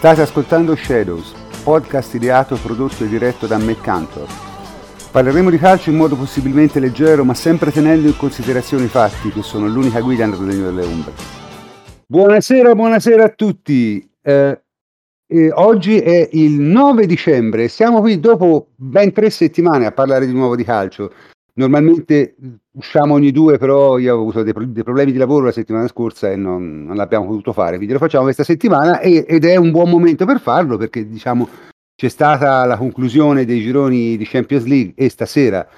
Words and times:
State 0.00 0.22
ascoltando 0.22 0.74
Shadows, 0.74 1.34
podcast 1.62 2.14
ideato, 2.14 2.56
prodotto 2.56 3.04
e 3.04 3.06
diretto 3.06 3.46
da 3.46 3.58
Matt 3.58 3.82
Cantor. 3.82 4.26
Parleremo 5.10 5.50
di 5.50 5.58
calcio 5.58 5.90
in 5.90 5.96
modo 5.96 6.16
possibilmente 6.16 6.80
leggero, 6.80 7.22
ma 7.22 7.34
sempre 7.34 7.70
tenendo 7.70 8.08
in 8.08 8.16
considerazione 8.16 8.84
i 8.84 8.88
fatti 8.88 9.28
che 9.28 9.42
sono 9.42 9.66
l'unica 9.66 10.00
guida 10.00 10.24
nel 10.24 10.38
regno 10.38 10.64
delle 10.70 10.86
ombre. 10.86 11.12
Buonasera, 12.06 12.74
buonasera 12.74 13.24
a 13.24 13.28
tutti. 13.28 14.10
Eh, 14.22 14.62
eh, 15.26 15.50
oggi 15.52 15.98
è 15.98 16.30
il 16.32 16.58
9 16.58 17.04
dicembre, 17.04 17.68
siamo 17.68 18.00
qui 18.00 18.18
dopo 18.18 18.68
ben 18.76 19.12
tre 19.12 19.28
settimane 19.28 19.84
a 19.84 19.92
parlare 19.92 20.24
di 20.24 20.32
nuovo 20.32 20.56
di 20.56 20.64
calcio. 20.64 21.12
Normalmente 21.60 22.36
usciamo 22.72 23.12
ogni 23.12 23.32
due, 23.32 23.58
però 23.58 23.98
io 23.98 24.16
ho 24.16 24.20
avuto 24.20 24.42
dei, 24.42 24.54
dei 24.72 24.82
problemi 24.82 25.12
di 25.12 25.18
lavoro 25.18 25.44
la 25.44 25.52
settimana 25.52 25.86
scorsa 25.88 26.30
e 26.30 26.36
non, 26.36 26.84
non, 26.84 26.96
l'abbiamo 26.96 27.26
potuto 27.26 27.52
fare, 27.52 27.76
quindi 27.76 27.92
lo 27.92 27.98
facciamo 27.98 28.24
questa 28.24 28.44
settimana 28.44 28.98
e, 29.00 29.26
ed 29.28 29.44
è 29.44 29.56
un 29.56 29.70
buon 29.70 29.90
momento 29.90 30.24
per 30.24 30.40
farlo 30.40 30.78
perché 30.78 31.06
diciamo 31.06 31.46
c'è 31.94 32.08
stata 32.08 32.64
la 32.64 32.78
conclusione 32.78 33.44
dei 33.44 33.60
gironi 33.60 34.16
di 34.16 34.24
Champions 34.24 34.64
League 34.64 34.94
e 34.96 35.10
stasera, 35.10 35.68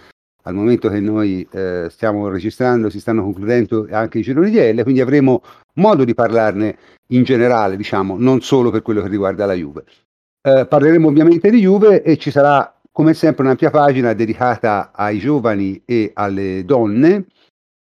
al 0.44 0.54
momento 0.54 0.88
che 0.88 1.00
noi 1.00 1.44
eh, 1.50 1.88
stiamo 1.90 2.28
registrando, 2.28 2.88
si 2.88 3.00
stanno 3.00 3.24
concludendo 3.24 3.88
anche 3.90 4.20
i 4.20 4.22
gironi 4.22 4.50
di 4.50 4.58
L, 4.58 4.82
quindi 4.84 5.00
avremo 5.00 5.42
modo 5.74 6.04
di 6.04 6.14
parlarne 6.14 6.76
in 7.08 7.24
generale, 7.24 7.76
diciamo, 7.76 8.16
non 8.16 8.40
solo 8.40 8.70
per 8.70 8.82
quello 8.82 9.02
che 9.02 9.08
riguarda 9.08 9.46
la 9.46 9.54
Juve. 9.54 9.84
Eh, 10.42 10.64
parleremo 10.64 11.08
ovviamente 11.08 11.50
di 11.50 11.58
Juve 11.58 12.02
e 12.02 12.16
ci 12.18 12.30
sarà 12.30 12.72
come 12.92 13.14
sempre 13.14 13.44
un'ampia 13.44 13.70
pagina 13.70 14.12
dedicata 14.12 14.92
ai 14.92 15.18
giovani 15.18 15.82
e 15.84 16.10
alle 16.14 16.64
donne 16.64 17.26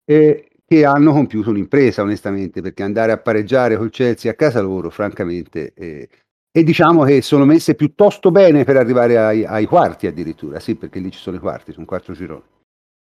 eh, 0.05 0.48
che 0.66 0.84
hanno 0.84 1.12
compiuto 1.12 1.50
un'impresa 1.50 2.02
onestamente 2.02 2.62
perché 2.62 2.83
andare 2.83 3.12
a 3.12 3.19
pareggiare 3.19 3.77
col 3.77 3.90
Chelsea 3.90 4.30
a 4.30 4.34
casa 4.34 4.62
loro 4.62 4.89
francamente 4.89 5.74
eh, 5.74 6.08
e 6.51 6.62
diciamo 6.62 7.05
che 7.05 7.20
sono 7.20 7.45
messe 7.45 7.74
piuttosto 7.74 8.30
bene 8.30 8.64
per 8.64 8.77
arrivare 8.77 9.18
ai, 9.18 9.45
ai, 9.45 9.67
quarti 9.67 10.06
addirittura 10.06 10.58
sì 10.58 10.74
perché 10.74 11.01
lì 11.01 11.11
ci 11.11 11.18
sono 11.18 11.36
i 11.36 11.40
quarti 11.40 11.73
sono 11.73 11.84
quattro 11.84 12.14
gironi. 12.14 12.42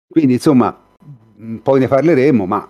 Quindi 0.07 0.33
insomma 0.33 0.77
mm, 1.39 1.57
poi 1.57 1.79
ne 1.79 1.87
parleremo 1.87 2.45
ma 2.45 2.69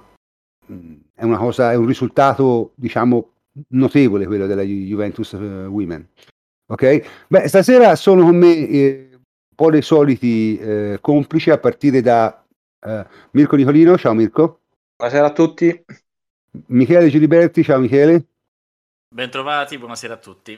è 1.16 1.24
una 1.24 1.38
cosa 1.38 1.72
è 1.72 1.76
un 1.76 1.86
risultato 1.86 2.74
diciamo 2.76 3.32
notevole 3.70 4.26
quello 4.26 4.46
della 4.46 4.64
Juventus 4.64 5.32
uh, 5.32 5.68
Women. 5.68 6.08
Ok? 6.68 7.26
Beh 7.28 7.48
stasera 7.48 7.96
sono 7.96 8.24
con 8.24 8.36
me 8.36 8.68
eh, 8.68 9.15
po' 9.56 9.72
dei 9.72 9.82
soliti 9.82 10.58
eh, 10.58 10.98
complici 11.02 11.50
a 11.50 11.58
partire 11.58 12.02
da 12.02 12.44
eh, 12.82 13.06
Mirko 13.32 13.56
Nicolino. 13.56 13.98
Ciao 13.98 14.14
Mirko. 14.14 14.60
Buonasera 14.98 15.28
a 15.28 15.32
tutti. 15.32 15.86
Michele 16.68 17.10
Giliberti, 17.10 17.64
ciao 17.64 17.80
Michele. 17.80 18.28
Bentrovati, 19.08 19.78
buonasera 19.78 20.14
a 20.14 20.18
tutti. 20.18 20.58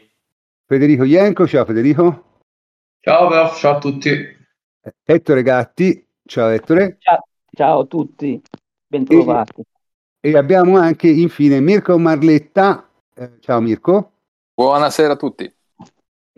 Federico 0.66 1.03
Ienco, 1.03 1.47
ciao 1.47 1.66
Federico. 1.66 2.25
Ciao 3.00 3.28
prof, 3.28 3.57
ciao 3.57 3.75
a 3.75 3.80
tutti. 3.80 4.36
Ettore 5.03 5.44
Gatti, 5.44 6.06
ciao 6.25 6.50
Ettore. 6.50 6.97
Ciao, 7.00 7.28
ciao 7.52 7.80
a 7.81 7.86
tutti, 7.86 8.41
bentrovati. 8.86 9.63
E, 10.19 10.31
e, 10.31 10.38
abbiamo 10.38 10.78
anche 10.78 11.07
infine 11.07 11.59
Mirko 11.59 11.97
Marletta, 11.97 12.90
eh, 13.16 13.38
ciao 13.40 13.62
Mirko. 13.62 14.12
Buonasera 14.53 15.13
a 15.13 15.18
tutti. 15.18 15.56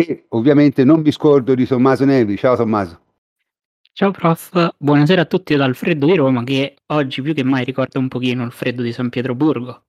E 0.02 0.28
ovviamente 0.30 0.86
non 0.86 1.02
mi 1.02 1.12
scordo 1.12 1.54
di 1.54 1.68
Tommaso 1.68 2.06
Nevi. 2.06 2.38
Ciao 2.38 2.56
Tommaso. 2.56 3.02
Ciao 3.92 4.12
prof, 4.12 4.76
buonasera 4.78 5.24
a 5.24 5.26
tutti 5.26 5.54
dal 5.58 5.76
freddo 5.76 6.06
di 6.06 6.16
Roma 6.16 6.42
che 6.46 6.76
oggi 6.86 7.22
più 7.22 7.34
che 7.34 7.44
mai 7.44 7.66
ricorda 7.66 8.00
un 8.00 8.08
pochino 8.08 8.46
il 8.46 8.54
freddo 8.54 8.82
di 8.82 8.94
San 8.94 9.10
Pietroburgo. 9.10 9.88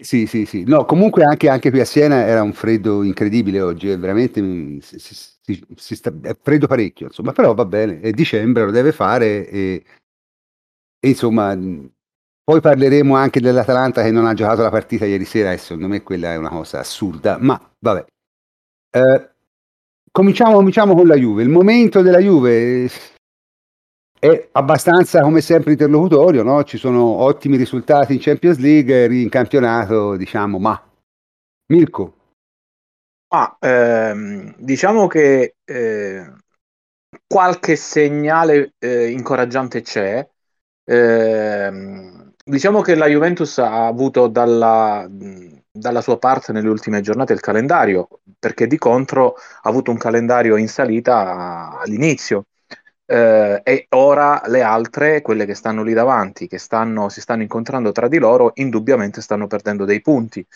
Sì, 0.00 0.26
sì, 0.26 0.46
sì. 0.46 0.64
No, 0.64 0.84
comunque 0.84 1.22
anche, 1.22 1.48
anche 1.48 1.70
qui 1.70 1.78
a 1.78 1.84
Siena 1.84 2.26
era 2.26 2.42
un 2.42 2.52
freddo 2.52 3.04
incredibile 3.04 3.60
oggi, 3.60 3.88
è 3.90 3.96
veramente 3.96 4.40
si, 4.80 4.98
si, 4.98 5.64
si 5.76 5.94
sta, 5.94 6.12
è 6.22 6.36
freddo 6.42 6.66
parecchio, 6.66 7.06
insomma, 7.06 7.30
però 7.30 7.54
va 7.54 7.64
bene, 7.64 8.00
è 8.00 8.10
dicembre, 8.10 8.64
lo 8.64 8.72
deve 8.72 8.90
fare 8.90 9.48
e, 9.48 9.84
e 10.98 11.08
insomma 11.08 11.56
poi 12.42 12.60
parleremo 12.60 13.14
anche 13.14 13.40
dell'Atalanta 13.40 14.02
che 14.02 14.10
non 14.10 14.26
ha 14.26 14.34
giocato 14.34 14.62
la 14.62 14.70
partita 14.70 15.04
ieri 15.04 15.24
sera 15.24 15.52
e 15.52 15.58
secondo 15.58 15.86
me 15.86 16.02
quella 16.02 16.32
è 16.32 16.36
una 16.36 16.48
cosa 16.48 16.80
assurda, 16.80 17.38
ma 17.38 17.60
vabbè. 17.78 18.06
Eh, 18.92 19.30
cominciamo, 20.10 20.54
cominciamo 20.54 20.94
con 20.94 21.06
la 21.06 21.14
Juve. 21.14 21.42
Il 21.42 21.48
momento 21.48 22.02
della 22.02 22.18
Juve 22.18 22.90
è 24.18 24.48
abbastanza, 24.52 25.20
come 25.20 25.40
sempre, 25.40 25.72
interlocutorio. 25.72 26.42
No? 26.42 26.64
Ci 26.64 26.76
sono 26.76 27.02
ottimi 27.02 27.56
risultati 27.56 28.14
in 28.14 28.20
Champions 28.20 28.58
League, 28.58 29.06
in 29.14 29.28
campionato, 29.28 30.16
diciamo, 30.16 30.58
ma 30.58 30.82
Mirko. 31.72 32.14
Ah, 33.32 33.56
ehm, 33.60 34.56
diciamo 34.58 35.06
che 35.06 35.54
eh, 35.64 36.32
qualche 37.28 37.76
segnale 37.76 38.74
eh, 38.78 39.10
incoraggiante 39.10 39.82
c'è. 39.82 40.28
Eh, 40.82 42.32
diciamo 42.44 42.80
che 42.80 42.96
la 42.96 43.06
Juventus 43.06 43.58
ha 43.58 43.86
avuto 43.86 44.26
dalla, 44.26 45.06
dalla 45.72 46.00
sua 46.00 46.18
parte 46.18 46.52
nelle 46.52 46.68
ultime 46.68 47.00
giornate 47.00 47.32
il 47.32 47.40
calendario, 47.40 48.08
perché 48.38 48.66
di 48.66 48.78
contro 48.78 49.34
ha 49.34 49.68
avuto 49.68 49.90
un 49.90 49.98
calendario 49.98 50.56
in 50.56 50.68
salita 50.68 51.78
all'inizio. 51.78 52.46
Eh, 53.06 53.60
e 53.64 53.86
ora 53.90 54.42
le 54.46 54.62
altre, 54.62 55.20
quelle 55.20 55.44
che 55.46 55.54
stanno 55.54 55.82
lì 55.82 55.92
davanti, 55.92 56.46
che 56.46 56.58
stanno, 56.58 57.08
si 57.08 57.20
stanno 57.20 57.42
incontrando 57.42 57.92
tra 57.92 58.08
di 58.08 58.18
loro, 58.18 58.52
indubbiamente 58.54 59.20
stanno 59.20 59.46
perdendo 59.46 59.84
dei 59.84 60.00
punti. 60.00 60.46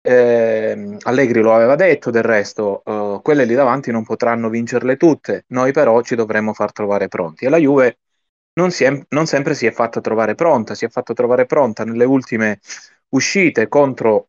Eh, 0.00 0.96
Allegri 1.02 1.40
lo 1.40 1.52
aveva 1.52 1.74
detto 1.74 2.10
del 2.10 2.22
resto, 2.22 2.82
eh, 2.84 3.20
quelle 3.22 3.44
lì 3.44 3.54
davanti 3.54 3.90
non 3.90 4.04
potranno 4.04 4.48
vincerle 4.48 4.96
tutte, 4.96 5.44
noi 5.48 5.72
però 5.72 6.00
ci 6.02 6.14
dovremmo 6.14 6.52
far 6.52 6.70
trovare 6.72 7.08
pronti. 7.08 7.44
E 7.44 7.48
la 7.48 7.56
Juve 7.56 7.98
non, 8.54 8.70
è, 8.78 9.04
non 9.08 9.26
sempre 9.26 9.54
si 9.54 9.66
è 9.66 9.72
fatta 9.72 10.00
trovare 10.00 10.34
pronta, 10.36 10.74
si 10.76 10.84
è 10.84 10.88
fatta 10.88 11.12
trovare 11.12 11.46
pronta 11.46 11.84
nelle 11.84 12.04
ultime 12.04 12.60
uscite 13.10 13.68
contro 13.68 14.28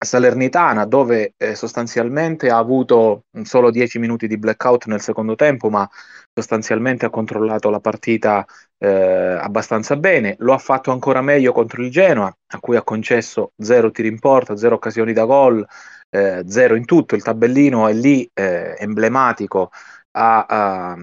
Salernitana 0.00 0.84
dove 0.86 1.34
eh, 1.36 1.54
sostanzialmente 1.54 2.50
ha 2.50 2.58
avuto 2.58 3.24
solo 3.42 3.70
10 3.70 3.98
minuti 3.98 4.26
di 4.28 4.38
blackout 4.38 4.86
nel 4.86 5.00
secondo 5.00 5.34
tempo 5.34 5.70
ma 5.70 5.88
sostanzialmente 6.32 7.06
ha 7.06 7.10
controllato 7.10 7.68
la 7.70 7.80
partita 7.80 8.44
eh, 8.78 8.88
abbastanza 8.88 9.96
bene. 9.96 10.36
Lo 10.38 10.52
ha 10.52 10.58
fatto 10.58 10.92
ancora 10.92 11.20
meglio 11.20 11.52
contro 11.52 11.82
il 11.82 11.90
Genoa 11.90 12.32
a 12.46 12.60
cui 12.60 12.76
ha 12.76 12.82
concesso 12.82 13.52
zero 13.58 13.90
tiri 13.90 14.08
in 14.08 14.18
porta, 14.20 14.56
zero 14.56 14.76
occasioni 14.76 15.12
da 15.12 15.24
gol 15.24 15.66
eh, 16.10 16.44
zero 16.46 16.74
in 16.76 16.84
tutto, 16.84 17.14
il 17.14 17.22
tabellino 17.22 17.86
è 17.88 17.92
lì 17.92 18.28
eh, 18.34 18.76
emblematico 18.78 19.70
a, 20.12 20.46
a, 20.46 20.96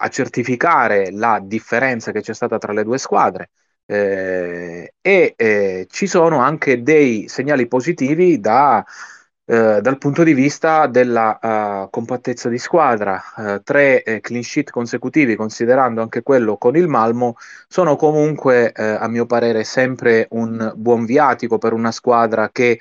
a 0.00 0.08
certificare 0.08 1.10
la 1.12 1.40
differenza 1.42 2.12
che 2.12 2.20
c'è 2.20 2.34
stata 2.34 2.58
tra 2.58 2.72
le 2.72 2.84
due 2.84 2.98
squadre 2.98 3.50
eh, 3.90 4.92
e 5.00 5.34
eh, 5.36 5.86
ci 5.90 6.06
sono 6.06 6.40
anche 6.40 6.82
dei 6.82 7.26
segnali 7.26 7.66
positivi 7.66 8.38
da, 8.38 8.84
eh, 9.46 9.80
dal 9.80 9.96
punto 9.96 10.22
di 10.24 10.34
vista 10.34 10.86
della 10.86 11.38
uh, 11.40 11.90
compattezza 11.90 12.50
di 12.50 12.58
squadra. 12.58 13.22
Uh, 13.36 13.62
tre 13.62 14.02
eh, 14.02 14.20
clean 14.20 14.42
sheet 14.42 14.70
consecutivi, 14.70 15.36
considerando 15.36 16.02
anche 16.02 16.22
quello 16.22 16.58
con 16.58 16.76
il 16.76 16.86
Malmo, 16.86 17.36
sono 17.66 17.96
comunque, 17.96 18.72
a 18.72 19.08
mio 19.08 19.24
parere, 19.26 19.64
sempre 19.64 20.26
un 20.32 20.72
buon 20.76 21.06
viatico 21.06 21.56
per 21.58 21.72
una 21.72 21.90
squadra 21.92 22.50
che 22.50 22.78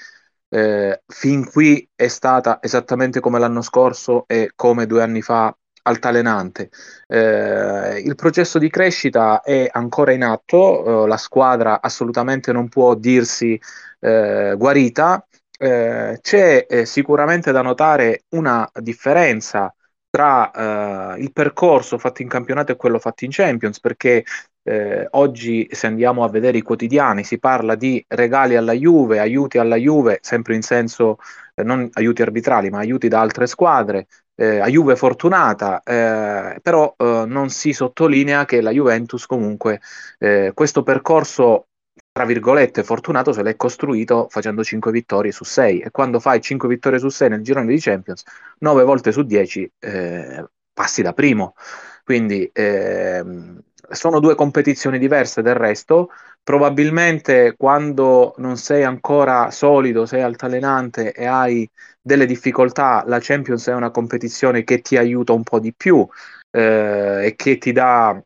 fin 0.50 1.50
qui 1.50 1.90
è 1.94 2.08
stata 2.08 2.60
esattamente 2.62 3.20
come 3.20 3.40
l'anno 3.40 3.62
scorso 3.62 4.26
e 4.28 4.52
come 4.56 4.86
due 4.86 5.04
anni 5.04 5.22
fa 5.22 5.56
altalenante. 5.88 6.70
Eh, 7.08 8.02
il 8.06 8.16
processo 8.16 8.60
di 8.60 8.70
crescita 8.70 9.42
è 9.42 9.68
ancora 9.72 10.12
in 10.12 10.24
atto, 10.24 11.06
eh, 11.06 11.08
la 11.08 11.18
squadra 11.18 11.82
assolutamente 11.82 12.52
non 12.52 12.68
può 12.70 12.96
dirsi 12.96 13.60
eh, 14.00 14.54
guarita. 14.58 15.26
Eh, 15.60 16.20
c'è 16.22 16.68
eh, 16.70 16.86
sicuramente 16.86 17.52
da 17.52 17.62
notare 17.64 18.26
una 18.30 18.70
differenza 18.80 19.74
tra 20.10 21.16
eh, 21.16 21.22
il 21.22 21.32
percorso 21.34 21.98
fatto 21.98 22.22
in 22.22 22.28
campionato 22.28 22.72
e 22.72 22.76
quello 22.76 23.00
fatto 23.00 23.26
in 23.26 23.32
Champions, 23.32 23.80
perché 23.80 24.24
eh, 24.64 25.08
oggi 25.12 25.68
se 25.72 25.88
andiamo 25.88 26.24
a 26.24 26.30
vedere 26.30 26.58
i 26.58 26.62
quotidiani 26.62 27.24
si 27.24 27.40
parla 27.40 27.76
di 27.76 28.04
regali 28.08 28.56
alla 28.56 28.74
Juve, 28.74 29.20
aiuti 29.20 29.58
alla 29.58 29.78
Juve, 29.78 30.20
sempre 30.22 30.56
in 30.56 30.62
senso 30.62 31.18
eh, 31.56 31.64
non 31.64 31.90
aiuti 31.94 32.22
arbitrali, 32.22 32.70
ma 32.70 32.80
aiuti 32.80 33.08
da 33.08 33.22
altre 33.22 33.48
squadre, 33.48 34.08
eh, 34.40 34.60
a 34.60 34.68
Juve 34.68 34.96
fortunata, 34.96 35.82
eh, 35.84 36.60
però 36.62 36.94
eh, 36.96 37.24
non 37.26 37.50
si 37.50 37.74
sottolinea 37.74 38.46
che 38.46 38.62
la 38.62 38.72
Juventus 38.72 39.26
comunque 39.26 39.82
eh, 40.20 40.52
questo 40.54 40.84
percorso 40.84 41.68
tra 42.12 42.26
virgolette 42.26 42.84
fortunato 42.84 43.32
se 43.32 43.44
l'è 43.44 43.56
costruito 43.56 44.28
facendo 44.30 44.64
5 44.64 44.92
vittorie 44.92 45.32
su 45.32 45.44
6 45.44 45.82
e 45.82 45.92
quando 45.92 46.20
fai 46.20 46.42
5 46.42 46.68
vittorie 46.68 47.00
su 47.00 47.10
6 47.10 47.30
nel 47.30 47.42
girone 47.42 47.68
di 47.68 47.80
Champions 47.80 48.24
9 48.60 48.84
volte 48.84 49.12
su 49.12 49.24
10 49.24 49.72
eh, 49.80 50.46
passi 50.74 51.02
da 51.02 51.14
primo. 51.14 51.56
Quindi 52.04 52.50
ehm, 52.54 53.60
sono 53.90 54.20
due 54.20 54.36
competizioni 54.36 54.98
diverse 55.00 55.42
del 55.42 55.56
resto 55.56 56.10
probabilmente 56.48 57.56
quando 57.58 58.34
non 58.38 58.56
sei 58.56 58.84
ancora 58.86 59.52
solido, 59.52 60.06
sei 60.06 60.22
altalenante 60.22 61.12
e 61.12 61.26
hai 61.26 61.70
delle 62.02 62.26
difficoltà, 62.26 63.04
la 63.06 63.20
Champions 63.20 63.68
è 63.68 63.74
una 63.74 63.92
competizione 63.92 64.64
che 64.64 64.80
ti 64.80 64.96
aiuta 64.96 65.34
un 65.34 65.44
po' 65.44 65.60
di 65.60 65.74
più 65.76 66.08
eh, 66.52 67.26
e 67.26 67.36
che 67.36 67.58
ti 67.58 67.74
dà 67.74 68.18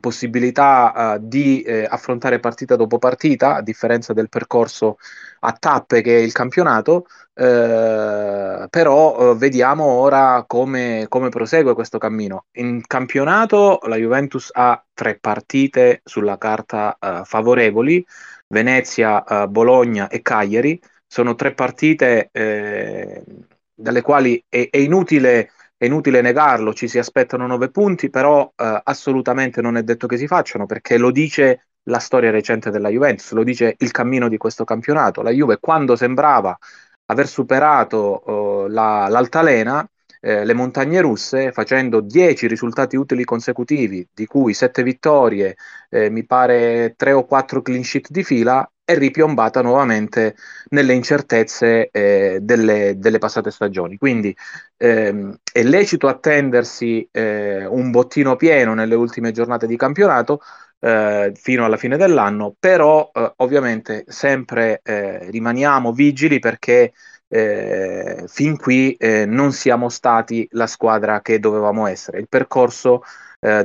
possibilità 0.00 1.16
uh, 1.16 1.18
di 1.20 1.62
eh, 1.62 1.86
affrontare 1.88 2.40
partita 2.40 2.76
dopo 2.76 2.98
partita, 2.98 3.56
a 3.56 3.62
differenza 3.62 4.12
del 4.12 4.28
percorso 4.28 4.98
a 5.40 5.52
tappe 5.52 6.02
che 6.02 6.16
è 6.16 6.20
il 6.20 6.32
campionato, 6.32 7.06
eh, 7.34 8.66
però 8.70 9.32
eh, 9.32 9.36
vediamo 9.36 9.84
ora 9.84 10.44
come, 10.46 11.06
come, 11.08 11.28
prosegue 11.28 11.74
questo 11.74 11.98
cammino. 11.98 12.46
In 12.52 12.82
campionato 12.86 13.78
la 13.84 13.96
Juventus 13.96 14.50
ha 14.52 14.82
tre 14.94 15.18
partite 15.18 16.00
sulla 16.04 16.38
carta 16.38 16.96
eh, 16.98 17.22
favorevoli, 17.24 18.04
Venezia, 18.48 19.22
eh, 19.24 19.48
Bologna 19.48 20.08
e 20.08 20.22
Cagliari, 20.22 20.80
sono 21.06 21.34
tre 21.34 21.52
partite 21.54 22.30
eh, 22.32 23.22
dalle 23.74 24.02
quali 24.02 24.42
è, 24.48 24.68
è 24.70 24.78
inutile 24.78 25.50
è 25.76 25.84
inutile 25.84 26.20
negarlo, 26.20 26.72
ci 26.72 26.88
si 26.88 26.98
aspettano 26.98 27.46
nove 27.46 27.70
punti, 27.70 28.10
però 28.10 28.50
eh, 28.56 28.80
assolutamente 28.84 29.60
non 29.60 29.76
è 29.76 29.82
detto 29.82 30.06
che 30.06 30.16
si 30.16 30.26
facciano 30.26 30.66
perché 30.66 30.96
lo 30.98 31.10
dice 31.10 31.68
la 31.84 31.98
storia 31.98 32.30
recente 32.30 32.70
della 32.70 32.88
Juventus, 32.88 33.32
lo 33.32 33.44
dice 33.44 33.74
il 33.78 33.90
cammino 33.90 34.28
di 34.28 34.36
questo 34.38 34.64
campionato. 34.64 35.22
La 35.22 35.30
Juve 35.30 35.58
quando 35.60 35.94
sembrava 35.96 36.56
aver 37.06 37.28
superato 37.28 38.66
eh, 38.66 38.70
la, 38.70 39.06
l'altalena, 39.08 39.88
eh, 40.20 40.44
le 40.44 40.54
montagne 40.54 41.00
russe, 41.00 41.52
facendo 41.52 42.00
dieci 42.00 42.46
risultati 42.48 42.96
utili 42.96 43.24
consecutivi, 43.24 44.08
di 44.12 44.26
cui 44.26 44.54
sette 44.54 44.82
vittorie, 44.82 45.56
eh, 45.90 46.10
mi 46.10 46.24
pare 46.24 46.94
tre 46.96 47.12
o 47.12 47.24
quattro 47.24 47.62
clean 47.62 47.84
sheet 47.84 48.10
di 48.10 48.24
fila, 48.24 48.68
è 48.86 48.96
ripiombata 48.96 49.62
nuovamente 49.62 50.36
nelle 50.68 50.92
incertezze 50.94 51.90
eh, 51.90 52.38
delle, 52.40 52.94
delle, 52.96 53.18
passate 53.18 53.50
stagioni. 53.50 53.98
Quindi 53.98 54.34
ehm, 54.76 55.36
è 55.52 55.62
lecito 55.64 56.06
attendersi 56.06 57.06
eh, 57.10 57.66
un 57.66 57.90
bottino 57.90 58.36
pieno 58.36 58.74
nelle 58.74 58.94
ultime 58.94 59.32
giornate 59.32 59.66
di 59.66 59.76
campionato 59.76 60.40
eh, 60.78 61.32
fino 61.34 61.64
alla 61.64 61.76
fine 61.76 61.96
dell'anno, 61.96 62.54
però 62.56 63.10
eh, 63.12 63.32
ovviamente 63.38 64.04
sempre 64.06 64.80
eh, 64.84 65.30
rimaniamo 65.30 65.92
vigili 65.92 66.38
perché 66.38 66.92
eh, 67.28 68.22
fin 68.28 68.56
qui 68.56 68.96
non 69.00 69.50
siamo 69.50 69.88
stati 69.88 70.46
la 70.52 70.68
squadra 70.68 71.22
che 71.22 71.40
dovevamo 71.40 71.88
essere. 71.88 72.20
Il 72.20 72.28
percorso 72.28 73.02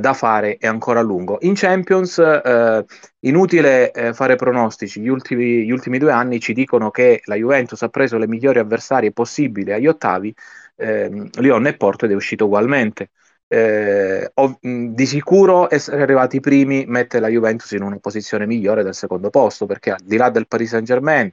da 0.00 0.12
fare 0.14 0.56
è 0.58 0.66
ancora 0.66 1.00
lungo. 1.00 1.38
In 1.42 1.54
Champions, 1.54 2.18
eh, 2.18 2.84
inutile 3.20 3.90
eh, 3.92 4.14
fare 4.14 4.36
pronostici, 4.36 5.00
gli 5.00 5.08
ultimi, 5.08 5.64
gli 5.64 5.70
ultimi, 5.70 5.98
due 5.98 6.12
anni 6.12 6.40
ci 6.40 6.52
dicono 6.52 6.90
che 6.90 7.20
la 7.24 7.34
Juventus 7.34 7.82
ha 7.82 7.88
preso 7.88 8.18
le 8.18 8.28
migliori 8.28 8.58
avversarie 8.60 9.12
possibili 9.12 9.72
agli 9.72 9.86
ottavi, 9.88 10.34
ehm, 10.76 11.30
Lyon 11.40 11.66
e 11.66 11.76
Porto 11.76 12.04
ed 12.04 12.12
è 12.12 12.14
uscito 12.14 12.44
ugualmente. 12.46 13.10
Eh, 13.48 14.30
ov- 14.34 14.58
di 14.60 15.06
sicuro 15.06 15.72
essere 15.72 16.02
arrivati 16.02 16.40
primi 16.40 16.84
mette 16.86 17.20
la 17.20 17.28
Juventus 17.28 17.70
in 17.72 17.82
una 17.82 17.98
posizione 17.98 18.46
migliore 18.46 18.82
del 18.82 18.94
secondo 18.94 19.28
posto 19.28 19.66
perché 19.66 19.90
al 19.90 20.00
di 20.02 20.16
là 20.16 20.30
del 20.30 20.46
Paris 20.48 20.70
Saint 20.70 20.86
Germain 20.86 21.30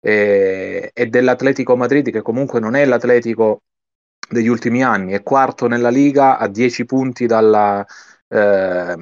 eh, 0.00 0.90
e 0.92 1.06
dell'Atletico 1.06 1.76
Madrid 1.76 2.10
che 2.10 2.20
comunque 2.22 2.60
non 2.60 2.74
è 2.74 2.84
l'Atletico 2.84 3.62
degli 4.32 4.48
ultimi 4.48 4.82
anni, 4.82 5.12
è 5.12 5.22
quarto 5.22 5.66
nella 5.68 5.90
Liga 5.90 6.38
a 6.38 6.48
10 6.48 6.84
punti 6.84 7.26
dalla, 7.26 7.84
eh, 8.28 8.96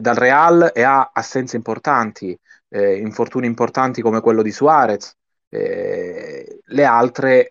dal 0.00 0.14
Real 0.14 0.70
e 0.74 0.82
ha 0.82 1.10
assenze 1.12 1.56
importanti, 1.56 2.36
eh, 2.68 2.96
infortuni 2.96 3.46
importanti 3.46 4.02
come 4.02 4.20
quello 4.20 4.42
di 4.42 4.50
Suarez. 4.50 5.14
Eh, 5.48 6.60
le 6.64 6.84
altre 6.84 7.48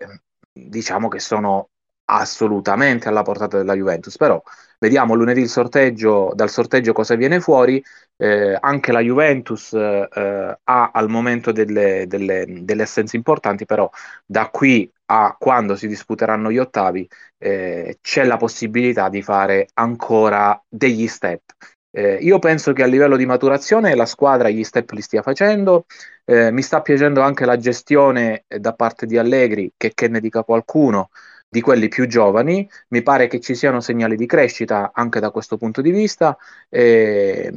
diciamo 0.52 1.08
che 1.08 1.20
sono 1.20 1.70
assolutamente 2.06 3.08
alla 3.08 3.22
portata 3.22 3.58
della 3.58 3.76
Juventus, 3.76 4.18
però 4.18 4.42
vediamo 4.82 5.14
lunedì 5.14 5.42
il 5.42 5.48
sorteggio, 5.48 6.32
dal 6.34 6.50
sorteggio 6.50 6.92
cosa 6.92 7.14
viene 7.14 7.40
fuori, 7.40 7.84
eh, 8.18 8.58
anche 8.60 8.92
la 8.92 9.00
Juventus 9.00 9.74
eh, 9.74 10.58
ha 10.64 10.92
al 10.92 11.08
momento 11.08 11.52
delle, 11.52 12.06
delle, 12.08 12.46
delle, 12.64 12.82
assenze 12.82 13.16
importanti, 13.16 13.66
però 13.66 13.88
da 14.26 14.50
qui 14.50 14.92
a 15.06 15.36
quando 15.38 15.76
si 15.76 15.88
disputeranno 15.88 16.52
gli 16.52 16.58
ottavi 16.58 17.08
eh, 17.38 18.00
c'è 18.02 18.24
la 18.24 18.38
possibilità 18.38 19.08
di 19.10 19.22
fare 19.22 19.68
ancora 19.76 20.60
degli 20.68 21.08
step. 21.08 21.42
Eh, 21.94 22.16
io 22.16 22.40
penso 22.40 22.74
che 22.74 22.84
a 22.84 22.88
livello 22.88 23.18
di 23.18 23.26
maturazione 23.26 23.96
la 23.96 24.06
squadra 24.06 24.50
gli 24.50 24.64
step 24.64 24.90
li 24.92 25.02
stia 25.02 25.22
facendo, 25.22 25.86
eh, 26.26 26.50
mi 26.52 26.62
sta 26.64 26.82
piacendo 26.82 27.22
anche 27.22 27.46
la 27.46 27.58
gestione 27.58 28.46
eh, 28.48 28.60
da 28.60 28.74
parte 28.74 29.06
di 29.06 29.18
Allegri, 29.18 29.74
che, 29.78 29.92
che 29.94 30.08
ne 30.08 30.22
dica 30.22 30.44
qualcuno, 30.44 31.10
di 31.52 31.60
quelli 31.60 31.90
più 31.90 32.08
giovani, 32.08 32.68
mi 32.90 33.02
pare 33.04 33.28
che 33.28 33.42
ci 33.42 33.56
siano 33.56 33.82
segnali 33.82 34.16
di 34.16 34.26
crescita 34.26 34.92
anche 34.94 35.20
da 35.20 35.32
questo 35.32 35.58
punto 35.58 35.82
di 35.82 35.92
vista 35.92 36.38
eh, 36.70 37.52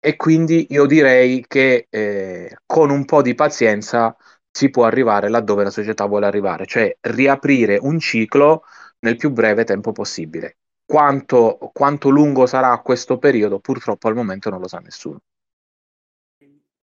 e 0.00 0.16
quindi 0.16 0.68
io 0.70 0.86
direi 0.86 1.44
che 1.46 1.88
eh, 1.90 2.56
con 2.64 2.88
un 2.88 3.04
po' 3.04 3.20
di 3.20 3.34
pazienza 3.34 4.16
si 4.50 4.70
può 4.70 4.84
arrivare 4.86 5.28
laddove 5.28 5.62
la 5.62 5.68
società 5.70 6.06
vuole 6.06 6.24
arrivare, 6.24 6.64
cioè 6.64 6.96
riaprire 7.02 7.76
un 7.78 7.98
ciclo 7.98 8.62
nel 9.00 9.16
più 9.16 9.30
breve 9.30 9.64
tempo 9.64 9.92
possibile. 9.92 10.56
Quanto, 10.86 11.58
quanto 11.74 12.08
lungo 12.08 12.46
sarà 12.46 12.78
questo 12.78 13.18
periodo, 13.18 13.58
purtroppo 13.58 14.08
al 14.08 14.14
momento 14.14 14.48
non 14.48 14.60
lo 14.60 14.68
sa 14.68 14.78
nessuno. 14.78 15.18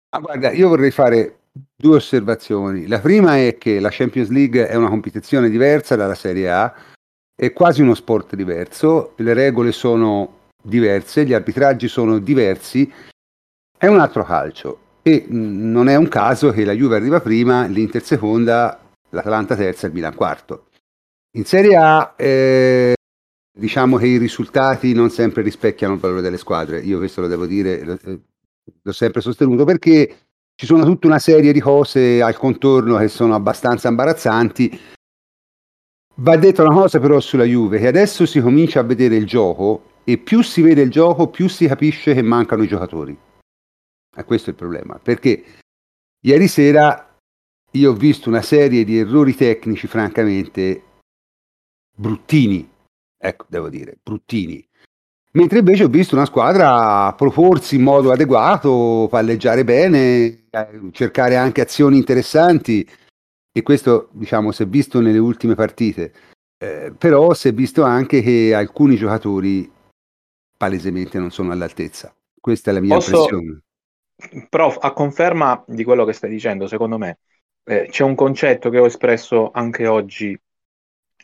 Ah, 0.09 0.19
guarda, 0.19 0.51
io 0.51 0.69
vorrei 0.69 0.91
fare 0.91 1.44
due 1.77 1.97
osservazioni. 1.97 2.87
La 2.87 3.01
prima 3.01 3.37
è 3.37 3.57
che 3.59 3.79
la 3.79 3.91
Champions 3.91 4.31
League 4.31 4.67
è 4.67 4.75
una 4.75 4.89
competizione 4.89 5.49
diversa 5.49 5.95
dalla 5.95 6.15
Serie 6.15 6.51
A, 6.51 6.75
è 7.37 7.53
quasi 7.53 7.83
uno 7.83 7.95
sport 7.95 8.35
diverso, 8.35 9.13
le 9.17 9.35
regole 9.35 9.73
sono 9.73 10.43
diverse, 10.63 11.25
gli 11.25 11.33
arbitraggi 11.33 11.89
sono 11.89 12.19
diversi, 12.19 12.91
è 13.77 13.87
un 13.87 14.01
altro 14.01 14.25
calcio 14.25 14.79
e 15.03 15.27
non 15.29 15.89
è 15.89 15.97
un 15.97 16.09
caso 16.09 16.51
che 16.51 16.65
la 16.65 16.73
Juve 16.73 16.97
arriva 16.97 17.21
prima, 17.21 17.67
l'Inter 17.67 18.03
seconda, 18.03 18.81
l'Atalanta 19.11 19.55
terza 19.55 19.87
e 19.87 19.89
il 19.89 19.95
Milan 19.95 20.15
quarto. 20.15 20.69
In 21.37 21.45
Serie 21.45 21.77
A 21.77 22.15
eh, 22.17 22.95
diciamo 23.53 23.97
che 23.97 24.07
i 24.07 24.17
risultati 24.17 24.93
non 24.95 25.11
sempre 25.11 25.43
rispecchiano 25.43 25.95
il 25.95 26.01
valore 26.01 26.23
delle 26.23 26.39
squadre, 26.39 26.81
io 26.81 26.99
questo 26.99 27.21
lo 27.21 27.27
devo 27.27 27.47
dire, 27.47 27.85
l'ho 27.85 28.93
sempre 28.93 29.21
sostenuto 29.21 29.65
perché 29.65 30.24
ci 30.57 30.67
sono 30.67 30.85
tutta 30.85 31.07
una 31.07 31.19
serie 31.19 31.53
di 31.53 31.61
cose 31.61 32.23
al 32.23 32.37
contorno 32.37 32.97
che 32.99 33.09
sono 33.09 33.35
abbastanza 33.35 33.89
imbarazzanti. 33.89 34.81
Va 36.17 36.37
detto 36.37 36.63
una 36.63 36.75
cosa 36.75 37.01
però 37.01 37.19
sulla 37.19 37.45
Juve, 37.45 37.79
che 37.79 37.89
adesso 37.89 38.25
si 38.25 38.41
comincia 38.41 38.81
a 38.81 38.85
vedere 38.85 39.17
il 39.17 39.27
gioco 39.27 39.93
e 40.05 40.19
più 40.19 40.43
si 40.43 40.63
vede 40.63 40.83
il 40.83 40.91
gioco, 40.91 41.29
più 41.29 41.49
si 41.49 41.67
capisce 41.67 42.15
che 42.15 42.23
mancano 42.23 42.63
i 42.63 42.69
giocatori. 42.69 43.19
E 44.17 44.25
questo 44.25 44.51
è 44.51 44.53
il 44.53 44.59
problema, 44.59 44.99
perché 45.03 45.45
ieri 46.21 46.47
sera 46.47 47.19
io 47.73 47.91
ho 47.91 47.95
visto 47.95 48.29
una 48.29 48.43
serie 48.43 48.85
di 48.85 48.99
errori 48.99 49.35
tecnici 49.35 49.89
francamente 49.89 50.83
bruttini, 51.97 52.71
ecco, 53.19 53.47
devo 53.49 53.69
dire, 53.69 53.99
bruttini. 54.01 54.65
Mentre 55.37 55.59
invece 55.59 55.85
ho 55.85 55.89
visto 55.89 56.15
una 56.15 56.27
squadra 56.27 57.13
proporsi 57.15 57.75
in 57.75 57.83
modo 57.83 58.13
adeguato, 58.13 59.09
palleggiare 59.11 59.65
bene, 59.65 60.47
eh, 60.49 60.81
cercare 60.93 61.35
anche 61.35 61.61
azioni 61.61 61.97
interessanti 61.97 62.89
e 63.53 63.63
questo 63.63 64.11
diciamo 64.13 64.53
si 64.53 64.63
è 64.63 64.67
visto 64.67 65.01
nelle 65.01 65.19
ultime 65.19 65.57
partite. 65.57 66.13
Eh, 66.57 66.93
però 66.97 67.35
si 67.35 67.49
è 67.49 67.53
visto 67.53 67.83
anche 67.83 68.23
che 68.23 68.55
alcuni 68.55 68.95
giocatori 68.95 69.69
palesemente 70.57 71.19
non 71.19 71.33
sono 71.33 71.51
all'altezza. 71.51 72.15
Questa 72.41 72.71
è 72.71 72.75
la 72.75 72.81
mia 72.81 72.95
Posso... 72.95 73.11
impressione. 73.11 73.63
Prof, 74.49 74.79
a 74.81 74.93
conferma 74.93 75.65
di 75.67 75.83
quello 75.83 76.05
che 76.05 76.13
stai 76.13 76.31
dicendo, 76.31 76.69
secondo 76.69 76.97
me 76.97 77.19
eh, 77.65 77.89
c'è 77.91 78.05
un 78.05 78.15
concetto 78.15 78.71
che 78.71 78.79
ho 78.79 78.87
espresso 78.87 79.51
anche 79.53 79.89
oggi 79.89 80.41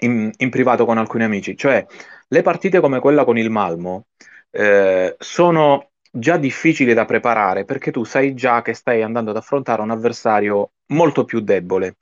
in, 0.01 0.33
in 0.37 0.51
privato 0.51 0.85
con 0.85 0.99
alcuni 0.99 1.23
amici, 1.23 1.57
cioè 1.57 1.87
le 2.33 2.43
partite 2.43 2.81
come 2.81 3.01
quella 3.01 3.25
con 3.25 3.39
il 3.39 3.51
Malmo 3.51 4.07
eh, 4.51 5.17
sono 5.19 5.91
già 6.13 6.37
difficili 6.37 6.95
da 6.95 7.05
preparare 7.05 7.65
perché 7.65 7.91
tu 7.91 8.05
sai 8.05 8.35
già 8.35 8.63
che 8.63 8.75
stai 8.75 9.03
andando 9.03 9.31
ad 9.31 9.37
affrontare 9.37 9.83
un 9.83 9.91
avversario 9.91 10.73
molto 10.87 11.25
più 11.25 11.41
debole 11.41 11.97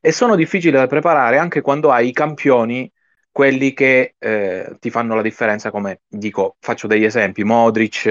e 0.00 0.12
sono 0.12 0.34
difficili 0.36 0.76
da 0.76 0.86
preparare 0.86 1.38
anche 1.38 1.60
quando 1.60 1.90
hai 1.90 2.08
i 2.08 2.12
campioni 2.12 2.90
quelli 3.30 3.74
che 3.74 4.14
eh, 4.18 4.76
ti 4.80 4.88
fanno 4.88 5.14
la 5.14 5.20
differenza, 5.20 5.70
come 5.70 6.00
dico, 6.08 6.56
faccio 6.58 6.86
degli 6.86 7.04
esempi, 7.04 7.44
Modric, 7.44 8.06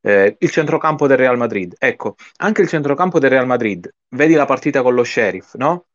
eh, 0.00 0.36
il 0.38 0.50
centrocampo 0.50 1.08
del 1.08 1.16
Real 1.16 1.36
Madrid. 1.36 1.74
Ecco, 1.78 2.14
anche 2.36 2.62
il 2.62 2.68
centrocampo 2.68 3.18
del 3.18 3.30
Real 3.30 3.46
Madrid, 3.46 3.92
vedi 4.10 4.34
la 4.34 4.44
partita 4.44 4.82
con 4.82 4.94
lo 4.94 5.02
Sheriff, 5.02 5.54
no? 5.54 5.86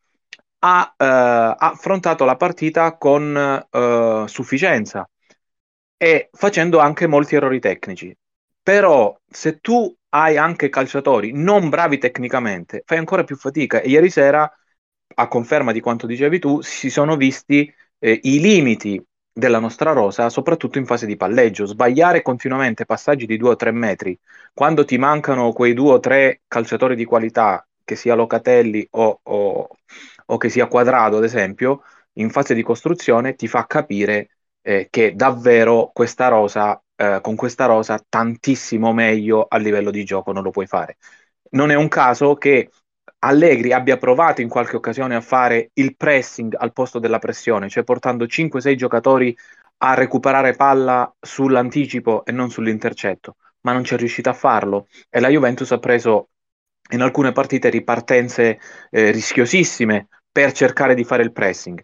Ha, 0.59 0.95
eh, 0.97 1.55
affrontato 1.59 2.25
la 2.25 2.35
partita 2.35 2.97
con 2.97 3.37
eh, 3.71 4.23
sufficienza 4.27 5.07
e 6.03 6.29
facendo 6.33 6.79
anche 6.79 7.07
molti 7.07 7.35
errori 7.35 7.61
tecnici. 7.61 8.13
Però 8.61 9.17
se 9.25 9.59
tu 9.61 9.95
hai 10.09 10.35
anche 10.35 10.67
calciatori 10.67 11.31
non 11.31 11.69
bravi 11.69 11.97
tecnicamente, 11.97 12.83
fai 12.85 12.97
ancora 12.97 13.23
più 13.23 13.37
fatica. 13.37 13.79
E 13.79 13.87
ieri 13.87 14.09
sera, 14.09 14.51
a 15.15 15.27
conferma 15.29 15.71
di 15.71 15.79
quanto 15.79 16.05
dicevi 16.05 16.39
tu, 16.39 16.59
si 16.61 16.89
sono 16.89 17.15
visti 17.15 17.73
eh, 17.99 18.19
i 18.23 18.41
limiti 18.41 19.01
della 19.31 19.59
nostra 19.59 19.93
rosa, 19.93 20.29
soprattutto 20.29 20.77
in 20.77 20.85
fase 20.85 21.05
di 21.05 21.15
palleggio. 21.15 21.65
Sbagliare 21.65 22.21
continuamente 22.21 22.83
passaggi 22.83 23.25
di 23.25 23.37
due 23.37 23.51
o 23.51 23.55
tre 23.55 23.71
metri, 23.71 24.19
quando 24.53 24.83
ti 24.83 24.97
mancano 24.97 25.53
quei 25.53 25.73
due 25.73 25.93
o 25.93 25.99
tre 26.01 26.41
calciatori 26.49 26.95
di 26.97 27.05
qualità, 27.05 27.65
che 27.81 27.95
sia 27.95 28.13
Locatelli 28.13 28.85
o, 28.91 29.21
o, 29.23 29.69
o 30.25 30.37
che 30.37 30.49
sia 30.49 30.67
Quadrado, 30.67 31.17
ad 31.17 31.23
esempio, 31.23 31.83
in 32.13 32.29
fase 32.29 32.53
di 32.53 32.61
costruzione, 32.61 33.35
ti 33.35 33.47
fa 33.47 33.65
capire 33.65 34.32
eh, 34.63 34.87
che 34.89 35.13
davvero 35.15 35.91
questa 35.93 36.29
rosa 36.29 36.81
eh, 36.95 37.19
con 37.21 37.35
questa 37.35 37.65
rosa 37.65 38.03
tantissimo 38.07 38.93
meglio 38.93 39.45
a 39.47 39.57
livello 39.57 39.91
di 39.91 40.03
gioco 40.03 40.31
non 40.31 40.43
lo 40.43 40.51
puoi 40.51 40.67
fare. 40.67 40.97
Non 41.51 41.69
è 41.69 41.75
un 41.75 41.87
caso 41.87 42.35
che 42.35 42.69
Allegri 43.19 43.71
abbia 43.73 43.97
provato 43.97 44.41
in 44.41 44.49
qualche 44.49 44.75
occasione 44.75 45.15
a 45.15 45.21
fare 45.21 45.69
il 45.73 45.95
pressing 45.95 46.55
al 46.57 46.73
posto 46.73 46.99
della 46.99 47.19
pressione, 47.19 47.69
cioè 47.69 47.83
portando 47.83 48.25
5-6 48.25 48.75
giocatori 48.75 49.35
a 49.77 49.93
recuperare 49.93 50.55
palla 50.55 51.13
sull'anticipo 51.19 52.25
e 52.25 52.31
non 52.31 52.49
sull'intercetto, 52.49 53.35
ma 53.61 53.73
non 53.73 53.83
ci 53.83 53.93
è 53.93 53.97
riuscito 53.97 54.29
a 54.29 54.33
farlo 54.33 54.87
e 55.09 55.19
la 55.19 55.29
Juventus 55.29 55.71
ha 55.71 55.79
preso 55.79 56.29
in 56.91 57.01
alcune 57.01 57.31
partite 57.31 57.69
ripartenze 57.69 58.59
eh, 58.89 59.11
rischiosissime 59.11 60.07
per 60.31 60.51
cercare 60.51 60.93
di 60.95 61.03
fare 61.03 61.23
il 61.23 61.31
pressing. 61.31 61.81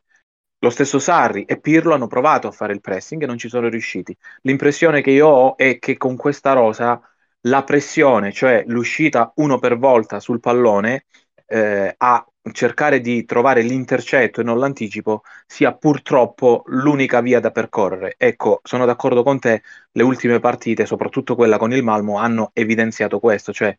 Lo 0.62 0.70
stesso 0.70 1.00
Sarri 1.00 1.46
e 1.46 1.60
Pirlo 1.60 1.94
hanno 1.94 2.08
provato 2.08 2.48
a 2.48 2.52
fare 2.52 2.74
il 2.74 2.82
pressing 2.82 3.24
e 3.24 3.26
non 3.26 3.38
ci 3.38 3.48
sono 3.50 3.70
riusciti. 3.70 4.16
L'impressione 4.42 5.02
che 5.02 5.12
io 5.12 5.28
ho 5.28 5.58
è 5.58 5.80
che 5.80 5.96
con 5.98 6.16
questa 6.18 6.52
rosa 6.54 7.02
la 7.42 7.64
pressione, 7.64 8.34
cioè 8.34 8.64
l'uscita 8.68 9.32
uno 9.36 9.58
per 9.60 9.78
volta 9.78 10.20
sul 10.20 10.42
pallone, 10.42 11.06
eh, 11.46 11.94
a 11.98 12.26
cercare 12.52 13.00
di 13.00 13.24
trovare 13.26 13.62
l'intercetto 13.62 14.42
e 14.42 14.44
non 14.44 14.60
l'anticipo, 14.60 15.22
sia 15.46 15.74
purtroppo 15.74 16.64
l'unica 16.68 17.22
via 17.22 17.40
da 17.40 17.52
percorrere. 17.52 18.16
Ecco, 18.18 18.60
sono 18.64 18.86
d'accordo 18.86 19.24
con 19.24 19.40
te, 19.40 19.64
le 19.92 20.04
ultime 20.04 20.40
partite, 20.40 20.86
soprattutto 20.86 21.36
quella 21.36 21.58
con 21.58 21.72
il 21.72 21.84
Malmo, 21.84 22.18
hanno 22.18 22.52
evidenziato 22.54 23.20
questo, 23.20 23.54
cioè 23.54 23.78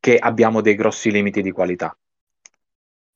che 0.00 0.16
abbiamo 0.18 0.60
dei 0.60 0.74
grossi 0.74 1.10
limiti 1.12 1.40
di 1.42 1.52
qualità. 1.52 1.96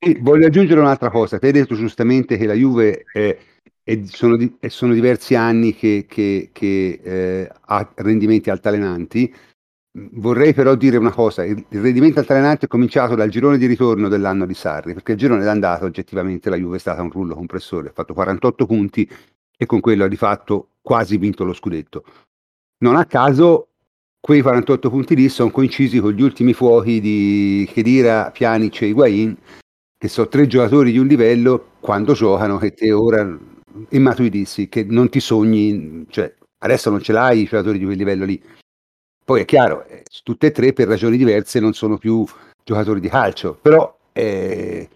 E 0.03 0.17
voglio 0.19 0.47
aggiungere 0.47 0.81
un'altra 0.81 1.11
cosa, 1.11 1.39
te 1.39 1.49
hai 1.49 1.53
detto 1.53 1.75
giustamente 1.75 2.39
che 2.39 2.47
la 2.47 2.55
Juve 2.55 3.05
è, 3.13 3.37
è, 3.83 4.01
sono, 4.07 4.37
di, 4.37 4.57
sono, 4.69 4.95
diversi 4.95 5.35
anni 5.35 5.75
che, 5.75 6.07
che, 6.09 6.49
che 6.55 7.01
eh, 7.03 7.53
ha 7.61 7.93
rendimenti 7.97 8.49
altalenanti, 8.49 9.31
vorrei 10.13 10.55
però 10.55 10.75
dire 10.75 10.97
una 10.97 11.13
cosa, 11.13 11.45
il, 11.45 11.63
il, 11.69 11.83
rendimento 11.83 12.19
altalenante 12.19 12.65
è 12.65 12.69
cominciato 12.69 13.15
dal 13.15 13.29
girone 13.29 13.59
di 13.59 13.67
ritorno 13.67 14.09
dell'anno 14.09 14.47
di 14.47 14.55
Sarri, 14.55 14.95
perché 14.95 15.13
il 15.13 15.19
girone 15.19 15.45
d'andata 15.45 15.85
oggettivamente 15.85 16.49
la 16.49 16.57
Juve 16.57 16.77
è 16.77 16.81
stata 16.81 17.03
un 17.03 17.11
rullo 17.11 17.35
compressore, 17.35 17.91
ha 17.91 17.93
fatto 17.93 18.15
48 18.15 18.65
punti 18.65 19.07
e 19.55 19.67
con 19.67 19.81
quello 19.81 20.05
ha 20.05 20.09
di 20.09 20.17
fatto 20.17 20.69
quasi 20.81 21.19
vinto 21.19 21.45
lo 21.45 21.53
scudetto. 21.53 22.05
Non 22.79 22.97
a 22.97 23.05
caso 23.05 23.69
quei 24.19 24.41
48 24.41 24.89
punti 24.89 25.15
lì 25.15 25.29
sono 25.29 25.51
coincisi 25.51 25.99
con 25.99 26.13
gli 26.13 26.23
ultimi 26.23 26.55
fuochi 26.55 27.03
di 27.03 27.69
Khedira, 27.71 28.31
Pjanic 28.31 28.81
e 28.81 28.87
Higuain 28.87 29.37
che 30.01 30.09
sono 30.09 30.29
tre 30.29 30.47
giocatori 30.47 30.93
di 30.93 30.99
un 30.99 31.07
livello 31.07 31.73
quando 31.79 32.15
giocano 32.15 32.57
che 32.57 32.73
te 32.73 32.91
ora 32.91 33.23
ma 33.91 34.15
tu 34.15 34.27
dissi 34.29 34.67
che 34.71 34.83
non 34.83 35.11
ti 35.11 35.21
sogni 35.21 36.07
cioè 36.09 36.35
adesso 36.61 36.89
non 36.89 37.03
ce 37.03 37.13
l'hai 37.13 37.41
i 37.41 37.45
giocatori 37.45 37.79
di 37.79 37.85
quel 37.85 37.99
livello 37.99 38.25
lì. 38.25 38.43
Poi 39.23 39.43
è 39.43 39.45
chiaro 39.45 39.85
eh, 39.85 40.05
tutte 40.25 40.47
e 40.47 40.51
tre 40.53 40.73
per 40.73 40.89
ragioni 40.89 41.19
diverse 41.19 41.61
non 41.61 41.75
sono 41.75 41.99
più 41.99 42.25
giocatori 42.65 42.99
di 42.99 43.11
calcio 43.11 43.59
però 43.61 43.95
eh, 44.13 44.89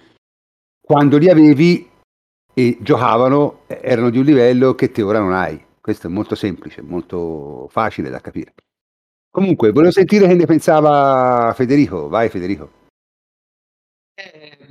quando 0.80 1.18
li 1.18 1.28
avevi 1.28 1.86
e 2.54 2.78
giocavano 2.80 3.64
eh, 3.66 3.80
erano 3.82 4.08
di 4.08 4.16
un 4.16 4.24
livello 4.24 4.74
che 4.74 4.90
te 4.90 5.02
ora 5.02 5.18
non 5.18 5.34
hai. 5.34 5.62
Questo 5.82 6.06
è 6.06 6.10
molto 6.10 6.34
semplice 6.34 6.80
molto 6.80 7.68
facile 7.70 8.08
da 8.08 8.20
capire. 8.20 8.54
Comunque 9.30 9.70
volevo 9.70 9.92
sentire 9.92 10.26
che 10.26 10.34
ne 10.34 10.46
pensava 10.46 11.52
Federico. 11.54 12.08
Vai 12.08 12.30
Federico 12.30 12.82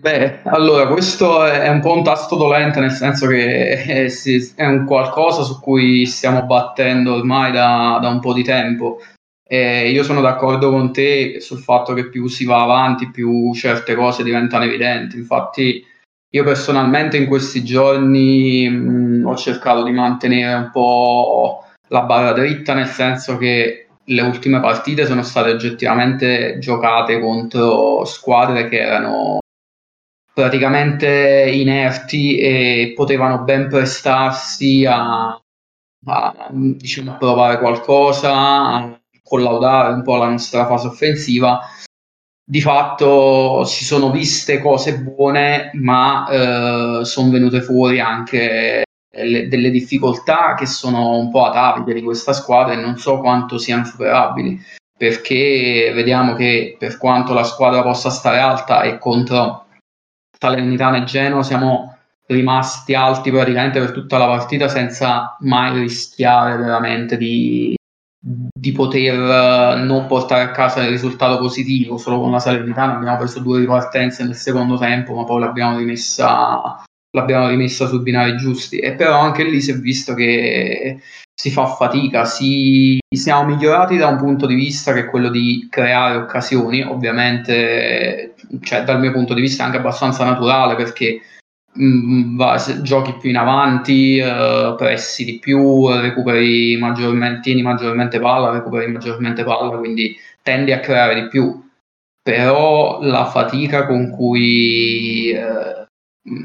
beh, 0.03 0.41
allora 0.43 0.87
questo 0.87 1.45
è 1.45 1.69
un 1.69 1.79
po' 1.79 1.93
un 1.93 2.03
tasto 2.03 2.35
dolente, 2.35 2.81
nel 2.81 2.91
senso 2.91 3.25
che 3.25 3.83
è, 3.83 4.07
è 4.55 4.65
un 4.65 4.83
qualcosa 4.85 5.43
su 5.43 5.61
cui 5.61 6.05
stiamo 6.05 6.43
battendo 6.43 7.15
ormai 7.15 7.53
da, 7.53 7.99
da 8.01 8.09
un 8.09 8.19
po' 8.19 8.33
di 8.33 8.43
tempo. 8.43 8.99
E 9.47 9.89
io 9.89 10.03
sono 10.03 10.19
d'accordo 10.19 10.71
con 10.71 10.91
te 10.91 11.39
sul 11.39 11.59
fatto 11.59 11.93
che 11.93 12.09
più 12.09 12.27
si 12.27 12.43
va 12.43 12.63
avanti, 12.63 13.11
più 13.11 13.53
certe 13.53 13.95
cose 13.95 14.23
diventano 14.23 14.65
evidenti. 14.65 15.15
Infatti, 15.15 15.85
io 16.29 16.43
personalmente 16.43 17.15
in 17.15 17.27
questi 17.27 17.63
giorni 17.63 18.67
mh, 18.67 19.25
ho 19.25 19.35
cercato 19.37 19.83
di 19.83 19.91
mantenere 19.91 20.53
un 20.53 20.69
po' 20.71 21.63
la 21.87 22.01
barra 22.01 22.33
dritta, 22.33 22.73
nel 22.73 22.87
senso 22.87 23.37
che 23.37 23.87
le 24.03 24.21
ultime 24.21 24.59
partite 24.59 25.05
sono 25.05 25.23
state 25.23 25.51
oggettivamente 25.51 26.57
giocate 26.59 27.21
contro 27.21 28.03
squadre 28.03 28.67
che 28.67 28.79
erano 28.79 29.39
praticamente 30.33 31.49
inerti 31.53 32.37
e 32.37 32.93
potevano 32.95 33.43
ben 33.43 33.69
prestarsi 33.69 34.85
a, 34.85 35.39
a, 36.05 36.47
diciamo, 36.51 37.17
provare 37.17 37.59
qualcosa, 37.59 38.33
a 38.33 39.01
collaudare 39.23 39.93
un 39.93 40.03
po' 40.03 40.15
la 40.17 40.29
nostra 40.29 40.65
fase 40.65 40.87
offensiva. 40.87 41.61
Di 42.45 42.59
fatto 42.59 43.63
si 43.63 43.85
sono 43.85 44.11
viste 44.11 44.59
cose 44.59 44.99
buone, 44.99 45.71
ma 45.73 46.27
eh, 46.99 47.05
sono 47.05 47.29
venute 47.31 47.61
fuori 47.61 47.99
anche 47.99 48.83
delle, 49.09 49.47
delle 49.47 49.69
difficoltà 49.69 50.55
che 50.55 50.65
sono 50.65 51.17
un 51.17 51.29
po' 51.31 51.45
atavide 51.45 51.93
di 51.93 52.01
questa 52.01 52.33
squadra 52.33 52.73
e 52.73 52.81
non 52.81 52.97
so 52.97 53.19
quanto 53.19 53.57
siano 53.57 53.85
superabili 53.85 54.59
perché 54.95 55.91
vediamo 55.93 56.33
che 56.33 56.75
per 56.77 56.97
quanto 56.97 57.33
la 57.33 57.43
squadra 57.43 57.81
possa 57.81 58.09
stare 58.09 58.37
alta 58.37 58.83
e 58.83 58.97
contro 58.99 59.65
Salernitana 60.43 60.97
e 60.97 61.03
Genoa 61.05 61.41
siamo 61.41 61.97
rimasti 62.25 62.93
alti 62.95 63.31
praticamente 63.31 63.79
per 63.79 63.91
tutta 63.91 64.17
la 64.17 64.25
partita 64.25 64.67
senza 64.67 65.37
mai 65.39 65.79
rischiare 65.79 66.57
veramente 66.57 67.15
di, 67.15 67.73
di 68.19 68.71
poter 68.73 69.15
non 69.77 70.05
portare 70.07 70.43
a 70.43 70.51
casa 70.51 70.83
il 70.83 70.89
risultato 70.89 71.37
positivo. 71.37 71.97
Solo 71.97 72.19
con 72.19 72.31
la 72.31 72.39
Salernitana 72.39 72.95
abbiamo 72.95 73.17
preso 73.17 73.39
due 73.39 73.59
ripartenze 73.59 74.25
nel 74.25 74.35
secondo 74.35 74.77
tempo 74.77 75.13
ma 75.13 75.23
poi 75.23 75.39
l'abbiamo 75.39 75.77
rimessa 75.77 76.83
l'abbiamo 77.15 77.47
rimessa 77.47 77.87
sui 77.87 78.01
binari 78.01 78.35
giusti. 78.35 78.79
E 78.79 78.95
però 78.95 79.19
anche 79.19 79.45
lì 79.45 79.61
si 79.61 79.71
è 79.71 79.75
visto 79.75 80.13
che 80.13 80.99
si 81.35 81.51
fa 81.51 81.65
fatica, 81.65 82.25
si, 82.25 82.99
siamo 83.09 83.53
migliorati 83.53 83.97
da 83.97 84.07
un 84.07 84.17
punto 84.17 84.45
di 84.45 84.55
vista 84.55 84.93
che 84.93 85.01
è 85.01 85.09
quello 85.09 85.29
di 85.29 85.67
creare 85.69 86.15
occasioni, 86.15 86.83
ovviamente 86.83 88.35
cioè, 88.61 88.83
dal 88.83 88.99
mio 88.99 89.11
punto 89.11 89.33
di 89.33 89.41
vista 89.41 89.63
è 89.63 89.65
anche 89.65 89.79
abbastanza 89.79 90.23
naturale 90.23 90.75
perché 90.75 91.21
mh, 91.73 91.85
mm, 91.85 92.37
va, 92.37 92.63
giochi 92.81 93.15
più 93.19 93.29
in 93.29 93.37
avanti, 93.37 94.19
uh, 94.19 94.75
pressi 94.75 95.25
di 95.25 95.39
più, 95.39 95.89
recuperi 95.89 96.77
maggiormente, 96.77 97.41
tieni 97.41 97.61
maggiormente 97.61 98.19
palla, 98.19 98.51
recuperi 98.51 98.91
maggiormente 98.91 99.43
palla, 99.43 99.77
quindi 99.77 100.15
tendi 100.41 100.71
a 100.71 100.79
creare 100.79 101.21
di 101.21 101.27
più. 101.27 101.61
Però 102.21 103.01
la 103.01 103.25
fatica 103.25 103.85
con 103.85 104.09
cui 104.09 105.33
uh, 105.33 105.83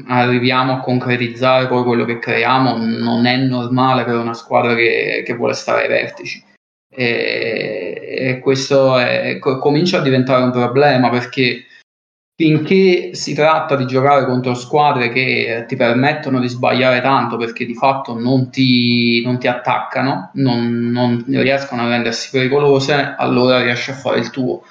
arriviamo 0.07 0.73
a 0.73 0.79
concretizzare 0.79 1.67
poi 1.67 1.83
quello 1.83 2.05
che 2.05 2.19
creiamo 2.19 2.77
non 2.77 3.25
è 3.25 3.37
normale 3.37 4.03
per 4.03 4.15
una 4.15 4.33
squadra 4.33 4.75
che, 4.75 5.23
che 5.25 5.33
vuole 5.33 5.53
stare 5.53 5.83
ai 5.83 5.87
vertici. 5.87 6.43
E, 6.91 7.99
e 8.01 8.39
questo 8.39 8.97
è, 8.97 9.37
comincia 9.39 9.99
a 9.99 10.01
diventare 10.01 10.43
un 10.43 10.51
problema 10.51 11.09
perché 11.09 11.65
finché 12.35 13.13
si 13.15 13.33
tratta 13.33 13.75
di 13.75 13.85
giocare 13.85 14.25
contro 14.25 14.53
squadre 14.53 15.09
che 15.09 15.65
ti 15.67 15.75
permettono 15.75 16.39
di 16.39 16.47
sbagliare 16.47 17.01
tanto 17.01 17.35
perché 17.35 17.65
di 17.65 17.75
fatto 17.75 18.17
non 18.17 18.49
ti, 18.49 19.21
non 19.23 19.39
ti 19.39 19.47
attaccano, 19.47 20.31
non, 20.35 20.89
non 20.89 21.23
riescono 21.27 21.81
a 21.81 21.89
rendersi 21.89 22.29
pericolose, 22.31 23.15
allora 23.17 23.61
riesci 23.61 23.91
a 23.91 23.95
fare 23.95 24.19
il 24.19 24.29
tuo 24.29 24.63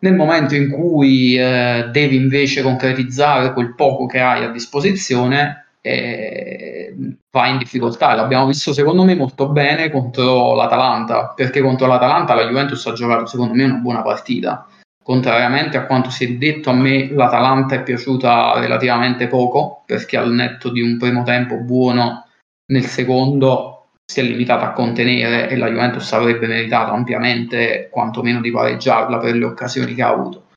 nel 0.00 0.14
momento 0.14 0.54
in 0.54 0.70
cui 0.70 1.36
eh, 1.36 1.88
devi 1.90 2.16
invece 2.16 2.62
concretizzare 2.62 3.52
quel 3.52 3.74
poco 3.74 4.06
che 4.06 4.20
hai 4.20 4.44
a 4.44 4.50
disposizione, 4.50 5.66
eh, 5.80 6.94
vai 7.30 7.52
in 7.52 7.58
difficoltà. 7.58 8.14
L'abbiamo 8.14 8.46
visto 8.46 8.72
secondo 8.72 9.04
me 9.04 9.14
molto 9.14 9.48
bene 9.48 9.90
contro 9.90 10.54
l'Atalanta, 10.54 11.32
perché 11.34 11.60
contro 11.60 11.86
l'Atalanta 11.86 12.34
la 12.34 12.46
Juventus 12.46 12.86
ha 12.86 12.92
giocato 12.92 13.26
secondo 13.26 13.54
me 13.54 13.64
una 13.64 13.74
buona 13.74 14.02
partita. 14.02 14.66
Contrariamente 15.02 15.76
a 15.76 15.86
quanto 15.86 16.10
si 16.10 16.24
è 16.24 16.28
detto, 16.36 16.70
a 16.70 16.74
me 16.74 17.10
l'Atalanta 17.10 17.74
è 17.74 17.82
piaciuta 17.82 18.58
relativamente 18.58 19.26
poco, 19.26 19.82
perché 19.86 20.16
al 20.16 20.32
netto 20.32 20.70
di 20.70 20.80
un 20.80 20.98
primo 20.98 21.22
tempo 21.24 21.56
buono, 21.56 22.26
nel 22.66 22.84
secondo 22.84 23.79
si 24.10 24.18
è 24.18 24.24
limitata 24.24 24.66
a 24.66 24.72
contenere 24.72 25.48
e 25.48 25.56
la 25.56 25.68
Juventus 25.68 26.12
avrebbe 26.12 26.48
meritato 26.48 26.90
ampiamente 26.90 27.88
quantomeno 27.92 28.40
di 28.40 28.50
pareggiarla 28.50 29.18
per 29.18 29.36
le 29.36 29.44
occasioni 29.44 29.94
che 29.94 30.02
ha 30.02 30.08
avuto. 30.08 30.48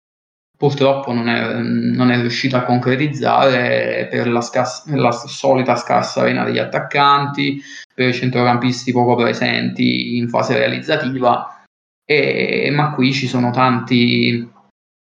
Purtroppo 0.58 1.14
non 1.14 1.30
è, 1.30 1.58
non 1.62 2.10
è 2.10 2.20
riuscita 2.20 2.58
a 2.58 2.64
concretizzare 2.64 4.08
per 4.10 4.28
la, 4.28 4.42
scars- 4.42 4.88
la 4.88 5.12
solita 5.12 5.76
scarsa 5.76 6.24
vena 6.24 6.44
degli 6.46 6.58
attaccanti, 6.58 7.62
per 7.94 8.08
i 8.08 8.14
centrocampisti 8.14 8.92
poco 8.92 9.14
presenti 9.14 10.18
in 10.18 10.30
fase 10.30 10.58
realizzativa, 10.58 11.64
e, 12.04 12.72
ma 12.74 12.96
qui 12.96 13.14
ci 13.14 13.28
sono 13.28 13.52
tanti, 13.52 14.50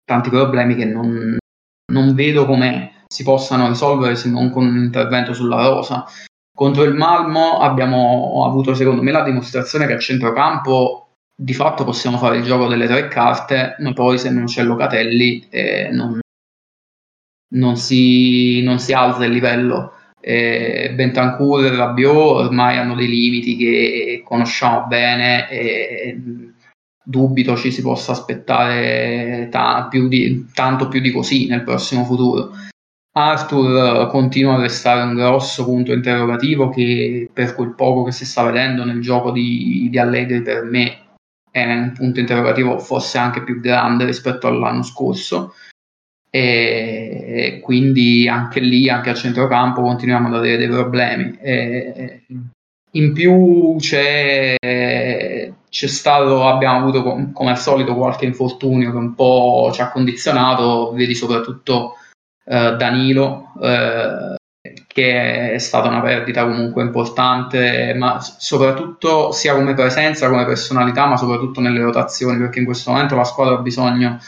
tanti 0.05 0.29
problemi 0.29 0.75
che 0.75 0.85
non, 0.85 1.39
non 1.91 2.15
vedo 2.15 2.45
come 2.45 3.05
si 3.07 3.23
possano 3.23 3.69
risolvere 3.69 4.17
se 4.17 4.29
non 4.29 4.51
con 4.51 4.67
un 4.67 4.77
intervento 4.77 5.33
sulla 5.33 5.67
rosa. 5.67 6.05
Contro 6.57 6.85
il 6.85 6.95
Malmo 6.95 7.59
abbiamo 7.59 8.45
avuto 8.47 8.75
secondo 8.75 9.03
me 9.03 9.11
la 9.11 9.25
dimostrazione 9.25 9.87
che 9.87 9.95
a 9.95 9.99
centrocampo 9.99 11.09
di 11.37 11.53
fatto 11.53 11.83
possiamo 11.83 12.17
fare 12.17 12.37
il 12.37 12.45
gioco 12.45 12.69
delle 12.69 12.87
tre 12.87 13.09
carte, 13.09 13.75
ma 13.81 13.93
poi 13.93 14.19
se 14.19 14.31
non 14.31 14.45
c'è 14.45 14.63
Locatelli 14.63 15.49
eh, 15.51 15.89
non, 15.91 16.21
non, 17.55 17.77
si, 17.77 18.63
non, 18.63 18.79
si, 18.79 18.93
alza 18.93 19.25
il 19.25 19.33
livello. 19.33 19.95
Eh, 20.21 20.93
Bentancur 20.95 21.65
e 21.65 21.75
Rabiot 21.75 22.47
ormai 22.47 22.79
hanno 22.79 22.95
dei 22.95 23.09
limiti 23.09 23.57
che 23.57 24.23
conosciamo 24.25 24.87
bene 24.87 25.51
e 25.51 26.19
dubito 27.05 27.57
ci 27.57 27.71
si 27.71 27.83
possa 27.83 28.13
aspettare 28.13 29.49
ta- 29.51 29.89
più 29.91 30.09
di, 30.09 30.47
tanto 30.55 30.89
più 30.89 31.01
di 31.01 31.11
così 31.11 31.49
nel 31.49 31.65
prossimo 31.65 32.05
futuro. 32.05 32.53
Arthur 33.17 34.07
eh, 34.07 34.09
continua 34.09 34.55
a 34.55 34.61
restare 34.61 35.03
un 35.03 35.15
grosso 35.15 35.65
punto 35.65 35.93
interrogativo 35.93 36.69
che 36.69 37.29
per 37.33 37.55
quel 37.55 37.75
poco 37.75 38.03
che 38.03 38.13
si 38.13 38.27
sta 38.27 38.43
vedendo 38.43 38.85
nel 38.85 39.01
gioco 39.01 39.31
di, 39.31 39.87
di 39.89 39.99
Allegri 39.99 40.43
per 40.43 40.65
me 40.65 40.99
è 41.51 41.65
un 41.65 41.93
punto 41.95 42.19
interrogativo 42.19 42.79
forse 42.81 43.19
anche 43.19 43.45
più 43.45 43.61
grande 43.61 44.05
rispetto 44.05 44.49
all'anno 44.49 44.83
scorso 44.83 45.55
e 46.29 47.61
quindi 47.63 48.27
anche 48.27 48.59
lì, 48.59 48.89
anche 48.89 49.11
a 49.11 49.15
centrocampo 49.15 49.81
continuiamo 49.83 50.27
ad 50.27 50.35
avere 50.35 50.57
dei 50.57 50.67
problemi. 50.67 51.39
E 51.41 52.25
in 52.91 53.13
più 53.13 53.77
c'è, 53.79 54.57
c'è 54.59 55.87
stato, 55.87 56.45
abbiamo 56.45 56.79
avuto 56.79 57.05
come 57.05 57.51
al 57.51 57.59
solito 57.59 57.95
qualche 57.95 58.25
infortunio 58.25 58.91
che 58.91 58.97
un 58.97 59.15
po' 59.15 59.71
ci 59.73 59.81
ha 59.81 59.93
condizionato, 59.93 60.91
vedi 60.93 61.15
soprattutto 61.15 61.99
Danilo, 62.45 63.53
eh, 63.63 64.37
che 64.87 65.53
è 65.53 65.59
stata 65.59 65.89
una 65.89 66.01
perdita 66.01 66.45
comunque 66.45 66.83
importante, 66.83 67.95
ma 67.95 68.21
soprattutto 68.21 69.33
sia 69.33 69.55
come 69.55 69.75
presenza, 69.75 70.29
come 70.29 70.45
personalità, 70.45 71.07
ma 71.07 71.17
soprattutto 71.17 71.61
nelle 71.61 71.81
rotazioni, 71.81 72.39
perché 72.39 72.61
in 72.61 72.65
questo 72.65 72.91
momento 72.91 73.17
la 73.17 73.25
squadra 73.25 73.57
ha 73.57 73.63
bisogno 73.63 74.19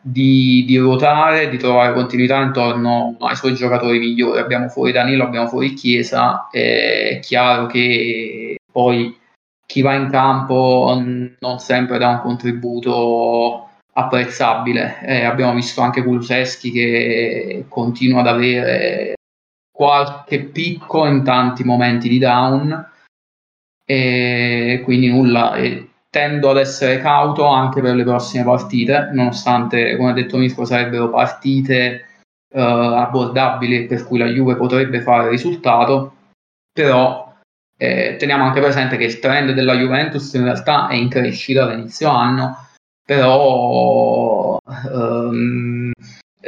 di, 0.00 0.64
di 0.66 0.76
ruotare, 0.76 1.48
di 1.48 1.58
trovare 1.58 1.94
continuità 1.94 2.40
intorno 2.40 3.16
ai 3.20 3.36
suoi 3.36 3.54
giocatori 3.54 3.98
migliori. 3.98 4.40
Abbiamo 4.40 4.68
fuori 4.68 4.92
Danilo, 4.92 5.24
abbiamo 5.24 5.48
fuori 5.48 5.74
Chiesa, 5.74 6.48
è 6.50 7.20
chiaro 7.22 7.66
che 7.66 8.56
poi 8.70 9.16
chi 9.66 9.80
va 9.80 9.94
in 9.94 10.10
campo 10.10 11.00
non 11.40 11.58
sempre 11.58 11.98
dà 11.98 12.08
un 12.08 12.20
contributo 12.20 13.61
apprezzabile. 13.94 15.00
Eh, 15.02 15.24
abbiamo 15.24 15.54
visto 15.54 15.80
anche 15.80 16.02
Kuluseschi 16.02 16.70
che 16.70 17.64
continua 17.68 18.20
ad 18.20 18.26
avere 18.26 19.14
qualche 19.70 20.44
picco 20.44 21.06
in 21.06 21.24
tanti 21.24 21.64
momenti 21.64 22.08
di 22.08 22.18
down 22.18 22.90
e 23.84 24.80
quindi 24.84 25.08
nulla. 25.08 25.54
E 25.54 25.88
tendo 26.08 26.50
ad 26.50 26.58
essere 26.58 27.00
cauto 27.00 27.46
anche 27.46 27.80
per 27.80 27.94
le 27.94 28.04
prossime 28.04 28.44
partite, 28.44 29.10
nonostante, 29.12 29.96
come 29.96 30.10
ha 30.10 30.14
detto 30.14 30.36
Mirko, 30.36 30.64
sarebbero 30.64 31.10
partite 31.10 32.06
uh, 32.54 32.58
abbordabili 32.60 33.86
per 33.86 34.06
cui 34.06 34.18
la 34.18 34.26
Juve 34.26 34.56
potrebbe 34.56 35.00
fare 35.00 35.30
risultato, 35.30 36.14
però 36.70 37.34
eh, 37.78 38.16
teniamo 38.18 38.44
anche 38.44 38.60
presente 38.60 38.96
che 38.96 39.04
il 39.04 39.18
trend 39.18 39.52
della 39.52 39.74
Juventus 39.74 40.32
in 40.34 40.44
realtà 40.44 40.88
è 40.88 40.94
in 40.94 41.08
crescita 41.08 41.64
da 41.64 41.72
inizio 41.72 42.10
anno 42.10 42.68
però 43.04 44.58
um, 44.64 45.90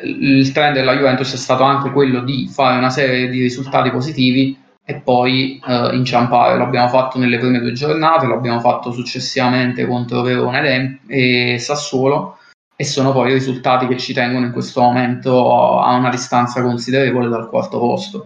il 0.03 0.53
trend 0.53 0.75
della 0.75 0.95
Juventus 0.95 1.33
è 1.33 1.37
stato 1.37 1.63
anche 1.63 1.91
quello 1.91 2.21
di 2.21 2.49
fare 2.49 2.79
una 2.79 2.91
serie 2.91 3.29
di 3.29 3.41
risultati 3.41 3.91
positivi 3.91 4.59
e 4.85 4.97
poi 4.97 5.61
uh, 5.65 5.95
inciampare. 5.95 6.59
L'abbiamo 6.59 6.89
fatto 6.89 7.19
nelle 7.19 7.39
prime 7.39 7.61
due 7.61 7.73
giornate, 7.73 8.27
l'abbiamo 8.27 8.61
fatto 8.61 8.93
successivamente 8.93 9.87
contro 9.87 10.23
Verone 10.23 11.01
e 11.07 11.57
Sassuolo 11.59 12.39
e 12.77 12.85
sono 12.85 13.13
poi 13.13 13.31
i 13.31 13.35
risultati 13.35 13.87
che 13.87 13.97
ci 13.97 14.13
tengono 14.13 14.47
in 14.47 14.53
questo 14.53 14.81
momento 14.81 15.81
a 15.81 15.95
una 15.95 16.11
distanza 16.11 16.61
considerevole 16.63 17.29
dal 17.29 17.49
quarto 17.49 17.79
posto 17.79 18.25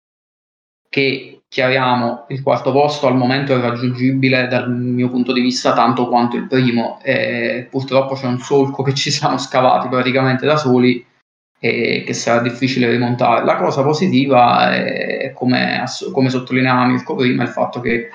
che 0.88 1.37
chiariamo, 1.48 2.26
il 2.28 2.42
quarto 2.42 2.72
posto 2.72 3.06
al 3.06 3.16
momento 3.16 3.54
è 3.54 3.60
raggiungibile 3.60 4.48
dal 4.48 4.70
mio 4.70 5.08
punto 5.08 5.32
di 5.32 5.40
vista 5.40 5.72
tanto 5.72 6.08
quanto 6.08 6.36
il 6.36 6.46
primo 6.46 7.00
e 7.02 7.66
purtroppo 7.70 8.14
c'è 8.14 8.26
un 8.26 8.38
solco 8.38 8.82
che 8.82 8.94
ci 8.94 9.10
siamo 9.10 9.38
scavati 9.38 9.88
praticamente 9.88 10.44
da 10.44 10.56
soli 10.56 11.04
e 11.58 12.04
che 12.06 12.12
sarà 12.12 12.40
difficile 12.40 12.90
rimontare. 12.90 13.44
La 13.44 13.56
cosa 13.56 13.82
positiva 13.82 14.74
è, 14.74 15.32
come, 15.34 15.82
come 16.12 16.30
sottolineava 16.30 16.86
Mirko 16.86 17.14
prima, 17.14 17.42
il 17.42 17.48
fatto 17.48 17.80
che 17.80 18.10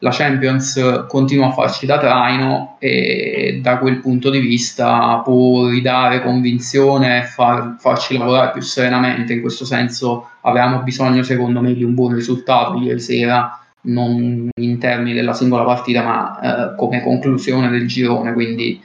la 0.00 0.10
Champions 0.10 1.06
continua 1.08 1.48
a 1.48 1.52
farci 1.52 1.86
da 1.86 1.98
traino 1.98 2.76
e 2.78 3.60
da 3.62 3.78
quel 3.78 4.00
punto 4.00 4.28
di 4.28 4.40
vista 4.40 5.20
può 5.24 5.68
ridare 5.68 6.22
convinzione 6.22 7.20
e 7.20 7.22
far, 7.22 7.76
farci 7.78 8.18
lavorare 8.18 8.50
più 8.52 8.60
serenamente. 8.60 9.32
In 9.32 9.40
questo 9.40 9.64
senso 9.64 10.30
avevamo 10.42 10.82
bisogno, 10.82 11.22
secondo 11.22 11.60
me, 11.60 11.74
di 11.74 11.84
un 11.84 11.94
buon 11.94 12.14
risultato 12.14 12.78
ieri 12.78 13.00
sera, 13.00 13.58
non 13.82 14.48
in 14.60 14.78
termini 14.78 15.14
della 15.14 15.32
singola 15.32 15.64
partita, 15.64 16.02
ma 16.02 16.72
eh, 16.72 16.76
come 16.76 17.02
conclusione 17.02 17.70
del 17.70 17.86
girone. 17.86 18.32
Quindi 18.32 18.82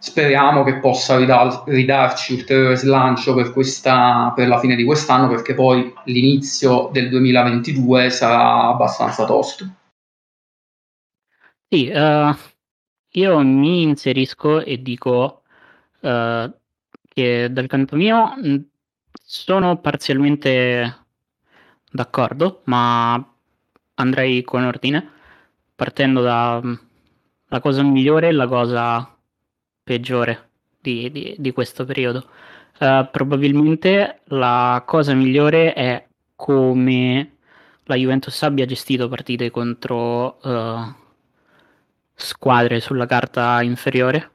speriamo 0.00 0.64
che 0.64 0.78
possa 0.78 1.16
ridar, 1.18 1.64
ridarci 1.66 2.32
ulteriore 2.32 2.76
slancio 2.76 3.34
per, 3.34 3.52
questa, 3.52 4.32
per 4.34 4.48
la 4.48 4.58
fine 4.58 4.74
di 4.74 4.84
quest'anno, 4.84 5.28
perché 5.28 5.54
poi 5.54 5.92
l'inizio 6.06 6.88
del 6.92 7.08
2022 7.10 8.10
sarà 8.10 8.68
abbastanza 8.68 9.26
tosto. 9.26 9.68
Sì, 11.72 11.88
uh, 11.88 12.34
io 13.12 13.38
mi 13.40 13.82
inserisco 13.82 14.60
e 14.60 14.82
dico 14.82 15.42
uh, 16.00 16.52
che 17.08 17.48
dal 17.52 17.66
canto 17.68 17.94
mio 17.96 18.34
sono 19.22 19.78
parzialmente 19.80 21.06
d'accordo, 21.92 22.62
ma 22.64 23.14
andrei 23.94 24.42
con 24.42 24.64
ordine, 24.64 25.08
partendo 25.76 26.22
da 26.22 26.60
la 27.52 27.60
cosa 27.60 27.82
migliore 27.82 28.28
e 28.28 28.32
la 28.32 28.46
cosa 28.48 29.16
peggiore 29.82 30.50
di, 30.80 31.10
di, 31.12 31.36
di 31.38 31.52
questo 31.52 31.84
periodo. 31.84 32.28
Uh, 32.80 33.08
probabilmente 33.12 34.22
la 34.26 34.82
cosa 34.86 35.14
migliore 35.14 35.72
è 35.74 36.08
come 36.34 37.36
la 37.84 37.94
Juventus 37.96 38.42
abbia 38.42 38.66
gestito 38.66 39.08
partite 39.08 39.50
contro 39.50 40.38
uh, 40.42 40.94
squadre 42.20 42.80
sulla 42.80 43.06
carta 43.06 43.62
inferiore, 43.62 44.30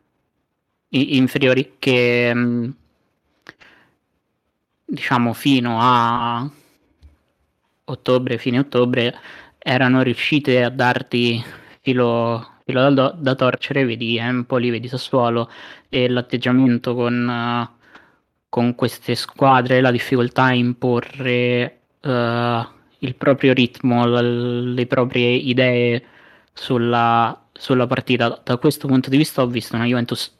inferiori 0.90 1.76
che 1.80 2.34
mm, 2.34 2.70
diciamo 4.86 5.34
fino 5.34 5.78
a 5.80 6.50
ottobre, 7.86 8.38
fine 8.38 8.60
ottobre, 8.60 9.16
erano 9.58 10.02
riuscite 10.02 10.64
a 10.64 10.70
darti 10.70 11.44
filo, 11.82 12.60
filo 12.66 12.82
da, 12.82 12.90
do- 12.90 13.16
da, 13.18 13.36
torcere, 13.36 13.86
vedi 13.86 14.18
Empoli, 14.18 14.70
vedi 14.70 14.88
Sassuolo 14.88 15.50
e 15.90 16.08
l'atteggiamento 16.10 16.96
con, 16.96 17.28
uh, 17.28 17.84
con 18.50 18.76
queste 18.76 19.16
squadre, 19.16 19.82
la 19.82 19.92
difficoltà 19.92 20.46
a 20.46 20.54
imporre 20.54 21.80
uh, 22.02 22.10
il 23.00 23.16
proprio 23.18 23.54
ritmo, 23.54 24.06
l- 24.06 24.74
le 24.74 24.86
proprie 24.88 25.30
idee 25.30 26.04
sulla, 26.56 27.48
sulla 27.54 27.86
partita. 27.86 28.42
Da 28.44 28.58
questo 28.58 28.88
punto 28.88 29.10
di 29.10 29.18
vista 29.18 29.42
ho 29.44 29.48
visto 29.48 29.76
una 29.76 29.86
Juventus 29.86 30.34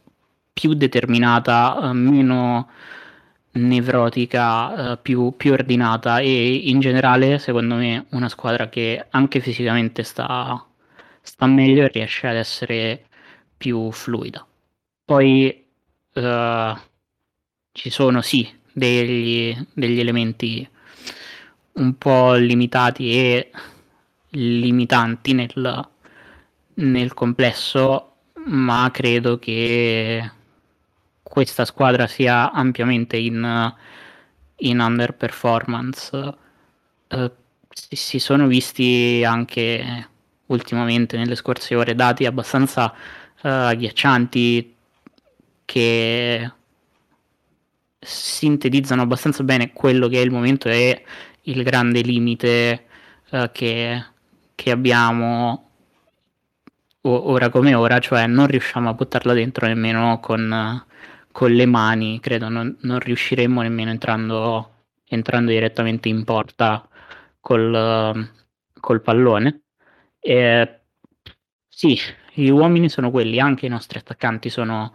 più 0.54 0.74
determinata, 0.74 1.90
eh, 1.90 1.94
meno 1.94 2.70
nevrotica, 3.52 4.94
eh, 4.94 4.98
più, 4.98 5.34
più, 5.38 5.52
ordinata 5.54 6.20
e 6.20 6.56
in 6.56 6.80
generale 6.80 7.40
secondo 7.40 7.76
me 7.76 8.06
una 8.12 8.30
squadra 8.30 8.70
che 8.70 9.06
anche 9.12 9.40
fisicamente 9.40 10.04
sta, 10.04 10.66
sta 11.22 11.46
meglio 11.46 11.84
e 11.84 11.88
riesce 11.90 12.28
ad 12.28 12.36
essere 12.38 13.06
più 13.58 13.92
fluida. 13.92 14.46
Poi 15.06 15.66
eh, 16.14 16.76
ci 17.72 17.90
sono 17.90 18.22
sì 18.22 18.50
degli, 18.72 19.56
degli 19.74 20.00
elementi 20.00 20.68
un 21.74 21.98
po' 21.98 22.34
limitati 22.36 23.12
e 23.12 23.52
limitanti 24.32 25.34
nel, 25.34 25.90
nel 26.76 27.14
complesso, 27.14 28.14
ma 28.46 28.90
credo 28.92 29.38
che 29.40 30.32
questa 31.22 31.66
squadra 31.66 32.08
sia 32.08 32.52
ampiamente 32.52 33.18
in, 33.18 33.74
in 34.58 34.80
underperformance. 34.80 36.38
Uh, 37.10 37.32
si, 37.70 38.20
sono 38.20 38.48
visti 38.48 39.24
anche 39.26 40.08
ultimamente 40.48 41.18
nelle 41.18 41.36
scorse 41.36 41.76
ore 41.76 41.96
dati 41.96 42.26
abbastanza 42.26 42.94
uh, 42.94 43.48
agghiaccianti 43.48 44.76
che 45.66 46.52
sintetizzano 48.00 49.02
abbastanza 49.02 49.44
bene 49.44 49.74
quello 49.74 50.08
che 50.08 50.20
è 50.20 50.24
il 50.24 50.32
momento 50.32 50.70
e 50.70 51.04
il 51.44 51.64
grande 51.64 52.02
limite 52.02 52.86
uh, 53.32 53.50
che, 53.52 54.06
che, 54.54 54.72
abbiamo 54.72 55.65
ora 57.08 57.50
come 57.50 57.74
ora, 57.76 58.00
cioè 58.00 58.28
non 58.28 58.48
riusciamo 58.48 58.90
a 58.90 58.94
buttarla 58.94 59.34
dentro 59.34 59.68
nemmeno 59.68 60.20
con, 60.20 60.84
con 61.32 61.52
le 61.52 61.66
mani, 61.66 62.20
credo 62.20 62.50
non, 62.50 62.76
non 62.82 63.00
riusciremo 63.00 63.62
nemmeno 63.62 63.92
entrando, 63.92 64.86
entrando 65.06 65.52
direttamente 65.52 66.10
in 66.10 66.24
porta 66.24 66.88
col, 67.40 68.30
col 68.80 69.02
pallone. 69.02 69.64
E, 70.20 70.82
sì, 71.68 71.98
gli 72.34 72.50
uomini 72.50 72.90
sono 72.90 73.12
quelli, 73.12 73.40
anche 73.40 73.66
i 73.66 73.70
nostri 73.70 74.00
attaccanti 74.00 74.50
sono, 74.50 74.94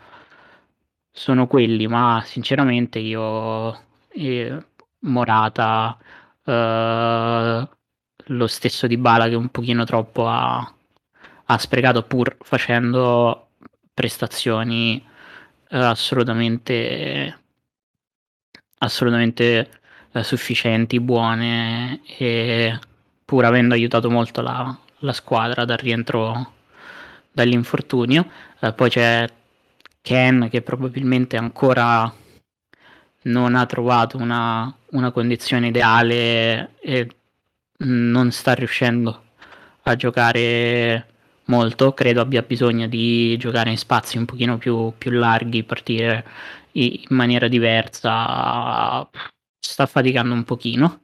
sono 1.10 1.46
quelli, 1.46 1.86
ma 1.86 2.22
sinceramente 2.24 2.98
io 2.98 3.72
eh, 4.08 4.66
Morata, 5.00 5.98
eh, 6.44 7.68
lo 8.26 8.46
stesso 8.46 8.86
di 8.86 8.96
Bala 8.96 9.28
che 9.28 9.34
un 9.34 9.48
pochino 9.50 9.84
troppo 9.84 10.28
ha, 10.28 10.74
ha 11.52 11.58
sprecato 11.58 12.04
pur 12.04 12.36
facendo 12.40 13.48
prestazioni 13.92 15.04
eh, 15.68 15.76
assolutamente 15.78 17.38
assolutamente 18.78 19.68
eh, 20.12 20.22
sufficienti, 20.22 21.00
buone 21.00 22.00
e 22.16 22.78
pur 23.24 23.44
avendo 23.44 23.74
aiutato 23.74 24.10
molto 24.10 24.40
la, 24.42 24.76
la 24.98 25.12
squadra 25.12 25.64
dal 25.64 25.76
rientro 25.76 26.54
dall'infortunio. 27.32 28.30
Eh, 28.60 28.72
poi 28.72 28.90
c'è 28.90 29.28
Ken 30.02 30.48
che 30.50 30.62
probabilmente 30.62 31.36
ancora 31.36 32.12
non 33.22 33.54
ha 33.54 33.66
trovato 33.66 34.16
una, 34.16 34.72
una 34.90 35.10
condizione 35.10 35.68
ideale 35.68 36.76
e 36.80 37.08
non 37.78 38.30
sta 38.30 38.54
riuscendo 38.54 39.24
a 39.82 39.96
giocare 39.96 41.09
molto, 41.50 41.92
credo 41.92 42.20
abbia 42.20 42.42
bisogno 42.42 42.86
di 42.86 43.36
giocare 43.36 43.70
in 43.70 43.76
spazi 43.76 44.16
un 44.16 44.24
pochino 44.24 44.56
più, 44.56 44.92
più 44.96 45.10
larghi, 45.10 45.64
partire 45.64 46.24
in 46.72 47.04
maniera 47.08 47.48
diversa, 47.48 49.06
sta 49.58 49.86
faticando 49.86 50.32
un 50.32 50.44
pochino 50.44 51.00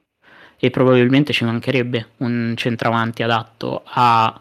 e 0.58 0.70
probabilmente 0.70 1.32
ci 1.32 1.44
mancherebbe 1.44 2.12
un 2.18 2.54
centravanti 2.56 3.22
adatto 3.24 3.82
a, 3.84 4.40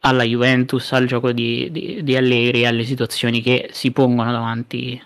alla 0.00 0.22
Juventus, 0.22 0.92
al 0.92 1.06
gioco 1.06 1.32
di, 1.32 1.70
di, 1.72 2.02
di 2.02 2.16
Allegri, 2.16 2.66
alle 2.66 2.84
situazioni 2.84 3.40
che 3.40 3.70
si 3.72 3.90
pongono 3.92 4.30
davanti, 4.30 5.02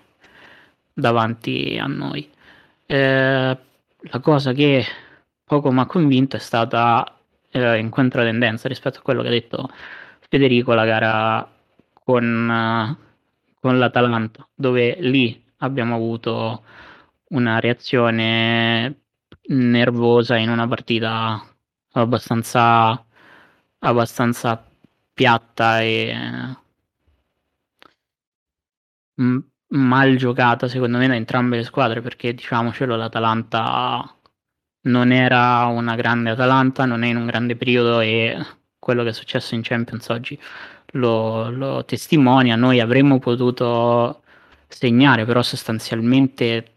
davanti 0.93 1.79
a 1.81 1.87
noi. 1.87 2.29
Eh, 2.87 3.59
la 4.03 4.19
cosa 4.21 4.53
che 4.53 4.85
poco 5.45 5.71
mi 5.71 5.81
ha 5.81 5.87
convinto 5.87 6.37
è 6.37 6.41
stata 6.41 7.20
eh, 7.51 7.79
in 7.79 7.91
controtendenza 7.91 8.69
rispetto 8.69 8.99
a 8.99 9.03
quello 9.03 9.23
che 9.23 9.29
ha 9.29 9.33
detto 9.33 9.71
Federico 10.29 10.73
la 10.75 10.85
gara 10.85 11.51
con, 12.05 12.49
uh, 12.49 12.97
con 13.61 13.79
l'Atalanta, 13.79 14.49
dove 14.55 14.97
lì 15.01 15.45
abbiamo 15.59 15.95
avuto 15.95 16.63
una 17.31 17.61
reazione 17.61 19.03
nervosa 19.49 20.37
in 20.37 20.51
una 20.51 20.67
partita 20.69 21.45
abbastanza, 21.93 23.05
abbastanza 23.81 24.65
piatta 25.13 25.81
e 25.83 26.15
mm, 29.21 29.39
mal 29.69 30.17
giocata 30.17 30.69
secondo 30.69 30.99
me 30.99 31.07
da 31.09 31.15
entrambe 31.15 31.57
le 31.57 31.65
squadre 31.65 32.01
perché 32.01 32.35
diciamocelo 32.35 32.97
l'Atalanta 32.97 34.15
non 34.83 35.13
era 35.13 35.65
una 35.67 35.95
grande 35.95 36.31
Atalanta, 36.31 36.85
non 36.85 37.03
è 37.03 37.09
in 37.09 37.17
un 37.17 37.27
grande 37.27 37.57
periodo 37.57 38.01
e 38.01 38.37
quello 38.79 39.03
che 39.03 39.11
è 39.11 39.13
successo 39.13 39.55
in 39.55 39.63
Champions 39.63 40.09
oggi 40.09 40.39
lo, 40.93 41.51
lo 41.51 41.85
testimonia. 41.85 42.57
Noi 42.57 42.81
avremmo 42.81 43.19
potuto 43.19 44.23
segnare, 44.69 45.25
però 45.25 45.43
sostanzialmente 45.43 46.73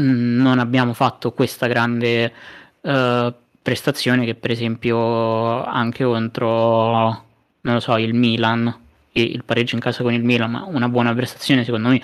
mm, 0.00 0.40
non 0.40 0.58
abbiamo 0.58 0.92
fatto 0.92 1.32
questa 1.32 1.66
grande 1.66 2.32
uh, 2.80 3.32
prestazione 3.62 4.26
che 4.26 4.34
per 4.34 4.50
esempio 4.50 5.64
anche 5.64 6.04
contro 6.04 7.24
non 7.62 7.80
so 7.80 7.96
il 7.96 8.12
Milan 8.12 8.82
il 9.12 9.42
pareggio 9.44 9.74
in 9.74 9.80
casa 9.80 10.02
con 10.02 10.12
il 10.12 10.22
Milan 10.22 10.50
ma 10.50 10.64
una 10.64 10.88
buona 10.88 11.14
prestazione 11.14 11.64
secondo 11.64 11.88
me 11.88 12.02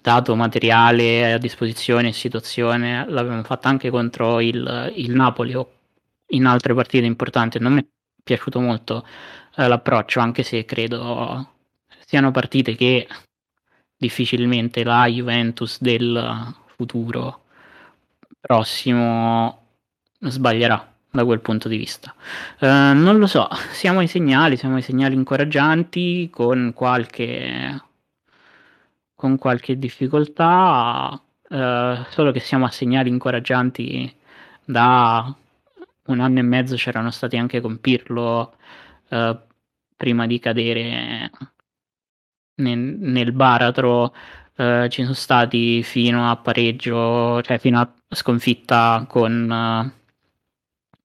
dato 0.00 0.34
materiale 0.34 1.32
a 1.34 1.38
disposizione 1.38 2.12
situazione 2.12 3.04
l'abbiamo 3.08 3.42
fatta 3.42 3.68
anche 3.68 3.90
contro 3.90 4.40
il, 4.40 4.92
il 4.96 5.12
Napoli 5.12 5.54
o 5.54 5.70
in 6.28 6.46
altre 6.46 6.74
partite 6.74 7.04
importanti 7.04 7.58
non 7.58 7.74
mi 7.74 7.80
è 7.80 7.86
piaciuto 8.22 8.60
molto 8.60 9.06
eh, 9.56 9.68
l'approccio 9.68 10.20
anche 10.20 10.42
se 10.42 10.64
credo 10.64 11.54
siano 12.06 12.30
partite 12.30 12.74
che 12.74 13.06
difficilmente 13.96 14.82
la 14.84 15.06
Juventus 15.06 15.80
del 15.80 16.54
futuro 16.76 17.44
prossimo 18.40 19.58
sbaglierà 20.20 20.90
da 21.10 21.24
quel 21.24 21.40
punto 21.40 21.68
di 21.68 21.76
vista. 21.76 22.14
Uh, 22.60 22.66
non 22.94 23.18
lo 23.18 23.26
so, 23.26 23.48
siamo 23.72 23.98
ai 23.98 24.06
segnali, 24.06 24.56
siamo 24.56 24.76
ai 24.76 24.82
segnali 24.82 25.14
incoraggianti 25.14 26.30
con 26.30 26.72
qualche 26.74 27.82
con 29.20 29.36
qualche 29.36 29.78
difficoltà, 29.78 31.22
eh, 31.46 32.06
solo 32.08 32.32
che 32.32 32.40
siamo 32.40 32.64
a 32.64 32.70
segnali 32.70 33.10
incoraggianti 33.10 34.16
da 34.64 35.36
un 36.06 36.20
anno 36.20 36.38
e 36.38 36.42
mezzo 36.42 36.74
c'erano 36.76 37.10
stati 37.10 37.36
anche 37.36 37.60
con 37.60 37.80
Pirlo 37.80 38.54
eh, 39.10 39.38
prima 39.94 40.26
di 40.26 40.38
cadere 40.38 41.30
nel, 42.54 42.78
nel 42.78 43.32
baratro 43.32 44.14
eh, 44.56 44.88
ci 44.90 45.02
sono 45.02 45.14
stati 45.14 45.82
fino 45.82 46.30
a 46.30 46.36
pareggio 46.36 47.42
cioè 47.42 47.58
fino 47.58 47.78
a 47.78 47.92
sconfitta 48.08 49.04
con, 49.06 49.92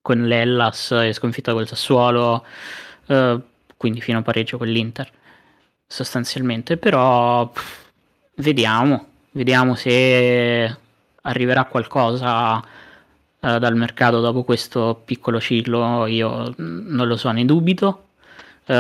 con 0.02 0.26
l'Ellas 0.26 0.92
e 0.92 1.12
sconfitta 1.14 1.52
col 1.52 1.68
Sassuolo 1.68 2.46
eh, 3.08 3.42
quindi 3.76 4.00
fino 4.02 4.20
a 4.20 4.22
pareggio 4.22 4.58
con 4.58 4.68
l'Inter 4.68 5.12
sostanzialmente. 5.88 6.78
Però 6.78 7.50
pff, 7.50 7.85
Vediamo, 8.38 9.08
vediamo 9.32 9.76
se 9.76 10.78
arriverà 11.22 11.66
qualcosa 11.66 12.62
eh, 13.40 13.60
dal 13.60 13.76
mercato 13.76 14.20
dopo 14.20 14.44
questo 14.44 15.02
piccolo 15.06 15.40
ciclo, 15.40 16.06
io 16.06 16.54
non 16.58 17.08
lo 17.08 17.16
so, 17.16 17.32
ne 17.32 17.46
dubito. 17.46 18.08
Uh, 18.66 18.74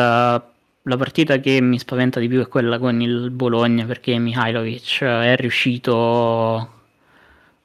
la 0.87 0.97
partita 0.97 1.37
che 1.39 1.61
mi 1.61 1.79
spaventa 1.79 2.19
di 2.19 2.27
più 2.27 2.41
è 2.41 2.47
quella 2.47 2.79
con 2.79 2.99
il 3.01 3.29
Bologna 3.29 3.85
perché 3.85 4.17
Mihailovic 4.17 5.03
è 5.03 5.35
riuscito 5.35 6.73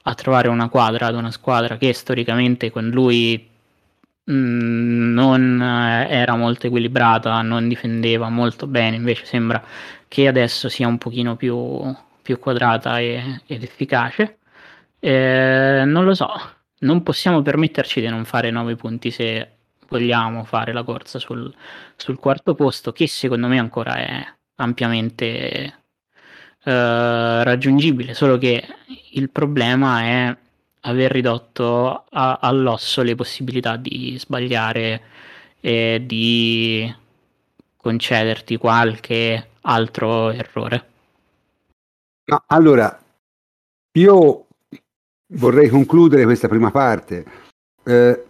a 0.03 0.14
trovare 0.14 0.48
una 0.48 0.68
quadra 0.68 1.07
ad 1.07 1.14
una 1.14 1.31
squadra 1.31 1.76
che 1.76 1.92
storicamente 1.92 2.70
con 2.70 2.88
lui 2.88 3.48
mh, 4.30 5.12
non 5.12 5.60
era 5.62 6.36
molto 6.36 6.66
equilibrata, 6.66 7.40
non 7.42 7.68
difendeva 7.68 8.28
molto 8.28 8.66
bene, 8.66 8.96
invece 8.96 9.24
sembra 9.24 9.62
che 10.08 10.28
adesso 10.28 10.68
sia 10.68 10.86
un 10.88 10.98
pochino 10.98 11.36
più, 11.36 11.94
più 12.22 12.38
quadrata 12.38 12.98
e, 12.98 13.42
ed 13.46 13.62
efficace. 13.62 14.38
Eh, 14.98 15.82
non 15.86 16.04
lo 16.04 16.14
so, 16.14 16.28
non 16.80 17.02
possiamo 17.02 17.42
permetterci 17.42 18.00
di 18.00 18.08
non 18.08 18.24
fare 18.24 18.50
9 18.50 18.76
punti 18.76 19.10
se 19.10 19.56
vogliamo 19.88 20.44
fare 20.44 20.72
la 20.72 20.82
corsa 20.84 21.18
sul, 21.18 21.52
sul 21.96 22.18
quarto 22.18 22.54
posto, 22.54 22.92
che 22.92 23.06
secondo 23.08 23.48
me 23.48 23.58
ancora 23.58 23.96
è 23.96 24.34
ampiamente 24.56 25.80
eh, 26.64 27.44
raggiungibile, 27.44 28.14
solo 28.14 28.38
che 28.38 28.62
il 29.12 29.30
problema 29.30 30.02
è 30.02 30.36
aver 30.80 31.10
ridotto 31.10 32.04
a, 32.08 32.38
all'osso 32.40 33.02
le 33.02 33.14
possibilità 33.14 33.76
di 33.76 34.16
sbagliare 34.18 35.02
e 35.60 36.02
di 36.04 36.94
concederti 37.76 38.56
qualche 38.56 39.48
altro 39.62 40.30
errore. 40.30 40.88
No, 42.24 42.42
allora, 42.46 43.02
io 43.92 44.46
vorrei 45.34 45.68
concludere 45.68 46.24
questa 46.24 46.48
prima 46.48 46.70
parte. 46.70 47.24
Eh, 47.84 48.24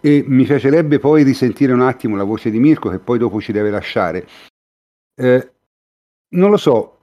e 0.00 0.24
mi 0.26 0.44
piacerebbe 0.44 0.98
poi 0.98 1.22
risentire 1.22 1.72
un 1.72 1.80
attimo 1.80 2.16
la 2.16 2.24
voce 2.24 2.50
di 2.50 2.58
Mirko 2.58 2.90
che 2.90 2.98
poi 2.98 3.18
dopo 3.18 3.40
ci 3.40 3.52
deve 3.52 3.70
lasciare. 3.70 4.26
Eh, 5.14 5.50
non 6.28 6.50
lo 6.50 6.56
so, 6.56 6.95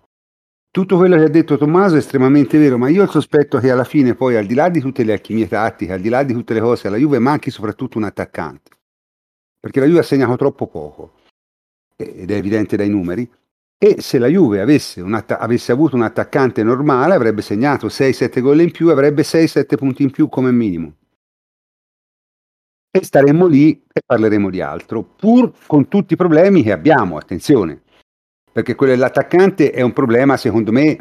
tutto 0.74 0.98
quello 0.98 1.16
che 1.18 1.26
ha 1.26 1.30
detto 1.30 1.56
Tommaso 1.56 1.94
è 1.94 2.00
estremamente 2.00 2.58
vero, 2.58 2.80
ma 2.80 2.90
io 2.90 3.06
sospetto 3.06 3.60
che 3.60 3.70
alla 3.70 3.84
fine 3.84 4.16
poi 4.16 4.38
al 4.38 4.48
di 4.48 4.56
là 4.56 4.70
di 4.70 4.80
tutte 4.80 5.04
le 5.04 5.14
alchimie 5.14 5.48
tattiche, 5.48 5.94
al 5.94 6.02
di 6.02 6.10
là 6.10 6.24
di 6.24 6.34
tutte 6.34 6.56
le 6.56 6.62
cose, 6.62 6.88
alla 6.88 6.98
Juve 6.98 7.20
manchi 7.20 7.52
soprattutto 7.52 8.00
un 8.00 8.06
attaccante, 8.06 8.72
perché 9.60 9.80
la 9.80 9.86
Juve 9.86 10.00
ha 10.00 10.04
segnato 10.04 10.36
troppo 10.36 10.66
poco, 10.66 11.14
ed 11.96 12.32
è 12.32 12.34
evidente 12.34 12.76
dai 12.76 12.90
numeri, 12.90 13.30
e 13.78 14.02
se 14.02 14.18
la 14.18 14.26
Juve 14.26 14.62
avesse, 14.62 15.02
atta- 15.02 15.38
avesse 15.38 15.72
avuto 15.72 15.96
un 15.96 16.02
attaccante 16.02 16.64
normale 16.64 17.14
avrebbe 17.14 17.44
segnato 17.44 17.86
6-7 17.86 18.42
gol 18.42 18.62
in 18.62 18.72
più, 18.72 18.90
avrebbe 18.90 19.22
6-7 19.22 19.76
punti 19.76 20.02
in 20.02 20.10
più 20.10 20.28
come 20.28 20.52
minimo. 20.52 20.96
E 22.90 23.04
staremo 23.04 23.46
lì 23.46 23.84
e 23.94 24.02
parleremo 24.04 24.50
di 24.50 24.60
altro, 24.60 25.04
pur 25.04 25.54
con 25.68 25.88
tutti 25.88 26.14
i 26.14 26.18
problemi 26.18 26.64
che 26.64 26.72
abbiamo, 26.72 27.18
attenzione, 27.18 27.83
perché 28.54 28.76
quello 28.76 28.94
dell'attaccante 28.94 29.72
è 29.72 29.82
un 29.82 29.92
problema, 29.92 30.38
secondo 30.38 30.72
me, 30.72 30.98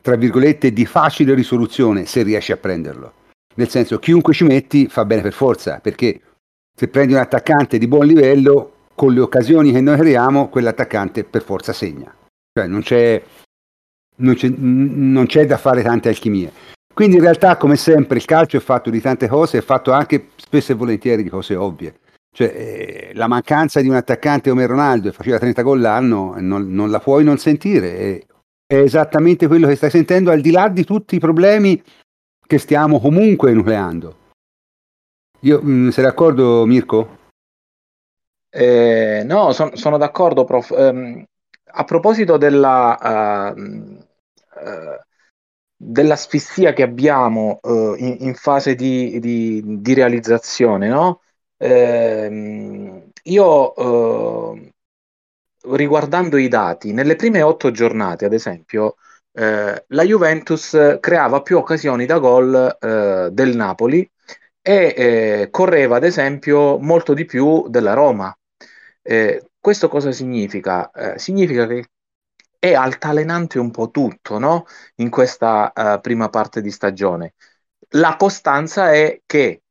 tra 0.00 0.14
virgolette, 0.14 0.72
di 0.72 0.86
facile 0.86 1.34
risoluzione 1.34 2.06
se 2.06 2.22
riesci 2.22 2.52
a 2.52 2.56
prenderlo. 2.56 3.12
Nel 3.56 3.68
senso, 3.68 3.98
chiunque 3.98 4.32
ci 4.32 4.44
metti 4.44 4.86
fa 4.86 5.04
bene 5.04 5.22
per 5.22 5.32
forza, 5.32 5.80
perché 5.80 6.20
se 6.74 6.88
prendi 6.88 7.14
un 7.14 7.18
attaccante 7.18 7.76
di 7.76 7.88
buon 7.88 8.06
livello, 8.06 8.72
con 8.94 9.12
le 9.12 9.20
occasioni 9.20 9.72
che 9.72 9.80
noi 9.80 9.98
creiamo, 9.98 10.48
quell'attaccante 10.48 11.24
per 11.24 11.42
forza 11.42 11.72
segna. 11.72 12.14
Cioè 12.52 12.66
non 12.66 12.82
c'è, 12.82 13.22
non 14.16 14.34
c'è, 14.34 14.48
non 14.48 15.26
c'è 15.26 15.44
da 15.44 15.58
fare 15.58 15.82
tante 15.82 16.08
alchimie. 16.08 16.52
Quindi 16.94 17.16
in 17.16 17.22
realtà, 17.22 17.56
come 17.56 17.76
sempre, 17.76 18.16
il 18.16 18.24
calcio 18.24 18.56
è 18.56 18.60
fatto 18.60 18.88
di 18.88 19.00
tante 19.00 19.28
cose, 19.28 19.58
è 19.58 19.60
fatto 19.60 19.92
anche 19.92 20.28
spesso 20.36 20.72
e 20.72 20.76
volentieri 20.76 21.22
di 21.22 21.28
cose 21.28 21.54
ovvie. 21.54 21.98
Cioè, 22.36 22.48
eh, 22.48 23.10
la 23.14 23.28
mancanza 23.28 23.80
di 23.80 23.88
un 23.88 23.94
attaccante 23.94 24.50
come 24.50 24.66
Ronaldo 24.66 25.08
che 25.08 25.14
faceva 25.16 25.38
30 25.38 25.62
gol 25.62 25.80
l'anno 25.80 26.34
non, 26.36 26.70
non 26.70 26.90
la 26.90 27.00
puoi 27.00 27.24
non 27.24 27.38
sentire. 27.38 27.96
È, 27.96 28.26
è 28.66 28.76
esattamente 28.76 29.46
quello 29.46 29.66
che 29.66 29.74
stai 29.74 29.88
sentendo, 29.88 30.30
al 30.30 30.42
di 30.42 30.50
là 30.50 30.68
di 30.68 30.84
tutti 30.84 31.14
i 31.14 31.18
problemi 31.18 31.82
che 32.46 32.58
stiamo 32.58 33.00
comunque 33.00 33.54
nucleando. 33.54 34.16
Io, 35.40 35.62
mh, 35.62 35.70
mm, 35.70 35.88
sei 35.88 36.04
d'accordo, 36.04 36.66
Mirko? 36.66 37.18
Eh, 38.50 39.22
no, 39.24 39.52
son, 39.52 39.74
sono 39.74 39.96
d'accordo, 39.96 40.44
prof. 40.44 40.74
Um, 40.76 41.24
a 41.64 41.84
proposito 41.84 42.36
della, 42.36 43.54
uh, 43.56 43.58
uh, 43.58 45.00
dell'asfissia 45.74 46.74
che 46.74 46.82
abbiamo 46.82 47.60
uh, 47.62 47.94
in, 47.96 48.16
in, 48.20 48.34
fase 48.34 48.74
di, 48.74 49.18
di, 49.20 49.80
di 49.80 49.94
realizzazione, 49.94 50.88
no? 50.88 51.22
Eh, 51.58 53.10
io 53.24 53.72
uh, 53.80 54.70
riguardando 55.74 56.36
i 56.36 56.48
dati, 56.48 56.92
nelle 56.92 57.16
prime 57.16 57.42
otto 57.42 57.70
giornate, 57.70 58.24
ad 58.24 58.32
esempio, 58.32 58.96
eh, 59.32 59.84
la 59.88 60.02
Juventus 60.04 60.98
creava 61.00 61.42
più 61.42 61.58
occasioni 61.58 62.06
da 62.06 62.18
gol 62.18 62.76
eh, 62.80 63.28
del 63.32 63.56
Napoli 63.56 64.08
e 64.60 64.94
eh, 64.96 65.48
correva, 65.50 65.96
ad 65.96 66.04
esempio, 66.04 66.78
molto 66.78 67.14
di 67.14 67.24
più 67.24 67.68
della 67.68 67.94
Roma. 67.94 68.36
Eh, 69.02 69.50
questo 69.60 69.88
cosa 69.88 70.12
significa? 70.12 70.90
significa 71.16 71.66
che 71.66 71.86
è 72.58 72.72
altalenante 72.74 73.58
un 73.58 73.70
po' 73.70 73.90
tutto 73.90 74.38
no? 74.38 74.64
in 74.96 75.10
questa 75.10 75.72
prima 76.00 76.28
parte 76.28 76.60
di 76.60 76.70
stagione. 76.70 77.34
La 77.90 78.16
costanza 78.16 78.92
è 78.92 79.20
che 79.26 79.62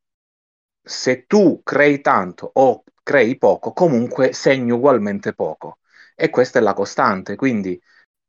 se 0.86 1.26
tu 1.26 1.62
crei 1.63 2.02
tanto 2.02 2.50
o 2.54 2.84
crei 3.04 3.38
poco, 3.38 3.74
comunque 3.74 4.34
segni 4.34 4.71
ugualmente 4.71 5.34
poco. 5.34 5.80
E 6.15 6.30
questa 6.30 6.60
è 6.60 6.62
la 6.62 6.74
costante. 6.74 7.36
Quindi 7.36 7.80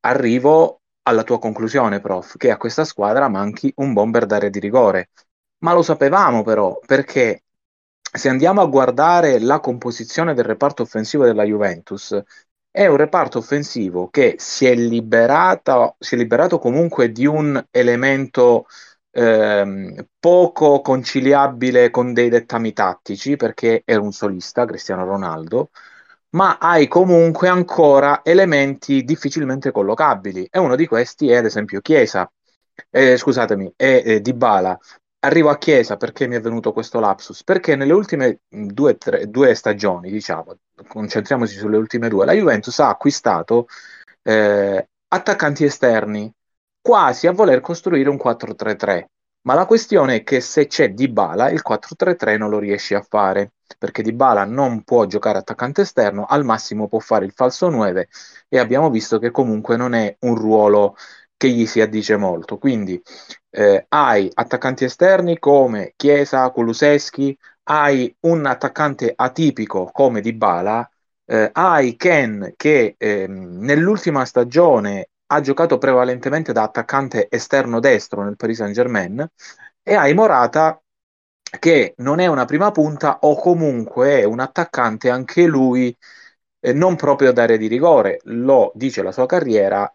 arrivo 0.00 0.82
alla 1.02 1.22
tua 1.22 1.38
conclusione, 1.38 2.00
prof, 2.00 2.36
che 2.36 2.50
a 2.50 2.56
questa 2.56 2.84
squadra 2.84 3.28
manchi 3.28 3.72
un 3.76 3.92
bomber 3.92 4.26
d'area 4.26 4.48
di 4.48 4.58
rigore. 4.58 5.10
Ma 5.58 5.72
lo 5.72 5.82
sapevamo 5.82 6.42
però, 6.42 6.78
perché 6.84 7.44
se 8.00 8.28
andiamo 8.28 8.60
a 8.60 8.66
guardare 8.66 9.38
la 9.40 9.60
composizione 9.60 10.34
del 10.34 10.44
reparto 10.44 10.82
offensivo 10.82 11.24
della 11.24 11.44
Juventus, 11.44 12.18
è 12.70 12.86
un 12.86 12.96
reparto 12.96 13.38
offensivo 13.38 14.08
che 14.08 14.36
si 14.38 14.66
è, 14.66 14.74
liberato, 14.74 15.96
si 15.98 16.14
è 16.14 16.18
liberato 16.18 16.58
comunque 16.58 17.10
di 17.10 17.26
un 17.26 17.62
elemento 17.70 18.66
ehm, 19.16 20.06
poco 20.18 20.80
conciliabile 20.82 21.90
con 21.90 22.12
dei 22.12 22.28
dettami 22.28 22.72
tattici, 22.72 23.36
perché 23.36 23.82
era 23.84 24.00
un 24.00 24.12
solista, 24.12 24.66
Cristiano 24.66 25.04
Ronaldo, 25.04 25.70
ma 26.30 26.58
hai 26.58 26.86
comunque 26.88 27.48
ancora 27.48 28.20
elementi 28.22 29.02
difficilmente 29.04 29.70
collocabili. 29.72 30.48
E 30.50 30.58
uno 30.58 30.76
di 30.76 30.86
questi 30.86 31.30
è 31.30 31.36
ad 31.36 31.46
esempio 31.46 31.80
Chiesa, 31.80 32.30
eh, 32.90 33.16
scusatemi, 33.16 33.72
è 33.76 34.02
eh, 34.04 34.20
Dybala. 34.20 34.78
Arrivo 35.20 35.48
a 35.50 35.58
Chiesa 35.58 35.96
perché 35.96 36.26
mi 36.28 36.36
è 36.36 36.40
venuto 36.40 36.72
questo 36.72 37.00
lapsus? 37.00 37.42
Perché 37.42 37.74
nelle 37.74 37.92
ultime 37.94 38.40
due, 38.48 38.96
tre, 38.98 39.28
due 39.30 39.54
stagioni, 39.54 40.10
diciamo, 40.10 40.56
concentriamoci 40.86 41.56
sulle 41.56 41.78
ultime 41.78 42.08
due, 42.08 42.26
la 42.26 42.32
Juventus 42.32 42.78
ha 42.80 42.88
acquistato 42.90 43.66
eh, 44.22 44.88
attaccanti 45.08 45.64
esterni 45.64 46.32
quasi 46.86 47.26
a 47.26 47.32
voler 47.32 47.60
costruire 47.60 48.08
un 48.08 48.16
4-3-3. 48.16 49.10
Ma 49.42 49.54
la 49.54 49.66
questione 49.66 50.16
è 50.16 50.22
che 50.22 50.40
se 50.40 50.68
c'è 50.68 50.90
Dybala, 50.90 51.50
il 51.50 51.60
4-3-3 51.60 52.36
non 52.36 52.48
lo 52.48 52.60
riesci 52.60 52.94
a 52.94 53.02
fare, 53.02 53.54
perché 53.76 54.02
Dybala 54.02 54.44
non 54.44 54.84
può 54.84 55.04
giocare 55.06 55.38
attaccante 55.38 55.80
esterno, 55.80 56.26
al 56.26 56.44
massimo 56.44 56.86
può 56.86 57.00
fare 57.00 57.24
il 57.24 57.32
falso 57.32 57.68
9 57.70 58.06
e 58.48 58.58
abbiamo 58.60 58.88
visto 58.88 59.18
che 59.18 59.32
comunque 59.32 59.76
non 59.76 59.94
è 59.94 60.16
un 60.20 60.36
ruolo 60.36 60.94
che 61.36 61.48
gli 61.48 61.66
si 61.66 61.80
addice 61.80 62.16
molto. 62.16 62.56
Quindi 62.56 63.02
eh, 63.50 63.86
hai 63.88 64.30
attaccanti 64.32 64.84
esterni 64.84 65.40
come 65.40 65.92
Chiesa, 65.96 66.48
Kuluseschi, 66.50 67.36
hai 67.64 68.14
un 68.20 68.46
attaccante 68.46 69.12
atipico 69.12 69.90
come 69.92 70.20
Dybala, 70.20 70.88
eh, 71.24 71.50
hai 71.52 71.96
Ken 71.96 72.52
che 72.56 72.94
eh, 72.96 73.26
nell'ultima 73.26 74.24
stagione 74.24 75.08
ha 75.26 75.40
giocato 75.40 75.78
prevalentemente 75.78 76.52
da 76.52 76.62
attaccante 76.62 77.28
esterno 77.30 77.80
destro 77.80 78.22
nel 78.22 78.36
Paris 78.36 78.58
Saint-Germain 78.58 79.26
e 79.82 79.94
hai 79.94 80.14
Morata 80.14 80.80
che 81.58 81.94
non 81.98 82.18
è 82.18 82.26
una 82.26 82.44
prima 82.44 82.70
punta 82.72 83.18
o 83.22 83.36
comunque 83.36 84.20
è 84.20 84.24
un 84.24 84.40
attaccante 84.40 85.10
anche 85.10 85.46
lui 85.46 85.96
eh, 86.60 86.72
non 86.72 86.96
proprio 86.96 87.32
d'area 87.32 87.56
di 87.56 87.66
rigore, 87.68 88.20
lo 88.24 88.72
dice 88.74 89.02
la 89.02 89.12
sua 89.12 89.26
carriera, 89.26 89.90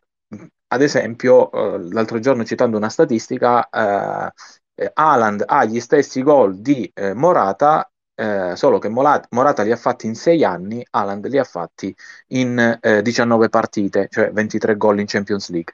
ad 0.67 0.82
esempio 0.82 1.52
eh, 1.52 1.80
l'altro 1.91 2.20
giorno 2.20 2.44
citando 2.46 2.78
una 2.78 2.89
statistica 2.89 3.67
eh, 3.70 4.32
eh, 4.76 4.91
Haaland 4.94 5.44
ha 5.46 5.65
gli 5.65 5.80
stessi 5.80 6.24
gol 6.24 6.60
di 6.60 6.89
eh, 6.94 7.13
Morata, 7.13 7.90
eh, 8.21 8.55
solo 8.55 8.77
che 8.77 8.88
Morata, 8.88 9.27
Morata, 9.31 9.63
li 9.63 9.71
ha 9.71 9.75
fatti 9.75 10.05
in 10.05 10.13
6 10.15 10.43
anni, 10.43 10.86
Haaland 10.91 11.25
li 11.27 11.39
ha 11.39 11.43
fatti 11.43 11.95
in 12.27 12.79
19 13.01 13.45
eh, 13.45 13.49
partite, 13.49 14.07
cioè 14.12 14.31
23 14.31 14.77
gol 14.77 14.99
in 14.99 15.07
Champions 15.07 15.49
League. 15.49 15.73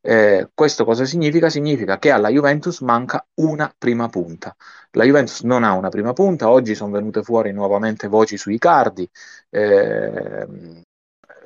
Eh, 0.00 0.48
questo 0.54 0.84
cosa 0.84 1.04
significa? 1.04 1.48
Significa 1.50 1.98
che 1.98 2.10
alla 2.12 2.28
Juventus 2.28 2.80
manca 2.80 3.26
una 3.40 3.72
prima 3.76 4.08
punta. 4.08 4.54
La 4.92 5.04
Juventus 5.04 5.40
non 5.42 5.64
ha 5.64 5.72
una 5.74 5.88
prima 5.88 6.12
punta, 6.12 6.48
oggi 6.48 6.76
sono 6.76 6.92
venute 6.92 7.22
fuori 7.24 7.52
nuovamente 7.52 8.06
voci 8.06 8.36
sui 8.36 8.58
cardi, 8.58 9.08
eh, 9.50 10.46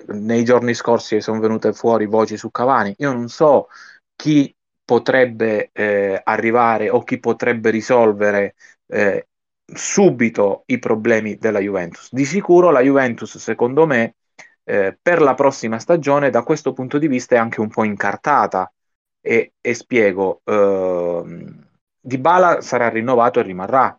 nei 0.08 0.44
giorni 0.44 0.74
scorsi 0.74 1.20
sono 1.22 1.40
venute 1.40 1.72
fuori 1.72 2.06
voci 2.06 2.36
su 2.36 2.50
Cavani. 2.50 2.94
Io 2.98 3.12
non 3.12 3.28
so 3.28 3.68
chi 4.14 4.54
potrebbe 4.84 5.70
eh, 5.72 6.20
arrivare 6.22 6.90
o 6.90 7.02
chi 7.04 7.18
potrebbe 7.18 7.70
risolvere 7.70 8.54
eh, 8.86 9.28
subito 9.74 10.62
i 10.66 10.78
problemi 10.78 11.36
della 11.36 11.60
Juventus. 11.60 12.08
Di 12.12 12.24
sicuro 12.24 12.70
la 12.70 12.80
Juventus, 12.80 13.38
secondo 13.38 13.86
me, 13.86 14.16
eh, 14.64 14.96
per 15.00 15.20
la 15.20 15.34
prossima 15.34 15.78
stagione, 15.78 16.30
da 16.30 16.42
questo 16.42 16.72
punto 16.72 16.98
di 16.98 17.08
vista, 17.08 17.34
è 17.34 17.38
anche 17.38 17.60
un 17.60 17.68
po' 17.68 17.84
incartata. 17.84 18.72
E, 19.20 19.52
e 19.60 19.74
spiego, 19.74 20.40
eh, 20.44 21.22
Di 22.00 22.18
Bala 22.18 22.60
sarà 22.60 22.88
rinnovato 22.88 23.38
e 23.38 23.42
rimarrà. 23.42 23.96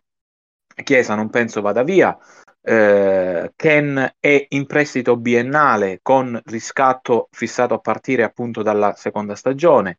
Chiesa 0.82 1.14
non 1.14 1.30
penso 1.30 1.60
vada 1.60 1.82
via. 1.82 2.16
Eh, 2.60 3.52
Ken 3.56 4.14
è 4.18 4.46
in 4.50 4.66
prestito 4.66 5.16
biennale 5.16 6.00
con 6.02 6.40
riscatto 6.46 7.28
fissato 7.30 7.74
a 7.74 7.78
partire 7.78 8.22
appunto 8.22 8.62
dalla 8.62 8.94
seconda 8.94 9.34
stagione. 9.34 9.98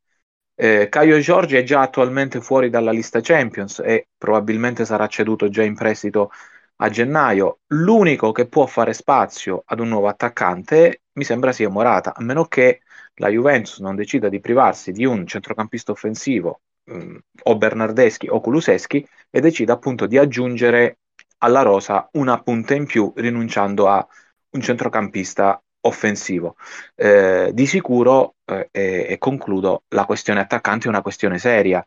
Eh, 0.58 0.88
Caio 0.90 1.20
Giorgi 1.20 1.58
è 1.58 1.64
già 1.64 1.82
attualmente 1.82 2.40
fuori 2.40 2.70
dalla 2.70 2.92
lista 2.92 3.20
Champions 3.22 3.80
e 3.80 4.08
probabilmente 4.18 4.86
sarà 4.86 5.08
ceduto 5.08 5.50
già 5.50 5.64
in 5.64 5.76
prestito 5.76 6.32
a 6.78 6.90
gennaio. 6.90 7.60
L'unico 7.68 8.32
che 8.32 8.48
può 8.48 8.66
fare 8.66 8.94
spazio 8.94 9.64
ad 9.66 9.80
un 9.80 9.90
nuovo 9.90 10.08
attaccante 10.08 11.02
mi 11.14 11.24
sembra 11.24 11.52
sia 11.52 11.70
Morata, 11.70 12.14
a 12.16 12.24
meno 12.24 12.46
che 12.46 12.82
la 13.16 13.30
Juventus 13.30 13.80
non 13.80 13.96
decida 13.96 14.30
di 14.30 14.40
privarsi 14.40 14.92
di 14.92 15.06
un 15.06 15.26
centrocampista 15.26 15.92
offensivo 15.92 16.62
mh, 16.86 17.18
o 17.44 17.58
Bernardeschi 17.58 18.28
o 18.30 18.40
Kuluseschi 18.42 19.06
e 19.30 19.40
decide 19.42 19.72
appunto 19.72 20.06
di 20.06 20.18
aggiungere 20.18 21.00
alla 21.40 21.62
rosa 21.62 22.08
una 22.14 22.42
punta 22.42 22.74
in 22.76 22.86
più 22.86 23.12
rinunciando 23.16 23.88
a 23.90 24.06
un 24.52 24.62
centrocampista 24.62 25.62
offensivo. 25.86 26.56
Eh, 26.96 27.52
di 27.54 27.66
sicuro, 27.66 28.36
eh, 28.46 28.70
e, 28.72 29.18
concludo, 29.18 29.84
la 29.90 30.06
questione 30.06 30.40
attaccante 30.42 30.86
è 30.86 30.90
una 30.90 31.02
questione 31.02 31.38
seria. 31.38 31.86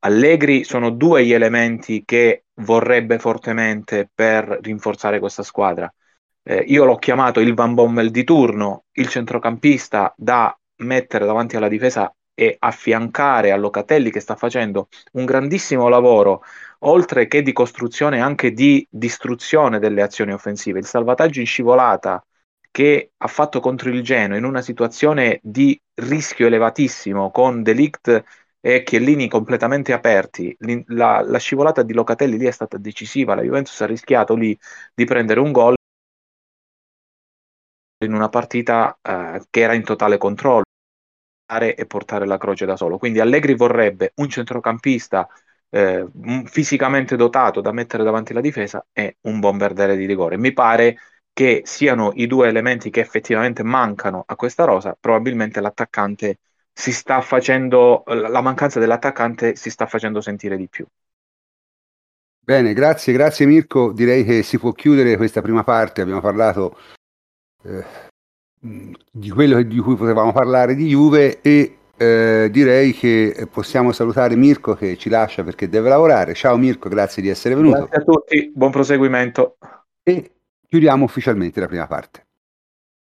Allegri 0.00 0.64
sono 0.64 0.90
due 0.90 1.24
gli 1.24 1.32
elementi 1.32 2.04
che 2.04 2.44
vorrebbe 2.60 3.18
fortemente 3.18 4.08
per 4.12 4.58
rinforzare 4.62 5.18
questa 5.18 5.42
squadra. 5.42 5.92
Eh, 6.42 6.64
io 6.68 6.84
l'ho 6.84 6.96
chiamato 6.96 7.40
il 7.40 7.54
Van 7.54 7.74
Bommel 7.74 8.10
di 8.10 8.24
turno, 8.24 8.84
il 8.92 9.08
centrocampista 9.08 10.14
da 10.16 10.56
mettere 10.76 11.26
davanti 11.26 11.56
alla 11.56 11.68
difesa 11.68 12.12
e 12.34 12.54
affiancare 12.58 13.50
a 13.50 13.56
Locatelli 13.56 14.12
che 14.12 14.20
sta 14.20 14.36
facendo 14.36 14.88
un 15.14 15.24
grandissimo 15.24 15.88
lavoro, 15.88 16.42
oltre 16.80 17.26
che 17.26 17.42
di 17.42 17.52
costruzione 17.52 18.20
anche 18.20 18.52
di 18.52 18.86
distruzione 18.88 19.80
delle 19.80 20.02
azioni 20.02 20.32
offensive. 20.32 20.78
Il 20.78 20.86
salvataggio 20.86 21.40
in 21.40 21.46
scivolata 21.46 22.24
che 22.70 23.12
ha 23.16 23.26
fatto 23.28 23.60
contro 23.60 23.90
il 23.90 24.02
Geno 24.02 24.36
in 24.36 24.44
una 24.44 24.62
situazione 24.62 25.40
di 25.42 25.80
rischio 25.94 26.46
elevatissimo 26.46 27.30
con 27.30 27.62
Delict 27.62 28.24
e 28.60 28.82
Chiellini 28.82 29.28
completamente 29.28 29.92
aperti, 29.92 30.56
la, 30.86 31.22
la 31.22 31.38
scivolata 31.38 31.82
di 31.82 31.92
Locatelli 31.92 32.38
lì 32.38 32.46
è 32.46 32.50
stata 32.50 32.76
decisiva, 32.76 33.34
la 33.34 33.42
Juventus 33.42 33.80
ha 33.80 33.86
rischiato 33.86 34.34
lì 34.34 34.58
di 34.94 35.04
prendere 35.04 35.40
un 35.40 35.52
gol 35.52 35.74
in 38.04 38.12
una 38.14 38.28
partita 38.28 38.96
eh, 39.02 39.44
che 39.50 39.60
era 39.60 39.74
in 39.74 39.82
totale 39.84 40.18
controllo 40.18 40.64
e 41.50 41.86
portare 41.86 42.26
la 42.26 42.36
croce 42.36 42.66
da 42.66 42.76
solo. 42.76 42.98
Quindi 42.98 43.20
Allegri 43.20 43.54
vorrebbe 43.54 44.12
un 44.16 44.28
centrocampista 44.28 45.26
eh, 45.70 46.06
fisicamente 46.44 47.16
dotato 47.16 47.60
da 47.60 47.72
mettere 47.72 48.04
davanti 48.04 48.32
la 48.32 48.40
difesa 48.40 48.86
e 48.92 49.16
un 49.22 49.40
bombardiere 49.40 49.96
di 49.96 50.06
rigore. 50.06 50.36
Mi 50.36 50.52
pare 50.52 50.98
che 51.38 51.62
siano 51.64 52.10
i 52.16 52.26
due 52.26 52.48
elementi 52.48 52.90
che 52.90 52.98
effettivamente 52.98 53.62
mancano 53.62 54.24
a 54.26 54.34
questa 54.34 54.64
rosa, 54.64 54.96
probabilmente 54.98 55.60
l'attaccante 55.60 56.40
si 56.72 56.90
sta 56.90 57.20
facendo, 57.20 58.02
la 58.08 58.40
mancanza 58.40 58.80
dell'attaccante 58.80 59.54
si 59.54 59.70
sta 59.70 59.86
facendo 59.86 60.20
sentire 60.20 60.56
di 60.56 60.66
più. 60.66 60.84
Bene, 62.40 62.72
grazie, 62.72 63.12
grazie 63.12 63.46
Mirko. 63.46 63.92
Direi 63.92 64.24
che 64.24 64.42
si 64.42 64.58
può 64.58 64.72
chiudere 64.72 65.16
questa 65.16 65.40
prima 65.40 65.62
parte. 65.62 66.00
Abbiamo 66.00 66.20
parlato 66.20 66.76
eh, 67.62 67.84
di 68.58 69.30
quello 69.30 69.62
di 69.62 69.78
cui 69.78 69.94
potevamo 69.94 70.32
parlare 70.32 70.74
di 70.74 70.88
Juve 70.88 71.40
e 71.40 71.76
eh, 71.96 72.48
direi 72.50 72.92
che 72.94 73.46
possiamo 73.48 73.92
salutare 73.92 74.34
Mirko 74.34 74.74
che 74.74 74.96
ci 74.96 75.08
lascia 75.08 75.44
perché 75.44 75.68
deve 75.68 75.88
lavorare. 75.88 76.34
Ciao 76.34 76.56
Mirko, 76.56 76.88
grazie 76.88 77.22
di 77.22 77.28
essere 77.28 77.54
venuto. 77.54 77.86
Grazie 77.86 77.96
a 77.96 78.02
tutti, 78.02 78.52
buon 78.52 78.72
proseguimento. 78.72 79.56
E 80.02 80.32
chiudiamo 80.68 81.04
ufficialmente 81.04 81.60
la 81.60 81.66
prima 81.66 81.86
parte. 81.86 82.26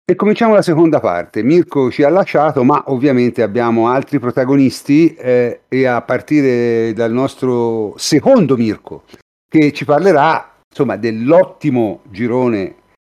E 0.05 0.15
cominciamo 0.15 0.53
la 0.53 0.61
seconda 0.61 0.99
parte. 0.99 1.43
Mirko 1.43 1.89
ci 1.89 2.03
ha 2.03 2.09
lasciato, 2.09 2.63
ma 2.63 2.83
ovviamente 2.87 3.41
abbiamo 3.41 3.87
altri 3.87 4.19
protagonisti 4.19 5.13
eh, 5.13 5.61
e 5.69 5.85
a 5.85 6.01
partire 6.01 6.91
dal 6.91 7.13
nostro 7.13 7.93
secondo 7.97 8.57
Mirko, 8.57 9.03
che 9.47 9.71
ci 9.71 9.85
parlerà 9.85 10.59
insomma 10.69 10.97
dell'ottimo 10.97 12.01
girone 12.09 12.75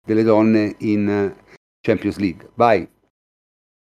delle 0.07 0.23
donne 0.23 0.75
in 0.81 1.35
Champions 1.81 2.19
League. 2.19 2.51
Vai. 2.55 2.87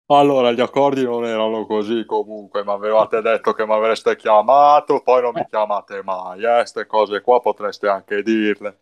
Allora, 0.06 0.52
gli 0.52 0.60
accordi 0.60 1.02
non 1.02 1.26
erano 1.26 1.66
così 1.66 2.04
comunque, 2.06 2.62
ma 2.64 2.72
avevate 2.72 3.20
detto 3.20 3.52
che 3.52 3.66
mi 3.66 3.72
avreste 3.72 4.16
chiamato, 4.16 5.02
poi 5.02 5.20
non 5.20 5.32
mi 5.34 5.44
chiamate 5.48 6.02
mai, 6.02 6.42
eh, 6.42 6.56
queste 6.56 6.86
cose 6.86 7.20
qua 7.20 7.40
potreste 7.40 7.88
anche 7.88 8.22
dirle. 8.22 8.80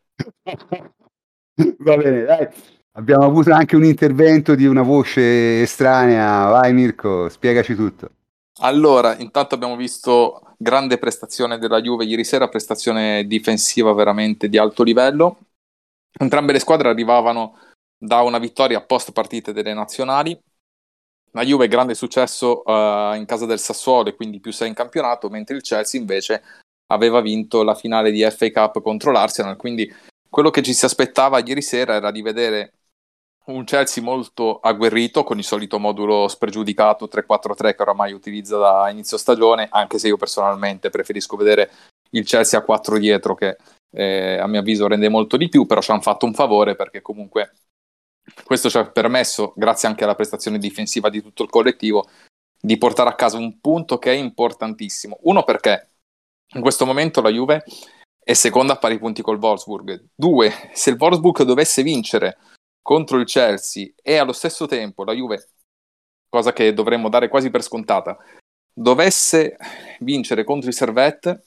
Va 1.78 1.96
bene, 1.96 2.24
dai. 2.24 2.48
Abbiamo 2.94 3.24
avuto 3.24 3.52
anche 3.52 3.76
un 3.76 3.84
intervento 3.84 4.54
di 4.54 4.66
una 4.66 4.82
voce 4.82 5.62
estranea. 5.62 6.48
Vai 6.48 6.72
Mirko, 6.72 7.28
spiegaci 7.28 7.74
tutto. 7.74 8.10
Allora, 8.60 9.16
intanto 9.16 9.54
abbiamo 9.54 9.76
visto 9.76 10.54
grande 10.58 10.98
prestazione 10.98 11.58
della 11.58 11.80
Juve 11.80 12.04
ieri 12.04 12.22
sera, 12.22 12.48
prestazione 12.48 13.26
difensiva 13.26 13.92
veramente 13.94 14.48
di 14.48 14.58
alto 14.58 14.82
livello. 14.82 15.38
Entrambe 16.12 16.52
le 16.52 16.58
squadre 16.58 16.90
arrivavano 16.90 17.58
da 17.96 18.20
una 18.20 18.38
vittoria 18.38 18.82
post 18.82 19.12
partite 19.12 19.52
delle 19.52 19.72
nazionali. 19.72 20.38
La 21.30 21.44
Juve 21.44 21.68
grande 21.68 21.94
successo 21.94 22.62
uh, 22.62 23.14
in 23.14 23.24
casa 23.26 23.46
del 23.46 23.58
Sassuolo 23.58 24.10
e 24.10 24.14
quindi 24.14 24.38
più 24.38 24.52
6 24.52 24.68
in 24.68 24.74
campionato, 24.74 25.30
mentre 25.30 25.56
il 25.56 25.62
Chelsea 25.62 25.98
invece 25.98 26.42
aveva 26.88 27.22
vinto 27.22 27.62
la 27.62 27.74
finale 27.74 28.10
di 28.10 28.22
FA 28.30 28.50
Cup 28.50 28.82
contro 28.82 29.12
l'Arsenal, 29.12 29.56
quindi 29.56 29.90
quello 30.32 30.48
che 30.48 30.62
ci 30.62 30.72
si 30.72 30.86
aspettava 30.86 31.40
ieri 31.40 31.60
sera 31.60 31.92
era 31.92 32.10
di 32.10 32.22
vedere 32.22 32.72
un 33.48 33.64
Chelsea 33.64 34.02
molto 34.02 34.60
agguerrito 34.60 35.24
con 35.24 35.36
il 35.36 35.44
solito 35.44 35.78
modulo 35.78 36.26
spregiudicato 36.26 37.06
3-4-3 37.06 37.74
che 37.74 37.82
oramai 37.82 38.14
utilizza 38.14 38.56
da 38.56 38.88
inizio 38.88 39.18
stagione, 39.18 39.68
anche 39.70 39.98
se 39.98 40.08
io 40.08 40.16
personalmente 40.16 40.88
preferisco 40.88 41.36
vedere 41.36 41.70
il 42.12 42.24
Chelsea 42.24 42.58
a 42.58 42.62
4 42.62 42.96
dietro 42.96 43.34
che 43.34 43.58
eh, 43.90 44.38
a 44.38 44.46
mio 44.46 44.60
avviso 44.60 44.86
rende 44.86 45.10
molto 45.10 45.36
di 45.36 45.50
più, 45.50 45.66
però 45.66 45.82
ci 45.82 45.90
hanno 45.90 46.00
fatto 46.00 46.24
un 46.24 46.32
favore 46.32 46.76
perché 46.76 47.02
comunque 47.02 47.52
questo 48.42 48.70
ci 48.70 48.78
ha 48.78 48.90
permesso, 48.90 49.52
grazie 49.54 49.86
anche 49.86 50.04
alla 50.04 50.14
prestazione 50.14 50.56
difensiva 50.56 51.10
di 51.10 51.20
tutto 51.20 51.42
il 51.42 51.50
collettivo, 51.50 52.08
di 52.58 52.78
portare 52.78 53.10
a 53.10 53.14
casa 53.16 53.36
un 53.36 53.60
punto 53.60 53.98
che 53.98 54.12
è 54.12 54.14
importantissimo. 54.14 55.18
Uno 55.24 55.42
perché 55.42 55.90
in 56.54 56.62
questo 56.62 56.86
momento 56.86 57.20
la 57.20 57.28
Juve 57.28 57.64
e 58.24 58.34
seconda 58.34 58.74
a 58.74 58.78
pari 58.78 58.98
punti 58.98 59.22
col 59.22 59.38
Wolfsburg. 59.38 60.08
Due, 60.14 60.52
se 60.72 60.90
il 60.90 60.96
Wolfsburg 60.98 61.42
dovesse 61.42 61.82
vincere 61.82 62.38
contro 62.80 63.18
il 63.18 63.26
Chelsea 63.26 63.92
e 64.00 64.16
allo 64.16 64.32
stesso 64.32 64.66
tempo 64.66 65.04
la 65.04 65.12
Juve, 65.12 65.48
cosa 66.28 66.52
che 66.52 66.72
dovremmo 66.72 67.08
dare 67.08 67.28
quasi 67.28 67.50
per 67.50 67.62
scontata, 67.62 68.16
dovesse 68.72 69.56
vincere 70.00 70.44
contro 70.44 70.70
i 70.70 70.72
Servette, 70.72 71.44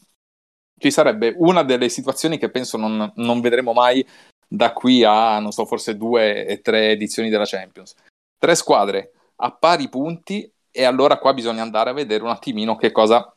ci 0.78 0.92
sarebbe 0.92 1.34
una 1.38 1.64
delle 1.64 1.90
situazioni 1.90 2.38
che 2.38 2.52
penso 2.52 2.78
non, 2.78 3.12
non 3.16 3.40
vedremo 3.40 3.74
mai 3.74 4.06
da 4.48 4.74
qui 4.74 5.04
a, 5.04 5.40
non 5.40 5.52
so, 5.52 5.66
forse 5.66 5.98
due 5.98 6.46
e 6.46 6.62
tre 6.62 6.92
edizioni 6.92 7.30
della 7.30 7.46
Champions. 7.46 7.96
Tre 8.38 8.56
squadre 8.56 9.12
a 9.38 9.52
pari 9.52 9.90
punti 9.90 10.50
e 10.72 10.84
allora 10.84 11.18
qua 11.18 11.34
bisogna 11.34 11.62
andare 11.62 11.90
a 11.90 11.94
vedere 11.94 12.24
un 12.24 12.30
attimino 12.30 12.76
che 12.76 12.92
cosa 12.92 13.34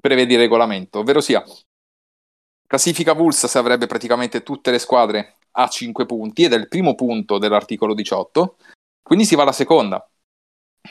prevede 0.00 0.34
il 0.34 0.38
regolamento, 0.38 1.00
ovvero 1.00 1.20
sia 1.20 1.44
Classifica 2.70 3.14
Vulsas 3.14 3.56
avrebbe 3.56 3.88
praticamente 3.88 4.44
tutte 4.44 4.70
le 4.70 4.78
squadre 4.78 5.38
a 5.56 5.66
5 5.66 6.06
punti 6.06 6.44
ed 6.44 6.52
è 6.52 6.56
il 6.56 6.68
primo 6.68 6.94
punto 6.94 7.38
dell'articolo 7.38 7.94
18, 7.94 8.58
quindi 9.02 9.24
si 9.24 9.34
va 9.34 9.42
alla 9.42 9.50
seconda. 9.50 10.08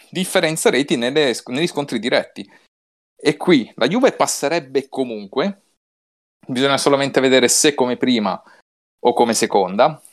Differenza 0.09 0.69
reti 0.69 0.97
nelle, 0.97 1.33
negli 1.45 1.67
scontri 1.67 1.99
diretti. 1.99 2.45
E 3.15 3.37
qui 3.37 3.71
la 3.77 3.87
Juve 3.87 4.11
passerebbe 4.11 4.89
comunque, 4.89 5.61
bisogna 6.45 6.77
solamente 6.77 7.21
vedere 7.21 7.47
se 7.47 7.73
come 7.75 7.95
prima 7.95 8.43
o 9.05 9.13
come 9.13 9.33
seconda. 9.33 10.03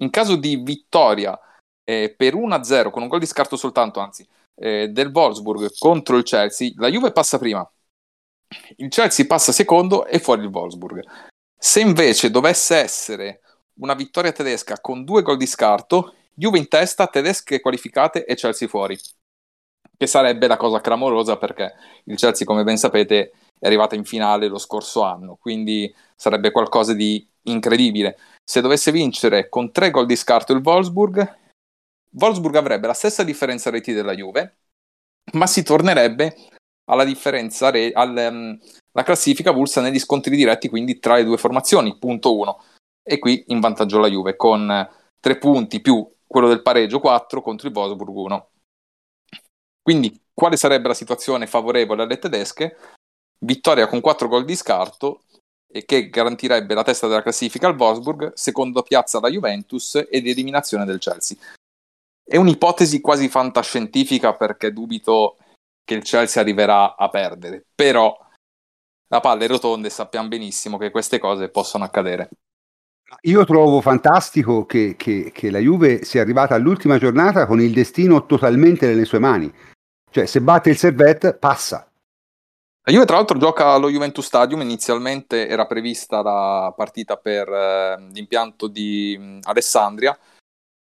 In 0.00 0.08
caso 0.08 0.36
di 0.36 0.56
vittoria 0.56 1.38
eh, 1.84 2.14
per 2.16 2.34
1-0 2.34 2.90
con 2.90 3.02
un 3.02 3.08
gol 3.08 3.20
di 3.20 3.26
scarto 3.26 3.58
soltanto, 3.58 4.00
anzi, 4.00 4.26
eh, 4.54 4.88
del 4.88 5.10
Wolfsburg 5.12 5.68
contro 5.76 6.16
il 6.16 6.22
Chelsea, 6.22 6.72
la 6.76 6.88
Juve 6.88 7.12
passa 7.12 7.38
prima 7.38 7.70
il 8.76 8.88
Chelsea 8.88 9.26
passa 9.26 9.52
secondo 9.52 10.06
e 10.06 10.18
fuori 10.18 10.42
il 10.42 10.48
Wolfsburg. 10.48 11.04
Se 11.58 11.80
invece 11.80 12.30
dovesse 12.30 12.76
essere 12.76 13.40
una 13.74 13.94
vittoria 13.94 14.32
tedesca 14.32 14.80
con 14.80 15.04
due 15.04 15.22
gol 15.22 15.36
di 15.36 15.46
scarto, 15.46 16.14
Juve 16.34 16.58
in 16.58 16.68
testa, 16.68 17.06
tedesche 17.06 17.60
qualificate 17.60 18.24
e 18.24 18.34
Chelsea 18.34 18.68
fuori. 18.68 18.98
Che 19.96 20.06
sarebbe 20.06 20.46
la 20.46 20.56
cosa 20.56 20.80
clamorosa 20.80 21.36
perché 21.36 21.74
il 22.04 22.16
Chelsea, 22.16 22.46
come 22.46 22.64
ben 22.64 22.78
sapete, 22.78 23.32
è 23.58 23.66
arrivata 23.66 23.94
in 23.94 24.04
finale 24.04 24.48
lo 24.48 24.56
scorso 24.56 25.02
anno, 25.02 25.36
quindi 25.36 25.94
sarebbe 26.16 26.50
qualcosa 26.50 26.94
di 26.94 27.26
incredibile. 27.42 28.18
Se 28.42 28.62
dovesse 28.62 28.90
vincere 28.90 29.50
con 29.50 29.70
tre 29.70 29.90
gol 29.90 30.06
di 30.06 30.16
scarto 30.16 30.54
il 30.54 30.62
Wolfsburg, 30.64 31.38
Wolfsburg 32.12 32.56
avrebbe 32.56 32.86
la 32.86 32.94
stessa 32.94 33.22
differenza 33.22 33.68
reti 33.68 33.92
della 33.92 34.14
Juve, 34.14 34.56
ma 35.32 35.46
si 35.46 35.62
tornerebbe 35.62 36.34
alla 36.90 37.04
differenza, 37.04 37.70
re- 37.70 37.92
alla 37.92 38.28
um, 38.28 38.58
classifica 38.92 39.52
vulsa 39.52 39.80
negli 39.80 39.98
scontri 39.98 40.36
diretti, 40.36 40.68
quindi 40.68 40.98
tra 40.98 41.14
le 41.16 41.24
due 41.24 41.38
formazioni, 41.38 41.96
punto 41.98 42.36
1. 42.36 42.62
E 43.02 43.18
qui 43.18 43.44
in 43.48 43.60
vantaggio 43.60 43.98
la 43.98 44.08
Juve 44.08 44.36
con 44.36 44.88
3 45.18 45.38
punti 45.38 45.80
più 45.80 46.06
quello 46.26 46.48
del 46.48 46.62
pareggio 46.62 47.00
4 47.00 47.40
contro 47.42 47.68
il 47.68 47.74
Wolfsburg 47.74 48.14
1. 48.14 48.48
Quindi 49.82 50.20
quale 50.32 50.56
sarebbe 50.56 50.88
la 50.88 50.94
situazione 50.94 51.46
favorevole 51.46 52.02
alle 52.02 52.18
tedesche? 52.18 52.76
Vittoria 53.38 53.86
con 53.88 54.00
4 54.00 54.28
gol 54.28 54.44
di 54.44 54.54
scarto 54.54 55.22
e 55.72 55.84
che 55.84 56.08
garantirebbe 56.10 56.74
la 56.74 56.82
testa 56.82 57.06
della 57.06 57.22
classifica 57.22 57.68
al 57.68 57.76
Wolfsburg, 57.76 58.32
seconda 58.34 58.82
piazza 58.82 59.20
la 59.20 59.30
Juventus 59.30 59.94
ed 59.94 60.26
eliminazione 60.26 60.84
del 60.84 60.98
Chelsea. 60.98 61.36
È 62.22 62.36
un'ipotesi 62.36 63.00
quasi 63.00 63.28
fantascientifica 63.28 64.34
perché 64.34 64.72
dubito 64.72 65.36
che 65.90 65.96
il 65.96 66.04
Chelsea 66.04 66.40
arriverà 66.40 66.94
a 66.94 67.08
perdere, 67.08 67.64
però 67.74 68.16
la 69.08 69.18
palla 69.18 69.42
è 69.42 69.48
rotonda 69.48 69.88
e 69.88 69.90
sappiamo 69.90 70.28
benissimo 70.28 70.78
che 70.78 70.92
queste 70.92 71.18
cose 71.18 71.48
possono 71.48 71.82
accadere. 71.82 72.30
Io 73.22 73.44
trovo 73.44 73.80
fantastico 73.80 74.66
che, 74.66 74.94
che, 74.96 75.32
che, 75.34 75.50
la 75.50 75.58
Juve 75.58 76.04
sia 76.04 76.22
arrivata 76.22 76.54
all'ultima 76.54 76.96
giornata 76.96 77.44
con 77.46 77.60
il 77.60 77.72
destino 77.72 78.24
totalmente 78.24 78.86
nelle 78.86 79.04
sue 79.04 79.18
mani. 79.18 79.52
Cioè, 80.12 80.26
se 80.26 80.40
batte 80.40 80.70
il 80.70 80.78
Servette, 80.78 81.34
passa. 81.34 81.90
La 82.82 82.92
Juve, 82.92 83.04
tra 83.04 83.16
l'altro, 83.16 83.36
gioca 83.36 83.72
allo 83.72 83.90
Juventus 83.90 84.24
Stadium. 84.24 84.60
Inizialmente 84.60 85.48
era 85.48 85.66
prevista 85.66 86.22
la 86.22 86.72
partita 86.76 87.16
per 87.16 87.48
eh, 87.48 88.00
l'impianto 88.12 88.68
di 88.68 89.16
mh, 89.18 89.38
Alessandria. 89.42 90.16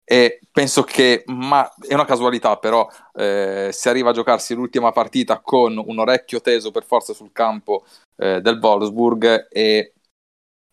E 0.08 0.40
penso 0.52 0.84
che, 0.84 1.24
ma 1.26 1.68
è 1.80 1.96
una 1.96 2.06
casualità, 2.06 2.58
però, 2.58 2.88
eh, 3.14 3.70
si 3.72 3.90
arriva 3.90 4.12
a 4.12 4.14
giocarsi 4.14 4.54
l'ultima 4.54 4.92
partita 4.92 5.40
con 5.40 5.82
un 5.84 6.00
orecchio 6.00 6.42
teso 6.42 6.70
per 6.70 6.86
forza 6.86 7.14
sul 7.14 7.32
campo 7.32 7.86
eh, 8.18 8.40
del 8.40 8.60
Wolfsburg. 8.62 9.48
E 9.50 9.94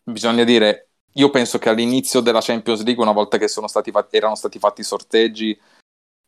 bisogna 0.03 0.43
dire, 0.43 0.89
io 1.13 1.31
penso 1.31 1.57
che 1.57 1.69
all'inizio 1.69 2.21
della 2.21 2.41
Champions 2.41 2.83
League, 2.83 3.01
una 3.01 3.11
volta 3.11 3.39
che 3.39 3.47
stati 3.47 3.89
fatti, 3.89 4.17
erano 4.17 4.35
stati 4.35 4.59
fatti 4.59 4.81
i 4.81 4.85
sorteggi, 4.85 5.59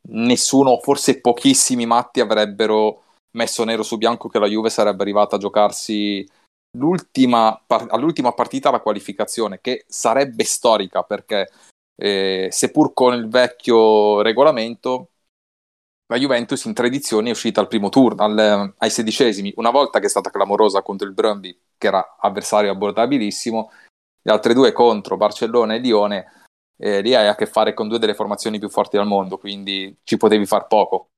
nessuno, 0.09 0.79
forse 0.79 1.21
pochissimi 1.21 1.85
matti 1.85 2.19
avrebbero 2.19 3.03
messo 3.35 3.63
nero 3.63 3.83
su 3.83 3.97
bianco 3.97 4.29
che 4.29 4.39
la 4.39 4.47
Juve 4.47 4.69
sarebbe 4.69 5.03
arrivata 5.03 5.35
a 5.35 5.39
giocarsi 5.39 6.27
l'ultima, 6.77 7.63
all'ultima 7.67 8.31
partita 8.31 8.71
la 8.71 8.79
qualificazione, 8.79 9.59
che 9.61 9.85
sarebbe 9.87 10.43
storica 10.43 11.03
perché 11.03 11.49
eh, 11.95 12.49
seppur 12.51 12.93
con 12.93 13.13
il 13.13 13.27
vecchio 13.27 14.21
regolamento, 14.21 15.11
la 16.07 16.17
Juventus 16.17 16.63
in 16.65 16.73
tre 16.73 16.87
edizioni 16.87 17.29
è 17.29 17.31
uscita 17.31 17.61
al 17.61 17.67
primo 17.67 17.89
turno, 17.89 18.23
al, 18.23 18.73
ai 18.77 18.89
sedicesimi, 18.89 19.53
una 19.57 19.71
volta 19.71 19.99
che 19.99 20.05
è 20.05 20.09
stata 20.09 20.29
clamorosa 20.29 20.83
contro 20.83 21.07
il 21.07 21.13
Brøndby, 21.13 21.57
che 21.77 21.87
era 21.87 22.17
avversario 22.19 22.71
abbordabilissimo, 22.71 23.71
le 24.21 24.31
altre 24.31 24.53
due 24.53 24.71
contro 24.71 25.17
Barcellona 25.17 25.73
e 25.73 25.79
Lione, 25.79 26.43
eh, 26.77 27.01
lì 27.01 27.15
hai 27.15 27.27
a 27.27 27.35
che 27.35 27.47
fare 27.47 27.73
con 27.73 27.87
due 27.87 27.99
delle 27.99 28.13
formazioni 28.13 28.59
più 28.59 28.69
forti 28.69 28.97
al 28.97 29.07
mondo, 29.07 29.37
quindi 29.37 29.97
ci 30.03 30.17
potevi 30.17 30.45
far 30.45 30.67
poco. 30.67 31.09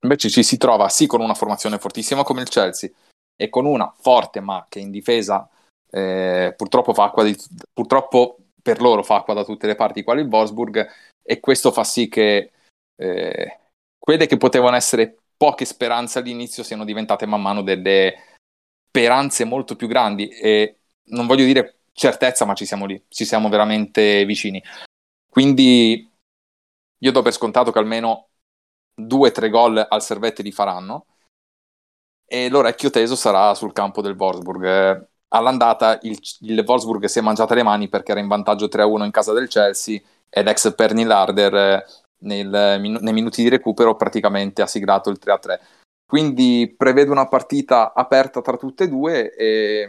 Invece 0.00 0.30
ci 0.30 0.42
si 0.42 0.56
trova 0.56 0.88
sì 0.88 1.06
con 1.06 1.20
una 1.20 1.34
formazione 1.34 1.78
fortissima 1.78 2.22
come 2.22 2.42
il 2.42 2.48
Chelsea 2.48 2.88
e 3.36 3.48
con 3.48 3.66
una 3.66 3.92
forte 3.98 4.40
ma 4.40 4.64
che 4.68 4.78
in 4.78 4.90
difesa 4.90 5.48
eh, 5.90 6.54
purtroppo, 6.56 6.94
fa 6.94 7.04
acqua 7.04 7.24
di, 7.24 7.36
purtroppo 7.72 8.36
per 8.68 8.82
loro 8.82 9.02
fa 9.02 9.16
acqua 9.16 9.32
da 9.32 9.44
tutte 9.44 9.66
le 9.66 9.74
parti 9.74 10.02
quali 10.02 10.20
il 10.20 10.28
Wolfsburg 10.28 10.86
e 11.22 11.40
questo 11.40 11.72
fa 11.72 11.84
sì 11.84 12.08
che 12.08 12.52
eh, 12.96 13.58
quelle 13.98 14.26
che 14.26 14.36
potevano 14.36 14.76
essere 14.76 15.16
poche 15.38 15.64
speranze 15.64 16.18
all'inizio 16.18 16.62
siano 16.62 16.84
diventate 16.84 17.24
man 17.24 17.40
mano 17.40 17.62
delle 17.62 18.36
speranze 18.88 19.44
molto 19.44 19.74
più 19.74 19.86
grandi 19.86 20.28
e 20.28 20.80
non 21.04 21.26
voglio 21.26 21.44
dire 21.44 21.78
certezza, 21.92 22.44
ma 22.44 22.54
ci 22.54 22.66
siamo 22.66 22.84
lì, 22.84 23.02
ci 23.08 23.24
siamo 23.24 23.48
veramente 23.48 24.24
vicini. 24.26 24.62
Quindi 25.28 26.10
io 26.98 27.12
do 27.12 27.22
per 27.22 27.32
scontato 27.32 27.72
che 27.72 27.78
almeno 27.78 28.28
due 28.94 29.28
o 29.28 29.32
tre 29.32 29.48
gol 29.48 29.86
al 29.88 30.02
Servette 30.02 30.42
li 30.42 30.52
faranno 30.52 31.06
e 32.26 32.50
l'orecchio 32.50 32.90
teso 32.90 33.16
sarà 33.16 33.54
sul 33.54 33.72
campo 33.72 34.02
del 34.02 34.16
Wolfsburg. 34.16 35.08
All'andata 35.28 35.98
il, 36.02 36.18
il 36.40 36.64
Wolfsburg 36.66 37.04
si 37.04 37.18
è 37.18 37.22
mangiata 37.22 37.54
le 37.54 37.62
mani 37.62 37.88
perché 37.88 38.12
era 38.12 38.20
in 38.20 38.28
vantaggio 38.28 38.66
3-1 38.66 39.04
in 39.04 39.10
casa 39.10 39.32
del 39.32 39.48
Chelsea 39.48 40.00
ed 40.30 40.48
ex 40.48 40.74
Perny 40.74 41.04
Larder 41.04 41.84
nel, 42.20 42.78
nei 42.80 43.12
minuti 43.12 43.42
di 43.42 43.48
recupero 43.48 43.94
praticamente 43.94 44.62
ha 44.62 44.66
siglato 44.66 45.10
il 45.10 45.18
3-3. 45.22 45.58
Quindi 46.06 46.74
prevedo 46.74 47.12
una 47.12 47.28
partita 47.28 47.92
aperta 47.92 48.40
tra 48.40 48.56
tutte 48.56 48.84
e 48.84 48.88
due 48.88 49.34
e 49.34 49.88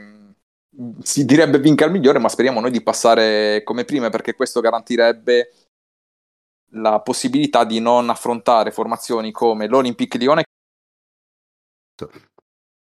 si 1.02 1.26
direbbe 1.26 1.60
vinca 1.60 1.86
il 1.86 1.92
migliore, 1.92 2.20
ma 2.20 2.30
speriamo 2.30 2.60
noi 2.60 2.72
di 2.72 2.84
passare 2.84 3.64
come 3.64 3.86
prima 3.86 4.10
perché 4.10 4.36
questo 4.36 4.60
garantirebbe 4.60 5.54
la 6.74 7.00
possibilità 7.00 7.64
di 7.64 7.80
non 7.80 8.10
affrontare 8.10 8.72
formazioni 8.72 9.32
come 9.32 9.68
l'Olympique 9.68 10.20
Lione. 10.20 10.44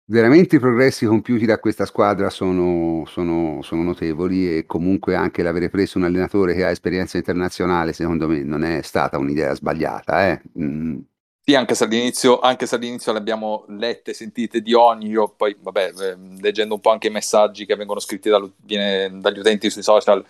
Veramente 0.07 0.57
i 0.57 0.61
progressi 0.61 1.07
compiuti 1.07 1.47
da 1.47 1.59
questa 1.59 1.87
squadra 1.87 2.29
sono, 2.29 3.05
sono, 3.07 3.63
sono 3.63 3.83
notevoli 3.83 4.59
e 4.59 4.67
comunque 4.67 5.15
anche 5.15 5.43
l'avere 5.43 5.71
preso 5.71 5.97
un 5.97 6.05
allenatore 6.05 6.55
che 6.55 6.65
ha 6.65 6.71
esperienza 6.71 7.17
internazionale 7.17 7.95
secondo 7.95 8.29
me 8.29 8.43
non 8.43 8.65
è 8.65 8.83
stata 8.83 9.17
un'idea 9.17 9.55
sbagliata. 9.55 10.29
Eh? 10.29 10.43
Mm 10.61 10.99
sì, 11.47 11.55
anche 11.55 11.75
se, 11.75 11.87
anche 12.41 12.65
se 12.65 12.75
all'inizio 12.75 13.13
le 13.13 13.19
abbiamo 13.19 13.67
lette, 13.69 14.15
sentite 14.15 14.63
di 14.63 14.73
ogni, 14.73 15.09
io 15.09 15.29
poi, 15.29 15.55
vabbè, 15.61 15.93
eh, 15.95 16.17
leggendo 16.41 16.73
un 16.73 16.81
po' 16.81 16.91
anche 16.91 17.09
i 17.09 17.11
messaggi 17.11 17.67
che 17.67 17.77
vengono 17.77 18.01
scritti 18.01 18.31
dal, 18.31 18.51
viene, 18.63 19.21
dagli 19.21 19.41
utenti 19.41 19.69
sui 19.69 19.83
social, 19.83 20.25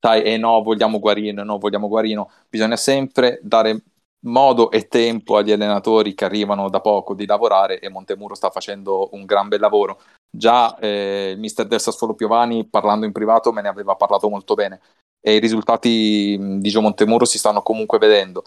sai, 0.00 0.22
eh 0.22 0.38
no, 0.38 0.62
vogliamo 0.62 0.98
Guarino, 0.98 1.44
no, 1.44 1.58
vogliamo 1.58 1.88
Guarino, 1.88 2.30
bisogna 2.48 2.76
sempre 2.76 3.38
dare 3.42 3.82
modo 4.26 4.70
e 4.70 4.88
tempo 4.88 5.36
agli 5.36 5.52
allenatori 5.52 6.14
che 6.14 6.24
arrivano 6.24 6.68
da 6.68 6.80
poco 6.80 7.14
di 7.14 7.26
lavorare 7.26 7.78
e 7.80 7.88
Montemuro 7.88 8.34
sta 8.34 8.50
facendo 8.50 9.08
un 9.12 9.24
gran 9.24 9.48
bel 9.48 9.60
lavoro. 9.60 10.00
Già 10.30 10.76
eh, 10.78 11.30
il 11.34 11.38
mister 11.38 11.66
del 11.66 11.80
Sassuolo 11.80 12.14
Piovani, 12.14 12.66
parlando 12.66 13.06
in 13.06 13.12
privato, 13.12 13.52
me 13.52 13.62
ne 13.62 13.68
aveva 13.68 13.94
parlato 13.94 14.28
molto 14.28 14.54
bene 14.54 14.80
e 15.20 15.36
i 15.36 15.40
risultati 15.40 16.38
di 16.38 16.68
Gio 16.68 16.80
Montemuro 16.80 17.24
si 17.24 17.38
stanno 17.38 17.62
comunque 17.62 17.98
vedendo 17.98 18.44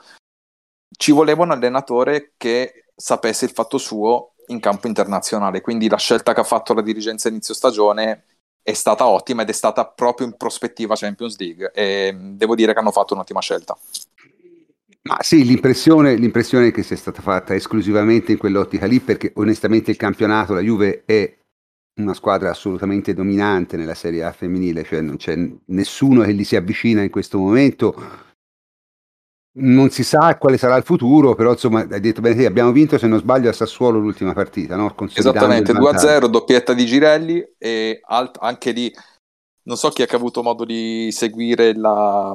ci 0.99 1.11
voleva 1.11 1.43
un 1.43 1.51
allenatore 1.51 2.34
che 2.38 2.86
sapesse 2.95 3.45
il 3.45 3.51
fatto 3.51 3.77
suo 3.77 4.34
in 4.47 4.59
campo 4.59 4.88
internazionale, 4.88 5.61
quindi 5.61 5.88
la 5.88 5.97
scelta 5.97 6.34
che 6.34 6.39
ha 6.39 6.43
fatto 6.43 6.73
la 6.73 6.82
dirigenza 6.82 7.30
inizio 7.30 7.53
stagione 7.53 8.25
è 8.61 8.73
stata 8.73 9.07
ottima 9.07 9.43
ed 9.43 9.49
è 9.49 9.53
stata 9.53 9.86
proprio 9.86 10.27
in 10.27 10.36
prospettiva 10.36 10.95
Champions 10.95 11.38
League 11.38 11.71
e 11.71 12.13
devo 12.13 12.55
dire 12.55 12.73
che 12.73 12.80
hanno 12.80 12.91
fatto 12.91 13.13
un'ottima 13.13 13.39
scelta. 13.39 13.77
Ma 15.08 15.18
sì, 15.22 15.45
l'impressione, 15.45 16.16
l'impressione 16.16 16.68
è 16.68 16.72
che 16.72 16.84
sia 16.84 16.95
stata 16.95 17.22
fatta 17.22 17.56
esclusivamente 17.56 18.34
in 18.34 18.38
quell'ottica 18.38 18.86
lì, 18.86 19.00
perché 19.00 19.32
onestamente 19.36 19.91
il 19.91 19.97
campionato, 19.97 20.54
la 20.54 20.62
Juve 20.62 21.04
è 21.06 21.38
una 22.00 22.14
squadra 22.14 22.50
assolutamente 22.50 23.14
dominante 23.14 23.78
nella 23.78 23.93
Serie 23.93 24.24
A 24.24 24.32
femminile, 24.32 24.84
cioè 24.84 25.02
non 25.02 25.18
c'è 25.18 25.36
nessuno 25.68 26.24
che 26.24 26.34
gli 26.34 26.43
si 26.43 26.56
avvicina 26.56 27.02
in 27.02 27.10
questo 27.10 27.38
momento 27.38 28.28
non 29.52 29.89
si 29.89 30.04
sa 30.04 30.38
quale 30.38 30.58
sarà 30.58 30.78
il 30.78 30.84
futuro, 30.84 31.36
però 31.36 31.52
insomma 31.52 31.86
hai 31.89 32.00
detto 32.00 32.22
bene, 32.22 32.45
abbiamo 32.45 32.72
vinto 32.72 32.97
se 32.97 33.08
non 33.08 33.20
sbaglio 33.20 33.50
a 33.50 33.54
Sassuolo 33.54 34.00
l'ultima 34.00 34.34
partita, 34.34 34.76
no? 34.76 34.95
Esattamente, 35.14 35.74
2-0, 35.74 36.28
doppietta 36.28 36.74
di 36.74 36.86
Girelli 36.86 37.43
e 37.58 38.00
alt- 38.06 38.38
anche 38.39 38.72
lì 38.72 38.93
non 39.64 39.76
so 39.76 39.89
chi 39.89 40.02
ha 40.02 40.08
avuto 40.10 40.41
modo 40.41 40.66
di 40.66 41.10
seguire 41.12 41.76
la, 41.76 42.34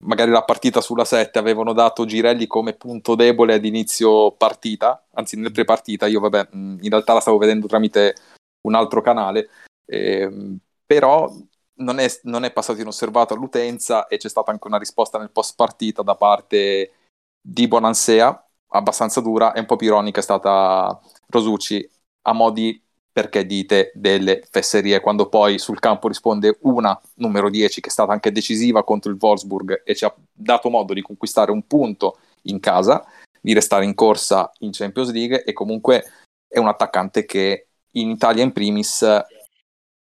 magari 0.00 0.30
la 0.30 0.44
partita 0.44 0.80
sulla 0.80 1.04
7, 1.04 1.38
avevano 1.38 1.72
dato 1.72 2.04
Girelli 2.04 2.46
come 2.46 2.74
punto 2.74 3.14
debole 3.14 3.54
ad 3.54 3.64
inizio 3.64 4.32
partita, 4.32 5.06
anzi 5.12 5.36
nel 5.36 5.52
pre-partita, 5.52 6.06
io 6.06 6.20
vabbè 6.20 6.48
in 6.52 6.88
realtà 6.88 7.14
la 7.14 7.20
stavo 7.20 7.38
vedendo 7.38 7.66
tramite 7.66 8.14
un 8.62 8.74
altro 8.74 9.00
canale, 9.00 9.48
eh, 9.86 10.56
però 10.84 11.30
non 11.74 11.98
è, 11.98 12.06
non 12.24 12.44
è 12.44 12.52
passato 12.52 12.80
inosservato 12.80 13.34
all'utenza 13.34 14.06
e 14.06 14.16
c'è 14.16 14.28
stata 14.28 14.50
anche 14.50 14.66
una 14.66 14.78
risposta 14.78 15.18
nel 15.18 15.30
post 15.30 15.54
partita 15.56 16.02
da 16.02 16.14
parte 16.14 16.92
di 17.40 17.68
Bonansea, 17.68 18.48
abbastanza 18.68 19.20
dura 19.20 19.52
e 19.52 19.60
un 19.60 19.66
po' 19.66 19.76
più 19.76 19.88
ironica 19.88 20.20
è 20.20 20.22
stata 20.22 21.00
Rosucci 21.28 21.88
a 22.22 22.32
modi 22.32 22.82
perché 23.12 23.44
dite 23.44 23.90
delle 23.94 24.42
fesserie 24.48 25.00
quando 25.00 25.28
poi 25.28 25.58
sul 25.58 25.80
campo 25.80 26.08
risponde 26.08 26.58
una 26.62 26.98
numero 27.14 27.50
10 27.50 27.80
che 27.80 27.88
è 27.88 27.92
stata 27.92 28.12
anche 28.12 28.30
decisiva 28.30 28.84
contro 28.84 29.10
il 29.10 29.18
Wolfsburg 29.20 29.82
e 29.84 29.94
ci 29.94 30.04
ha 30.04 30.14
dato 30.32 30.70
modo 30.70 30.94
di 30.94 31.02
conquistare 31.02 31.50
un 31.50 31.66
punto 31.66 32.18
in 32.42 32.60
casa, 32.60 33.04
di 33.40 33.52
restare 33.52 33.84
in 33.84 33.94
corsa 33.94 34.50
in 34.60 34.70
Champions 34.72 35.10
League 35.10 35.42
e 35.42 35.52
comunque 35.52 36.04
è 36.46 36.58
un 36.58 36.68
attaccante 36.68 37.24
che 37.24 37.66
in 37.92 38.10
Italia 38.10 38.44
in 38.44 38.52
primis 38.52 39.04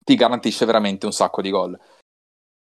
ti 0.05 0.15
garantisce 0.15 0.65
veramente 0.65 1.05
un 1.05 1.13
sacco 1.13 1.43
di 1.43 1.51
gol. 1.51 1.79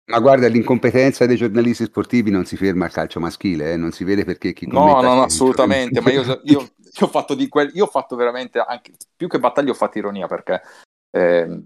Ma 0.08 0.20
guarda, 0.20 0.48
l'incompetenza 0.48 1.26
dei 1.26 1.36
giornalisti 1.36 1.86
sportivi 1.86 2.30
non 2.30 2.46
si 2.46 2.56
ferma 2.58 2.86
al 2.86 2.92
calcio 2.92 3.20
maschile, 3.20 3.74
eh? 3.74 3.76
non 3.76 3.92
si 3.92 4.04
vede 4.04 4.24
perché 4.24 4.54
chi 4.54 4.68
No, 4.68 5.02
no, 5.02 5.16
no 5.16 5.24
assolutamente, 5.24 6.00
ma 6.00 6.12
io, 6.12 6.42
io, 6.44 6.70
io, 7.00 7.06
ho 7.06 7.10
fatto 7.10 7.36
di 7.36 7.48
quel, 7.48 7.72
io 7.74 7.86
ho 7.86 7.90
fatto 7.90 8.16
veramente, 8.16 8.60
anche, 8.60 8.94
più 9.16 9.28
che 9.28 9.40
battaglia 9.40 9.72
ho 9.72 9.76
fatto 9.76 9.98
ironia 9.98 10.28
perché, 10.28 10.62
eh, 11.12 11.64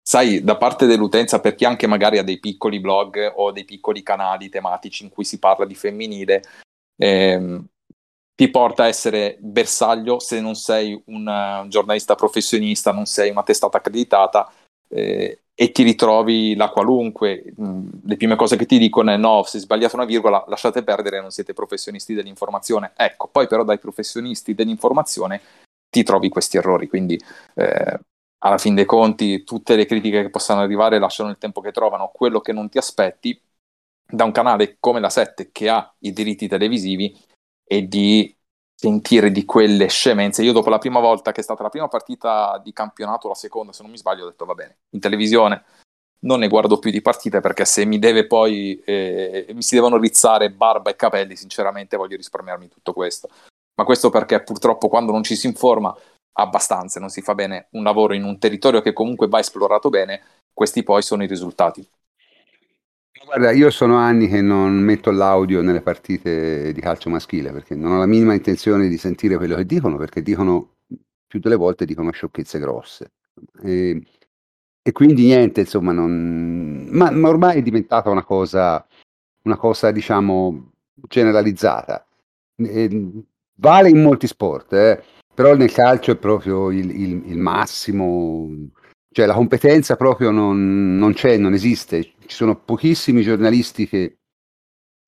sai, 0.00 0.42
da 0.42 0.56
parte 0.56 0.86
dell'utenza, 0.86 1.40
per 1.40 1.54
chi 1.54 1.64
anche 1.64 1.86
magari 1.86 2.18
ha 2.18 2.22
dei 2.22 2.38
piccoli 2.38 2.80
blog 2.80 3.32
o 3.36 3.52
dei 3.52 3.64
piccoli 3.64 4.02
canali 4.02 4.48
tematici 4.48 5.04
in 5.04 5.10
cui 5.10 5.24
si 5.24 5.38
parla 5.38 5.64
di 5.64 5.74
femminile, 5.74 6.42
eh, 6.96 7.60
ti 8.34 8.50
porta 8.50 8.84
a 8.84 8.88
essere 8.88 9.36
bersaglio 9.40 10.18
se 10.18 10.40
non 10.40 10.54
sei 10.54 11.00
un, 11.06 11.26
un 11.26 11.68
giornalista 11.68 12.14
professionista, 12.14 12.92
non 12.92 13.06
sei 13.06 13.30
una 13.30 13.42
testata 13.42 13.76
accreditata 13.76 14.50
eh, 14.88 15.42
e 15.62 15.70
ti 15.70 15.84
ritrovi 15.84 16.56
la 16.56 16.70
qualunque. 16.70 17.54
Mm, 17.60 17.88
le 18.02 18.16
prime 18.16 18.34
cose 18.34 18.56
che 18.56 18.66
ti 18.66 18.78
dicono 18.78 19.12
è 19.12 19.16
no, 19.16 19.44
se 19.44 19.60
sbagliate 19.60 19.94
una 19.94 20.04
virgola 20.04 20.44
lasciate 20.48 20.82
perdere, 20.82 21.20
non 21.20 21.30
siete 21.30 21.52
professionisti 21.52 22.14
dell'informazione. 22.14 22.94
Ecco, 22.96 23.28
poi 23.28 23.46
però 23.46 23.62
dai 23.62 23.78
professionisti 23.78 24.54
dell'informazione 24.54 25.40
ti 25.88 26.02
trovi 26.02 26.28
questi 26.30 26.56
errori, 26.56 26.88
quindi 26.88 27.16
eh, 27.54 28.00
alla 28.38 28.58
fin 28.58 28.74
dei 28.74 28.86
conti 28.86 29.44
tutte 29.44 29.76
le 29.76 29.86
critiche 29.86 30.22
che 30.22 30.30
possano 30.30 30.62
arrivare 30.62 30.98
lasciano 30.98 31.30
il 31.30 31.38
tempo 31.38 31.60
che 31.60 31.70
trovano, 31.70 32.10
quello 32.12 32.40
che 32.40 32.52
non 32.52 32.68
ti 32.68 32.78
aspetti 32.78 33.40
da 34.04 34.24
un 34.24 34.32
canale 34.32 34.78
come 34.80 34.98
la 34.98 35.10
7 35.10 35.52
che 35.52 35.68
ha 35.68 35.94
i 36.00 36.12
diritti 36.12 36.48
televisivi 36.48 37.16
e 37.64 37.86
di 37.86 38.34
sentire 38.82 39.30
di 39.30 39.44
quelle 39.44 39.86
scemenze. 39.86 40.42
Io 40.42 40.52
dopo 40.52 40.68
la 40.68 40.78
prima 40.78 40.98
volta 40.98 41.30
che 41.30 41.40
è 41.40 41.44
stata 41.44 41.62
la 41.62 41.68
prima 41.68 41.86
partita 41.86 42.60
di 42.64 42.72
campionato, 42.72 43.28
la 43.28 43.34
seconda 43.34 43.72
se 43.72 43.82
non 43.82 43.92
mi 43.92 43.96
sbaglio, 43.96 44.24
ho 44.24 44.28
detto 44.28 44.44
va 44.44 44.54
bene, 44.54 44.78
in 44.90 44.98
televisione 44.98 45.62
non 46.22 46.40
ne 46.40 46.48
guardo 46.48 46.78
più 46.78 46.90
di 46.90 47.00
partite 47.00 47.40
perché 47.40 47.64
se 47.64 47.84
mi 47.84 48.00
deve 48.00 48.26
poi 48.26 48.80
eh, 48.84 49.46
mi 49.54 49.62
si 49.62 49.76
devono 49.76 49.98
rizzare 49.98 50.50
barba 50.50 50.90
e 50.90 50.96
capelli, 50.96 51.36
sinceramente 51.36 51.96
voglio 51.96 52.16
risparmiarmi 52.16 52.68
tutto 52.68 52.92
questo. 52.92 53.28
Ma 53.74 53.84
questo 53.84 54.10
perché 54.10 54.42
purtroppo 54.42 54.88
quando 54.88 55.12
non 55.12 55.22
ci 55.22 55.36
si 55.36 55.46
informa 55.46 55.96
abbastanza, 56.38 56.98
non 56.98 57.08
si 57.08 57.22
fa 57.22 57.34
bene 57.34 57.68
un 57.72 57.84
lavoro 57.84 58.14
in 58.14 58.24
un 58.24 58.38
territorio 58.38 58.80
che 58.80 58.92
comunque 58.92 59.28
va 59.28 59.38
esplorato 59.38 59.90
bene, 59.90 60.22
questi 60.52 60.82
poi 60.82 61.02
sono 61.02 61.22
i 61.22 61.28
risultati. 61.28 61.88
Guarda, 63.24 63.52
io 63.52 63.70
sono 63.70 63.96
anni 63.96 64.28
che 64.28 64.40
non 64.40 64.74
metto 64.78 65.10
l'audio 65.10 65.62
nelle 65.62 65.80
partite 65.80 66.72
di 66.72 66.80
calcio 66.80 67.08
maschile 67.08 67.52
perché 67.52 67.74
non 67.74 67.92
ho 67.92 67.98
la 67.98 68.06
minima 68.06 68.34
intenzione 68.34 68.88
di 68.88 68.98
sentire 68.98 69.36
quello 69.36 69.54
che 69.54 69.64
dicono 69.64 69.96
perché 69.96 70.22
dicono 70.22 70.72
più 71.32 71.40
delle 71.40 71.56
volte 71.56 71.86
dicono 71.86 72.10
sciocchezze 72.10 72.58
grosse. 72.58 73.12
E, 73.62 74.02
e 74.82 74.92
quindi 74.92 75.24
niente, 75.24 75.60
insomma, 75.60 75.92
non... 75.92 76.88
ma, 76.90 77.10
ma, 77.10 77.28
ormai 77.28 77.58
è 77.58 77.62
diventata 77.62 78.10
una 78.10 78.24
cosa, 78.24 78.84
una 79.44 79.56
cosa 79.56 79.90
diciamo, 79.92 80.72
generalizzata. 81.08 82.06
E, 82.56 83.10
vale 83.54 83.88
in 83.88 84.02
molti 84.02 84.26
sport, 84.26 84.72
eh, 84.74 85.02
però 85.34 85.54
nel 85.54 85.72
calcio 85.72 86.10
è 86.10 86.16
proprio 86.16 86.70
il, 86.70 86.90
il, 86.90 87.22
il 87.30 87.38
massimo, 87.38 88.50
cioè 89.12 89.26
la 89.26 89.34
competenza 89.34 89.96
proprio 89.96 90.30
non, 90.30 90.96
non 90.96 91.12
c'è, 91.12 91.36
non 91.36 91.52
esiste. 91.52 92.02
Ci 92.02 92.36
sono 92.36 92.56
pochissimi 92.56 93.22
giornalisti 93.22 93.86
che 93.86 94.16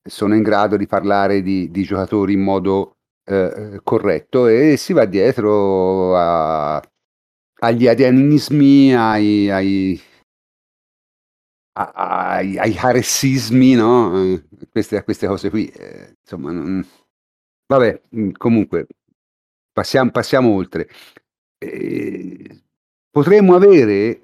sono 0.07 0.35
in 0.35 0.43
grado 0.43 0.77
di 0.77 0.87
parlare 0.87 1.43
di, 1.43 1.71
di 1.71 1.83
giocatori 1.83 2.35
in 2.35 2.41
modo 2.41 2.97
eh, 3.25 3.81
corretto 3.83 4.47
e 4.47 4.77
si 4.77 4.93
va 4.93 5.07
dietro 5.07 6.17
a, 6.17 6.83
agli 7.61 7.87
arianismi, 7.89 8.95
ai, 8.95 9.51
ai, 9.51 10.01
ai, 11.73 12.59
ai 12.59 12.75
caressismi, 12.75 13.75
no? 13.75 14.23
Eh, 14.23 14.45
queste, 14.71 15.03
queste 15.05 15.27
cose 15.27 15.51
qui. 15.51 15.67
Eh, 15.69 16.17
insomma, 16.21 16.53
non... 16.53 16.87
vabbè, 17.67 18.03
mm, 18.17 18.31
comunque, 18.37 18.87
passiamo, 19.73 20.11
passiamo 20.11 20.51
oltre. 20.51 20.89
Eh, 21.59 22.64
potremmo 23.15 23.55
avere, 23.55 24.21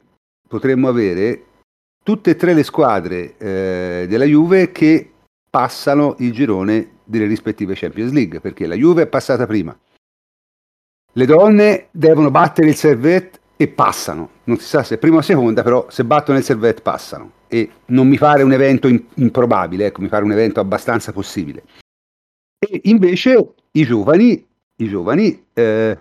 potremmo 0.48 0.88
avere 0.88 1.44
tutte 2.02 2.30
e 2.30 2.34
tre 2.34 2.54
le 2.54 2.64
squadre 2.64 3.36
eh, 3.38 4.06
della 4.08 4.24
Juve 4.24 4.72
che 4.72 5.12
passano 5.48 6.16
il 6.18 6.32
girone 6.32 6.96
delle 7.04 7.26
rispettive 7.26 7.76
Champions 7.76 8.10
League, 8.10 8.40
perché 8.40 8.66
la 8.66 8.74
Juve 8.74 9.02
è 9.02 9.06
passata 9.06 9.46
prima. 9.46 9.78
Le 11.12 11.24
donne 11.24 11.86
devono 11.92 12.32
battere 12.32 12.70
il 12.70 12.74
Servette 12.74 13.38
e 13.56 13.68
passano. 13.68 14.30
Non 14.44 14.56
si 14.58 14.66
sa 14.66 14.82
se 14.82 14.98
prima 14.98 15.18
o 15.18 15.22
seconda, 15.22 15.62
però 15.62 15.86
se 15.88 16.04
battono 16.04 16.38
il 16.38 16.44
Servette 16.44 16.82
passano. 16.82 17.30
E 17.46 17.70
non 17.86 18.08
mi 18.08 18.18
pare 18.18 18.42
un 18.42 18.52
evento 18.52 18.88
improbabile, 18.88 19.86
ecco, 19.86 20.00
mi 20.00 20.08
pare 20.08 20.24
un 20.24 20.32
evento 20.32 20.58
abbastanza 20.58 21.12
possibile. 21.12 21.62
E 22.58 22.80
invece 22.84 23.54
i 23.70 23.84
giovani, 23.84 24.44
i 24.76 24.88
giovani 24.88 25.46
eh, 25.52 25.96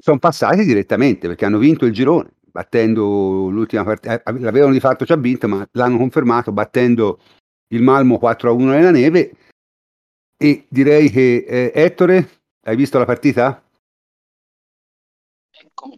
sono 0.00 0.18
passati 0.18 0.64
direttamente 0.64 1.26
perché 1.26 1.44
hanno 1.44 1.58
vinto 1.58 1.84
il 1.84 1.92
girone, 1.92 2.30
battendo 2.50 3.48
l'ultima 3.50 3.84
partita, 3.84 4.22
eh, 4.22 4.38
l'avevano 4.38 4.72
di 4.72 4.80
fatto 4.80 5.04
già 5.04 5.16
vinto, 5.16 5.48
ma 5.48 5.66
l'hanno 5.72 5.98
confermato 5.98 6.52
battendo 6.52 7.18
il 7.68 7.82
Malmo 7.82 8.18
4-1 8.18 8.70
nella 8.70 8.90
neve. 8.90 9.32
E 10.40 10.66
direi 10.68 11.10
che 11.10 11.44
eh, 11.46 11.72
Ettore, 11.74 12.42
hai 12.62 12.76
visto 12.76 12.98
la 12.98 13.04
partita? 13.04 13.60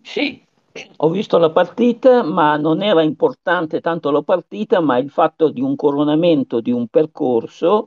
Sì, 0.03 0.43
ho 0.97 1.11
visto 1.11 1.37
la 1.37 1.51
partita, 1.51 2.23
ma 2.23 2.57
non 2.57 2.83
era 2.83 3.03
importante 3.03 3.81
tanto 3.81 4.11
la 4.11 4.23
partita, 4.23 4.81
ma 4.81 4.97
il 4.97 5.11
fatto 5.11 5.51
di 5.51 5.61
un 5.61 5.77
coronamento 5.77 6.61
di 6.61 6.73
un 6.73 6.89
percorso 6.89 7.87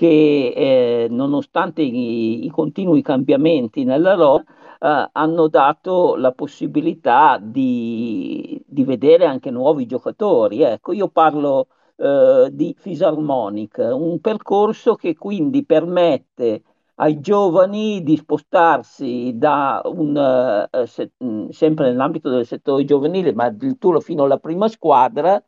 che, 0.00 0.52
eh, 0.56 1.08
nonostante 1.10 1.82
i, 1.82 2.46
i, 2.46 2.48
continui 2.48 3.02
cambiamenti 3.02 3.84
nella 3.84 4.14
RO, 4.14 4.44
eh, 4.80 5.10
hanno 5.12 5.48
dato 5.48 6.16
la 6.16 6.32
possibilità 6.32 7.38
di, 7.38 8.58
di, 8.66 8.84
vedere 8.84 9.26
anche 9.26 9.50
nuovi 9.50 9.84
giocatori. 9.84 10.62
Ecco, 10.62 10.92
io 10.94 11.08
parlo 11.08 11.66
eh, 11.96 12.48
di 12.50 12.74
Fisarmonic, 12.78 13.76
un 13.92 14.20
percorso 14.20 14.94
che 14.94 15.14
quindi 15.18 15.66
permette 15.66 16.62
ai 16.94 17.20
giovani 17.20 18.02
di 18.02 18.16
spostarsi 18.16 19.32
da 19.34 19.82
un, 19.84 20.68
uh, 20.72 20.84
se, 20.86 21.10
sempre 21.50 21.90
nell'ambito 21.90 22.30
del 22.30 22.46
settore 22.46 22.86
giovanile, 22.86 23.34
ma 23.34 23.44
addirittura 23.44 24.00
fino 24.00 24.24
alla 24.24 24.38
prima 24.38 24.66
squadra, 24.68 25.42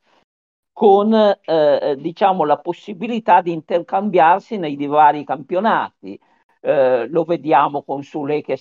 con 0.72 1.12
eh, 1.14 1.96
diciamo, 1.98 2.44
la 2.44 2.58
possibilità 2.58 3.40
di 3.42 3.52
intercambiarsi 3.52 4.56
nei 4.58 4.76
vari 4.86 5.24
campionati. 5.24 6.18
Eh, 6.64 7.08
lo 7.08 7.24
vediamo 7.24 7.82
con 7.82 8.02
Sule 8.02 8.40
che, 8.42 8.56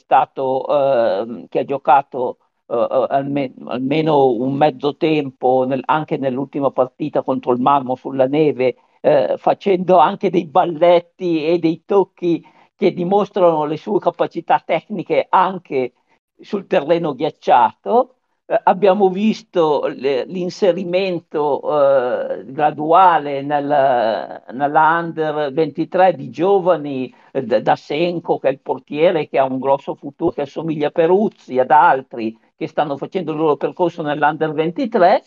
eh, 0.70 1.46
che 1.50 1.60
ha 1.60 1.66
giocato 1.66 2.38
eh, 2.68 3.06
alme- 3.10 3.54
almeno 3.66 4.28
un 4.32 4.54
mezzo 4.54 4.98
tempo 4.98 5.66
nel, 5.68 5.82
anche 5.86 6.18
nell'ultima 6.18 6.72
partita 6.72 7.22
contro 7.24 7.52
il 7.54 7.62
Marmo 7.62 7.96
sulla 7.96 8.28
neve, 8.28 8.76
eh, 9.02 9.36
facendo 9.38 9.98
anche 9.98 10.30
dei 10.30 10.46
balletti 10.48 11.46
e 11.46 11.60
dei 11.60 11.84
tocchi 11.86 12.44
che 12.76 12.94
dimostrano 12.94 13.66
le 13.66 13.78
sue 13.78 14.00
capacità 14.00 14.60
tecniche 14.66 15.28
anche 15.30 15.94
sul 16.40 16.66
terreno 16.68 17.14
ghiacciato. 17.14 18.16
Abbiamo 18.64 19.10
visto 19.10 19.86
l'inserimento 19.88 21.62
eh, 21.62 22.44
graduale 22.52 23.42
nel, 23.42 24.44
nella 24.52 25.00
Under 25.00 25.54
23 25.54 26.16
di 26.16 26.30
giovani 26.30 27.14
eh, 27.32 27.62
da 27.62 27.76
Senko, 27.78 28.40
che 28.40 28.50
è 28.50 28.52
il 28.52 28.60
portiere 28.60 29.30
che 29.30 29.40
ha 29.40 29.46
un 29.46 29.58
grosso 29.58 29.96
futuro, 29.96 30.32
che 30.32 30.42
assomiglia 30.42 30.88
a 30.88 30.92
Peruzzi, 30.92 31.60
ad 31.60 31.72
altri 31.72 32.38
che 32.58 32.68
stanno 32.68 32.98
facendo 32.98 33.32
il 33.32 33.38
loro 33.38 33.56
percorso 33.56 34.02
nell'Under 34.02 34.52
23 34.52 35.24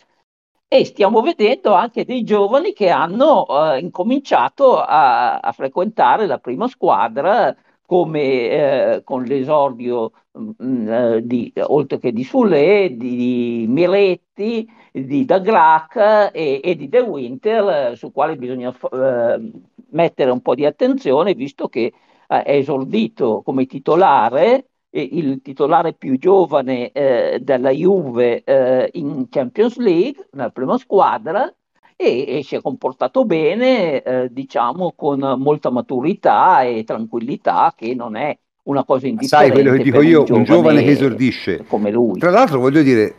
e 0.68 0.84
stiamo 0.84 1.20
vedendo 1.22 1.72
anche 1.72 2.04
dei 2.04 2.24
giovani 2.24 2.72
che 2.72 2.90
hanno 2.90 3.46
eh, 3.46 3.78
incominciato 3.78 4.78
a, 4.80 5.38
a, 5.38 5.52
frequentare 5.52 6.26
la 6.26 6.38
prima 6.38 6.68
squadra 6.68 7.54
come 7.87 8.20
eh, 8.20 9.03
con 9.05 9.24
l'esordio 9.24 10.12
mh, 10.32 10.51
mm, 10.62 10.89
eh, 10.89 11.26
di, 11.26 11.53
oltre 11.61 11.99
che 11.99 12.12
di 12.12 12.24
Sule, 12.24 12.97
di, 12.97 13.66
Miretti, 13.68 14.68
di 14.93 15.24
Dagrac 15.24 16.30
e, 16.32 16.61
e, 16.62 16.76
di 16.76 16.89
De 16.89 17.01
Winter, 17.01 17.93
eh, 17.93 17.97
su 17.97 18.12
quale 18.12 18.37
bisogna 18.37 18.74
eh, 18.93 19.51
mettere 19.91 20.30
un 20.30 20.41
po' 20.41 20.55
di 20.55 20.64
attenzione, 20.64 21.35
visto 21.35 21.68
che 21.68 21.93
eh, 22.28 22.43
è 22.43 22.57
esordito 22.57 23.43
come 23.43 23.66
titolare 23.66 24.68
il 24.97 25.43
titolare 25.43 25.93
più 25.95 26.16
giovane 26.18 26.93
eh, 26.93 27.41
della 27.43 27.70
Juve 27.70 28.45
eh, 28.45 28.91
in 28.93 29.28
Champions 29.28 29.76
League, 29.78 30.28
nella 30.32 30.51
prima 30.51 30.78
squadra, 30.78 31.53
e, 31.97 32.38
e 32.38 32.42
si 32.42 32.57
è 32.57 32.61
comportato 32.61 33.24
bene, 33.24 34.03
eh, 34.03 34.28
diciamo, 34.30 34.92
con 34.97 35.18
molta 35.38 35.70
maturità 35.70 36.62
e 36.62 36.84
tranquillità, 36.84 37.72
che 37.76 37.95
non 37.95 38.16
è 38.16 38.36
una 38.64 38.84
cosa 38.84 39.07
indifferente. 39.07 39.55
Sai 39.55 39.62
quello 39.62 39.76
che 39.76 39.82
dico 39.82 40.01
io, 40.01 40.20
un 40.20 40.24
giovane, 40.24 40.45
giovane 40.45 40.82
che 40.82 40.90
esordisce. 40.90 41.64
Come 41.66 41.90
lui. 41.90 42.18
Tra 42.18 42.30
l'altro 42.30 42.59
voglio 42.59 42.82
dire, 42.82 43.16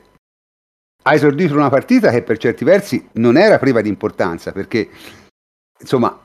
ha 1.04 1.14
esordito 1.14 1.54
una 1.54 1.70
partita 1.70 2.10
che 2.10 2.24
per 2.24 2.38
certi 2.38 2.64
versi 2.64 3.08
non 3.14 3.38
era 3.38 3.60
priva 3.60 3.82
di 3.82 3.90
importanza, 3.90 4.52
perché 4.52 4.90
insomma 5.80 6.20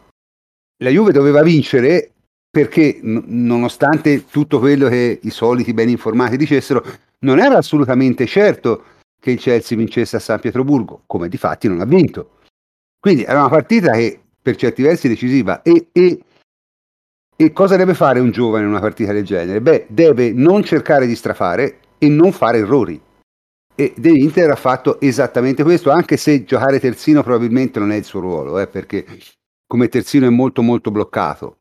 la 0.82 0.90
Juve 0.90 1.12
doveva 1.12 1.42
vincere 1.42 2.12
perché 2.50 2.98
n- 3.02 3.22
nonostante 3.26 4.24
tutto 4.24 4.58
quello 4.58 4.88
che 4.88 5.20
i 5.22 5.30
soliti 5.30 5.72
ben 5.74 5.88
informati 5.88 6.36
dicessero, 6.36 6.82
non 7.20 7.38
era 7.38 7.58
assolutamente 7.58 8.26
certo 8.26 8.84
che 9.20 9.32
il 9.32 9.38
Chelsea 9.38 9.76
vincesse 9.76 10.16
a 10.16 10.20
San 10.20 10.40
Pietroburgo, 10.40 11.02
come 11.06 11.28
di 11.28 11.36
fatti 11.36 11.68
non 11.68 11.80
ha 11.80 11.84
vinto. 11.84 12.38
Quindi 13.00 13.22
era 13.24 13.38
una 13.40 13.48
partita 13.48 13.92
che 13.92 14.20
per 14.42 14.56
certi 14.56 14.82
versi 14.82 15.08
decisiva 15.08 15.62
e, 15.62 15.88
e, 15.90 16.20
e 17.34 17.52
cosa 17.54 17.76
deve 17.76 17.94
fare 17.94 18.20
un 18.20 18.30
giovane 18.30 18.64
in 18.64 18.70
una 18.70 18.80
partita 18.80 19.12
del 19.14 19.24
genere? 19.24 19.62
Beh, 19.62 19.86
deve 19.88 20.32
non 20.32 20.62
cercare 20.62 21.06
di 21.06 21.16
strafare 21.16 21.78
e 21.96 22.08
non 22.10 22.32
fare 22.32 22.58
errori. 22.58 23.00
E 23.74 23.94
De 23.96 24.10
Inter 24.10 24.50
ha 24.50 24.56
fatto 24.56 25.00
esattamente 25.00 25.62
questo, 25.62 25.90
anche 25.90 26.18
se 26.18 26.44
giocare 26.44 26.78
terzino 26.78 27.22
probabilmente 27.22 27.78
non 27.78 27.92
è 27.92 27.96
il 27.96 28.04
suo 28.04 28.20
ruolo, 28.20 28.58
eh, 28.58 28.66
perché 28.66 29.06
come 29.66 29.88
terzino 29.88 30.26
è 30.26 30.30
molto 30.30 30.60
molto 30.60 30.90
bloccato 30.90 31.56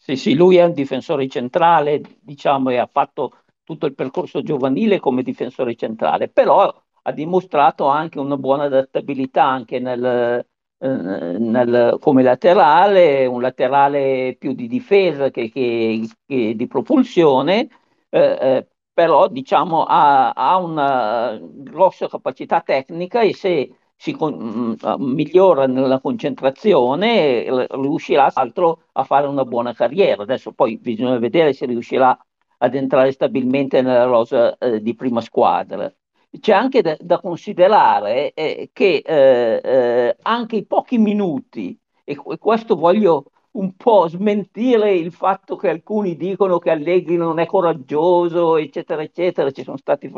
Sì, 0.00 0.16
sì, 0.16 0.34
lui 0.34 0.56
è 0.56 0.64
un 0.64 0.72
difensore 0.72 1.28
centrale, 1.28 2.00
diciamo, 2.20 2.70
e 2.70 2.78
ha 2.78 2.86
fatto 2.86 3.42
tutto 3.68 3.84
il 3.84 3.94
percorso 3.94 4.40
giovanile 4.40 4.98
come 4.98 5.22
difensore 5.22 5.74
centrale, 5.74 6.28
però 6.30 6.72
ha 7.02 7.12
dimostrato 7.12 7.86
anche 7.86 8.18
una 8.18 8.38
buona 8.38 8.64
adattabilità 8.64 9.44
anche 9.44 9.78
nel, 9.78 10.42
eh, 10.78 10.88
nel, 10.88 11.98
come 12.00 12.22
laterale, 12.22 13.26
un 13.26 13.42
laterale 13.42 14.36
più 14.38 14.54
di 14.54 14.68
difesa 14.68 15.28
che, 15.28 15.50
che, 15.50 16.08
che 16.26 16.54
di 16.56 16.66
propulsione, 16.66 17.68
eh, 18.08 18.38
eh, 18.40 18.66
però 18.90 19.28
diciamo 19.28 19.84
ha, 19.84 20.30
ha, 20.30 20.56
una 20.56 21.38
grossa 21.42 22.08
capacità 22.08 22.62
tecnica 22.62 23.20
e 23.20 23.34
se 23.34 23.70
si 23.96 24.12
con, 24.12 24.34
mm, 24.34 25.02
migliora 25.04 25.66
nella 25.66 26.00
concentrazione 26.00 27.66
riuscirà 27.70 28.30
altro 28.32 28.84
a 28.92 29.04
fare 29.04 29.26
una 29.26 29.44
buona 29.44 29.74
carriera. 29.74 30.22
Adesso 30.22 30.52
poi 30.52 30.78
bisogna 30.78 31.18
vedere 31.18 31.52
se 31.52 31.66
riuscirà 31.66 32.18
ad 32.58 32.74
entrare 32.74 33.12
stabilmente 33.12 33.82
nella 33.82 34.04
rosa 34.04 34.56
eh, 34.58 34.80
di 34.82 34.94
prima 34.94 35.20
squadra. 35.20 35.92
C'è 36.40 36.52
anche 36.52 36.82
da, 36.82 36.96
da 37.00 37.20
considerare 37.20 38.32
eh, 38.34 38.70
che 38.72 39.02
eh, 39.04 39.60
eh 39.62 40.16
anche 40.22 40.56
i 40.56 40.66
pochi 40.66 40.98
minuti, 40.98 41.78
e 42.04 42.16
questo 42.16 42.76
voglio 42.76 43.30
un 43.52 43.74
po' 43.76 44.08
smentire 44.08 44.94
il 44.94 45.12
fatto 45.12 45.56
che 45.56 45.68
alcuni 45.68 46.16
dicono 46.16 46.58
che 46.58 46.70
Allegri 46.70 47.16
non 47.16 47.38
è 47.38 47.46
coraggioso, 47.46 48.56
eccetera, 48.56 49.02
eccetera, 49.02 49.50
ci 49.50 49.62
sono 49.62 49.76
stati 49.76 50.12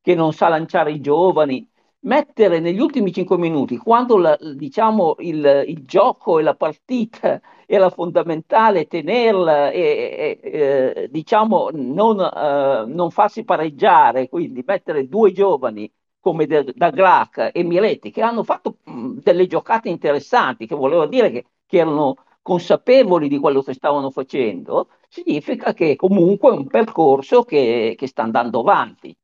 che 0.00 0.14
non 0.14 0.32
sa 0.32 0.48
lanciare 0.48 0.92
i 0.92 1.00
giovani 1.00 1.68
mettere 2.00 2.60
negli 2.60 2.80
ultimi 2.80 3.12
cinque 3.12 3.36
minuti, 3.36 3.76
quando 3.76 4.16
la, 4.16 4.38
diciamo, 4.54 5.16
il, 5.18 5.64
il, 5.66 5.84
gioco 5.84 6.38
e 6.38 6.42
la 6.42 6.54
partita 6.54 7.40
era 7.66 7.90
fondamentale, 7.90 8.86
tenerla 8.86 9.70
e, 9.70 10.40
e 10.42 10.50
eh, 10.50 11.08
diciamo, 11.10 11.70
non, 11.72 12.20
eh, 12.20 12.84
non, 12.86 13.10
farsi 13.10 13.44
pareggiare, 13.44 14.28
quindi 14.28 14.62
mettere 14.64 15.08
due 15.08 15.32
giovani 15.32 15.90
come 16.20 16.46
da, 16.46 16.62
da 16.62 16.90
Grac 16.90 17.50
e 17.52 17.62
Miretti 17.64 18.10
che 18.10 18.22
hanno 18.22 18.44
fatto 18.44 18.78
mh, 18.84 19.18
delle 19.22 19.46
giocate 19.46 19.88
interessanti, 19.88 20.66
che 20.66 20.74
voleva 20.74 21.06
dire 21.06 21.30
che, 21.30 21.46
che 21.66 21.78
erano 21.78 22.16
consapevoli 22.42 23.28
di 23.28 23.38
quello 23.38 23.60
che 23.62 23.74
stavano 23.74 24.10
facendo, 24.10 24.88
significa 25.08 25.74
che 25.74 25.96
comunque 25.96 26.50
è 26.50 26.56
un 26.56 26.66
percorso 26.68 27.42
che, 27.42 27.94
che 27.96 28.06
sta 28.06 28.22
andando 28.22 28.60
avanti. 28.60 29.16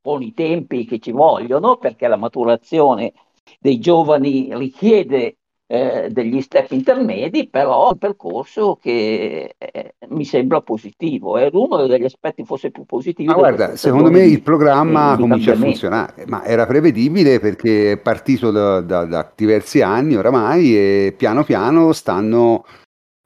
Con 0.00 0.20
i 0.22 0.32
tempi 0.34 0.84
che 0.84 0.98
ci 0.98 1.12
vogliono, 1.12 1.76
perché 1.76 2.08
la 2.08 2.16
maturazione 2.16 3.12
dei 3.60 3.78
giovani 3.78 4.48
richiede 4.56 5.38
eh, 5.72 6.10
degli 6.10 6.42
step 6.42 6.70
intermedi, 6.72 7.48
però 7.48 7.92
un 7.92 7.96
percorso 7.96 8.76
che 8.78 9.54
eh, 9.56 9.94
mi 10.08 10.26
sembra 10.26 10.60
positivo. 10.60 11.38
È 11.38 11.48
uno 11.50 11.86
degli 11.86 12.04
aspetti 12.04 12.44
forse 12.44 12.70
più 12.70 12.84
positivi. 12.84 13.28
Ma 13.28 13.36
guarda, 13.36 13.74
secondo 13.76 14.10
me 14.10 14.22
il 14.22 14.42
programma 14.42 15.16
comincia 15.18 15.52
a 15.52 15.56
funzionare, 15.56 16.26
ma 16.26 16.44
era 16.44 16.66
prevedibile 16.66 17.40
perché 17.40 17.92
è 17.92 17.96
partito 17.96 18.50
da, 18.50 18.82
da, 18.82 19.06
da 19.06 19.32
diversi 19.34 19.80
anni 19.80 20.14
oramai 20.14 20.76
e 20.76 21.14
piano 21.16 21.42
piano 21.42 21.92
stanno 21.92 22.66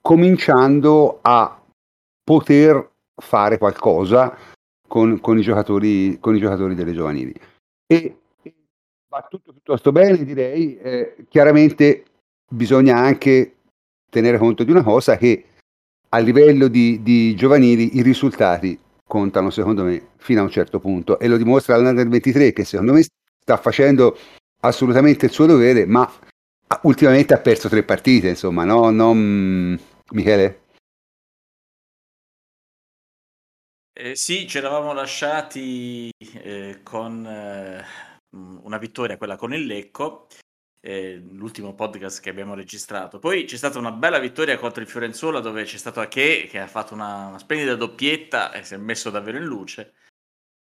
cominciando 0.01 1.19
a 1.23 1.61
poter 2.23 2.93
fare 3.21 3.59
qualcosa 3.59 4.37
con, 4.87 5.19
con, 5.19 5.37
i, 5.37 5.43
giocatori, 5.43 6.21
con 6.21 6.37
i 6.37 6.39
giocatori 6.39 6.77
delle 6.77 6.93
giovanili. 6.93 7.35
E 7.89 8.19
va 9.09 9.27
tutto 9.29 9.51
piuttosto 9.51 9.91
bene, 9.91 10.23
direi. 10.23 10.79
Eh, 10.79 11.17
chiaramente 11.29 12.05
bisogna 12.49 12.97
anche 12.97 13.57
tenere 14.11 14.39
conto 14.39 14.65
di 14.65 14.71
una 14.71 14.83
cosa 14.83 15.17
che 15.17 15.45
a 16.11 16.19
livello 16.19 16.69
di, 16.69 17.03
di, 17.03 17.35
giovanili 17.35 17.97
i 17.97 18.03
risultati 18.03 18.79
contano 19.05 19.51
secondo 19.51 19.85
me 19.85 20.11
fino 20.17 20.41
a 20.41 20.45
un 20.45 20.51
certo 20.51 20.79
punto. 20.79 21.19
E 21.19 21.29
lo 21.29 21.37
dimostra 21.37 21.77
l'Under 21.77 22.09
23 22.09 22.53
che 22.53 22.65
secondo 22.65 22.93
me 22.93 23.03
sta 23.03 23.57
facendo 23.57 24.17
assolutamente 24.61 25.27
il 25.27 25.33
suo 25.33 25.47
dovere 25.47 25.87
ma 25.87 26.11
ultimamente 26.83 27.35
ha 27.35 27.39
perso 27.39 27.69
tre 27.69 27.83
partite 27.85 28.31
insomma 28.31 28.65
no, 28.65 28.91
no 28.91 29.13
Michele? 29.15 30.65
Eh, 33.99 34.15
sì, 34.15 34.47
ci 34.47 34.59
eravamo 34.59 34.93
lasciati 34.93 36.11
eh, 36.19 36.81
con 36.83 37.27
eh, 37.27 37.83
una 38.63 38.77
vittoria, 38.77 39.17
quella 39.17 39.37
con 39.37 39.55
il 39.55 39.65
Lecco, 39.65 40.27
eh, 40.87 41.21
l'ultimo 41.33 41.75
podcast 41.75 42.21
che 42.21 42.31
abbiamo 42.31 42.55
registrato. 42.55 43.19
Poi 43.19 43.45
c'è 43.45 43.57
stata 43.57 43.77
una 43.81 43.91
bella 43.91 44.21
vittoria 44.21 44.57
contro 44.57 44.83
il 44.83 44.89
Fiorenzuola 44.89 45.41
dove 45.41 45.65
c'è 45.65 45.79
stato 45.79 45.99
Ache 45.99 46.47
che 46.49 46.61
ha 46.61 46.69
fatto 46.69 46.95
una, 46.95 47.27
una 47.27 47.41
splendida 47.41 47.75
doppietta 47.75 48.53
e 48.53 48.63
si 48.63 48.75
è 48.75 48.77
messo 48.77 49.11
davvero 49.11 49.37
in 49.37 49.45
luce. 49.45 49.95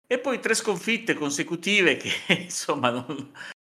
E 0.07 0.17
poi 0.17 0.39
tre 0.39 0.55
sconfitte 0.55 1.13
consecutive 1.13 1.97
che 1.97 2.09
insomma 2.41 2.89
non, 2.89 3.31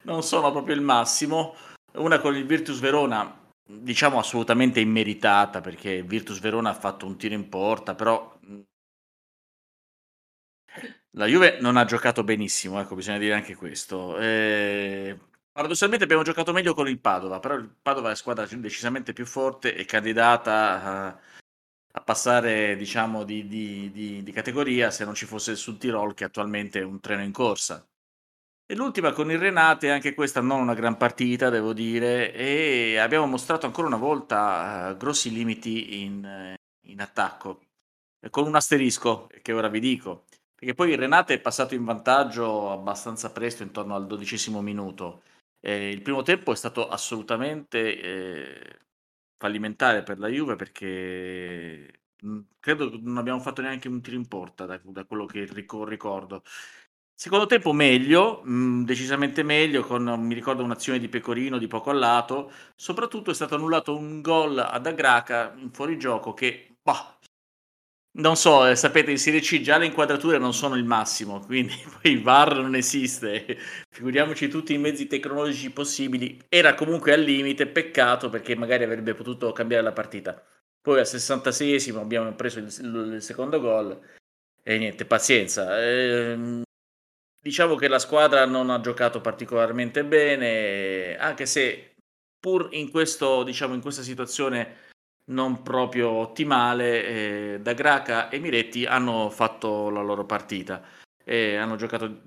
non 0.04 0.22
sono 0.22 0.52
proprio 0.52 0.76
il 0.76 0.82
massimo. 0.82 1.56
Una 1.94 2.20
con 2.20 2.36
il 2.36 2.46
Virtus 2.46 2.80
Verona, 2.80 3.44
diciamo 3.68 4.20
assolutamente 4.20 4.80
immeritata 4.80 5.62
perché 5.62 6.04
Virtus 6.04 6.40
Verona 6.40 6.70
ha 6.70 6.76
fatto 6.76 7.08
un 7.08 7.18
tiro 7.18 7.34
in 7.34 7.50
porta, 7.50 7.96
però 7.96 8.38
la 11.12 11.26
Juve 11.26 11.58
non 11.60 11.78
ha 11.78 11.86
giocato 11.86 12.24
benissimo, 12.24 12.80
ecco, 12.80 12.94
bisogna 12.94 13.18
dire 13.18 13.34
anche 13.34 13.56
questo. 13.56 14.18
Eh, 14.20 15.18
paradossalmente 15.56 16.04
abbiamo 16.04 16.24
giocato 16.24 16.52
meglio 16.52 16.74
con 16.74 16.90
il 16.90 17.00
Padova, 17.00 17.40
però 17.40 17.56
il 17.56 17.74
Padova 17.82 18.12
è 18.12 18.16
squadra 18.16 18.46
decisamente 18.46 19.14
più 19.14 19.26
forte 19.26 19.74
e 19.74 19.86
candidata 19.86 20.84
a, 20.84 21.20
a 21.92 22.02
passare, 22.02 22.76
diciamo, 22.76 23.24
di, 23.24 23.48
di, 23.48 23.90
di, 23.90 24.22
di, 24.22 24.32
categoria 24.34 24.92
se 24.92 25.06
non 25.06 25.14
ci 25.14 25.26
fosse 25.26 25.52
il 25.52 25.58
Sud 25.58 25.78
Tirol, 25.78 26.14
che 26.14 26.26
attualmente 26.26 26.82
è 26.82 26.84
un 26.84 27.00
treno 27.00 27.24
in 27.24 27.32
corsa. 27.32 27.88
E 28.66 28.76
l'ultima 28.76 29.14
con 29.14 29.32
il 29.32 29.40
Renate, 29.40 29.92
anche 29.92 30.14
questa 30.14 30.42
non 30.42 30.60
una 30.60 30.74
gran 30.74 30.98
partita, 30.98 31.50
devo 31.50 31.72
dire, 31.72 32.34
e 32.34 32.98
abbiamo 32.98 33.26
mostrato 33.26 33.66
ancora 33.66 33.88
una 33.88 33.96
volta 33.96 34.90
uh, 34.92 34.98
grossi 34.98 35.32
limiti 35.32 36.02
in, 36.04 36.54
in 36.88 37.00
attacco, 37.00 37.62
con 38.30 38.46
un 38.46 38.56
asterisco 38.56 39.30
che 39.42 39.54
ora 39.54 39.70
vi 39.70 39.80
dico. 39.80 40.26
Perché 40.54 40.74
poi 40.74 40.92
il 40.92 40.98
Renate 40.98 41.36
è 41.36 41.40
passato 41.40 41.76
in 41.76 41.86
vantaggio 41.86 42.72
abbastanza 42.72 43.32
presto, 43.32 43.64
intorno 43.64 43.96
al 43.96 44.06
dodicesimo 44.06 44.62
minuto. 44.62 45.22
Eh, 45.68 45.90
il 45.90 46.02
primo 46.04 46.22
tempo 46.22 46.52
è 46.52 46.56
stato 46.56 46.88
assolutamente 46.88 48.00
eh, 48.00 48.80
fallimentare 49.38 50.04
per 50.04 50.20
la 50.20 50.28
Juve 50.28 50.56
perché 50.56 52.02
mh, 52.22 52.40
credo 52.60 52.92
che 52.92 53.00
non 53.02 53.18
abbiamo 53.18 53.40
fatto 53.40 53.62
neanche 53.64 53.88
un 53.88 54.00
tiro 54.02 54.16
in 54.18 54.28
porta 54.28 54.66
da, 54.68 54.80
da 54.84 55.06
quello 55.06 55.26
che 55.26 55.48
ricordo. 55.52 56.44
Secondo 57.18 57.46
tempo 57.48 57.72
meglio, 57.74 58.42
mh, 58.44 58.84
decisamente 58.86 59.42
meglio, 59.44 59.82
con 59.84 60.04
mi 60.04 60.34
ricordo 60.36 60.64
un'azione 60.64 61.00
di 61.00 61.10
Pecorino 61.10 61.58
di 61.58 61.68
poco 61.68 61.90
a 61.90 61.94
lato, 61.94 62.52
soprattutto 62.76 63.32
è 63.32 63.34
stato 63.34 63.56
annullato 63.56 63.96
un 63.98 64.22
gol 64.22 64.60
ad 64.60 64.86
Agraca 64.86 65.54
in 65.58 65.72
fuorigioco 65.72 66.34
che 66.36 66.78
bah, 66.84 67.15
non 68.18 68.36
so, 68.36 68.66
eh, 68.68 68.76
sapete, 68.76 69.12
in 69.12 69.18
Serie 69.18 69.42
C 69.42 69.62
già 69.62 69.78
le 69.78 69.88
inquadrature 69.88 70.38
non 70.38 70.54
sono 70.54 70.76
il 70.76 70.86
massimo, 70.86 71.40
quindi 71.46 71.74
poi 72.02 72.12
il 72.12 72.22
VAR 72.22 72.60
non 72.60 72.76
esiste, 72.76 73.58
figuriamoci 73.90 74.48
tutti 74.48 74.74
i 74.74 74.78
mezzi 74.78 75.08
tecnologici 75.08 75.72
possibili. 75.72 76.40
Era 76.50 76.76
comunque 76.76 77.14
al 77.14 77.22
limite, 77.22 77.68
peccato 77.68 78.30
perché 78.30 78.56
magari 78.56 78.84
avrebbe 78.84 79.14
potuto 79.14 79.52
cambiare 79.52 79.84
la 79.84 79.94
partita. 79.94 80.42
Poi 80.82 81.00
al 81.00 81.06
66esimo 81.06 81.98
abbiamo 81.98 82.34
preso 82.36 82.60
il, 82.60 82.66
il 83.14 83.22
secondo 83.22 83.60
gol 83.60 84.00
e 84.64 84.78
niente, 84.78 85.06
pazienza. 85.06 85.82
Eh, 85.82 86.64
diciamo 87.40 87.76
che 87.76 87.88
la 87.88 88.00
squadra 88.00 88.46
non 88.46 88.70
ha 88.70 88.80
giocato 88.80 89.20
particolarmente 89.22 90.06
bene, 90.06 91.18
anche 91.18 91.46
se 91.46 91.96
pur 92.40 92.70
in, 92.72 92.92
questo, 92.92 93.44
diciamo, 93.44 93.74
in 93.74 93.82
questa 93.82 94.04
situazione 94.04 94.85
non 95.26 95.62
proprio 95.62 96.10
ottimale, 96.10 97.06
eh, 97.06 97.60
da 97.62 97.74
Graca 97.74 98.30
e 98.30 98.40
Miretti 98.40 98.86
hanno 98.86 99.30
fatto 99.30 99.90
la 99.90 100.02
loro 100.02 100.26
partita 100.26 100.84
e 101.24 101.56
hanno 101.56 101.76
giocato 101.76 102.24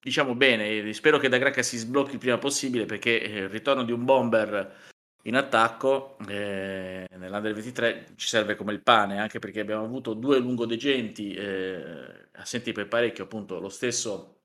diciamo 0.00 0.34
bene. 0.34 0.92
Spero 0.92 1.18
che 1.18 1.28
da 1.28 1.38
Graca 1.38 1.62
si 1.62 1.76
sblocchi 1.76 2.12
il 2.12 2.18
prima 2.18 2.38
possibile 2.38 2.86
perché 2.86 3.20
eh, 3.20 3.38
il 3.40 3.48
ritorno 3.48 3.82
di 3.82 3.92
un 3.92 4.04
bomber 4.04 4.84
in 5.22 5.34
attacco 5.34 6.16
eh, 6.28 7.06
nell'Under 7.16 7.52
23 7.52 8.12
ci 8.14 8.28
serve 8.28 8.54
come 8.54 8.72
il 8.72 8.82
pane, 8.82 9.18
anche 9.18 9.40
perché 9.40 9.60
abbiamo 9.60 9.84
avuto 9.84 10.14
due 10.14 10.38
lungodegenti 10.38 11.34
eh, 11.34 12.28
assenti 12.32 12.70
per 12.72 12.86
parecchio, 12.86 13.24
appunto 13.24 13.58
lo 13.58 13.68
stesso 13.68 14.42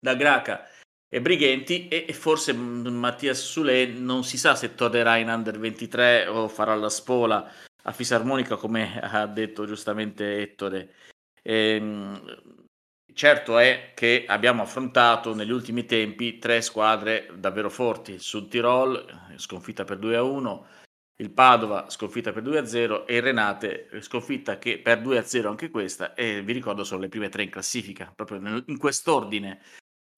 da 0.00 0.14
Graca 0.14 0.66
e 1.08 1.20
Brighenti 1.20 1.88
e, 1.88 2.12
forse 2.12 2.52
Mattias 2.52 3.40
Sule 3.40 3.86
non 3.86 4.24
si 4.24 4.36
sa 4.36 4.54
se 4.54 4.74
tornerà 4.74 5.16
in 5.16 5.28
Under 5.28 5.58
23 5.58 6.26
o 6.26 6.48
farà 6.48 6.74
la 6.74 6.88
spola 6.88 7.48
a 7.82 7.92
fisarmonica 7.92 8.56
come 8.56 9.00
ha 9.00 9.26
detto 9.26 9.66
giustamente 9.66 10.40
Ettore. 10.40 10.94
Ehm, 11.42 12.20
certo 13.14 13.58
è 13.58 13.92
che 13.94 14.24
abbiamo 14.26 14.62
affrontato 14.62 15.34
negli 15.34 15.52
ultimi 15.52 15.84
tempi 15.84 16.38
tre 16.38 16.60
squadre 16.60 17.28
davvero 17.34 17.70
forti, 17.70 18.18
Sud 18.18 18.48
Tirol 18.48 19.04
sconfitta 19.36 19.84
per 19.84 19.98
2 19.98 20.16
a 20.16 20.22
1, 20.22 20.66
il 21.18 21.30
Padova 21.30 21.88
sconfitta 21.88 22.32
per 22.32 22.42
2-0 22.42 23.06
e 23.06 23.16
il 23.16 23.22
Renate 23.22 23.88
sconfitta 24.00 24.58
che 24.58 24.80
per 24.80 25.00
2-0 25.00 25.46
anche 25.46 25.70
questa 25.70 26.14
e 26.14 26.42
vi 26.42 26.52
ricordo 26.52 26.84
sono 26.84 27.00
le 27.00 27.08
prime 27.08 27.28
tre 27.28 27.44
in 27.44 27.50
classifica, 27.50 28.12
proprio 28.14 28.62
in 28.66 28.76
quest'ordine. 28.76 29.60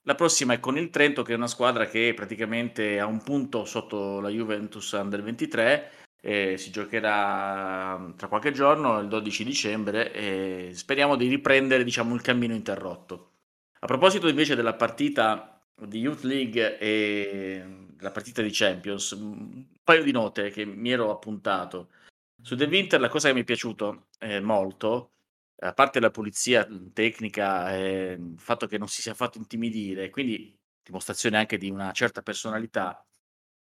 La 0.08 0.14
prossima 0.14 0.54
è 0.54 0.58
con 0.58 0.78
il 0.78 0.88
Trento 0.88 1.22
che 1.22 1.34
è 1.34 1.36
una 1.36 1.46
squadra 1.46 1.84
che 1.84 2.14
praticamente 2.16 2.98
ha 2.98 3.04
un 3.04 3.22
punto 3.22 3.66
sotto 3.66 4.20
la 4.20 4.30
Juventus 4.30 4.90
Under 4.92 5.22
23 5.22 5.90
e 6.18 6.56
si 6.56 6.70
giocherà 6.70 7.98
mm, 7.98 8.12
tra 8.16 8.26
qualche 8.26 8.52
giorno, 8.52 9.00
il 9.00 9.08
12 9.08 9.44
dicembre 9.44 10.10
e 10.14 10.70
speriamo 10.72 11.14
di 11.14 11.28
riprendere 11.28 11.84
diciamo, 11.84 12.14
il 12.14 12.22
cammino 12.22 12.54
interrotto. 12.54 13.32
A 13.80 13.86
proposito 13.86 14.28
invece 14.28 14.56
della 14.56 14.72
partita 14.72 15.62
di 15.78 15.98
Youth 15.98 16.22
League 16.22 16.78
e 16.78 17.66
la 17.98 18.10
partita 18.10 18.40
di 18.40 18.48
Champions, 18.50 19.10
un 19.10 19.62
paio 19.84 20.02
di 20.02 20.10
note 20.10 20.48
che 20.48 20.64
mi 20.64 20.90
ero 20.90 21.10
appuntato. 21.10 21.90
Su 22.40 22.56
The 22.56 22.64
Winter 22.64 22.98
la 22.98 23.10
cosa 23.10 23.28
che 23.28 23.34
mi 23.34 23.42
è 23.42 23.44
piaciuto 23.44 24.06
eh, 24.20 24.40
molto, 24.40 25.17
a 25.60 25.72
parte 25.72 26.00
la 26.00 26.10
pulizia 26.10 26.66
tecnica, 26.92 27.74
eh, 27.74 28.12
il 28.12 28.38
fatto 28.38 28.66
che 28.66 28.78
non 28.78 28.88
si 28.88 29.02
sia 29.02 29.14
fatto 29.14 29.38
intimidire, 29.38 30.10
quindi 30.10 30.56
dimostrazione 30.82 31.36
anche 31.36 31.58
di 31.58 31.70
una 31.70 31.92
certa 31.92 32.22
personalità, 32.22 33.04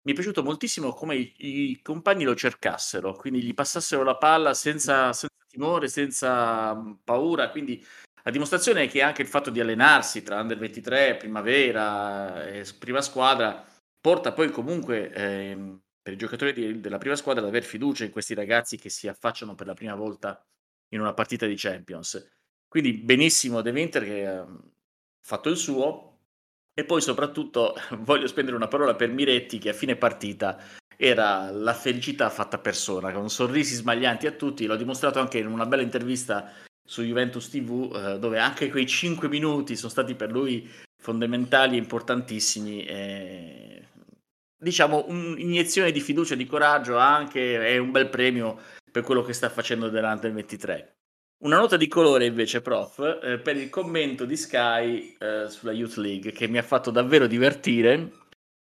mi 0.03 0.12
è 0.12 0.14
piaciuto 0.14 0.42
moltissimo 0.42 0.92
come 0.92 1.16
i, 1.16 1.34
i 1.38 1.82
compagni 1.82 2.24
lo 2.24 2.36
cercassero, 2.36 3.14
quindi 3.14 3.42
gli 3.42 3.55
passassero 3.55 4.05
la 4.05 4.16
palla 4.16 4.55
senza, 4.55 5.12
senza 5.12 5.44
timore, 5.49 5.88
senza 5.88 6.74
mm, 6.74 6.92
paura, 7.03 7.51
quindi 7.51 7.84
la 8.22 8.30
dimostrazione 8.30 8.84
è 8.84 8.88
che 8.88 9.03
anche 9.03 9.22
il 9.22 9.28
fatto 9.28 9.51
di 9.51 9.61
allenarsi 9.61 10.22
tra 10.22 10.40
Under 10.40 10.59
23, 10.59 11.16
Primavera 11.16 12.47
e 12.47 12.64
prima 12.78 13.01
squadra 13.01 13.64
porta 14.01 14.32
poi 14.32 14.51
comunque 14.51 15.11
ehm, 15.12 15.80
per 16.03 16.12
i 16.12 16.16
giocatori 16.16 16.53
di- 16.53 16.80
della 16.80 16.99
prima 16.99 17.16
squadra 17.16 17.42
ad 17.42 17.49
aver 17.49 17.64
fiducia 17.64 18.05
in 18.05 18.11
questi 18.11 18.34
ragazzi 18.34 18.76
che 18.76 18.90
si 18.90 19.09
affacciano 19.09 19.55
per 19.55 19.66
la 19.66 19.74
prima 19.74 19.94
volta 19.94 20.40
in 20.91 21.01
una 21.01 21.14
partita 21.14 21.47
di 21.47 21.55
Champions. 21.57 22.34
Quindi 22.68 22.95
benissimo 22.95 23.62
De 23.62 23.70
Winter 23.70 24.05
che 24.05 24.26
ha 24.26 24.47
fatto 25.20 25.49
il 25.49 25.57
suo 25.57 26.18
e 26.74 26.84
poi 26.84 27.01
soprattutto 27.01 27.74
voglio 28.01 28.26
spendere 28.26 28.57
una 28.57 28.68
parola 28.68 28.95
per 28.95 29.11
Miretti 29.11 29.59
che 29.59 29.70
a 29.70 29.74
fine 29.74 29.97
partita 29.97 30.59
era 30.97 31.51
la 31.51 31.74
felicità 31.74 32.30
fatta 32.30 32.59
persona, 32.59 33.12
con 33.12 33.28
sorrisi 33.28 33.74
smaglianti 33.74 34.26
a 34.26 34.32
tutti, 34.32 34.66
l'ho 34.66 34.76
dimostrato 34.76 35.20
anche 35.20 35.39
in 35.39 35.47
una 35.47 35.66
bella 35.66 35.82
intervista 35.82 36.53
su 36.82 37.03
Juventus 37.03 37.51
TV, 37.51 37.93
eh, 37.95 38.18
dove 38.18 38.39
anche 38.39 38.70
quei 38.70 38.87
5 38.87 39.28
minuti 39.28 39.76
sono 39.76 39.91
stati 39.91 40.14
per 40.14 40.30
lui 40.30 40.68
fondamentali 41.03 41.76
e 41.76 41.80
importantissimi. 41.80 42.84
E 42.84 43.89
diciamo, 44.57 45.05
un'iniezione 45.09 45.93
di 45.93 46.01
fiducia 46.01 46.34
e 46.34 46.39
di 46.39 46.47
coraggio 46.47 46.97
anche 46.97 47.66
è 47.66 47.76
un 47.76 47.91
bel 47.91 48.09
premio 48.09 48.59
per 48.97 49.05
quello 49.05 49.20
che 49.20 49.34
sta 49.34 49.51
facendo 49.51 49.90
Delante 49.90 50.26
il 50.26 50.32
23. 50.32 50.97
Una 51.40 51.59
nota 51.59 51.76
di 51.76 51.86
colore 51.86 52.24
invece, 52.24 52.62
prof, 52.62 53.18
eh, 53.22 53.38
per 53.38 53.55
il 53.59 53.68
commento 53.68 54.24
di 54.24 54.38
Sky 54.38 55.14
eh, 55.18 55.51
sulla 55.51 55.72
Youth 55.72 55.97
League 55.97 56.32
che 56.32 56.49
mi 56.49 56.57
ha 56.57 56.62
fatto 56.62 56.90
davvero 56.90 57.26
divertire. 57.26 58.11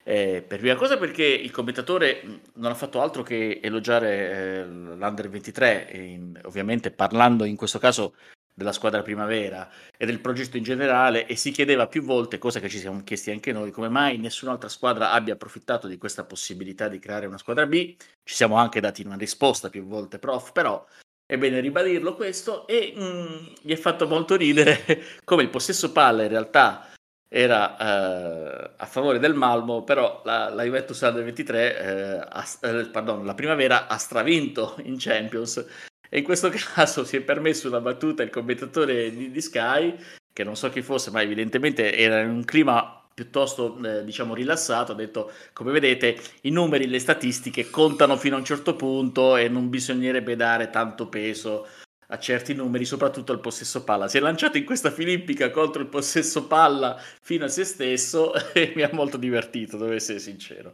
Eh, 0.04 0.46
per 0.48 0.60
prima 0.60 0.76
cosa 0.76 1.00
perché 1.00 1.24
il 1.24 1.50
commentatore 1.50 2.42
non 2.54 2.70
ha 2.70 2.76
fatto 2.76 3.02
altro 3.02 3.24
che 3.24 3.60
elogiare 3.64 4.30
eh, 4.30 4.66
l'Under 4.68 5.30
23, 5.30 5.90
in, 5.94 6.40
ovviamente 6.44 6.92
parlando 6.92 7.44
in 7.44 7.56
questo 7.56 7.80
caso 7.80 8.14
della 8.60 8.74
squadra 8.74 9.02
primavera 9.02 9.70
e 9.98 10.06
del 10.06 10.20
progetto 10.20 10.58
in 10.58 10.64
generale 10.64 11.26
e 11.26 11.38
si 11.38 11.52
chiedeva 11.52 11.88
più 11.88 12.04
volte, 12.04 12.38
cosa 12.38 12.60
che 12.60 12.68
ci 12.68 12.78
siamo 12.78 13.02
chiesti 13.04 13.32
anche 13.32 13.54
noi, 13.54 13.72
come 13.72 13.88
mai 13.88 14.18
nessun'altra 14.18 14.68
squadra 14.68 15.12
abbia 15.12 15.34
approfittato 15.34 15.88
di 15.88 15.98
questa 15.98 16.26
possibilità 16.26 16.90
di 16.90 17.00
creare 17.00 17.26
una 17.26 17.38
squadra 17.38 17.66
B. 17.66 17.96
Ci 18.22 18.36
siamo 18.36 18.58
anche 18.58 18.82
dati 18.82 19.02
una 19.04 19.16
risposta 19.16 19.70
più 19.70 19.86
volte, 19.86 20.20
prof, 20.20 20.52
però 20.52 20.86
è 21.26 21.38
bene 21.38 21.62
ribadirlo 21.62 22.16
questo 22.16 22.68
e 22.68 22.94
mm, 22.98 23.46
mi 23.64 23.72
ha 23.72 23.78
fatto 23.78 24.08
molto 24.08 24.36
ridere 24.36 25.04
come 25.24 25.44
il 25.44 25.50
possesso 25.50 25.94
palla 25.94 26.24
in 26.24 26.30
realtà 26.30 26.90
era 27.32 27.78
eh, 27.78 28.72
a 28.76 28.86
favore 28.88 29.20
del 29.20 29.36
Malmo, 29.36 29.84
però 29.84 30.22
la, 30.26 30.50
la 30.50 30.64
Juventus 30.64 31.00
Under 31.00 31.24
23, 31.24 31.80
eh, 31.80 32.28
ha, 32.28 32.46
eh, 32.64 32.86
pardon, 32.88 33.24
la 33.24 33.36
primavera 33.36 33.88
ha 33.88 33.98
stravinto 33.98 34.76
in 34.84 34.96
Champions 34.98 35.64
e 36.10 36.18
in 36.18 36.24
questo 36.24 36.50
caso 36.74 37.06
si 37.06 37.18
è 37.18 37.22
permesso 37.22 37.68
una 37.68 37.80
battuta 37.80 38.24
il 38.24 38.30
commentatore 38.30 39.12
di, 39.12 39.32
di 39.32 39.42
Sky, 39.42 39.96
che 40.34 40.44
non 40.44 40.56
so 40.56 40.70
chi 40.70 40.82
fosse, 40.82 41.12
ma 41.12 41.22
evidentemente 41.22 41.96
era 41.96 42.22
in 42.22 42.30
un 42.30 42.44
clima 42.44 43.04
piuttosto 43.14 43.78
eh, 43.84 44.06
diciamo 44.06 44.34
rilassato, 44.34 44.94
ha 44.94 44.96
detto 44.96 45.32
come 45.52 45.72
vedete 45.72 46.18
i 46.44 46.52
numeri, 46.52 46.88
le 46.88 47.00
statistiche 47.00 47.70
contano 47.70 48.16
fino 48.16 48.36
a 48.36 48.40
un 48.40 48.46
certo 48.46 48.76
punto 48.76 49.36
e 49.36 49.50
non 49.50 49.70
bisognerebbe 49.70 50.38
dare 50.38 50.70
tanto 50.70 51.10
peso 51.10 51.68
a 52.12 52.18
certi 52.18 52.54
numeri, 52.54 52.86
soprattutto 52.86 53.34
al 53.34 53.42
possesso 53.42 53.84
palla. 53.84 54.08
Si 54.08 54.18
è 54.18 54.22
lanciato 54.22 54.58
in 54.58 54.66
questa 54.66 54.90
filippica 54.90 55.52
contro 55.52 55.82
il 55.82 55.90
possesso 55.90 56.48
palla 56.48 56.98
fino 57.22 57.46
a 57.46 57.50
se 57.50 57.66
stesso 57.66 58.34
e 58.54 58.72
mi 58.76 58.84
ha 58.84 58.90
molto 58.94 59.18
divertito, 59.18 59.78
devo 59.78 59.92
essere 59.92 60.20
sincero. 60.20 60.74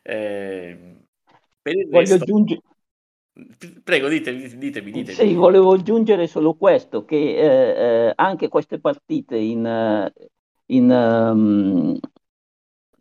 Eh, 0.00 0.96
per 1.60 1.76
il 1.76 1.88
Voglio 1.88 1.98
resto... 1.98 2.14
aggiungere 2.14 2.60
Prego, 3.82 4.08
ditemi, 4.08 4.46
ditemi, 4.58 4.92
ditemi. 4.92 5.16
Sì, 5.16 5.34
volevo 5.34 5.72
aggiungere 5.72 6.28
solo 6.28 6.54
questo, 6.54 7.04
che 7.04 7.16
eh, 7.16 8.06
eh, 8.08 8.12
anche 8.14 8.48
queste 8.48 8.78
partite 8.78 9.36
in, 9.36 10.12
in, 10.66 10.90
um, 10.90 11.98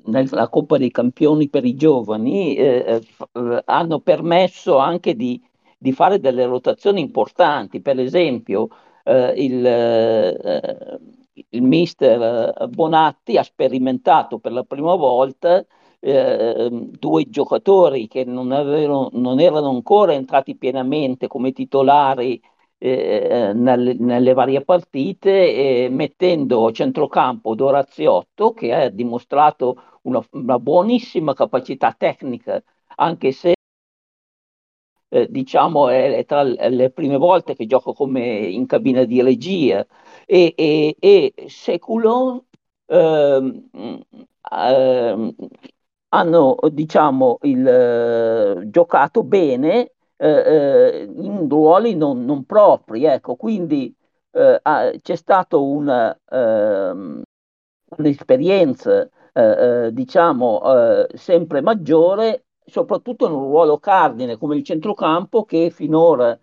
nella 0.05 0.49
Coppa 0.49 0.79
dei 0.79 0.89
Campioni 0.89 1.49
per 1.49 1.65
i 1.65 1.75
giovani 1.75 2.55
eh, 2.55 3.01
eh, 3.31 3.61
hanno 3.65 3.99
permesso 3.99 4.77
anche 4.77 5.15
di, 5.15 5.39
di, 5.77 5.91
fare 5.91 6.19
delle 6.19 6.45
rotazioni 6.45 6.99
importanti. 6.99 7.79
Per 7.79 7.99
esempio, 7.99 8.69
eh, 9.03 9.33
il, 9.37 9.63
eh, 9.63 10.99
il 11.49 11.61
mister 11.61 12.67
Bonatti 12.69 13.37
ha 13.37 13.43
sperimentato 13.43 14.39
per 14.39 14.51
la 14.51 14.63
prima 14.63 14.95
volta 14.95 15.63
eh, 16.05 16.69
due 16.99 17.29
giocatori 17.29 18.07
che 18.07 18.25
non, 18.25 18.51
avevano, 18.51 19.09
non, 19.13 19.39
erano 19.39 19.69
ancora 19.69 20.13
entrati 20.13 20.55
pienamente 20.55 21.27
come 21.27 21.53
titolari 21.53 22.41
eh, 22.77 23.51
nelle, 23.55 23.93
nelle, 23.93 24.33
varie 24.33 24.63
partite, 24.65 25.85
eh, 25.85 25.89
mettendo 25.89 26.67
a 26.67 26.71
centrocampo 26.73 27.55
Doraziotto 27.55 28.51
che 28.51 28.73
ha 28.73 28.89
dimostrato 28.89 29.99
una, 30.03 30.21
una 30.31 30.59
buonissima 30.59 31.33
capacità 31.33 31.93
tecnica, 31.97 32.61
anche 32.95 33.31
se 33.31 33.53
eh, 35.09 35.27
diciamo 35.29 35.87
è, 35.89 36.25
tra 36.25 36.43
le 36.43 36.89
prime 36.91 37.17
volte 37.17 37.55
che 37.55 37.65
gioco 37.65 37.93
come 37.93 38.39
in 38.39 38.65
cabina 38.65 39.03
di 39.05 39.21
regia. 39.21 39.85
E, 40.25 40.53
e, 40.57 40.95
e 40.99 41.33
Seculon 41.47 42.41
ehm, 42.87 43.69
ehm, 44.51 45.35
hanno 46.13 46.55
diciamo, 46.71 47.39
il, 47.41 47.67
eh, 47.67 48.69
giocato 48.69 49.23
bene 49.23 49.93
eh, 50.15 50.29
eh, 50.29 51.09
in 51.15 51.47
ruoli 51.49 51.95
non, 51.95 52.23
non 52.23 52.45
propri. 52.45 53.05
Ecco, 53.05 53.35
quindi 53.35 53.93
eh, 54.31 54.61
c'è 55.01 55.15
stata 55.15 55.57
una, 55.57 56.17
ehm, 56.29 57.21
un'esperienza 57.97 59.09
diciamo, 59.91 60.61
sempre 61.15 61.61
maggiore, 61.61 62.45
soprattutto 62.63 63.25
in 63.25 63.31
un 63.31 63.45
ruolo 63.45 63.79
cardine 63.79 64.37
come 64.37 64.55
il 64.55 64.63
centrocampo 64.63 65.43
che 65.43 65.71
finora 65.71 66.37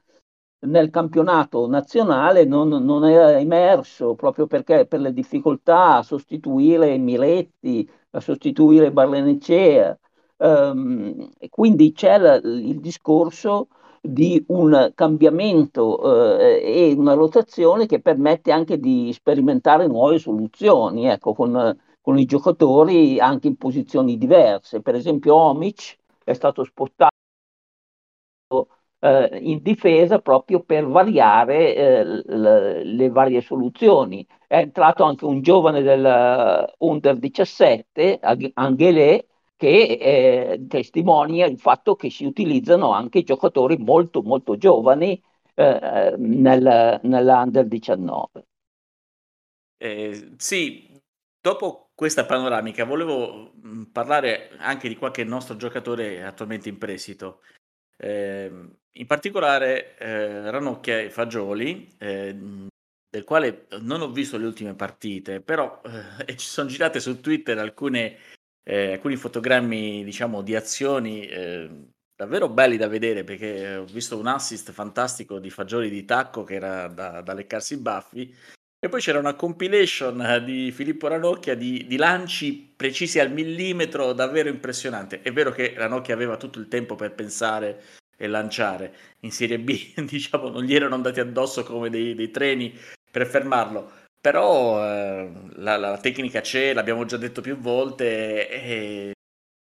nel 0.66 0.90
campionato 0.90 1.68
nazionale 1.68 2.44
non, 2.44 2.68
non, 2.68 3.04
era 3.08 3.38
emerso 3.38 4.14
proprio 4.14 4.46
perché 4.46 4.86
per 4.86 5.00
le 5.00 5.12
difficoltà 5.12 5.96
a 5.96 6.02
sostituire 6.02 6.98
Miretti, 6.98 7.88
a 8.10 8.20
sostituire 8.20 8.92
Barlenecea. 8.92 9.98
Um, 10.36 11.30
quindi 11.50 11.92
c'è 11.92 12.16
la, 12.18 12.34
il 12.36 12.80
discorso 12.80 13.68
di 14.00 14.42
un 14.48 14.92
cambiamento 14.94 16.38
eh, 16.38 16.62
e 16.64 16.94
una 16.96 17.12
rotazione 17.12 17.84
che 17.84 18.00
permette 18.00 18.50
anche 18.50 18.78
di 18.78 19.12
sperimentare 19.12 19.86
nuove 19.86 20.18
soluzioni 20.18 21.06
ecco, 21.06 21.34
con, 21.34 21.78
con 22.00 22.18
i 22.18 22.24
giocatori 22.24 23.20
anche 23.20 23.48
in 23.48 23.56
posizioni 23.56 24.16
diverse. 24.16 24.80
Per 24.80 24.94
esempio 24.94 25.34
Omic 25.34 25.98
è 26.24 26.32
stato 26.32 26.64
spostato 26.64 27.18
eh, 29.00 29.38
in 29.42 29.62
difesa 29.62 30.18
proprio 30.20 30.60
per 30.60 30.86
variare 30.86 31.74
eh, 31.74 32.04
le, 32.04 32.84
le, 32.84 33.08
varie 33.10 33.40
soluzioni. 33.40 34.26
È 34.46 34.56
entrato 34.56 35.04
anche 35.04 35.24
un 35.24 35.40
giovane 35.42 35.82
del 35.82 36.04
eh, 36.04 36.74
Under 36.78 37.16
17, 37.16 38.20
Anghelé, 38.54 39.26
che 39.56 39.98
eh, 40.00 40.66
testimonia 40.68 41.46
il 41.46 41.58
fatto 41.58 41.94
che 41.94 42.10
si 42.10 42.24
utilizzano 42.24 42.92
anche 42.92 43.22
giocatori 43.22 43.76
molto 43.76 44.22
molto 44.22 44.56
giovani 44.56 45.20
eh, 45.54 46.14
nel, 46.16 47.00
nell'Under 47.02 47.66
19. 47.66 48.46
Eh, 49.76 50.34
sì, 50.36 51.02
dopo 51.40 51.90
questa 51.94 52.24
panoramica 52.24 52.84
volevo 52.84 53.52
parlare 53.92 54.50
anche 54.58 54.88
di 54.88 54.96
qualche 54.96 55.24
nostro 55.24 55.56
giocatore 55.56 56.24
attualmente 56.24 56.68
in 56.68 56.78
prestito. 56.78 57.40
Eh, 57.98 58.50
in 58.92 59.06
particolare 59.06 59.96
eh, 59.98 60.50
Ranocchia 60.50 61.00
e 61.00 61.10
Fagioli, 61.10 61.94
eh, 61.98 62.36
del 63.08 63.24
quale 63.24 63.66
non 63.80 64.00
ho 64.00 64.10
visto 64.10 64.36
le 64.36 64.46
ultime 64.46 64.74
partite, 64.74 65.40
però 65.40 65.80
eh, 66.26 66.36
ci 66.36 66.46
sono 66.46 66.68
girate 66.68 67.00
su 67.00 67.20
Twitter 67.20 67.58
alcune, 67.58 68.16
eh, 68.62 68.92
alcuni 68.92 69.16
fotogrammi 69.16 70.04
diciamo, 70.04 70.42
di 70.42 70.54
azioni 70.54 71.26
eh, 71.26 71.88
davvero 72.14 72.48
belli 72.48 72.76
da 72.76 72.86
vedere 72.86 73.24
perché 73.24 73.76
ho 73.76 73.84
visto 73.84 74.18
un 74.18 74.26
assist 74.26 74.70
fantastico 74.72 75.38
di 75.38 75.50
Fagioli 75.50 75.88
di 75.88 76.04
tacco 76.04 76.44
che 76.44 76.54
era 76.54 76.86
da, 76.86 77.22
da 77.22 77.32
leccarsi 77.32 77.74
i 77.74 77.78
baffi 77.78 78.34
e 78.82 78.88
poi 78.88 79.00
c'era 79.00 79.18
una 79.18 79.34
compilation 79.34 80.20
eh, 80.22 80.44
di 80.44 80.72
Filippo 80.72 81.06
Ranocchia 81.08 81.54
di, 81.54 81.86
di, 81.86 81.96
lanci 81.96 82.72
precisi 82.74 83.18
al 83.18 83.30
millimetro, 83.30 84.14
davvero 84.14 84.48
impressionante. 84.48 85.20
È 85.20 85.30
vero 85.32 85.50
che 85.50 85.74
Ranocchia 85.76 86.14
aveva 86.14 86.38
tutto 86.38 86.58
il 86.58 86.66
tempo 86.66 86.94
per 86.94 87.14
pensare 87.14 87.82
e 88.20 88.26
lanciare. 88.26 88.94
In 89.20 89.32
Serie 89.32 89.58
B, 89.58 89.94
diciamo, 90.04 90.50
non 90.50 90.62
gli 90.62 90.74
erano 90.74 90.94
andati 90.94 91.20
addosso 91.20 91.62
come 91.64 91.88
dei, 91.88 92.14
dei 92.14 92.30
treni 92.30 92.78
per 93.10 93.26
fermarlo. 93.26 93.90
Però 94.20 94.84
eh, 94.84 95.32
la, 95.54 95.78
la, 95.78 95.96
tecnica 95.96 96.42
c'è, 96.42 96.74
l'abbiamo 96.74 97.06
già 97.06 97.16
detto 97.16 97.40
più 97.40 97.56
volte 97.56 98.50
e 98.50 99.12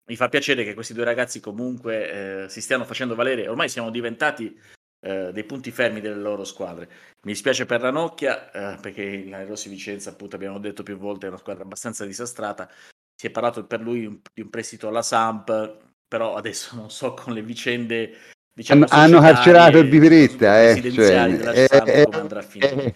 mi 0.08 0.14
fa 0.14 0.28
piacere 0.28 0.62
che 0.62 0.74
questi 0.74 0.94
due 0.94 1.02
ragazzi 1.02 1.40
comunque 1.40 2.44
eh, 2.44 2.48
si 2.48 2.60
stiano 2.60 2.84
facendo 2.84 3.16
valere. 3.16 3.48
Ormai 3.48 3.68
siamo 3.68 3.90
diventati 3.90 4.56
eh, 5.00 5.32
dei 5.32 5.42
punti 5.42 5.72
fermi 5.72 6.00
delle 6.00 6.20
loro 6.20 6.44
squadre. 6.44 6.88
Mi 7.22 7.32
dispiace 7.32 7.66
per 7.66 7.80
Ranocchia 7.80 8.76
eh, 8.76 8.80
perché 8.80 9.24
la 9.26 9.44
Rossi 9.44 9.68
Vicenza, 9.68 10.10
appunto, 10.10 10.36
abbiamo 10.36 10.60
detto 10.60 10.84
più 10.84 10.96
volte, 10.96 11.26
è 11.26 11.28
una 11.28 11.38
squadra 11.38 11.64
abbastanza 11.64 12.04
disastrata. 12.04 12.70
Si 13.12 13.26
è 13.26 13.30
parlato 13.30 13.66
per 13.66 13.80
lui 13.80 14.20
di 14.32 14.42
un 14.42 14.50
prestito 14.50 14.86
alla 14.86 15.02
Samp, 15.02 15.78
però 16.06 16.36
adesso 16.36 16.76
non 16.76 16.90
so 16.90 17.14
con 17.14 17.32
le 17.32 17.42
vicende. 17.42 18.34
Diciamo, 18.56 18.86
hanno 18.88 19.20
carcerato 19.20 19.76
il 19.76 19.90
Viveretta, 19.90 20.62
eh, 20.62 20.90
cioè, 20.90 21.28
eh, 21.52 21.68
eh, 21.70 22.06
eh, 22.58 22.94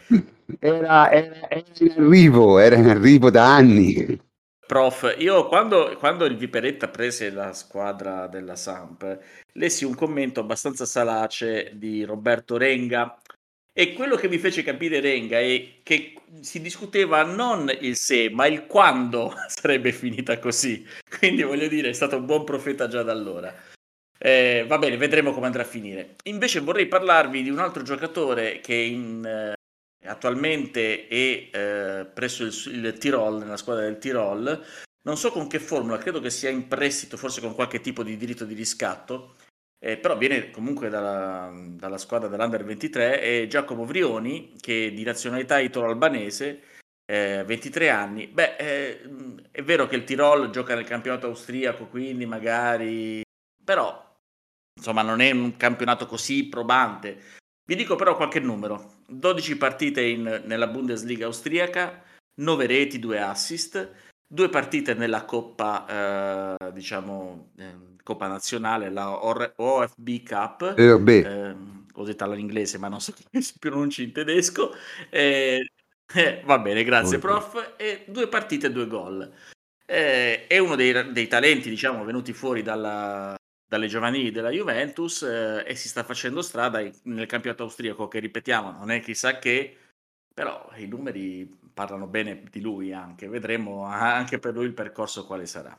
era, 0.58 1.10
era, 1.10 1.50
era 1.50 1.64
in 1.80 1.94
arrivo, 1.98 2.58
era 2.58 2.76
in 2.76 2.88
arrivo 2.88 3.30
da 3.30 3.56
anni. 3.56 4.18
Prof, 4.66 5.16
io 5.18 5.48
quando, 5.48 5.94
quando 5.98 6.24
il 6.24 6.38
Viperetta 6.38 6.88
prese 6.88 7.28
la 7.28 7.52
squadra 7.52 8.26
della 8.26 8.56
Samp, 8.56 9.18
lessi 9.52 9.84
un 9.84 9.94
commento 9.94 10.40
abbastanza 10.40 10.86
salace 10.86 11.72
di 11.74 12.04
Roberto 12.04 12.56
Renga 12.56 13.20
e 13.70 13.92
quello 13.92 14.16
che 14.16 14.28
mi 14.28 14.38
fece 14.38 14.62
capire 14.62 15.00
Renga 15.00 15.40
è 15.40 15.80
che 15.82 16.14
si 16.40 16.62
discuteva 16.62 17.22
non 17.22 17.70
il 17.80 17.96
se, 17.96 18.30
ma 18.30 18.46
il 18.46 18.64
quando 18.64 19.34
sarebbe 19.46 19.92
finita 19.92 20.38
così. 20.38 20.86
Quindi 21.18 21.42
voglio 21.42 21.68
dire, 21.68 21.90
è 21.90 21.92
stato 21.92 22.16
un 22.16 22.24
buon 22.24 22.44
profeta 22.44 22.88
già 22.88 23.02
da 23.02 23.12
allora. 23.12 23.54
Eh, 24.22 24.66
va 24.68 24.76
bene, 24.76 24.98
vedremo 24.98 25.32
come 25.32 25.46
andrà 25.46 25.62
a 25.62 25.66
finire. 25.66 26.16
Invece 26.24 26.60
vorrei 26.60 26.86
parlarvi 26.86 27.42
di 27.42 27.48
un 27.48 27.58
altro 27.58 27.82
giocatore 27.82 28.60
che 28.60 28.74
in, 28.74 29.24
eh, 29.24 29.54
attualmente 30.06 31.06
è 31.08 31.48
eh, 31.50 32.04
presso 32.04 32.44
il, 32.44 32.52
il, 32.66 32.98
Tirol, 32.98 33.38
nella 33.38 33.56
squadra 33.56 33.84
del 33.84 33.98
Tirol. 33.98 34.62
Non 35.02 35.16
so 35.16 35.30
con 35.30 35.46
che 35.46 35.58
formula, 35.58 35.96
credo 35.96 36.20
che 36.20 36.28
sia 36.28 36.50
in 36.50 36.68
prestito, 36.68 37.16
forse 37.16 37.40
con 37.40 37.54
qualche 37.54 37.80
tipo 37.80 38.02
di 38.02 38.18
diritto 38.18 38.44
di 38.44 38.52
riscatto, 38.52 39.36
eh, 39.82 39.96
però 39.96 40.18
viene 40.18 40.50
comunque 40.50 40.90
dalla, 40.90 41.50
dalla 41.54 41.96
squadra 41.96 42.28
dell'Under 42.28 42.62
23, 42.64 43.20
è 43.20 43.46
Giacomo 43.46 43.86
Vrioni, 43.86 44.52
che 44.60 44.88
è 44.88 44.92
di 44.92 45.02
nazionalità 45.02 45.58
italo-albanese, 45.58 46.60
eh, 47.06 47.42
23 47.46 47.88
anni. 47.88 48.26
Beh, 48.26 48.56
eh, 48.56 49.00
è 49.50 49.62
vero 49.62 49.86
che 49.86 49.96
il 49.96 50.04
Tirol 50.04 50.50
gioca 50.50 50.74
nel 50.74 50.84
campionato 50.84 51.28
austriaco, 51.28 51.86
quindi 51.86 52.26
magari... 52.26 53.22
però, 53.64 54.09
insomma, 54.80 55.02
non 55.02 55.20
è 55.20 55.30
un 55.30 55.56
campionato 55.56 56.06
così 56.06 56.48
probante. 56.48 57.38
Vi 57.64 57.76
dico 57.76 57.94
però 57.94 58.16
qualche 58.16 58.40
numero. 58.40 59.02
12 59.06 59.56
partite 59.56 60.02
in, 60.02 60.42
nella 60.46 60.66
Bundesliga 60.66 61.26
austriaca, 61.26 62.02
9 62.40 62.66
reti, 62.66 62.98
2 62.98 63.20
assist, 63.20 63.92
2 64.26 64.48
partite 64.48 64.94
nella 64.94 65.24
Coppa, 65.24 66.56
eh, 66.58 66.72
diciamo, 66.72 67.52
eh, 67.58 67.74
Coppa 68.02 68.26
Nazionale, 68.26 68.90
la 68.90 69.24
Or- 69.24 69.52
OFB 69.54 70.08
Cup. 70.26 70.74
Eh, 70.76 70.84
eh, 70.84 71.56
ho 71.92 72.04
detto 72.04 72.24
all'inglese, 72.24 72.78
ma 72.78 72.88
non 72.88 73.00
so 73.00 73.12
come 73.30 73.42
si 73.42 73.54
pronuncia 73.58 74.02
in 74.02 74.12
tedesco. 74.12 74.72
Eh, 75.10 75.70
eh, 76.14 76.42
va 76.44 76.58
bene, 76.58 76.82
grazie 76.82 77.18
okay. 77.18 77.30
prof. 77.30 77.74
E 77.76 78.04
due 78.08 78.26
partite, 78.28 78.72
due 78.72 78.86
gol. 78.86 79.32
è 79.84 80.58
uno 80.58 80.76
dei, 80.76 81.12
dei 81.12 81.26
talenti, 81.28 81.68
diciamo, 81.68 82.04
venuti 82.04 82.32
fuori 82.32 82.62
dalla, 82.62 83.36
dalle 83.70 83.86
giovanili 83.86 84.32
della 84.32 84.50
Juventus 84.50 85.22
eh, 85.22 85.62
e 85.64 85.76
si 85.76 85.86
sta 85.86 86.02
facendo 86.02 86.42
strada 86.42 86.82
nel 87.04 87.26
campionato 87.26 87.62
austriaco 87.62 88.08
che 88.08 88.18
ripetiamo 88.18 88.72
non 88.72 88.90
è 88.90 89.00
chissà 89.00 89.38
che 89.38 89.76
però 90.34 90.68
i 90.74 90.86
numeri 90.86 91.48
parlano 91.72 92.06
bene 92.06 92.42
di 92.50 92.60
lui 92.60 92.92
anche. 92.92 93.28
Vedremo 93.28 93.84
anche 93.84 94.38
per 94.38 94.54
lui 94.54 94.64
il 94.64 94.72
percorso 94.72 95.24
quale 95.24 95.46
sarà. 95.46 95.76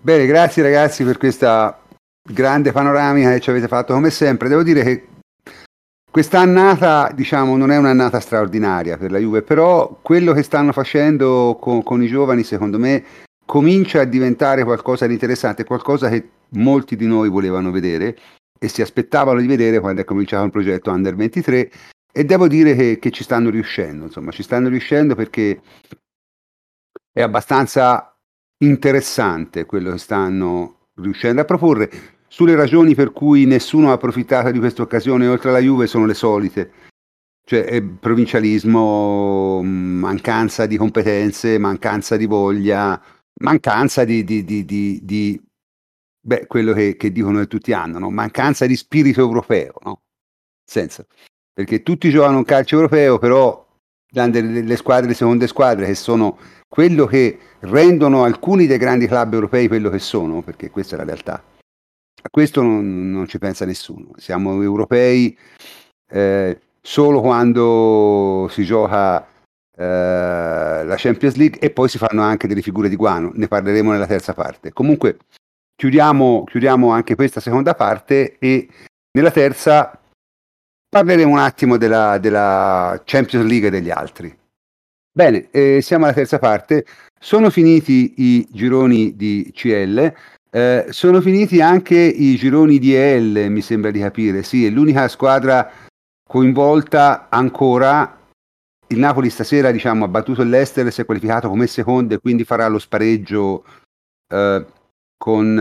Bene 0.00 0.26
grazie 0.26 0.62
ragazzi 0.62 1.02
per 1.02 1.18
questa 1.18 1.80
grande 2.22 2.70
panoramica 2.70 3.32
che 3.32 3.40
ci 3.40 3.50
avete 3.50 3.66
fatto. 3.66 3.92
Come 3.92 4.10
sempre 4.10 4.48
devo 4.48 4.62
dire 4.62 4.82
che 4.84 5.08
quest'annata 6.10 7.10
diciamo 7.12 7.56
non 7.56 7.72
è 7.72 7.76
un'annata 7.76 8.20
straordinaria 8.20 8.98
per 8.98 9.10
la 9.10 9.18
Juve 9.18 9.42
però 9.42 9.98
quello 10.02 10.32
che 10.34 10.42
stanno 10.42 10.72
facendo 10.72 11.56
con, 11.58 11.82
con 11.82 12.02
i 12.02 12.06
giovani 12.06 12.44
secondo 12.44 12.78
me 12.78 13.02
comincia 13.44 14.00
a 14.00 14.04
diventare 14.04 14.64
qualcosa 14.64 15.06
di 15.06 15.14
interessante 15.14 15.64
qualcosa 15.64 16.08
che 16.08 16.28
molti 16.50 16.96
di 16.96 17.06
noi 17.06 17.28
volevano 17.28 17.70
vedere 17.70 18.16
e 18.58 18.68
si 18.68 18.82
aspettavano 18.82 19.40
di 19.40 19.46
vedere 19.46 19.80
quando 19.80 20.00
è 20.00 20.04
cominciato 20.04 20.44
il 20.44 20.50
progetto 20.50 20.90
Under 20.90 21.14
23 21.14 21.70
e 22.12 22.24
devo 22.24 22.46
dire 22.46 22.74
che, 22.74 22.98
che 22.98 23.10
ci 23.10 23.24
stanno 23.24 23.50
riuscendo, 23.50 24.04
insomma, 24.04 24.30
ci 24.30 24.42
stanno 24.42 24.68
riuscendo 24.68 25.14
perché 25.14 25.60
è 27.10 27.22
abbastanza 27.22 28.16
interessante 28.58 29.66
quello 29.66 29.92
che 29.92 29.98
stanno 29.98 30.88
riuscendo 30.96 31.40
a 31.40 31.44
proporre. 31.44 31.90
Sulle 32.28 32.54
ragioni 32.54 32.94
per 32.94 33.12
cui 33.12 33.44
nessuno 33.44 33.90
ha 33.90 33.94
approfittato 33.94 34.50
di 34.50 34.58
questa 34.58 34.82
occasione 34.82 35.26
oltre 35.26 35.50
alla 35.50 35.58
Juve 35.58 35.86
sono 35.86 36.06
le 36.06 36.14
solite, 36.14 36.72
cioè 37.44 37.82
provincialismo, 37.82 39.60
mancanza 39.62 40.66
di 40.66 40.76
competenze, 40.76 41.58
mancanza 41.58 42.16
di 42.16 42.26
voglia, 42.26 43.00
mancanza 43.42 44.04
di, 44.04 44.24
di, 44.24 44.44
di, 44.44 44.64
di 44.64 45.42
Beh, 46.24 46.46
quello 46.46 46.72
che, 46.72 46.96
che 46.96 47.10
dicono 47.10 47.40
che 47.40 47.48
tutti 47.48 47.72
hanno, 47.72 47.98
no? 47.98 48.08
mancanza 48.08 48.64
di 48.66 48.76
spirito 48.76 49.20
europeo, 49.20 49.72
no? 49.82 50.02
Senza. 50.64 51.04
Perché 51.52 51.82
tutti 51.82 52.10
giocano 52.10 52.38
un 52.38 52.44
calcio 52.44 52.76
europeo, 52.76 53.18
però 53.18 53.66
le 54.12 54.76
squadre, 54.76 55.08
le 55.08 55.14
seconde 55.14 55.48
squadre, 55.48 55.86
che 55.86 55.96
sono 55.96 56.38
quello 56.68 57.06
che 57.06 57.38
rendono 57.60 58.22
alcuni 58.22 58.66
dei 58.66 58.78
grandi 58.78 59.08
club 59.08 59.32
europei 59.32 59.66
quello 59.66 59.90
che 59.90 59.98
sono, 59.98 60.42
perché 60.42 60.70
questa 60.70 60.94
è 60.94 60.98
la 60.98 61.04
realtà. 61.04 61.42
A 62.22 62.28
questo 62.30 62.62
non, 62.62 63.10
non 63.10 63.26
ci 63.26 63.38
pensa 63.38 63.64
nessuno. 63.64 64.10
Siamo 64.16 64.62
europei 64.62 65.36
eh, 66.08 66.60
solo 66.80 67.20
quando 67.20 68.46
si 68.48 68.62
gioca 68.62 69.26
eh, 69.82 70.84
la 70.84 70.94
Champions 70.96 71.34
League 71.34 71.58
e 71.58 71.70
poi 71.70 71.88
si 71.88 71.98
fanno 71.98 72.22
anche 72.22 72.46
delle 72.46 72.62
figure 72.62 72.88
di 72.88 72.94
guano, 72.94 73.32
ne 73.34 73.48
parleremo 73.48 73.90
nella 73.90 74.06
terza 74.06 74.32
parte. 74.32 74.72
Comunque 74.72 75.18
chiudiamo, 75.74 76.44
chiudiamo 76.44 76.90
anche 76.90 77.16
questa 77.16 77.40
seconda 77.40 77.74
parte 77.74 78.38
e 78.38 78.68
nella 79.12 79.32
terza 79.32 79.98
parleremo 80.88 81.32
un 81.32 81.38
attimo 81.38 81.76
della, 81.78 82.18
della 82.18 83.02
Champions 83.04 83.46
League 83.46 83.68
e 83.68 83.70
degli 83.70 83.90
altri. 83.90 84.38
Bene, 85.14 85.48
eh, 85.50 85.80
siamo 85.82 86.04
alla 86.04 86.14
terza 86.14 86.38
parte. 86.38 86.86
Sono 87.18 87.50
finiti 87.50 88.14
i 88.16 88.48
gironi 88.50 89.16
di 89.16 89.50
CL, 89.52 90.14
eh, 90.50 90.86
sono 90.90 91.20
finiti 91.20 91.60
anche 91.60 91.96
i 91.98 92.36
gironi 92.36 92.78
di 92.78 92.94
EL, 92.94 93.50
mi 93.50 93.62
sembra 93.62 93.90
di 93.90 94.00
capire. 94.00 94.42
Sì, 94.42 94.64
è 94.64 94.70
l'unica 94.70 95.08
squadra 95.08 95.70
coinvolta 96.26 97.28
ancora. 97.28 98.20
Il 98.92 98.98
Napoli 98.98 99.30
stasera 99.30 99.70
diciamo, 99.70 100.04
ha 100.04 100.08
battuto 100.08 100.42
l'Ester, 100.42 100.92
si 100.92 101.00
è 101.00 101.04
qualificato 101.04 101.48
come 101.48 101.66
secondo 101.66 102.14
e 102.14 102.18
quindi 102.18 102.44
farà 102.44 102.66
lo 102.68 102.78
spareggio 102.78 103.64
eh, 104.28 104.66
con 105.16 105.58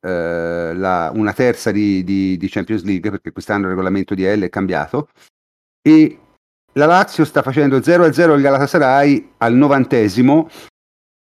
eh, 0.00 0.74
la, 0.74 1.10
una 1.14 1.32
terza 1.32 1.70
di, 1.70 2.02
di, 2.04 2.36
di, 2.36 2.48
Champions 2.48 2.84
League, 2.84 3.10
perché 3.10 3.32
quest'anno 3.32 3.64
il 3.64 3.70
regolamento 3.70 4.14
di 4.14 4.24
L 4.24 4.42
è 4.42 4.48
cambiato, 4.48 5.08
e 5.82 6.18
la 6.72 6.86
Lazio 6.86 7.24
sta 7.24 7.42
facendo 7.42 7.78
0-0 7.78 8.34
il 8.34 8.42
Galatasaray 8.42 9.32
al 9.38 9.54
novantesimo 9.54 10.48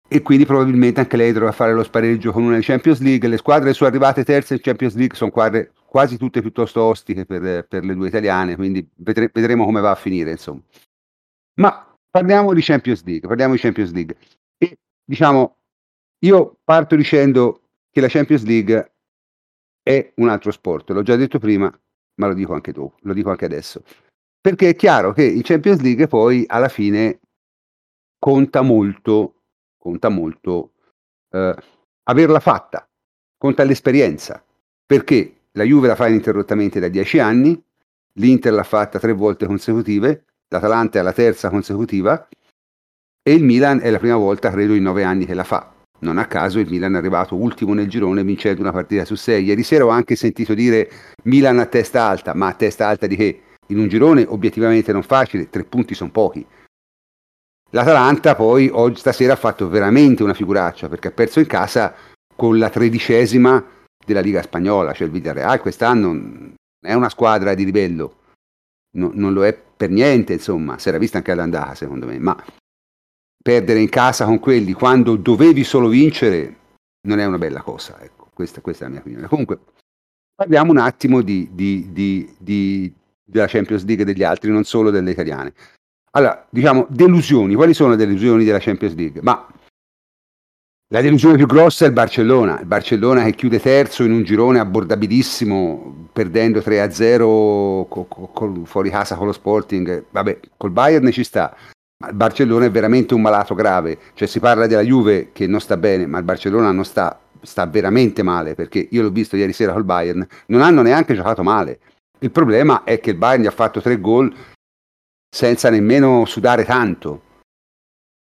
e 0.08 0.22
quindi 0.22 0.46
probabilmente 0.46 1.00
anche 1.00 1.16
lei 1.16 1.32
dovrà 1.32 1.50
fare 1.50 1.74
lo 1.74 1.82
spareggio 1.82 2.30
con 2.32 2.44
una 2.44 2.58
Champions 2.60 3.00
League. 3.00 3.28
Le 3.28 3.36
squadre 3.36 3.72
sono 3.72 3.90
arrivate 3.90 4.24
terze 4.24 4.54
in 4.54 4.60
Champions 4.60 4.94
League 4.94 5.16
sono 5.16 5.30
quadre 5.30 5.72
quasi 5.84 6.16
tutte 6.16 6.40
piuttosto 6.40 6.82
ostiche 6.82 7.24
per, 7.24 7.66
per 7.66 7.84
le 7.84 7.94
due 7.94 8.08
italiane, 8.08 8.54
quindi 8.54 8.88
vedre, 8.96 9.30
vedremo 9.32 9.64
come 9.64 9.80
va 9.80 9.90
a 9.90 9.96
finire. 9.96 10.30
Insomma. 10.30 10.60
Ma 11.60 11.96
parliamo 12.10 12.52
di 12.52 12.62
Champions 12.62 13.04
League, 13.04 13.26
parliamo 13.26 13.54
di 13.54 13.60
Champions 13.60 13.92
League. 13.92 14.16
E 14.58 14.78
diciamo, 15.04 15.56
io 16.24 16.58
parto 16.64 16.96
dicendo 16.96 17.62
che 17.90 18.00
la 18.00 18.08
Champions 18.08 18.44
League 18.44 18.92
è 19.82 20.12
un 20.16 20.28
altro 20.28 20.50
sport. 20.50 20.90
L'ho 20.90 21.02
già 21.02 21.16
detto 21.16 21.38
prima, 21.38 21.72
ma 22.16 22.26
lo 22.26 22.34
dico 22.34 22.52
anche 22.54 22.72
dopo, 22.72 22.96
lo 23.00 23.12
dico 23.12 23.30
anche 23.30 23.44
adesso. 23.44 23.82
Perché 24.40 24.70
è 24.70 24.76
chiaro 24.76 25.12
che 25.12 25.24
in 25.24 25.42
Champions 25.42 25.80
League 25.80 26.06
poi 26.06 26.44
alla 26.46 26.68
fine 26.68 27.20
conta 28.18 28.62
molto, 28.62 29.42
conta 29.76 30.08
molto 30.08 30.72
eh, 31.30 31.56
averla 32.04 32.40
fatta, 32.40 32.88
conta 33.36 33.64
l'esperienza, 33.64 34.44
perché 34.84 35.48
la 35.52 35.64
Juve 35.64 35.88
la 35.88 35.96
fa 35.96 36.06
ininterrottamente 36.06 36.80
da 36.80 36.88
dieci 36.88 37.18
anni, 37.18 37.60
l'Inter 38.14 38.52
l'ha 38.52 38.62
fatta 38.62 38.98
tre 38.98 39.12
volte 39.12 39.46
consecutive, 39.46 40.24
l'Atalanta 40.48 40.98
è 40.98 41.02
la 41.02 41.12
terza 41.12 41.50
consecutiva 41.50 42.28
e 43.22 43.32
il 43.32 43.42
Milan 43.42 43.80
è 43.80 43.90
la 43.90 43.98
prima 43.98 44.16
volta, 44.16 44.50
credo, 44.50 44.74
in 44.74 44.82
nove 44.82 45.02
anni 45.02 45.26
che 45.26 45.34
la 45.34 45.44
fa. 45.44 45.72
Non 45.98 46.18
a 46.18 46.26
caso 46.26 46.58
il 46.58 46.68
Milan 46.68 46.94
è 46.94 46.98
arrivato 46.98 47.34
ultimo 47.34 47.72
nel 47.72 47.88
girone 47.88 48.22
vincendo 48.22 48.60
una 48.60 48.72
partita 48.72 49.04
su 49.04 49.14
sei. 49.14 49.44
Ieri 49.44 49.62
sera 49.62 49.86
ho 49.86 49.88
anche 49.88 50.14
sentito 50.14 50.54
dire 50.54 50.90
Milan 51.24 51.58
a 51.58 51.66
testa 51.66 52.02
alta, 52.02 52.34
ma 52.34 52.48
a 52.48 52.54
testa 52.54 52.86
alta 52.86 53.06
di 53.06 53.16
che? 53.16 53.42
In 53.68 53.78
un 53.78 53.88
girone 53.88 54.24
obiettivamente 54.28 54.92
non 54.92 55.02
facile, 55.02 55.50
tre 55.50 55.64
punti 55.64 55.94
sono 55.94 56.10
pochi. 56.10 56.46
L'Atalanta 57.70 58.36
poi 58.36 58.70
oggi 58.72 59.00
stasera 59.00 59.32
ha 59.32 59.36
fatto 59.36 59.68
veramente 59.68 60.22
una 60.22 60.34
figuraccia 60.34 60.88
perché 60.88 61.08
ha 61.08 61.12
perso 61.12 61.40
in 61.40 61.46
casa 61.46 61.94
con 62.36 62.58
la 62.58 62.70
tredicesima 62.70 63.64
della 64.04 64.20
Liga 64.20 64.42
Spagnola, 64.42 64.92
cioè 64.92 65.06
il 65.06 65.12
Villarreal 65.12 65.60
quest'anno 65.60 66.52
è 66.80 66.92
una 66.92 67.08
squadra 67.08 67.54
di 67.54 67.64
livello, 67.64 68.15
no, 68.96 69.10
non 69.14 69.32
lo 69.32 69.44
è 69.44 69.56
per 69.76 69.90
niente, 69.90 70.34
insomma, 70.34 70.78
si 70.78 70.88
era 70.88 70.98
vista 70.98 71.18
anche 71.18 71.32
all'andata 71.32 71.74
secondo 71.74 72.06
me, 72.06 72.18
ma 72.18 72.36
perdere 73.42 73.80
in 73.80 73.88
casa 73.88 74.24
con 74.24 74.40
quelli 74.40 74.72
quando 74.72 75.16
dovevi 75.16 75.62
solo 75.62 75.88
vincere 75.88 76.56
non 77.06 77.20
è 77.20 77.24
una 77.24 77.38
bella 77.38 77.62
cosa, 77.62 78.00
ecco, 78.00 78.28
questa, 78.34 78.60
questa 78.60 78.84
è 78.84 78.88
la 78.88 78.94
mia 78.94 79.00
opinione. 79.00 79.28
Comunque, 79.28 79.60
parliamo 80.34 80.72
un 80.72 80.78
attimo 80.78 81.22
di, 81.22 81.48
di, 81.52 81.88
di, 82.38 82.92
della 83.24 83.46
Champions 83.46 83.84
League 83.84 84.02
e 84.02 84.06
degli 84.06 84.24
altri, 84.24 84.50
non 84.50 84.64
solo 84.64 84.90
delle 84.90 85.12
italiane. 85.12 85.52
Allora, 86.12 86.46
diciamo, 86.50 86.86
delusioni, 86.88 87.54
quali 87.54 87.74
sono 87.74 87.90
le 87.90 87.96
delusioni 87.96 88.44
della 88.44 88.58
Champions 88.58 88.94
League? 88.94 89.20
Ma 89.22 89.46
la 90.90 91.00
delusione 91.00 91.36
più 91.36 91.46
grossa 91.46 91.84
è 91.84 91.88
il 91.88 91.94
Barcellona, 91.94 92.60
il 92.60 92.66
Barcellona 92.66 93.24
che 93.24 93.32
chiude 93.32 93.58
terzo 93.58 94.04
in 94.04 94.12
un 94.12 94.22
girone 94.22 94.60
abbordabilissimo, 94.60 96.10
perdendo 96.12 96.60
3-0 96.60 97.88
co- 97.88 98.04
co- 98.06 98.64
fuori 98.64 98.90
casa 98.90 99.16
con 99.16 99.26
lo 99.26 99.32
Sporting. 99.32 100.04
Vabbè, 100.10 100.38
col 100.56 100.70
Bayern 100.70 101.10
ci 101.10 101.24
sta, 101.24 101.56
ma 101.98 102.08
il 102.10 102.14
Barcellona 102.14 102.66
è 102.66 102.70
veramente 102.70 103.14
un 103.14 103.20
malato 103.20 103.56
grave. 103.56 103.98
Cioè 104.14 104.28
si 104.28 104.38
parla 104.38 104.68
della 104.68 104.82
Juve 104.82 105.30
che 105.32 105.48
non 105.48 105.60
sta 105.60 105.76
bene, 105.76 106.06
ma 106.06 106.18
il 106.18 106.24
Barcellona 106.24 106.70
non 106.70 106.84
sta, 106.84 107.18
sta 107.42 107.66
veramente 107.66 108.22
male, 108.22 108.54
perché 108.54 108.86
io 108.88 109.02
l'ho 109.02 109.10
visto 109.10 109.34
ieri 109.34 109.52
sera 109.52 109.72
col 109.72 109.84
Bayern, 109.84 110.24
non 110.46 110.62
hanno 110.62 110.82
neanche 110.82 111.14
giocato 111.14 111.42
male. 111.42 111.80
Il 112.20 112.30
problema 112.30 112.84
è 112.84 113.00
che 113.00 113.10
il 113.10 113.16
Bayern 113.16 113.42
gli 113.42 113.46
ha 113.48 113.50
fatto 113.50 113.80
tre 113.80 114.00
gol 114.00 114.32
senza 115.28 115.68
nemmeno 115.68 116.24
sudare 116.26 116.64
tanto 116.64 117.22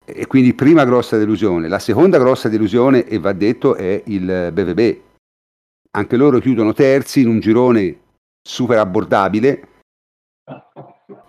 e 0.10 0.26
quindi 0.26 0.54
prima 0.54 0.86
grossa 0.86 1.18
delusione. 1.18 1.68
La 1.68 1.80
seconda 1.80 2.18
grossa 2.18 2.48
delusione, 2.48 3.06
e 3.06 3.20
va 3.20 3.34
detto, 3.34 3.76
è 3.76 4.02
il 4.06 4.52
BVB. 4.54 5.02
Anche 5.92 6.16
loro 6.16 6.40
chiudono 6.40 6.72
terzi 6.72 7.22
in 7.22 7.28
un 7.28 7.42
girone 7.42 8.00
super 8.42 8.78
abbordabile, 8.78 9.68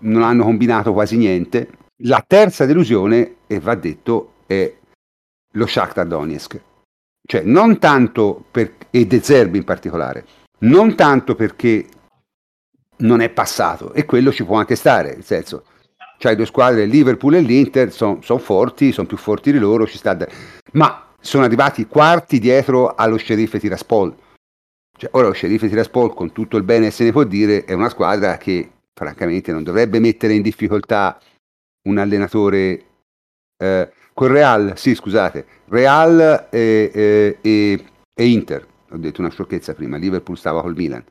non 0.01 0.23
hanno 0.23 0.45
combinato 0.45 0.93
quasi 0.93 1.17
niente. 1.17 1.71
La 2.03 2.23
terza 2.25 2.67
delusione, 2.67 3.39
e 3.49 3.59
va 3.59 3.75
detto, 3.75 4.35
è 4.47 4.73
lo 5.55 5.67
Shakhtar 5.67 6.07
Donetsk. 6.07 6.61
Cioè, 7.27 7.43
non 7.43 7.79
tanto 7.79 8.45
per, 8.49 8.75
e 8.91 9.07
De 9.07 9.21
Zerbi 9.21 9.59
in 9.59 9.65
particolare, 9.65 10.25
non 10.61 10.95
tanto 10.95 11.35
perché 11.35 11.85
non 12.99 13.21
è 13.21 13.29
passato, 13.29 13.93
e 13.93 14.05
quello 14.05 14.31
ci 14.31 14.45
può 14.45 14.57
anche 14.57 14.77
stare, 14.77 15.15
nel 15.15 15.25
senso, 15.25 15.65
cioè 16.19 16.35
due 16.35 16.47
squadre, 16.47 16.83
il 16.83 16.91
Liverpool 16.91 17.37
e 17.37 17.41
l'Inter, 17.41 17.93
sono 17.93 18.19
son 18.23 18.41
forti, 18.41 18.93
sono 18.93 19.07
più 19.07 19.17
forti 19.17 19.53
di 19.53 19.59
loro, 19.59 19.87
ci 19.87 19.97
sta 19.97 20.15
da... 20.15 20.29
ma 20.73 21.07
sono 21.21 21.45
arrivati 21.45 21.87
quarti 21.87 22.39
dietro 22.39 22.95
allo 22.95 23.17
sceriffo 23.17 23.59
Tiraspol. 23.59 24.15
Cioè, 24.97 25.11
ora 25.13 25.29
lo 25.29 25.33
sceriffo 25.33 25.69
Tiraspol, 25.69 26.13
con 26.13 26.33
tutto 26.33 26.57
il 26.57 26.65
bene 26.65 26.91
se 26.91 27.05
ne 27.05 27.13
può 27.13 27.23
dire, 27.23 27.65
è 27.65 27.73
una 27.73 27.89
squadra 27.89 28.37
che 28.37 28.71
francamente 28.93 29.53
non 29.53 29.63
dovrebbe 29.63 30.01
mettere 30.01 30.35
in 30.35 30.43
difficoltà 30.43 31.19
un 31.89 31.99
allenatore 31.99 32.85
eh, 33.57 33.93
con 34.13 34.29
Real, 34.29 34.77
sì 34.77 34.97
scusate, 34.97 35.47
Real 35.67 36.49
e, 36.51 36.91
e, 36.93 37.39
e, 37.41 37.85
e, 38.13 38.27
Inter, 38.27 38.67
ho 38.91 38.97
detto 38.97 39.21
una 39.21 39.31
sciocchezza 39.31 39.75
prima, 39.75 39.97
Liverpool 39.97 40.37
stava 40.37 40.63
col 40.63 40.75
Milan, 40.75 41.05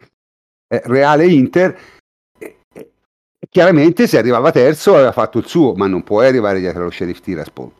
eh, 0.67 0.81
Real 0.83 1.21
e 1.21 1.27
Inter 1.27 1.79
Chiaramente 3.57 4.05
se 4.05 4.19
arrivava 4.19 4.51
terzo 4.51 4.93
aveva 4.93 5.11
fatto 5.11 5.39
il 5.39 5.47
suo, 5.47 5.73
ma 5.73 5.87
non 5.87 6.03
puoi 6.03 6.27
arrivare 6.27 6.59
dietro 6.59 6.81
allo 6.81 6.91
Sheriff 6.91 7.21
Tiraspol. 7.21 7.71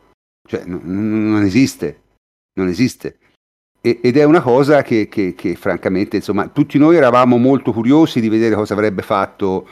Cioè, 0.50 0.64
non, 0.66 0.82
non 1.30 1.44
esiste, 1.44 2.02
non 2.54 2.68
esiste. 2.68 3.20
E, 3.80 4.00
ed 4.02 4.18
è 4.18 4.24
una 4.24 4.42
cosa 4.42 4.82
che, 4.82 5.08
che, 5.08 5.36
che, 5.36 5.56
francamente, 5.56 6.16
insomma, 6.16 6.48
tutti 6.48 6.80
noi 6.80 6.96
eravamo 6.96 7.38
molto 7.38 7.74
curiosi 7.74 8.20
di 8.20 8.28
vedere 8.28 8.56
cosa 8.56 8.74
avrebbe 8.74 9.04
fatto 9.04 9.68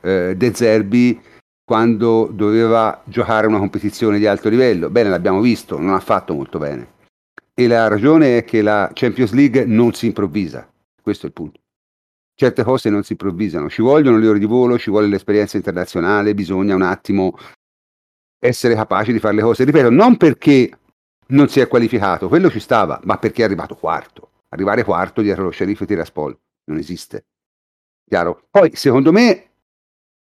eh, 0.00 0.32
De 0.34 0.54
Zerbi 0.54 1.20
quando 1.62 2.30
doveva 2.32 3.02
giocare 3.04 3.46
una 3.46 3.58
competizione 3.58 4.16
di 4.16 4.26
alto 4.26 4.48
livello. 4.48 4.88
Bene, 4.88 5.10
l'abbiamo 5.10 5.42
visto, 5.42 5.78
non 5.78 5.92
ha 5.92 6.00
fatto 6.00 6.32
molto 6.32 6.58
bene. 6.58 6.88
E 7.52 7.66
la 7.66 7.86
ragione 7.86 8.38
è 8.38 8.44
che 8.44 8.62
la 8.62 8.90
Champions 8.94 9.32
League 9.32 9.66
non 9.66 9.92
si 9.92 10.06
improvvisa, 10.06 10.66
questo 11.02 11.26
è 11.26 11.28
il 11.28 11.34
punto 11.34 11.59
certe 12.40 12.64
cose 12.64 12.88
non 12.88 13.02
si 13.02 13.12
improvvisano, 13.12 13.68
ci 13.68 13.82
vogliono 13.82 14.16
le 14.16 14.26
ore 14.26 14.38
di 14.38 14.46
volo, 14.46 14.78
ci 14.78 14.88
vuole 14.88 15.06
l'esperienza 15.08 15.58
internazionale, 15.58 16.34
bisogna 16.34 16.74
un 16.74 16.80
attimo 16.80 17.36
essere 18.38 18.74
capaci 18.74 19.12
di 19.12 19.18
fare 19.18 19.34
le 19.34 19.42
cose. 19.42 19.64
Ripeto, 19.64 19.90
non 19.90 20.16
perché 20.16 20.70
non 21.26 21.48
si 21.48 21.60
è 21.60 21.68
qualificato, 21.68 22.28
quello 22.28 22.48
ci 22.48 22.58
stava, 22.58 22.98
ma 23.04 23.18
perché 23.18 23.42
è 23.42 23.44
arrivato 23.44 23.74
quarto. 23.74 24.30
Arrivare 24.54 24.84
quarto 24.84 25.20
dietro 25.20 25.44
lo 25.44 25.50
sceriffo 25.50 25.84
Tiraspol 25.84 26.34
non 26.70 26.78
esiste. 26.78 27.26
Chiaro? 28.08 28.46
Poi, 28.50 28.70
secondo 28.74 29.12
me, 29.12 29.50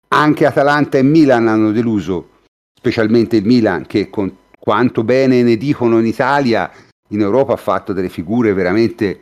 anche 0.09 0.45
Atalanta 0.45 0.99
e 0.99 1.03
Milan 1.03 1.47
hanno 1.47 1.71
deluso, 1.71 2.41
specialmente 2.71 3.37
il 3.37 3.45
Milan, 3.45 3.87
che 3.87 4.11
con 4.11 4.31
quanto 4.59 5.03
bene 5.03 5.41
ne 5.41 5.57
dicono 5.57 5.97
in 5.97 6.05
Italia, 6.05 6.71
in 7.09 7.21
Europa 7.21 7.53
ha 7.53 7.57
fatto 7.57 7.93
delle 7.93 8.09
figure 8.09 8.53
veramente 8.53 9.21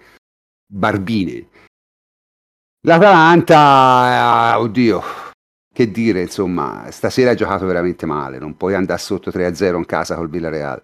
barbine. 0.67 1.47
L'Atalanta, 2.85 4.59
oddio, 4.59 5.01
che 5.73 5.89
dire, 5.89 6.23
insomma, 6.23 6.91
stasera 6.91 7.31
ha 7.31 7.33
giocato 7.33 7.65
veramente 7.65 8.05
male, 8.05 8.39
non 8.39 8.57
puoi 8.57 8.73
andare 8.73 8.99
sotto 8.99 9.31
3-0 9.31 9.77
in 9.77 9.85
casa 9.85 10.15
col 10.15 10.29
Villarreal. 10.29 10.81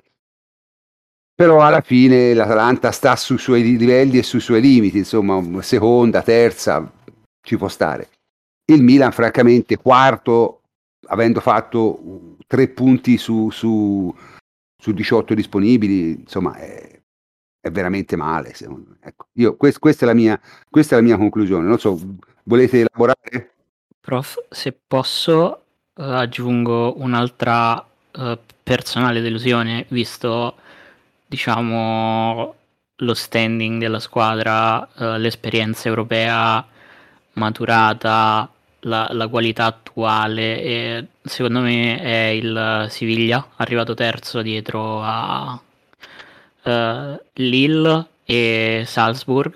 Però 1.36 1.60
alla 1.60 1.82
fine 1.82 2.34
l'Atalanta 2.34 2.92
sta 2.92 3.18
sui 3.18 3.38
suoi 3.38 3.78
livelli 3.78 4.18
e 4.18 4.24
sui 4.24 4.40
suoi 4.40 4.62
limiti, 4.62 5.00
insomma, 5.00 5.62
seconda, 5.62 6.22
terza, 6.22 6.90
ci 7.42 7.58
può 7.58 7.68
stare. 7.68 8.08
Il 8.72 8.82
Milan, 8.82 9.12
francamente, 9.12 9.76
quarto, 9.76 10.62
avendo 11.08 11.42
fatto 11.42 12.38
tre 12.48 12.70
punti 12.70 13.18
su, 13.18 13.50
su, 13.50 14.16
su 14.82 14.92
18 14.94 15.34
disponibili, 15.34 16.12
insomma, 16.22 16.56
è, 16.56 16.99
è 17.62 17.72
veramente 17.72 18.16
male, 18.16 18.54
secondo 18.54 18.90
me. 18.90 18.98
Ecco, 19.02 19.28
io, 19.34 19.56
quest, 19.56 19.80
questa, 19.80 20.06
è 20.06 20.08
la 20.08 20.14
mia, 20.14 20.40
questa 20.70 20.96
è 20.96 21.00
la 21.00 21.06
mia 21.06 21.18
conclusione. 21.18 21.68
Non 21.68 21.80
so, 21.80 22.00
volete 22.44 22.80
elaborare? 22.80 23.54
Prof, 24.00 24.46
se 24.50 24.78
posso, 24.88 25.64
uh, 25.94 26.02
aggiungo 26.02 26.96
un'altra 26.98 27.76
uh, 27.76 28.38
personale 28.64 29.22
delusione, 29.22 29.86
visto, 29.90 30.56
diciamo, 31.26 32.56
lo 32.96 33.14
standing 33.14 33.80
della 33.80 34.00
squadra, 34.00 34.80
uh, 34.80 35.18
l'esperienza 35.18 35.88
europea 35.90 36.66
maturata, 37.34 38.50
la, 38.82 39.08
la, 39.12 39.28
qualità 39.28 39.66
attuale. 39.66 40.62
E 40.62 41.08
secondo 41.22 41.60
me 41.60 42.00
è 42.02 42.28
il 42.28 42.88
Siviglia, 42.90 43.50
arrivato 43.58 43.94
terzo 43.94 44.42
dietro 44.42 45.02
a 45.04 45.62
uh, 46.64 47.20
Lille 47.34 48.08
e 48.24 48.84
Salzburg. 48.86 49.54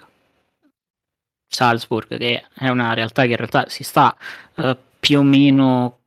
Salzburg, 1.47 2.17
che 2.17 2.45
è 2.55 2.69
una 2.69 2.93
realtà 2.93 3.23
che 3.23 3.31
in 3.31 3.37
realtà 3.37 3.69
si 3.69 3.83
sta 3.83 4.15
uh, 4.55 4.75
più 4.99 5.19
o 5.19 5.23
meno 5.23 5.99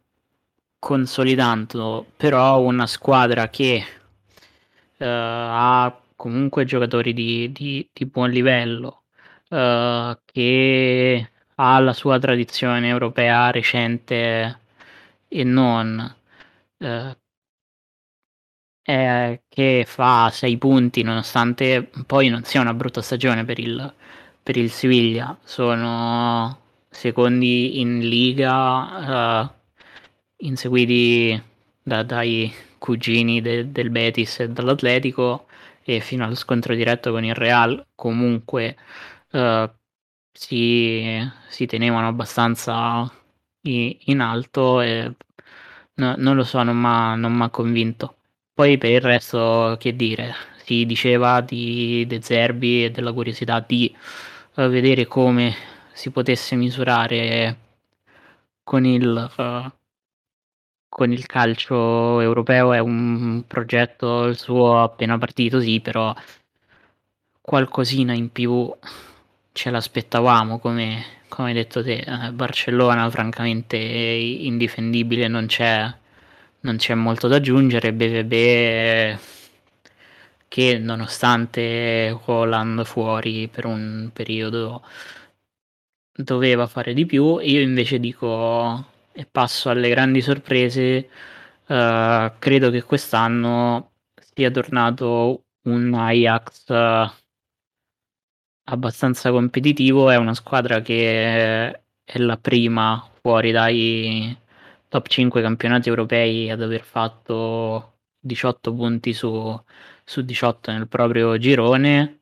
consolidando, 0.78 2.07
però 2.16 2.61
una 2.61 2.86
squadra 2.86 3.49
che 3.49 3.84
uh, 4.99 5.05
ha 5.05 6.01
comunque 6.16 6.64
giocatori 6.64 7.12
di, 7.12 7.53
di, 7.53 7.88
di 7.92 8.07
buon 8.07 8.30
livello, 8.30 9.03
uh, 9.51 10.16
che 10.24 11.30
ha 11.55 11.78
la 11.78 11.92
sua 11.92 12.18
tradizione 12.18 12.88
europea 12.88 13.51
recente 13.51 14.61
e 15.28 15.44
non, 15.44 16.14
uh, 16.78 17.16
eh, 18.87 19.43
che 19.49 19.84
fa 19.87 20.30
6 20.32 20.59
punti 20.59 21.03
nonostante 21.03 21.91
poi 22.07 22.28
non 22.28 22.45
sia 22.45 22.61
una 22.61 22.72
brutta 22.74 23.03
stagione 23.03 23.45
per 23.45 23.59
il, 23.59 23.95
per 24.43 24.57
il 24.57 24.70
Siviglia 24.70 25.37
sono 25.45 26.61
secondi 26.89 27.80
in 27.80 27.99
Liga, 28.01 29.43
uh, 29.43 29.51
inseguiti 30.47 31.43
da, 31.82 32.03
dai 32.05 32.53
cugini 32.78 33.41
de, 33.41 33.72
del 33.72 33.91
Betis 33.91 34.41
e 34.41 34.49
dall'Atletico 34.51 35.47
e 35.82 36.01
fino 36.01 36.24
allo 36.24 36.34
scontro 36.34 36.74
diretto 36.74 37.11
con 37.12 37.24
il 37.24 37.34
Real 37.34 37.87
comunque 37.95 38.76
uh, 39.32 39.68
si, 40.32 41.18
si, 41.49 41.66
tenevano 41.66 42.09
abbastanza 42.09 43.11
in 43.62 44.20
alto 44.20 44.80
e 44.80 45.12
no, 45.95 46.14
non 46.18 46.37
lo 46.37 46.45
so, 46.45 46.62
non 46.62 46.76
mi 46.78 47.43
ha 47.43 47.49
convinto. 47.51 48.16
Poi 48.57 48.79
per 48.79 48.91
il 48.91 49.01
resto, 49.03 49.77
che 49.79 49.95
dire, 49.95 50.35
si 50.65 50.87
diceva 50.87 51.43
di 51.43 52.07
De 52.07 52.23
Zerbi 52.23 52.85
e 52.85 52.91
della 52.91 53.13
curiosità 53.13 53.61
di 53.61 53.95
uh, 54.55 54.69
vedere 54.69 55.05
come 55.07 55.55
si 55.93 56.09
potesse 56.11 56.57
misurare 56.57 57.59
con 58.63 58.87
il, 58.87 59.31
uh, 59.37 59.71
con 60.89 61.13
il 61.13 61.27
calcio 61.27 62.21
europeo. 62.21 62.73
È 62.73 62.79
un 62.79 63.45
progetto 63.47 64.25
il 64.25 64.39
suo 64.39 64.83
appena 64.83 65.19
partito, 65.19 65.61
sì, 65.61 65.81
però 65.81 66.15
qualcosina 67.43 68.15
in 68.15 68.33
più 68.33 68.75
ce 69.53 69.71
l'aspettavamo, 69.71 70.59
come, 70.59 71.05
come 71.29 71.49
hai 71.49 71.55
detto 71.55 71.83
te. 71.83 71.99
Eh, 71.99 72.33
Barcellona, 72.33 73.11
francamente, 73.11 73.79
è 73.79 74.13
indifendibile, 74.13 75.29
non 75.29 75.45
c'è, 75.45 75.95
non 76.61 76.77
c'è 76.77 76.95
molto 76.95 77.29
da 77.29 77.37
aggiungere. 77.37 77.93
BVB 77.93 79.19
che 80.49 80.79
nonostante 80.79 82.19
Holland 82.25 82.85
fuori 82.85 83.49
per 83.49 83.67
un 83.67 84.11
periodo 84.13 84.83
doveva 86.13 86.67
fare 86.67 86.95
di 86.95 87.05
più, 87.07 87.39
io 87.39 87.61
invece 87.61 87.99
dico 88.01 88.95
e 89.13 89.27
passo 89.27 89.71
alle 89.71 89.89
grandi 89.89 90.21
sorprese. 90.21 91.09
Uh, 91.67 92.33
credo 92.39 92.71
che 92.71 92.83
quest'anno 92.83 93.93
sia 94.35 94.51
tornato 94.51 95.45
un 95.65 95.95
Ajax 95.95 96.69
uh, 96.69 97.11
abbastanza 98.65 99.31
competitivo. 99.31 100.11
È 100.11 100.17
una 100.17 100.35
squadra 100.35 100.81
che 100.81 101.83
è 102.05 102.19
la 102.19 102.37
prima 102.37 103.09
fuori 103.21 103.51
dai 103.53 104.37
top 104.89 105.09
5 105.09 105.43
campionati 105.43 105.89
europei 105.89 106.51
ad 106.51 106.62
aver 106.62 106.82
fatto 106.82 107.95
18 108.20 108.74
punti 108.74 109.12
su, 109.12 109.61
su 110.05 110.22
18 110.22 110.72
nel 110.72 110.89
proprio 110.89 111.39
girone. 111.39 112.20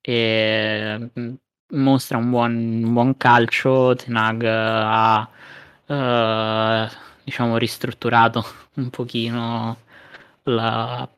E 0.00 1.10
mm, 1.18 1.34
mostra 1.72 2.18
un 2.18 2.30
buon, 2.30 2.82
un 2.84 2.92
buon 2.92 3.16
calcio. 3.16 3.94
Tenag 3.94 4.42
ha 4.44 5.28
uh, 5.86 6.88
diciamo 7.24 7.56
ristrutturato 7.56 8.44
un 8.76 8.90
pochino 8.90 9.76
la, 10.44 11.08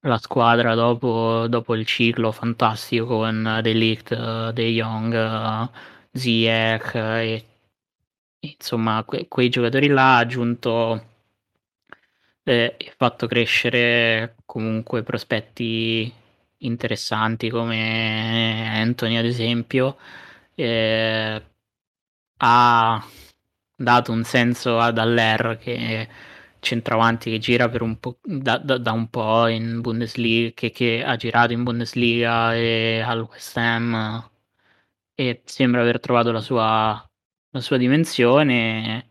la 0.00 0.18
squadra 0.18 0.74
dopo, 0.74 1.46
dopo, 1.48 1.74
il 1.74 1.86
ciclo 1.86 2.32
fantastico 2.32 3.06
con 3.06 3.60
Delict, 3.62 4.52
De 4.52 4.72
Jong, 4.72 5.68
Ziyech 6.12 6.94
e 6.94 7.44
insomma 8.52 9.02
que- 9.04 9.28
quei 9.28 9.48
giocatori 9.48 9.88
là 9.88 10.16
ha 10.16 10.18
aggiunto 10.18 11.12
e 12.46 12.76
fatto 12.96 13.26
crescere 13.26 14.36
comunque 14.44 15.02
prospetti 15.02 16.12
interessanti 16.58 17.48
come 17.48 18.68
Anthony 18.80 19.16
ad 19.16 19.24
esempio 19.24 19.96
eh, 20.54 21.42
ha 22.38 23.06
dato 23.76 24.12
un 24.12 24.24
senso 24.24 24.78
ad 24.78 24.98
Aller 24.98 25.58
che 25.60 26.08
centravanti 26.60 27.30
che 27.30 27.38
gira 27.38 27.68
per 27.68 27.82
un 27.82 27.98
po', 28.00 28.18
da, 28.22 28.58
da, 28.58 28.78
da 28.78 28.92
un 28.92 29.08
po' 29.10 29.46
in 29.48 29.80
Bundesliga 29.80 30.50
che, 30.54 30.70
che, 30.70 31.02
ha 31.04 31.16
girato 31.16 31.52
in 31.52 31.62
Bundesliga 31.62 32.54
e 32.54 33.00
al 33.00 33.22
West 33.30 33.56
Ham 33.56 34.30
e 35.14 35.42
sembra 35.44 35.80
aver 35.82 36.00
trovato 36.00 36.32
la 36.32 36.40
sua, 36.40 37.10
la 37.54 37.60
sua 37.60 37.76
dimensione 37.76 39.10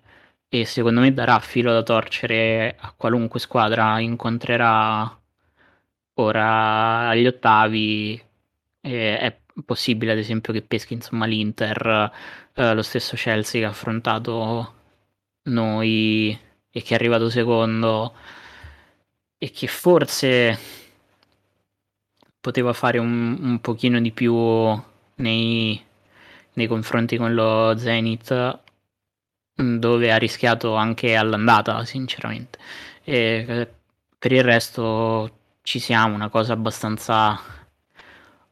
e 0.50 0.66
secondo 0.66 1.00
me 1.00 1.14
darà 1.14 1.39
filo 1.39 1.72
da 1.72 1.82
torcere 1.82 2.76
a 2.78 2.94
qualunque 2.96 3.39
squadra 3.39 4.00
incontrerà 4.00 5.18
ora 6.16 7.10
agli 7.10 7.26
ottavi 7.26 8.22
eh, 8.82 9.18
è 9.18 9.38
possibile 9.66 10.12
ad 10.12 10.17
esempio 10.17 10.51
che 10.51 10.62
peschi 10.62 10.93
insomma 10.93 11.26
l'Inter 11.26 12.12
eh, 12.54 12.74
lo 12.74 12.82
stesso 12.82 13.16
Chelsea 13.16 13.62
che 13.62 13.67
ha 13.67 13.70
affrontato 13.70 14.74
noi 15.43 16.38
e 16.70 16.82
che 16.82 16.92
è 16.93 16.96
arrivato 16.96 17.30
secondo 17.30 18.13
e 19.38 19.51
che 19.51 19.67
forse 19.67 20.59
poteva 22.42 22.74
fare 22.74 22.97
un, 22.97 23.38
un 23.42 23.62
pochino 23.62 24.01
di 24.01 24.12
più 24.12 24.36
nei, 25.16 25.82
nei 26.54 26.67
confronti 26.67 27.17
con 27.17 27.34
lo 27.34 27.78
Zenith 27.78 28.59
dove 29.55 30.12
ha 30.12 30.17
rischiato 30.17 30.75
anche 30.75 31.16
all'andata 31.16 31.86
sinceramente. 31.86 32.58
E 33.04 33.46
eh, 33.47 33.67
per 34.17 34.32
il 34.32 34.43
resto 34.43 35.38
ci 35.62 35.80
siamo 35.80 36.16
una 36.16 36.30
cosa 36.30 36.54
abbastanza 36.54 37.39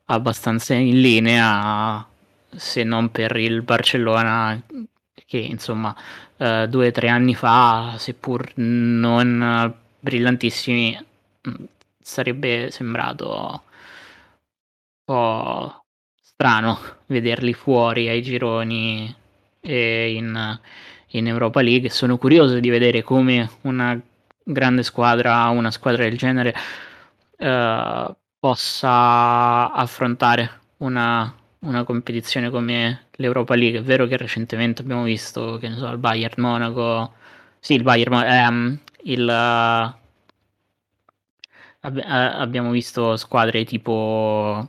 abbastanza 0.05 0.73
in 0.73 0.99
linea 1.01 2.05
se 2.49 2.83
non 2.83 3.11
per 3.11 3.35
il 3.37 3.61
Barcellona 3.61 4.61
che 5.25 5.37
insomma 5.37 5.95
eh, 6.37 6.67
due 6.69 6.87
o 6.87 6.91
tre 6.91 7.07
anni 7.09 7.33
fa 7.35 7.95
seppur 7.97 8.51
non 8.55 9.73
brillantissimi 9.99 10.97
sarebbe 12.01 12.69
sembrato 12.71 13.29
un 13.53 13.59
po' 15.05 15.80
strano 16.21 16.79
vederli 17.07 17.53
fuori 17.53 18.07
ai 18.07 18.21
gironi 18.21 19.13
e 19.59 20.13
in, 20.13 20.59
in 21.07 21.27
Europa 21.27 21.61
League. 21.61 21.89
Sono 21.89 22.17
curioso 22.17 22.59
di 22.59 22.69
vedere 22.69 23.01
come 23.03 23.49
una 23.61 23.99
grande 24.43 24.83
squadra, 24.83 25.47
una 25.49 25.71
squadra 25.71 26.03
del 26.03 26.17
genere, 26.17 26.53
eh, 27.37 28.15
possa 28.39 29.71
affrontare 29.71 30.61
una, 30.77 31.33
una, 31.59 31.83
competizione 31.83 32.49
come 32.49 33.07
l'Europa 33.13 33.55
League. 33.55 33.79
È 33.79 33.83
vero 33.83 34.07
che 34.07 34.17
recentemente 34.17 34.81
abbiamo 34.81 35.03
visto, 35.03 35.57
che 35.59 35.69
ne 35.69 35.75
so, 35.75 35.89
il 35.89 35.97
Bayern 35.97 36.41
Monaco, 36.41 37.13
sì, 37.59 37.75
il 37.75 37.83
Bayern, 37.83 38.13
ehm, 38.13 38.79
il, 39.03 39.21
uh, 39.27 39.95
ab- 41.81 42.03
abbiamo 42.05 42.71
visto 42.71 43.15
squadre 43.17 43.63
tipo 43.65 44.67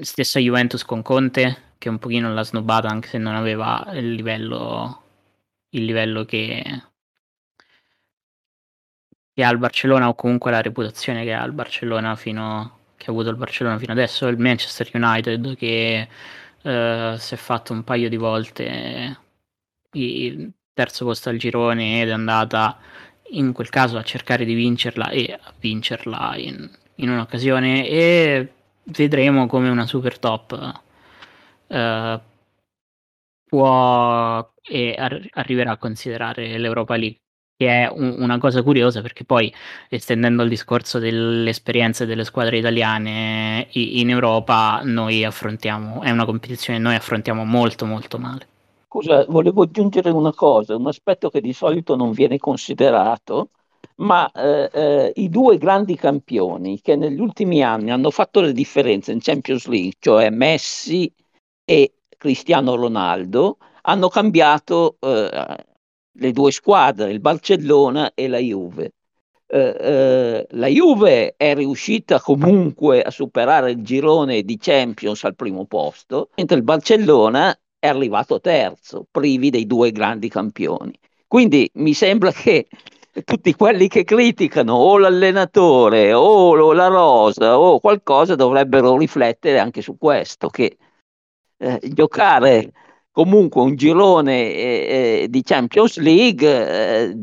stessa 0.00 0.40
Juventus 0.40 0.84
con 0.84 1.02
Conte 1.02 1.74
che 1.78 1.88
un 1.88 1.98
pochino 1.98 2.32
l'ha 2.32 2.42
snobbata 2.42 2.88
anche 2.88 3.08
se 3.08 3.18
non 3.18 3.34
aveva 3.34 3.88
il 3.92 4.12
livello, 4.12 5.02
il 5.70 5.84
livello 5.84 6.24
che, 6.24 6.62
che 9.32 9.44
ha 9.44 9.50
il 9.50 9.58
Barcellona 9.58 10.08
o 10.08 10.14
comunque 10.14 10.50
la 10.50 10.60
reputazione 10.60 11.24
che 11.24 11.32
ha 11.32 11.44
il 11.44 11.52
Barcellona 11.52 12.16
fino 12.16 12.78
che 12.96 13.06
ha 13.06 13.12
avuto 13.12 13.30
il 13.30 13.36
Barcellona 13.36 13.78
fino 13.78 13.92
adesso. 13.92 14.26
Il 14.26 14.38
Manchester 14.38 14.90
United 14.92 15.56
che 15.56 16.08
uh, 16.62 17.16
si 17.16 17.34
è 17.34 17.36
fatto 17.38 17.72
un 17.72 17.82
paio 17.82 18.10
di 18.10 18.16
volte 18.16 19.18
il 19.92 20.52
terzo 20.74 21.04
posto 21.06 21.30
al 21.30 21.38
girone 21.38 22.02
ed 22.02 22.08
è 22.08 22.12
andata 22.12 22.78
in 23.30 23.52
quel 23.52 23.70
caso 23.70 23.96
a 23.96 24.02
cercare 24.02 24.44
di 24.44 24.54
vincerla 24.54 25.08
e 25.08 25.38
a 25.40 25.52
vincerla 25.58 26.36
in, 26.36 26.68
in 26.96 27.08
un'occasione. 27.08 27.88
E 27.88 28.52
vedremo 28.90 29.46
come 29.46 29.68
una 29.68 29.86
super 29.86 30.18
top 30.18 30.80
uh, 31.68 32.20
può 33.44 34.52
e 34.62 34.94
ar- 34.96 35.28
arriverà 35.32 35.72
a 35.72 35.76
considerare 35.78 36.56
l'Europa 36.58 36.96
League, 36.96 37.20
che 37.56 37.84
è 37.84 37.90
un- 37.92 38.16
una 38.18 38.38
cosa 38.38 38.62
curiosa 38.62 39.02
perché 39.02 39.24
poi, 39.24 39.52
estendendo 39.88 40.42
il 40.42 40.48
discorso 40.48 40.98
dell'esperienza 40.98 42.04
delle 42.04 42.24
squadre 42.24 42.58
italiane 42.58 43.68
in 43.72 44.08
Europa, 44.10 44.80
noi 44.84 45.24
affrontiamo, 45.24 46.02
è 46.02 46.10
una 46.10 46.24
competizione 46.24 46.78
che 46.78 46.84
noi 46.84 46.94
affrontiamo 46.94 47.44
molto 47.44 47.86
molto 47.86 48.18
male. 48.18 48.46
Scusa, 48.86 49.24
volevo 49.28 49.62
aggiungere 49.62 50.10
una 50.10 50.32
cosa, 50.34 50.74
un 50.76 50.86
aspetto 50.88 51.30
che 51.30 51.40
di 51.40 51.52
solito 51.52 51.94
non 51.96 52.10
viene 52.12 52.38
considerato, 52.38 53.50
ma 53.96 54.30
eh, 54.32 54.70
eh, 54.72 55.12
i 55.16 55.28
due 55.28 55.58
grandi 55.58 55.94
campioni 55.96 56.80
che 56.80 56.96
negli 56.96 57.20
ultimi 57.20 57.62
anni 57.62 57.90
hanno 57.90 58.10
fatto 58.10 58.40
le 58.40 58.52
differenze 58.52 59.12
in 59.12 59.20
Champions 59.20 59.66
League, 59.66 59.94
cioè 59.98 60.30
Messi 60.30 61.12
e 61.64 61.94
Cristiano 62.16 62.74
Ronaldo 62.76 63.58
hanno 63.82 64.08
cambiato 64.08 64.96
eh, 65.00 65.56
le 66.12 66.32
due 66.32 66.50
squadre, 66.52 67.10
il 67.10 67.20
Barcellona 67.20 68.12
e 68.14 68.28
la 68.28 68.38
Juve. 68.38 68.92
eh, 69.46 69.76
eh, 69.80 70.46
la 70.50 70.66
Juve 70.68 71.34
è 71.36 71.54
riuscita 71.54 72.20
comunque 72.20 73.02
a 73.02 73.10
superare 73.10 73.72
il 73.72 73.82
girone 73.82 74.42
di 74.42 74.56
Champions 74.58 75.24
al 75.24 75.34
primo 75.34 75.64
posto, 75.66 76.30
mentre 76.36 76.56
il 76.56 76.62
Barcellona 76.62 77.58
è 77.78 77.88
arrivato 77.88 78.40
terzo, 78.40 79.06
privi 79.10 79.50
dei 79.50 79.66
due 79.66 79.90
grandi 79.90 80.28
campioni. 80.28 80.92
Quindi 81.26 81.68
mi 81.74 81.94
sembra 81.94 82.30
che 82.32 82.66
tutti 83.24 83.54
quelli 83.54 83.88
che 83.88 84.04
criticano 84.04 84.74
o 84.74 84.98
l'allenatore 84.98 86.12
o 86.12 86.72
la 86.72 86.86
rosa 86.86 87.58
o 87.58 87.80
qualcosa 87.80 88.34
dovrebbero 88.34 88.96
riflettere 88.96 89.58
anche 89.58 89.82
su 89.82 89.96
questo, 89.98 90.48
che 90.48 90.76
eh, 91.58 91.80
giocare 91.92 92.72
comunque 93.10 93.62
un 93.62 93.74
girone 93.74 94.52
eh, 94.52 95.22
eh 95.22 95.28
di 95.28 95.42
Champions 95.42 95.98
League 95.98 96.48
eh, 96.48 97.16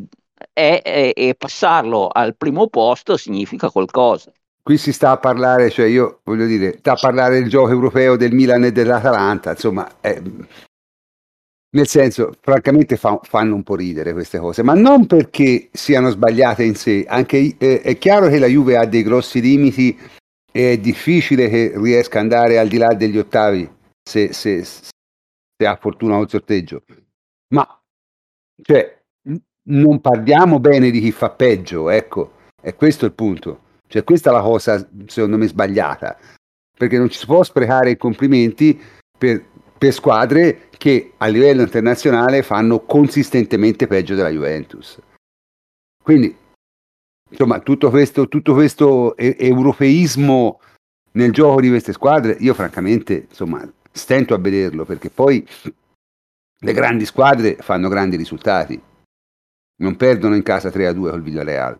e, 0.53 1.13
e, 1.15 1.35
passarlo 1.35 2.07
al 2.07 2.35
primo 2.35 2.67
posto 2.67 3.17
significa 3.17 3.69
qualcosa. 3.69 4.31
Qui 4.61 4.77
si 4.77 4.91
sta 4.91 5.11
a 5.11 5.17
parlare, 5.17 5.69
cioè 5.69 5.85
io 5.85 6.19
voglio 6.23 6.45
dire, 6.45 6.75
sta 6.79 6.93
a 6.93 6.97
parlare 6.99 7.39
del 7.39 7.49
gioco 7.49 7.69
europeo 7.69 8.17
del 8.17 8.33
Milan 8.33 8.65
e 8.65 8.71
dell'Atalanta, 8.71 9.51
insomma, 9.51 9.87
eh, 10.01 10.21
nel 11.77 11.87
senso, 11.87 12.33
francamente 12.41 12.97
fa, 12.97 13.19
fanno 13.21 13.53
un 13.53 13.61
po' 13.61 13.75
ridere 13.75 14.11
queste 14.11 14.39
cose, 14.39 14.63
ma 14.63 14.73
non 14.73 15.05
perché 15.05 15.69
siano 15.71 16.09
sbagliate 16.09 16.63
in 16.63 16.73
sé, 16.73 17.05
anche 17.07 17.55
eh, 17.55 17.81
è 17.81 17.97
chiaro 17.99 18.27
che 18.29 18.39
la 18.39 18.47
Juve 18.47 18.77
ha 18.77 18.85
dei 18.85 19.03
grossi 19.03 19.39
limiti 19.41 19.95
e 20.51 20.71
è 20.73 20.77
difficile 20.79 21.47
che 21.49 21.73
riesca 21.75 22.17
ad 22.19 22.23
andare 22.31 22.57
al 22.57 22.67
di 22.67 22.77
là 22.77 22.95
degli 22.95 23.19
ottavi 23.19 23.69
se, 24.03 24.33
se, 24.33 24.63
se 24.63 25.67
ha 25.67 25.75
fortuna 25.75 26.17
o 26.17 26.27
sorteggio, 26.27 26.81
ma 27.53 27.79
cioè, 28.63 28.99
non 29.69 30.01
parliamo 30.01 30.59
bene 30.59 30.89
di 30.89 30.99
chi 30.99 31.11
fa 31.11 31.29
peggio, 31.29 31.89
ecco, 31.91 32.37
è 32.59 32.73
questo 32.73 33.05
il 33.05 33.13
punto. 33.13 33.65
Cioè, 33.87 34.03
questa 34.03 34.31
è 34.31 34.33
la 34.33 34.41
cosa, 34.41 34.89
secondo 35.05 35.37
me, 35.37 35.47
sbagliata, 35.47 36.17
perché 36.75 36.97
non 36.97 37.09
ci 37.09 37.19
si 37.19 37.25
può 37.27 37.43
sprecare 37.43 37.91
i 37.91 37.97
complimenti 37.97 38.81
per, 39.15 39.43
per 39.77 39.93
squadre 39.93 40.69
che 40.71 41.13
a 41.17 41.27
livello 41.27 41.61
internazionale 41.61 42.43
fanno 42.43 42.79
consistentemente 42.81 43.87
peggio 43.87 44.15
della 44.15 44.29
Juventus. 44.29 44.99
Quindi, 46.01 46.35
insomma, 47.29 47.59
tutto 47.59 47.89
questo, 47.89 48.27
tutto 48.27 48.53
questo 48.53 49.15
europeismo 49.17 50.59
nel 51.11 51.31
gioco 51.31 51.61
di 51.61 51.69
queste 51.69 51.93
squadre, 51.93 52.37
io 52.39 52.53
francamente, 52.53 53.27
insomma, 53.29 53.69
stento 53.91 54.33
a 54.33 54.37
vederlo, 54.37 54.85
perché 54.85 55.09
poi 55.09 55.45
le 56.59 56.73
grandi 56.73 57.05
squadre 57.05 57.55
fanno 57.55 57.89
grandi 57.89 58.15
risultati 58.15 58.81
non 59.77 59.95
perdono 59.95 60.35
in 60.35 60.43
casa 60.43 60.71
3 60.71 60.87
a 60.87 60.93
2 60.93 61.11
col 61.11 61.21
Villarreal. 61.21 61.79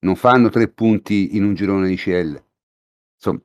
Non 0.00 0.16
fanno 0.16 0.50
tre 0.50 0.68
punti 0.68 1.36
in 1.36 1.44
un 1.44 1.54
girone 1.54 1.88
di 1.88 1.96
CL. 1.96 2.42
Insomma, 3.14 3.40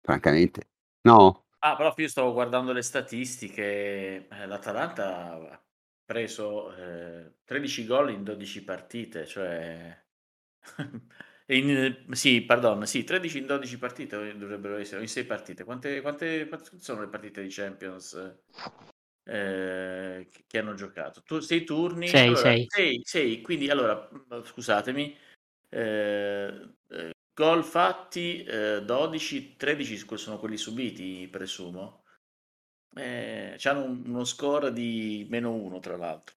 francamente, 0.00 0.70
no. 1.02 1.44
Ah, 1.62 1.76
però 1.76 1.94
io 1.96 2.08
stavo 2.08 2.32
guardando 2.32 2.72
le 2.72 2.82
statistiche. 2.82 4.26
Eh, 4.28 4.46
L'Atalanta 4.46 5.32
ha 5.32 5.62
preso 6.04 6.74
eh, 6.74 7.34
13 7.44 7.86
gol 7.86 8.10
in 8.10 8.24
12 8.24 8.64
partite, 8.64 9.26
cioè... 9.26 10.04
in, 11.46 12.06
sì, 12.12 12.42
pardon, 12.42 12.86
sì, 12.86 13.04
13 13.04 13.38
in 13.38 13.46
12 13.46 13.78
partite 13.78 14.36
dovrebbero 14.36 14.76
essere, 14.76 15.02
in 15.02 15.08
6 15.08 15.24
partite. 15.24 15.64
Quante, 15.64 16.00
quante, 16.00 16.48
quante 16.48 16.78
sono 16.78 17.00
le 17.02 17.08
partite 17.08 17.42
di 17.42 17.48
Champions? 17.50 18.38
eh, 19.30 20.28
che 20.46 20.58
hanno 20.58 20.74
giocato. 20.74 21.22
Tu, 21.22 21.40
sei 21.40 21.64
turni? 21.64 22.08
6, 22.08 22.28
allora, 22.28 22.40
6. 22.40 22.66
Sei, 22.68 23.00
sei, 23.04 23.40
quindi 23.40 23.70
allora, 23.70 24.08
scusatemi, 24.42 25.16
eh, 25.68 26.68
eh, 26.88 27.10
gol 27.40 27.64
fatti 27.64 28.42
eh, 28.44 28.82
12, 28.84 29.56
13 29.56 30.06
sono 30.16 30.38
quelli 30.38 30.58
subiti, 30.58 31.26
presumo. 31.30 32.04
Eh, 32.94 33.56
hanno 33.64 33.84
un, 33.84 34.02
uno 34.04 34.24
score 34.24 34.72
di 34.74 35.26
meno 35.30 35.54
1, 35.54 35.80
tra 35.80 35.96
l'altro. 35.96 36.36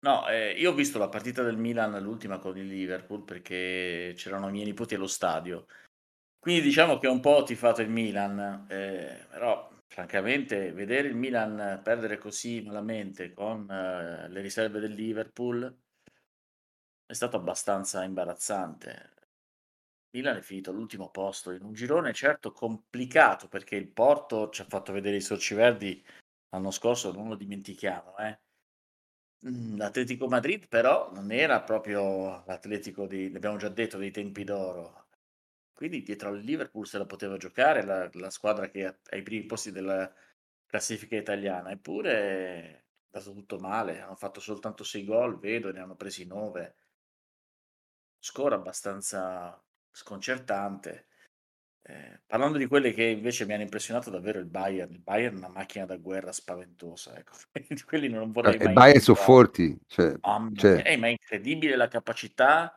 No, 0.00 0.28
eh, 0.28 0.52
io 0.52 0.72
ho 0.72 0.74
visto 0.74 0.98
la 0.98 1.08
partita 1.08 1.42
del 1.44 1.56
Milan, 1.56 2.02
l'ultima 2.02 2.38
con 2.38 2.56
il 2.58 2.66
Liverpool, 2.66 3.22
perché 3.22 4.12
c'erano 4.16 4.48
i 4.48 4.52
miei 4.52 4.64
nipoti 4.64 4.96
allo 4.96 5.06
stadio. 5.06 5.66
Quindi 6.38 6.62
diciamo 6.62 6.98
che 6.98 7.06
un 7.06 7.20
po' 7.20 7.30
ho 7.30 7.42
tifato 7.44 7.80
il 7.82 7.90
Milan, 7.90 8.66
eh, 8.68 9.26
però 9.30 9.70
francamente, 9.86 10.72
vedere 10.72 11.08
il 11.08 11.16
Milan 11.16 11.80
perdere 11.82 12.18
così 12.18 12.62
malamente 12.62 13.32
con 13.32 13.70
eh, 13.70 14.28
le 14.28 14.40
riserve 14.40 14.80
del 14.80 14.92
Liverpool 14.92 15.76
è 17.06 17.12
stato 17.12 17.36
abbastanza 17.36 18.02
imbarazzante. 18.04 19.17
Il 20.10 20.20
Milan 20.20 20.38
è 20.38 20.40
finito 20.40 20.70
all'ultimo 20.70 21.10
posto 21.10 21.50
in 21.50 21.62
un 21.62 21.74
girone 21.74 22.14
certo 22.14 22.50
complicato 22.50 23.46
perché 23.46 23.76
il 23.76 23.88
Porto 23.88 24.48
ci 24.48 24.62
ha 24.62 24.66
fatto 24.66 24.92
vedere 24.92 25.16
i 25.16 25.20
sorci 25.20 25.54
verdi 25.54 26.02
l'anno 26.48 26.70
scorso, 26.70 27.12
non 27.12 27.28
lo 27.28 27.36
dimentichiamo. 27.36 28.16
Eh. 28.16 28.38
Mm, 29.46 29.76
L'Atletico 29.76 30.26
Madrid 30.26 30.66
però 30.66 31.12
non 31.12 31.30
era 31.30 31.60
proprio 31.62 32.42
l'Atletico 32.46 33.06
di, 33.06 33.30
l'abbiamo 33.30 33.56
già 33.58 33.68
detto, 33.68 33.98
dei 33.98 34.10
tempi 34.10 34.44
d'oro. 34.44 35.06
Quindi 35.74 36.02
dietro 36.02 36.30
al 36.30 36.40
Liverpool 36.40 36.86
se 36.86 36.98
la 36.98 37.06
poteva 37.06 37.36
giocare 37.36 37.84
la, 37.84 38.08
la 38.14 38.30
squadra 38.30 38.68
che 38.70 38.86
è 38.86 38.98
ai 39.10 39.22
primi 39.22 39.44
posti 39.46 39.70
della 39.72 40.10
classifica 40.66 41.16
italiana, 41.16 41.70
eppure 41.70 42.12
è 42.12 42.84
andato 43.12 43.34
tutto 43.34 43.58
male, 43.58 44.00
hanno 44.00 44.16
fatto 44.16 44.40
soltanto 44.40 44.84
6 44.84 45.04
gol, 45.04 45.38
vedo, 45.38 45.70
ne 45.70 45.80
hanno 45.80 45.96
presi 45.96 46.26
9. 46.26 46.76
Score 48.20 48.54
abbastanza 48.54 49.60
sconcertante. 49.98 51.06
Eh, 51.82 52.20
parlando 52.26 52.58
di 52.58 52.66
quelle 52.66 52.92
che 52.92 53.04
invece 53.04 53.46
mi 53.46 53.54
hanno 53.54 53.62
impressionato 53.62 54.10
davvero 54.10 54.38
il 54.38 54.44
Bayern, 54.44 54.92
il 54.92 55.00
Bayern 55.00 55.34
è 55.34 55.38
una 55.38 55.48
macchina 55.48 55.86
da 55.86 55.96
guerra 55.96 56.32
spaventosa, 56.32 57.16
ecco. 57.16 57.32
di 57.68 57.82
quelli 57.82 58.08
non 58.08 58.30
vorrei 58.30 58.54
eh, 58.54 58.58
mai... 58.58 58.66
Il 58.66 58.72
Bayern 58.74 59.00
sono 59.00 59.16
forti, 59.16 59.76
cioè, 59.86 60.14
Mamma 60.20 60.50
cioè... 60.54 60.82
Eh, 60.84 60.96
ma 60.96 61.06
è 61.08 61.10
incredibile 61.10 61.76
la 61.76 61.88
capacità 61.88 62.74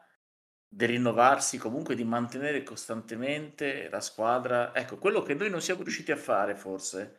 di 0.68 0.85
rinnovarsi, 0.85 1.57
comunque 1.57 1.95
di 1.95 2.06
mantenere 2.06 2.64
costantemente 2.64 3.89
la 3.89 3.99
squadra. 3.99 4.73
Ecco, 4.73 4.98
quello 4.98 5.22
che 5.22 5.34
noi 5.34 5.49
non 5.49 5.61
siamo 5.61 5.84
riusciti 5.84 6.11
a 6.11 6.18
fare 6.18 6.56
forse 6.56 7.18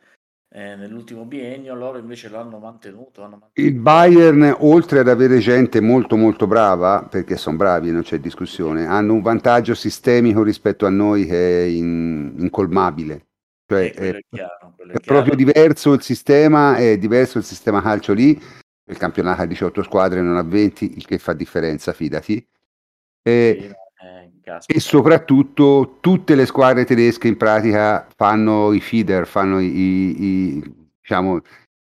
eh, 0.55 0.75
nell'ultimo 0.75 1.25
biennio, 1.25 1.73
loro 1.73 1.97
invece 1.97 2.29
l'hanno 2.29 2.59
mantenuto, 2.59 3.23
hanno 3.23 3.39
mantenuto. 3.39 3.59
Il 3.59 3.73
Bayern, 3.73 4.55
oltre 4.59 4.99
ad 4.99 5.07
avere 5.07 5.39
gente 5.39 5.81
molto 5.81 6.15
molto 6.15 6.45
brava, 6.45 7.07
perché 7.09 7.37
sono 7.37 7.57
bravi, 7.57 7.91
non 7.91 8.03
c'è 8.03 8.19
discussione, 8.19 8.85
hanno 8.85 9.13
un 9.13 9.21
vantaggio 9.21 9.73
sistemico 9.73 10.43
rispetto 10.43 10.85
a 10.85 10.89
noi 10.89 11.25
che 11.25 11.63
è 11.63 11.65
in, 11.65 12.35
incolmabile. 12.37 13.25
Cioè, 13.65 13.93
Eh, 13.95 14.11
è, 14.11 14.19
chiaro, 14.29 14.75
è 14.77 14.91
è 14.91 14.99
proprio 14.99 15.35
diverso 15.35 15.93
il 15.93 16.03
sistema, 16.03 16.75
è 16.75 16.99
diverso 16.99 17.39
il 17.39 17.43
sistema 17.43 17.81
calcio 17.81 18.13
lì. 18.13 18.39
Il 18.85 18.97
campionato 18.97 19.41
ha 19.41 19.45
18 19.45 19.81
squadre, 19.81 20.21
non 20.21 20.37
ha 20.37 20.43
20, 20.43 20.97
il 20.97 21.05
che 21.05 21.17
fa 21.17 21.33
differenza, 21.33 21.93
fidati. 21.93 22.45
E, 23.23 23.57
Sì, 23.59 23.67
no, 23.69 23.75
eh, 24.43 24.75
e 24.75 24.79
caspita. 24.79 24.79
soprattutto 24.79 25.97
tutte 25.99 26.35
le 26.35 26.45
squadre 26.45 26.85
tedesche 26.85 27.27
in 27.27 27.37
pratica 27.37 28.07
fanno 28.15 28.73
i 28.73 28.79
feeder, 28.81 29.27
fanno 29.27 29.59
i, 29.59 29.65
i- 29.67 30.23
i- 30.57 30.63
diciamo, 31.01 31.41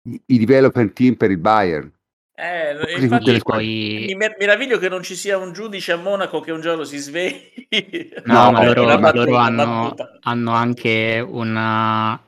i, 0.09 0.21
i 0.25 0.37
development 0.39 0.93
team 0.93 1.15
per 1.15 1.31
il 1.31 1.37
Bayern. 1.37 1.91
Eh, 2.37 2.73
infatti 2.95 3.31
le 3.31 3.37
Sì, 3.37 3.39
squadre. 3.39 3.63
mi 3.65 4.13
poi... 4.13 4.15
mer- 4.15 4.35
meraviglio 4.37 4.77
che 4.77 4.89
non 4.89 5.03
ci 5.03 5.15
sia 5.15 5.37
un 5.37 5.53
giudice 5.53 5.93
a 5.93 5.95
Monaco 5.97 6.41
che 6.41 6.51
un 6.51 6.59
giorno 6.61 6.83
si 6.83 6.97
svegli. 6.97 8.09
No, 8.27 8.49
No, 8.49 8.51
ma 8.51 8.61
loro, 8.63 8.97
ma 8.99 9.11
loro 9.13 9.37
battuta, 9.37 9.45
hanno, 9.45 9.89
battuta. 9.89 10.19
hanno 10.23 10.51
anche 10.51 11.23
una 11.25 12.21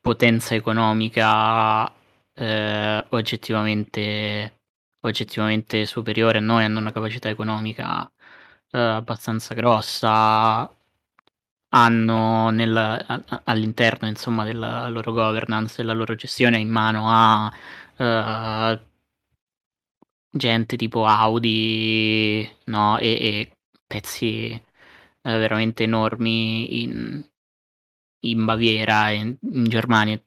potenza 0.00 0.54
economica 0.54 1.90
eh, 2.34 3.04
oggettivamente, 3.10 4.60
oggettivamente 5.00 5.86
superiore 5.86 6.38
a 6.38 6.40
noi, 6.40 6.64
hanno 6.64 6.78
una 6.80 6.92
capacità 6.92 7.28
economica 7.28 8.10
eh, 8.74 8.78
abbastanza 8.78 9.54
grossa, 9.54 10.68
hanno 11.70 12.50
nel- 12.50 12.76
a- 12.76 13.42
all'interno 13.44 14.08
insomma 14.08 14.44
della 14.44 14.88
loro 14.88 15.12
governance, 15.12 15.74
della 15.78 15.92
loro 15.92 16.14
gestione 16.14 16.58
in 16.58 16.68
mano 16.70 17.04
a 17.10 17.52
eh, 17.96 18.80
gente 20.30 20.76
tipo 20.76 21.04
Audi, 21.06 22.48
no, 22.66 22.98
e, 22.98 23.08
e 23.12 23.56
pezzi 23.86 24.50
eh, 24.52 24.62
veramente 25.22 25.84
enormi 25.84 26.82
in, 26.82 27.24
in 28.20 28.44
Baviera, 28.44 29.10
in, 29.10 29.36
in 29.52 29.64
Germania, 29.64 30.20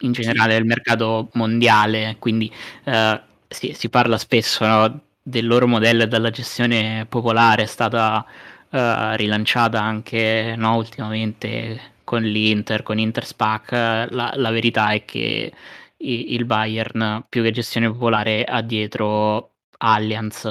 in 0.00 0.12
generale 0.12 0.54
nel 0.54 0.64
mercato 0.64 1.30
mondiale, 1.34 2.16
quindi 2.18 2.52
eh, 2.84 3.22
si, 3.48 3.72
si 3.74 3.88
parla 3.88 4.18
spesso 4.18 4.66
no, 4.66 5.00
del 5.26 5.46
loro 5.46 5.66
modello 5.66 6.02
e 6.04 6.08
della 6.08 6.30
gestione 6.30 7.06
popolare, 7.08 7.62
è 7.62 7.66
stata 7.66 8.24
eh, 8.70 9.16
rilanciata 9.16 9.80
anche 9.82 10.54
no, 10.56 10.76
ultimamente 10.76 11.92
con 12.04 12.22
l'Inter, 12.22 12.82
con 12.82 12.98
Interspac, 12.98 13.70
la, 13.72 14.32
la 14.36 14.50
verità 14.50 14.90
è 14.90 15.04
che 15.04 15.52
i- 15.98 16.34
il 16.34 16.44
Bayern 16.44 17.24
più 17.28 17.42
che 17.42 17.50
gestione 17.50 17.90
popolare 17.90 18.44
ha 18.44 18.60
dietro 18.62 19.52
Allianz, 19.78 20.44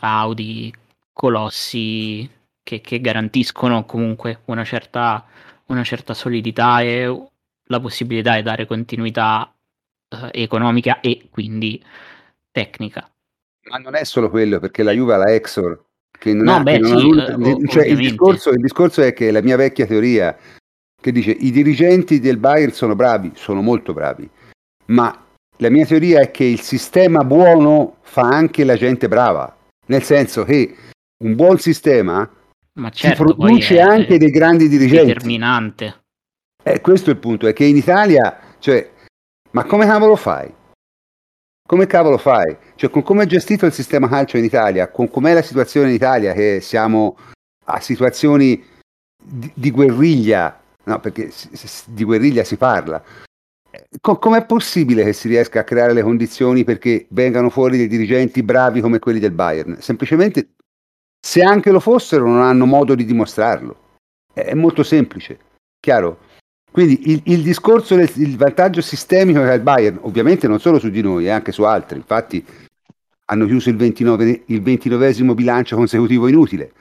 Audi, 0.00 0.72
colossi 1.12 2.28
che, 2.62 2.80
che, 2.80 3.00
garantiscono 3.00 3.84
comunque 3.84 4.42
una 4.46 4.64
certa, 4.64 5.24
una 5.66 5.82
certa 5.84 6.14
solidità 6.14 6.80
e 6.80 7.28
la 7.64 7.80
possibilità 7.80 8.36
di 8.36 8.42
dare 8.42 8.66
continuità 8.66 9.52
uh, 10.10 10.28
economica 10.32 11.00
e 11.00 11.28
quindi 11.30 11.82
tecnica. 12.58 13.08
Ma 13.70 13.76
non 13.78 13.94
è 13.94 14.04
solo 14.04 14.30
quello, 14.30 14.58
perché 14.58 14.82
la 14.82 14.92
Juve 14.92 15.14
ha 15.14 15.18
la 15.18 15.32
Exor, 15.32 15.84
che 16.18 16.32
non, 16.34 16.44
no, 16.44 16.54
ha, 16.56 16.62
beh, 16.62 16.72
che 16.72 16.78
non 16.78 16.88
sì, 16.88 16.96
ha 16.96 17.36
nulla, 17.36 17.66
cioè, 17.68 17.86
il, 17.86 17.96
discorso, 17.96 18.50
il 18.50 18.60
discorso 18.60 19.02
è 19.02 19.12
che 19.12 19.30
la 19.30 19.42
mia 19.42 19.56
vecchia 19.56 19.86
teoria, 19.86 20.36
che 21.00 21.12
dice 21.12 21.30
i 21.30 21.52
dirigenti 21.52 22.18
del 22.18 22.38
Bayern 22.38 22.72
sono 22.72 22.96
bravi, 22.96 23.32
sono 23.34 23.62
molto 23.62 23.92
bravi, 23.92 24.28
ma 24.86 25.26
la 25.58 25.70
mia 25.70 25.86
teoria 25.86 26.20
è 26.20 26.30
che 26.30 26.44
il 26.44 26.60
sistema 26.60 27.22
buono 27.22 27.98
fa 28.02 28.22
anche 28.22 28.64
la 28.64 28.76
gente 28.76 29.06
brava, 29.06 29.56
nel 29.86 30.02
senso 30.02 30.44
che 30.44 30.74
un 31.24 31.34
buon 31.36 31.58
sistema 31.58 32.28
ma 32.74 32.90
certo, 32.90 33.24
produce 33.24 33.76
è, 33.76 33.80
anche 33.80 34.18
dei 34.18 34.30
grandi 34.30 34.68
dirigenti. 34.68 35.12
Determinante. 35.12 36.02
Eh, 36.62 36.80
questo 36.80 37.10
è 37.10 37.12
il 37.12 37.18
punto, 37.18 37.46
è 37.46 37.52
che 37.52 37.64
in 37.64 37.76
Italia, 37.76 38.56
cioè, 38.58 38.90
ma 39.52 39.64
come 39.64 39.84
cavolo 39.86 40.16
fai? 40.16 40.52
Come 41.68 41.86
cavolo 41.86 42.16
fai? 42.16 42.56
Cioè, 42.76 42.88
con 42.88 43.02
come 43.02 43.24
è 43.24 43.26
gestito 43.26 43.66
il 43.66 43.74
sistema 43.74 44.08
calcio 44.08 44.38
in 44.38 44.44
Italia, 44.44 44.88
con 44.88 45.10
com'è 45.10 45.34
la 45.34 45.42
situazione 45.42 45.88
in 45.88 45.96
Italia, 45.96 46.32
che 46.32 46.62
siamo 46.62 47.18
a 47.66 47.78
situazioni 47.78 48.64
di, 49.22 49.52
di 49.52 49.70
guerriglia, 49.70 50.58
no, 50.84 50.98
perché 51.00 51.30
di 51.88 52.04
guerriglia 52.04 52.42
si 52.42 52.56
parla. 52.56 53.04
Com- 54.00 54.18
com'è 54.18 54.46
possibile 54.46 55.04
che 55.04 55.12
si 55.12 55.28
riesca 55.28 55.60
a 55.60 55.64
creare 55.64 55.92
le 55.92 56.00
condizioni 56.02 56.64
perché 56.64 57.04
vengano 57.10 57.50
fuori 57.50 57.76
dei 57.76 57.86
dirigenti 57.86 58.42
bravi 58.42 58.80
come 58.80 58.98
quelli 58.98 59.18
del 59.18 59.32
Bayern? 59.32 59.76
Semplicemente, 59.82 60.54
se 61.20 61.42
anche 61.42 61.70
lo 61.70 61.80
fossero, 61.80 62.24
non 62.24 62.40
hanno 62.40 62.64
modo 62.64 62.94
di 62.94 63.04
dimostrarlo. 63.04 63.98
È 64.32 64.54
molto 64.54 64.82
semplice, 64.82 65.38
chiaro? 65.78 66.20
Quindi 66.70 67.10
il, 67.10 67.22
il 67.24 67.42
discorso 67.42 67.96
del 67.96 68.10
il 68.16 68.36
vantaggio 68.36 68.80
sistemico 68.80 69.40
che 69.40 69.50
ha 69.50 69.54
il 69.54 69.62
Bayern, 69.62 69.98
ovviamente 70.02 70.46
non 70.46 70.60
solo 70.60 70.78
su 70.78 70.90
di 70.90 71.00
noi, 71.00 71.26
eh, 71.26 71.30
anche 71.30 71.52
su 71.52 71.62
altri, 71.62 71.98
infatti 71.98 72.44
hanno 73.30 73.46
chiuso 73.46 73.68
il, 73.68 73.76
29, 73.76 74.44
il 74.46 74.62
29 74.62 75.34
bilancio 75.34 75.76
consecutivo 75.76 76.28
inutile. 76.28 76.72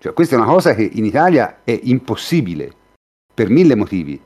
Cioè, 0.00 0.12
questa 0.12 0.34
è 0.34 0.38
una 0.38 0.48
cosa 0.48 0.74
che 0.74 0.82
in 0.82 1.04
Italia 1.04 1.60
è 1.64 1.78
impossibile, 1.84 2.72
per 3.32 3.48
mille 3.50 3.74
motivi. 3.74 4.20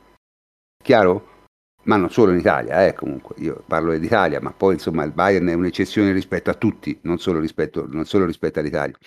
Chiaro? 0.83 1.35
Ma 1.83 1.95
non 1.95 2.09
solo 2.09 2.31
in 2.31 2.39
Italia, 2.39 2.85
eh, 2.85 2.93
comunque, 2.93 3.35
io 3.39 3.63
parlo 3.65 3.91
dell'Italia, 3.91 4.41
ma 4.41 4.51
poi 4.51 4.73
insomma 4.73 5.03
il 5.03 5.11
Bayern 5.11 5.47
è 5.47 5.53
un'eccezione 5.53 6.11
rispetto 6.11 6.49
a 6.49 6.53
tutti, 6.53 6.97
non 7.03 7.17
solo 7.17 7.39
rispetto, 7.39 7.85
non 7.87 8.05
solo 8.05 8.25
rispetto 8.25 8.59
all'Italia. 8.59 8.97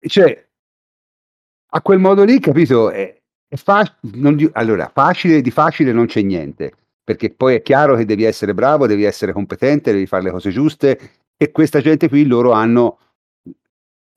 Cioè, 0.00 0.48
a 1.70 1.82
quel 1.82 1.98
modo 1.98 2.24
lì, 2.24 2.38
capito, 2.40 2.90
è, 2.90 3.17
fac- 3.56 3.96
di- 4.00 4.50
allora, 4.52 4.90
facile 4.92 5.40
di 5.40 5.50
facile 5.50 5.92
non 5.92 6.06
c'è 6.06 6.22
niente, 6.22 6.72
perché 7.02 7.30
poi 7.30 7.56
è 7.56 7.62
chiaro 7.62 7.96
che 7.96 8.04
devi 8.04 8.24
essere 8.24 8.54
bravo, 8.54 8.86
devi 8.86 9.04
essere 9.04 9.32
competente, 9.32 9.92
devi 9.92 10.06
fare 10.06 10.24
le 10.24 10.30
cose 10.30 10.50
giuste 10.50 10.98
e 11.36 11.50
questa 11.50 11.80
gente 11.80 12.08
qui 12.08 12.26
loro 12.26 12.52
hanno 12.52 12.98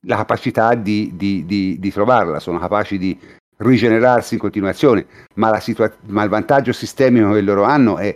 la 0.06 0.18
capacità 0.18 0.74
di, 0.74 1.12
di, 1.16 1.46
di, 1.46 1.78
di 1.80 1.92
trovarla, 1.92 2.40
sono 2.40 2.60
capaci 2.60 2.98
di 2.98 3.18
rigenerarsi 3.58 4.34
in 4.34 4.40
continuazione, 4.40 5.06
ma, 5.36 5.60
situa- 5.60 5.96
ma 6.08 6.24
il 6.24 6.30
vantaggio 6.30 6.74
sistemico 6.74 7.32
che 7.32 7.42
loro 7.42 7.64
hanno 7.64 7.98
è, 7.98 8.16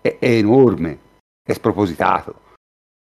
è, 0.00 0.18
è 0.18 0.30
enorme, 0.30 0.98
è 1.42 1.52
spropositato, 1.52 2.40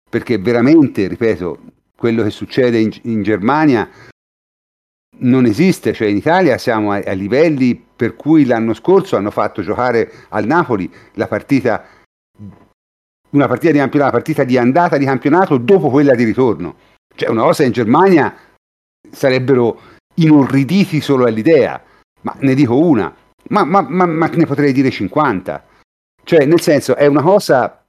perché 0.09 0.37
veramente, 0.37 1.07
ripeto, 1.07 1.59
quello 1.95 2.23
che 2.23 2.29
succede 2.29 2.79
in, 2.79 2.91
in 3.03 3.23
Germania 3.23 3.89
non 5.17 5.45
esiste, 5.45 5.93
cioè 5.93 6.07
in 6.07 6.17
Italia 6.17 6.57
siamo 6.57 6.91
a, 6.91 7.01
a, 7.05 7.11
livelli 7.13 7.75
per 7.75 8.15
cui 8.15 8.45
l'anno 8.45 8.73
scorso 8.73 9.15
hanno 9.15 9.31
fatto 9.31 9.61
giocare 9.61 10.11
al 10.29 10.45
Napoli 10.45 10.91
la 11.13 11.27
partita, 11.27 11.85
una 13.29 13.47
partita 13.47 13.71
di 13.71 13.77
campionato, 13.77 14.11
una 14.11 14.23
partita 14.23 14.43
di 14.43 14.57
andata 14.57 14.97
di 14.97 15.05
campionato 15.05 15.57
dopo 15.57 15.89
quella 15.89 16.15
di 16.15 16.23
ritorno. 16.23 16.75
Cioè 17.15 17.29
una 17.29 17.43
cosa 17.43 17.63
in 17.63 17.71
Germania 17.71 18.35
sarebbero 19.09 19.79
inorriditi 20.15 20.99
solo 21.01 21.25
all'idea, 21.25 21.81
ma 22.21 22.35
ne 22.39 22.53
dico 22.53 22.77
una, 22.77 23.13
ma, 23.49 23.63
ma, 23.63 23.81
ma, 23.81 24.05
ma 24.05 24.27
ne 24.27 24.45
potrei 24.45 24.73
dire 24.73 24.89
50. 24.89 25.65
Cioè 26.23 26.45
nel 26.45 26.61
senso 26.61 26.95
è 26.95 27.05
una 27.05 27.21
cosa... 27.21 27.79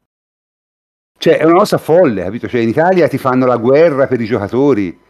Cioè, 1.19 1.39
è 1.39 1.45
una 1.45 1.61
cosa 1.61 1.79
folle, 1.79 2.25
capito? 2.25 2.47
Cioè, 2.47 2.61
in 2.61 2.69
Italia 2.69 3.09
ti 3.09 3.17
fanno 3.17 3.47
la 3.47 3.57
guerra 3.57 4.07
per 4.07 4.21
i 4.21 4.27
giocatori, 4.27 5.01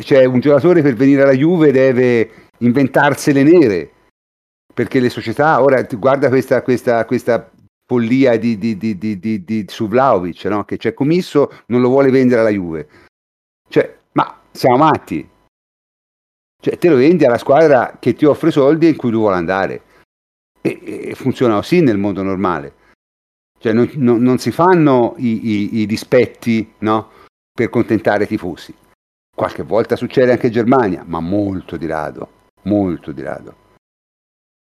cioè 0.00 0.24
un 0.24 0.40
giocatore 0.40 0.82
per 0.82 0.94
venire 0.94 1.22
alla 1.22 1.32
Juve 1.32 1.72
deve 1.72 2.48
inventarsele 2.58 3.42
nere 3.42 3.92
perché 4.78 5.00
le 5.00 5.10
società 5.10 5.60
ora 5.60 5.82
guarda 5.82 6.28
questa, 6.28 6.62
questa, 6.62 7.04
questa 7.04 7.50
follia 7.84 8.36
di, 8.36 8.58
di, 8.58 8.76
di, 8.76 8.96
di, 8.98 9.18
di, 9.18 9.42
di 9.42 9.64
Suvlaovic 9.66 10.44
no? 10.44 10.64
che 10.64 10.76
c'è 10.76 10.94
commisso 10.94 11.50
non 11.66 11.80
lo 11.80 11.88
vuole 11.88 12.10
vendere 12.10 12.42
alla 12.42 12.50
Juve. 12.50 12.88
Cioè 13.68 13.98
ma 14.12 14.40
siamo 14.52 14.76
matti. 14.76 15.28
Cioè 16.60 16.78
te 16.78 16.88
lo 16.88 16.96
vendi 16.96 17.24
alla 17.24 17.38
squadra 17.38 17.96
che 17.98 18.14
ti 18.14 18.24
offre 18.24 18.50
soldi 18.50 18.86
e 18.86 18.90
in 18.90 18.96
cui 18.96 19.10
lui 19.10 19.20
vuole 19.20 19.36
andare. 19.36 19.82
E, 20.60 21.08
e 21.08 21.14
funziona 21.16 21.56
così 21.56 21.80
nel 21.80 21.98
mondo 21.98 22.22
normale. 22.22 22.74
Cioè 23.58 23.72
non, 23.72 23.90
non, 23.94 24.22
non 24.22 24.38
si 24.38 24.52
fanno 24.52 25.14
i, 25.16 25.48
i, 25.48 25.80
i 25.80 25.86
dispetti 25.86 26.74
no? 26.78 27.10
per 27.52 27.68
contentare 27.68 28.24
i 28.24 28.28
tifosi 28.28 28.72
Qualche 29.38 29.62
volta 29.62 29.94
succede 29.94 30.32
anche 30.32 30.48
in 30.48 30.52
Germania, 30.52 31.04
ma 31.06 31.20
molto 31.20 31.76
di 31.76 31.86
rado, 31.86 32.48
molto 32.62 33.12
di 33.12 33.22
rado. 33.22 33.54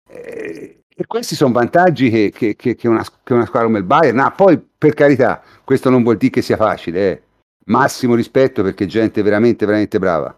Eh, 0.09 0.81
e 0.87 1.05
questi 1.05 1.35
sono 1.35 1.53
vantaggi 1.53 2.09
che, 2.09 2.31
che, 2.31 2.55
che, 2.55 2.73
che, 2.73 2.87
una, 2.87 3.05
che 3.23 3.33
una 3.33 3.45
squadra 3.45 3.67
come 3.67 3.77
il 3.77 3.85
Bayern 3.85 4.17
ha. 4.17 4.31
Poi, 4.31 4.59
per 4.59 4.95
carità, 4.95 5.43
questo 5.63 5.91
non 5.91 6.01
vuol 6.01 6.17
dire 6.17 6.31
che 6.31 6.41
sia 6.41 6.57
facile, 6.57 7.11
eh. 7.11 7.23
massimo 7.65 8.15
rispetto 8.15 8.63
perché 8.63 8.87
gente 8.87 9.21
veramente, 9.21 9.67
veramente 9.67 9.99
brava. 9.99 10.35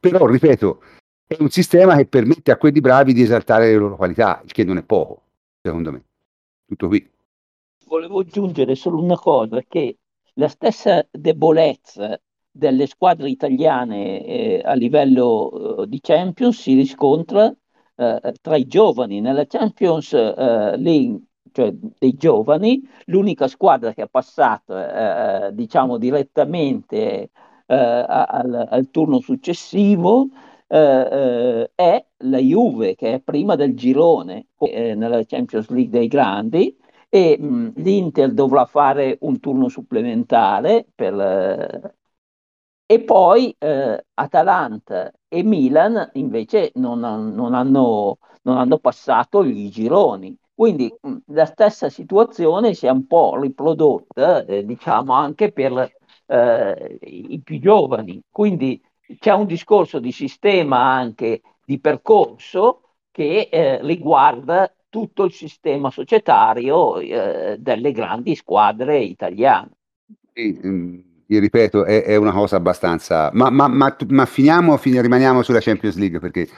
Però, 0.00 0.24
ripeto, 0.24 0.82
è 1.26 1.36
un 1.38 1.50
sistema 1.50 1.94
che 1.96 2.06
permette 2.06 2.52
a 2.52 2.56
quelli 2.56 2.80
bravi 2.80 3.12
di 3.12 3.20
esaltare 3.20 3.66
le 3.66 3.76
loro 3.76 3.96
qualità, 3.96 4.40
il 4.42 4.52
che 4.52 4.64
non 4.64 4.78
è 4.78 4.82
poco, 4.82 5.24
secondo 5.60 5.92
me. 5.92 6.02
Tutto 6.64 6.88
qui. 6.88 7.06
Volevo 7.84 8.20
aggiungere 8.20 8.74
solo 8.76 8.98
una 9.02 9.18
cosa, 9.18 9.62
che 9.68 9.98
la 10.36 10.48
stessa 10.48 11.06
debolezza 11.10 12.18
delle 12.52 12.86
squadre 12.86 13.30
italiane 13.30 14.24
eh, 14.24 14.62
a 14.62 14.74
livello 14.74 15.82
eh, 15.82 15.86
di 15.88 16.00
Champions 16.00 16.60
si 16.60 16.74
riscontra 16.74 17.52
eh, 17.96 18.34
tra 18.40 18.56
i 18.56 18.66
giovani. 18.66 19.20
Nella 19.20 19.46
Champions 19.46 20.12
eh, 20.12 20.76
League, 20.76 21.20
cioè 21.50 21.72
dei 21.98 22.14
giovani, 22.14 22.82
l'unica 23.06 23.48
squadra 23.48 23.92
che 23.94 24.02
ha 24.02 24.08
passato 24.08 24.76
eh, 24.76 25.46
eh, 25.46 25.54
diciamo 25.54 25.96
direttamente 25.98 27.30
al, 27.66 28.66
al, 28.68 28.90
turno 28.90 29.18
successivo 29.20 30.28
è 30.66 32.06
la 32.18 32.38
Juve 32.38 32.94
che 32.94 33.14
è 33.14 33.20
prima 33.20 33.54
del 33.54 33.74
girone 33.74 34.48
nella 34.58 35.24
Champions 35.24 35.70
League 35.70 35.90
dei 35.90 36.06
grandi 36.06 36.76
e 37.08 37.38
mh, 37.38 37.72
l'Inter 37.76 38.32
dovrà 38.32 38.66
fare 38.66 39.16
un 39.20 39.40
turno 39.40 39.68
supplementare 39.68 40.86
per, 40.94 41.94
e 42.86 43.00
poi 43.00 43.54
eh, 43.58 44.04
Atalanta 44.14 45.12
e 45.28 45.42
Milan 45.42 46.10
invece 46.14 46.72
non, 46.74 47.00
non, 47.00 47.54
hanno, 47.54 48.18
non 48.42 48.58
hanno, 48.58 48.78
passato 48.78 49.44
i 49.44 49.70
gironi. 49.70 50.36
Quindi 50.54 50.94
mh, 51.00 51.16
la 51.26 51.46
stessa 51.46 51.88
situazione 51.88 52.74
si 52.74 52.86
è 52.86 52.90
un 52.90 53.06
po' 53.06 53.38
riprodotta, 53.40 54.44
eh, 54.44 54.64
diciamo, 54.64 55.12
anche 55.12 55.52
per 55.52 55.90
eh, 56.26 56.98
i 57.00 57.40
più 57.42 57.58
giovani. 57.58 58.22
Quindi 58.30 58.80
c'è 59.18 59.32
un 59.32 59.46
discorso 59.46 59.98
di 59.98 60.12
sistema 60.12 60.78
anche 60.78 61.40
di 61.64 61.78
percorso 61.78 62.82
che 63.10 63.48
eh, 63.50 63.80
riguarda 63.82 64.72
tutto 64.88 65.24
il 65.24 65.32
sistema 65.32 65.90
societario 65.90 66.98
eh, 66.98 67.56
delle 67.58 67.92
grandi 67.92 68.34
squadre 68.34 68.98
italiane. 68.98 69.70
Sì, 70.34 70.58
mm, 70.64 71.00
ripeto, 71.38 71.84
è, 71.84 72.04
è 72.04 72.16
una 72.16 72.32
cosa 72.32 72.56
abbastanza... 72.56 73.30
Ma, 73.32 73.50
ma, 73.50 73.68
ma, 73.68 73.96
ma 74.08 74.26
finiamo, 74.26 74.76
fin- 74.76 75.00
rimaniamo 75.00 75.42
sulla 75.42 75.60
Champions 75.60 75.96
League 75.96 76.18
perché 76.18 76.48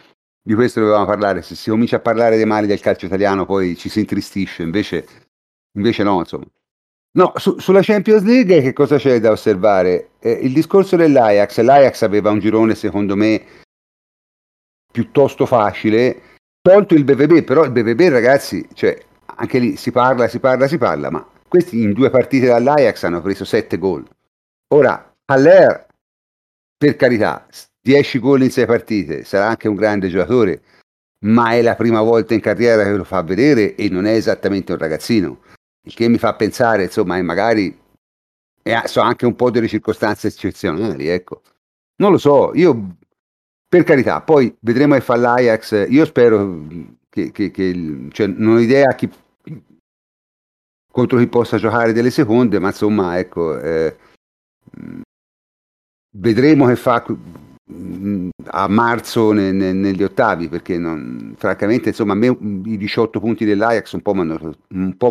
di 0.42 0.55
questo 0.55 0.80
dovevamo 0.80 1.06
parlare. 1.06 1.42
Se 1.42 1.55
si 1.55 1.70
comincia 1.70 1.96
a 1.96 2.01
parlare 2.01 2.36
dei 2.36 2.44
mali 2.44 2.66
del 2.66 2.80
calcio 2.80 3.06
italiano 3.06 3.46
poi 3.46 3.76
ci 3.76 3.88
si 3.88 4.01
intristisce, 4.01 4.62
invece, 4.62 5.06
invece 5.76 6.02
no, 6.02 6.18
insomma. 6.18 6.46
No, 7.16 7.32
su, 7.36 7.59
sulla 7.59 7.80
Champions 7.80 8.24
League 8.24 8.60
che 8.60 8.72
cosa 8.72 8.96
c'è 8.96 9.20
da 9.20 9.30
osservare? 9.30 10.10
Eh, 10.18 10.32
il 10.32 10.52
discorso 10.52 10.96
dell'Ajax, 10.96 11.60
l'Ajax 11.60 12.02
aveva 12.02 12.30
un 12.30 12.40
girone 12.40 12.74
secondo 12.74 13.14
me 13.14 13.62
piuttosto 14.90 15.46
facile, 15.46 16.20
tolto 16.60 16.94
il 16.94 17.05
BVB, 17.05 17.42
però 17.42 17.64
il 17.64 17.70
BVB 17.70 18.09
ragazzi, 18.09 18.66
cioè, 18.74 18.98
anche 19.36 19.59
lì 19.59 19.76
si 19.76 19.92
parla, 19.92 20.28
si 20.28 20.40
parla, 20.40 20.66
si 20.66 20.76
parla, 20.76 21.10
ma 21.10 21.26
questi 21.48 21.82
in 21.82 21.92
due 21.92 22.10
partite 22.10 22.46
dall'Ajax 22.46 23.05
hanno 23.05 23.20
preso 23.20 23.44
7 23.44 23.78
gol. 23.78 24.05
Ora, 24.69 25.15
Haller, 25.27 25.86
per 26.77 26.97
carità, 26.97 27.47
10 27.81 28.19
gol 28.19 28.43
in 28.43 28.51
6 28.51 28.66
partite, 28.66 29.24
sarà 29.24 29.49
anche 29.49 29.69
un 29.69 29.74
grande 29.74 30.09
giocatore, 30.09 30.62
ma 31.24 31.53
è 31.53 31.62
la 31.62 31.74
prima 31.74 32.01
volta 32.03 32.35
in 32.35 32.41
carriera 32.41 32.82
che 32.82 32.93
lo 32.93 33.05
fa 33.05 33.23
vedere 33.23 33.74
e 33.74 33.89
non 33.89 34.07
è 34.07 34.12
esattamente 34.12 34.73
un 34.73 34.78
ragazzino. 34.78 35.43
Il 35.86 35.95
che 35.95 36.09
mi 36.09 36.19
fa 36.19 36.35
pensare, 36.35 36.85
insomma, 36.85 37.19
e 37.19 37.23
magari 37.23 37.82
e 38.66 38.81
sono 38.86 39.07
anche 39.07 39.27
un 39.27 39.36
po' 39.36 39.51
delle 39.51 39.69
circostanze 39.69 40.28
eccezionali, 40.28 41.07
ecco. 41.09 41.43
Non 41.97 42.11
lo 42.11 42.19
so, 42.19 42.53
io 42.55 42.97
per 43.69 43.85
carità, 43.85 44.23
poi 44.23 44.57
vedremo 44.61 44.95
che 44.95 45.03
fa 45.03 45.16
l'Ajax, 45.16 45.86
io 45.91 46.05
spero 46.07 46.66
che, 47.11 47.31
che, 47.31 47.51
che 47.51 48.09
cioè, 48.11 48.27
non 48.28 48.57
ho 48.57 48.61
idea 48.61 48.95
chi, 48.95 49.11
contro 50.91 51.19
chi 51.19 51.27
possa 51.27 51.59
giocare 51.59 51.93
delle 51.93 52.11
seconde, 52.11 52.59
ma 52.59 52.69
insomma, 52.69 53.19
ecco, 53.19 53.59
eh, 53.61 53.97
vedremo 56.16 56.66
che 56.66 56.76
fa 56.76 57.05
a 58.46 58.68
marzo 58.68 59.32
ne, 59.32 59.51
ne, 59.51 59.72
negli 59.72 60.02
ottavi 60.02 60.48
perché 60.48 60.76
non, 60.76 61.34
francamente 61.38 61.88
insomma 61.88 62.12
a 62.12 62.16
me 62.16 62.26
i 62.64 62.76
18 62.76 63.20
punti 63.20 63.46
dell'Ajax 63.46 63.92
un 63.92 64.02
po' 64.02 64.12
mi 64.12 64.20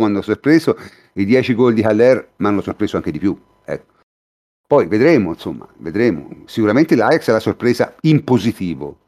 hanno 0.06 0.22
sorpreso 0.22 0.77
i 1.14 1.26
10 1.26 1.56
gol 1.56 1.73
di 1.73 1.81
Haller 1.81 2.34
mi 2.38 2.48
hanno 2.48 2.61
sorpreso 2.61 2.98
anche 2.98 3.10
di 3.10 3.18
più 3.18 3.35
ecco. 3.65 3.94
poi 4.68 4.85
vedremo 4.85 5.31
insomma 5.31 5.68
vedremo 5.77 6.30
sicuramente 6.45 6.95
l'Ajax 6.95 7.30
è 7.30 7.31
la 7.31 7.40
sorpresa 7.40 7.95
in 8.02 8.23
positivo 8.23 8.99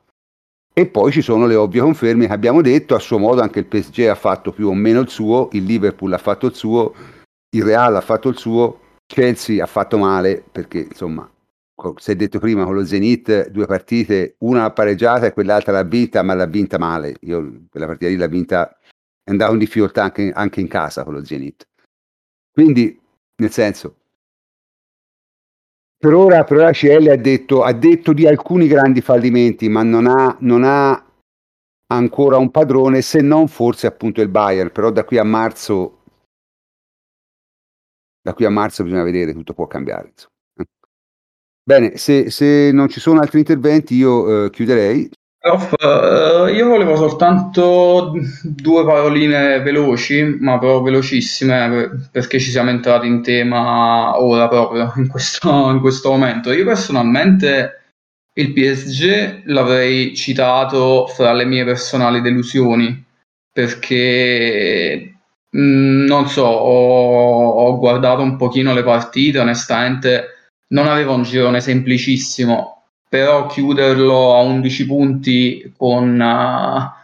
e 0.73 0.88
poi 0.88 1.11
ci 1.11 1.22
sono 1.22 1.45
le 1.45 1.56
ovvie 1.56 1.82
conferme 1.82 2.26
che 2.26 2.34
abbiamo 2.34 2.61
detto 2.61 2.95
a 2.95 2.99
suo 2.99 3.19
modo 3.19 3.41
anche 3.41 3.60
il 3.60 3.68
PSG 3.68 4.07
ha 4.07 4.15
fatto 4.15 4.52
più 4.52 4.69
o 4.69 4.73
meno 4.73 5.02
il 5.02 5.10
suo 5.10 5.49
il 5.52 5.65
Liverpool 5.65 6.14
ha 6.14 6.18
fatto 6.18 6.48
il 6.48 6.56
suo 6.56 6.94
il 7.56 7.64
Real 7.64 7.95
ha 7.95 8.02
fatto 8.02 8.27
il 8.27 8.38
suo 8.38 8.80
Chelsea 9.06 9.64
ha 9.64 9.68
fatto 9.68 9.98
male 9.98 10.44
perché 10.52 10.80
insomma 10.80 11.30
si 11.98 12.11
è 12.11 12.15
detto 12.15 12.40
prima 12.40 12.64
con 12.64 12.73
lo 12.73 12.86
Zenit 12.86 13.49
due 13.49 13.65
partite, 13.65 14.36
una 14.40 14.72
pareggiata 14.72 15.26
e 15.26 15.34
quell'altra 15.34 15.73
l'ha 15.73 15.84
vinta, 15.84 16.23
ma 16.23 16.34
l'ha 16.34 16.45
vinta 16.45 16.77
male. 16.77 17.15
Io 17.22 17.65
quella 17.69 17.86
partita 17.86 18.10
lì 18.10 18.15
l'ha 18.15 18.27
vinta, 18.27 18.77
è 19.23 19.30
andato 19.30 19.53
in 19.53 19.60
difficoltà 19.60 20.03
anche, 20.03 20.32
anche 20.34 20.61
in 20.61 20.68
casa 20.68 21.03
con 21.03 21.14
lo 21.14 21.23
Zenit. 21.23 21.68
Quindi, 22.52 22.99
nel 23.41 23.52
senso, 23.52 23.98
per 25.98 26.14
ora, 26.14 26.44
per 26.44 26.57
ora 26.57 26.72
CL 26.72 27.07
ha 27.07 27.15
detto, 27.18 27.64
ha 27.64 27.73
detto 27.73 28.14
di 28.14 28.26
alcuni 28.26 28.68
grandi 28.68 29.02
fallimenti, 29.02 29.68
ma 29.68 29.84
non 29.84 30.07
ha, 30.07 30.36
non 30.40 30.64
ha 30.64 31.03
ancora 31.88 32.38
un 32.38 32.52
padrone, 32.52 33.02
se 33.02 33.22
non 33.22 33.48
forse 33.48 33.88
appunto 33.88 34.22
il 34.22 34.30
Bayern, 34.30 34.72
però 34.72 34.91
da 34.91 35.03
qui 35.03 35.18
a 35.18 35.23
marzo 35.23 35.95
da 38.26 38.34
qui 38.34 38.43
a 38.43 38.49
marzo 38.49 38.81
bisogna 38.81 39.03
vedere, 39.03 39.34
tutto 39.34 39.53
può 39.53 39.68
cambiare. 39.68 40.10
Insomma. 40.10 40.34
Bene, 41.64 41.95
se, 41.97 42.31
se 42.31 42.72
non 42.73 42.89
ci 42.89 42.99
sono 42.99 43.19
altri 43.19 43.38
interventi 43.38 43.93
io 43.93 44.45
eh, 44.45 44.49
chiuderei. 44.49 45.11
Prof, 45.38 45.73
eh, 45.77 46.52
io 46.52 46.68
volevo 46.68 46.95
soltanto 46.95 48.14
due 48.43 48.84
paroline 48.84 49.61
veloci, 49.61 50.23
ma 50.39 50.57
proprio 50.57 50.81
velocissime, 50.81 52.10
perché 52.11 52.39
ci 52.39 52.49
siamo 52.49 52.72
entrati 52.72 53.06
in 53.06 53.22
tema 53.22 54.19
ora 54.19 54.47
proprio, 54.47 54.91
in 54.95 55.07
questo, 55.07 55.69
in 55.69 55.80
questo 55.80 56.10
momento. 56.10 56.52
Io 56.52 56.65
personalmente 56.65 57.81
il 58.34 58.53
PSG 58.53 59.43
l'avrei 59.45 60.15
citato 60.15 61.06
fra 61.06 61.31
le 61.31 61.45
mie 61.45 61.64
personali 61.64 62.22
delusioni, 62.22 63.06
perché 63.52 65.15
mm, 65.56 66.06
non 66.06 66.27
so, 66.27 66.44
ho, 66.44 67.49
ho 67.49 67.77
guardato 67.77 68.22
un 68.22 68.36
pochino 68.38 68.73
le 68.73 68.84
partite, 68.84 69.40
onestamente 69.40 70.36
non 70.69 70.88
aveva 70.88 71.14
un 71.14 71.23
girone 71.23 71.61
semplicissimo, 71.61 72.84
però 73.07 73.45
chiuderlo 73.48 74.36
a 74.36 74.41
11 74.41 74.86
punti 74.86 75.73
con 75.77 76.19
uh, 76.19 77.03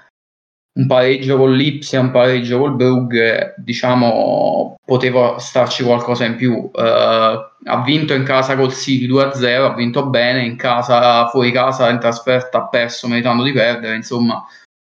un 0.73 0.88
pareggio 0.88 1.38
con 1.38 1.53
l'Ipsia, 1.53 1.99
un 1.99 2.11
pareggio 2.11 2.60
col 2.60 2.76
Brugge, 2.76 3.53
diciamo, 3.57 4.76
poteva 4.86 5.38
starci 5.38 5.84
qualcosa 5.84 6.26
in 6.26 6.36
più. 6.36 6.53
Uh, 6.53 7.49
ha 7.64 7.84
vinto 7.86 8.14
in 8.14 8.23
casa 8.23 8.56
col 8.56 8.73
City 8.73 9.07
2-0, 9.07 9.64
ha 9.64 9.73
vinto 9.73 10.07
bene, 10.07 10.44
in 10.44 10.56
casa, 10.56 11.28
fuori 11.28 11.52
casa, 11.52 11.90
in 11.90 11.99
trasferta 11.99 12.60
ha 12.60 12.68
perso 12.68 13.07
meritando 13.07 13.44
di 13.44 13.52
perdere, 13.52 13.95
insomma. 13.95 14.44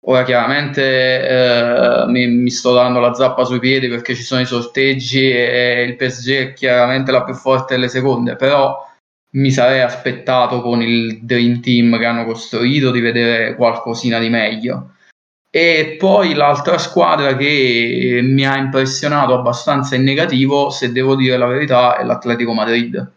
Ora 0.06 0.24
chiaramente 0.24 1.28
eh, 1.28 2.06
mi, 2.08 2.28
mi, 2.28 2.50
sto 2.50 2.74
dando 2.74 3.00
la 3.00 3.14
zappa 3.14 3.44
sui 3.44 3.60
piedi 3.60 3.90
perché 3.90 4.16
ci 4.16 4.24
sono 4.24 4.40
i 4.40 4.46
sorteggi 4.46 5.30
e 5.30 5.84
il 5.84 5.96
PSG 5.98 6.32
è 6.32 6.54
chiaramente 6.54 7.12
la 7.12 7.24
più 7.24 7.34
forte 7.34 7.76
delle 7.76 7.90
seconde, 7.90 8.38
però 8.38 8.88
mi 9.32 9.52
sarei 9.52 9.82
aspettato 9.82 10.62
con 10.62 10.82
il 10.82 11.20
Dream 11.22 11.60
Team 11.60 11.98
che 11.98 12.06
hanno 12.06 12.26
costruito 12.26 12.92
di 12.92 13.02
vedere 13.02 13.56
qualcosina 13.56 14.20
di 14.20 14.30
meglio. 14.30 14.94
E 15.52 15.96
poi 15.98 16.34
l'altra 16.34 16.78
squadra 16.78 17.36
che 17.36 18.20
mi 18.24 18.46
ha 18.46 18.56
impressionato 18.58 19.34
abbastanza 19.34 19.96
in 19.96 20.04
negativo, 20.04 20.70
se 20.70 20.92
devo 20.92 21.16
dire 21.16 21.38
la 21.38 21.48
verità, 21.48 21.98
è 21.98 22.04
l'Atletico 22.04 22.54
Madrid, 22.54 23.12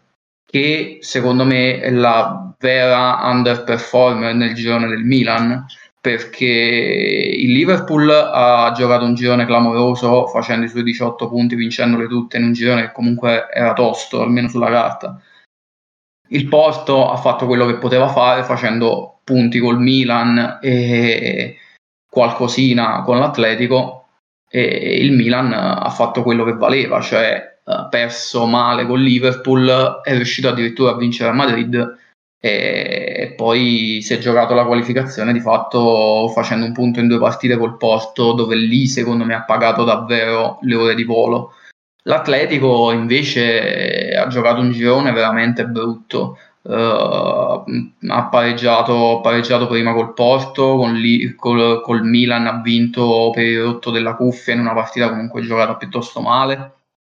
che 0.45 0.97
secondo 1.01 1.45
me 1.45 1.79
è 1.79 1.91
la 1.91 2.53
vera 2.59 3.19
underperformer 3.23 4.33
nel 4.33 4.53
girone 4.53 4.87
del 4.87 5.03
Milan 5.03 5.65
perché 6.03 6.45
il 6.45 7.53
Liverpool 7.53 8.09
ha 8.09 8.73
giocato 8.75 9.05
un 9.05 9.13
girone 9.13 9.45
clamoroso 9.45 10.27
facendo 10.27 10.65
i 10.65 10.67
suoi 10.67 10.83
18 10.83 11.29
punti, 11.29 11.55
vincendole 11.55 12.07
tutte 12.07 12.35
in 12.35 12.43
un 12.43 12.51
girone 12.51 12.81
che 12.81 12.91
comunque 12.91 13.47
era 13.49 13.71
tosto, 13.71 14.21
almeno 14.21 14.49
sulla 14.49 14.69
carta. 14.69 15.21
Il 16.27 16.49
Porto 16.49 17.09
ha 17.09 17.15
fatto 17.15 17.45
quello 17.45 17.65
che 17.65 17.75
poteva 17.75 18.09
fare 18.09 18.43
facendo 18.43 19.21
punti 19.23 19.59
col 19.59 19.79
Milan 19.79 20.59
e 20.61 21.59
qualcosina 22.11 23.01
con 23.03 23.19
l'Atletico 23.19 24.07
e 24.49 24.97
il 24.99 25.13
Milan 25.13 25.53
ha 25.53 25.89
fatto 25.89 26.21
quello 26.21 26.43
che 26.43 26.55
valeva, 26.55 26.99
cioè 26.99 27.59
ha 27.63 27.85
perso 27.85 28.45
male 28.45 28.85
con 28.85 28.99
Liverpool, 28.99 30.01
è 30.03 30.13
riuscito 30.15 30.49
addirittura 30.49 30.91
a 30.91 30.97
vincere 30.97 31.29
a 31.29 31.33
Madrid 31.33 31.97
e 32.45 33.35
poi 33.37 34.01
si 34.01 34.13
è 34.13 34.17
giocato 34.17 34.53
la 34.53 34.65
qualificazione 34.65 35.31
di 35.31 35.39
fatto 35.39 36.27
facendo 36.35 36.65
un 36.65 36.73
punto 36.73 36.99
in 36.99 37.07
due 37.07 37.17
partite 37.17 37.55
col 37.55 37.77
Porto 37.77 38.33
dove 38.33 38.57
lì 38.57 38.85
secondo 38.85 39.23
me 39.23 39.33
ha 39.33 39.43
pagato 39.43 39.85
davvero 39.85 40.57
le 40.63 40.75
ore 40.75 40.93
di 40.93 41.05
volo. 41.05 41.53
l'Atletico 42.03 42.91
invece 42.91 44.13
ha 44.17 44.27
giocato 44.27 44.59
un 44.59 44.71
girone 44.71 45.13
veramente 45.13 45.65
brutto. 45.65 46.37
Uh, 46.63 47.63
ha 48.07 48.27
pareggiato, 48.29 49.21
pareggiato, 49.21 49.67
prima 49.67 49.93
col 49.93 50.13
Porto 50.13 50.75
con 50.75 50.95
lì, 50.95 51.35
col, 51.35 51.81
col 51.81 52.03
Milan 52.03 52.47
ha 52.47 52.61
vinto 52.61 53.31
per 53.33 53.45
il 53.45 53.61
rotto 53.61 53.89
della 53.91 54.15
cuffia 54.15 54.53
in 54.53 54.59
una 54.59 54.73
partita 54.73 55.09
comunque 55.09 55.41
giocata 55.43 55.75
piuttosto 55.77 56.19
male. 56.19 56.73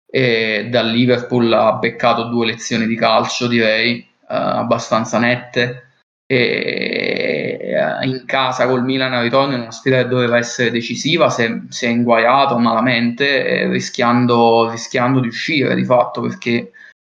E 0.06 0.68
dal 0.70 0.90
Liverpool 0.90 1.51
ha 1.52 1.72
beccato 1.74 2.24
due 2.24 2.46
lezioni 2.46 2.86
di 2.86 2.96
calcio 2.96 3.46
direi 3.46 4.12
abbastanza 4.35 5.19
nette. 5.19 5.89
E 6.27 7.44
eh, 7.74 8.06
in 8.06 8.24
casa 8.24 8.66
col 8.66 8.85
Milan 8.85 9.12
a 9.12 9.20
ritorno 9.20 9.55
in 9.55 9.61
una 9.61 9.70
sfida 9.70 10.02
che 10.02 10.09
doveva 10.09 10.39
essere 10.39 10.70
decisiva 10.70 11.28
si 11.28 11.43
è, 11.43 11.61
si 11.69 11.86
è 11.86 11.89
inguaiato 11.89 12.59
malamente 12.59 13.47
eh, 13.47 13.69
rischiando, 13.69 14.70
rischiando, 14.70 15.20
di 15.20 15.28
uscire 15.28 15.74
di 15.74 15.85
fatto 15.85 16.20
perché 16.20 16.70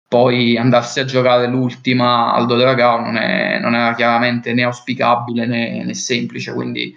poi 0.06 0.56
andarsi 0.56 1.00
a 1.00 1.04
giocare 1.04 1.46
l'ultima 1.46 2.32
al 2.32 2.46
Dodragao 2.46 3.00
non, 3.00 3.12
non 3.12 3.74
era 3.74 3.94
chiaramente 3.94 4.52
né 4.52 4.64
auspicabile 4.64 5.46
né, 5.46 5.84
né 5.84 5.94
semplice. 5.94 6.52
Quindi 6.52 6.96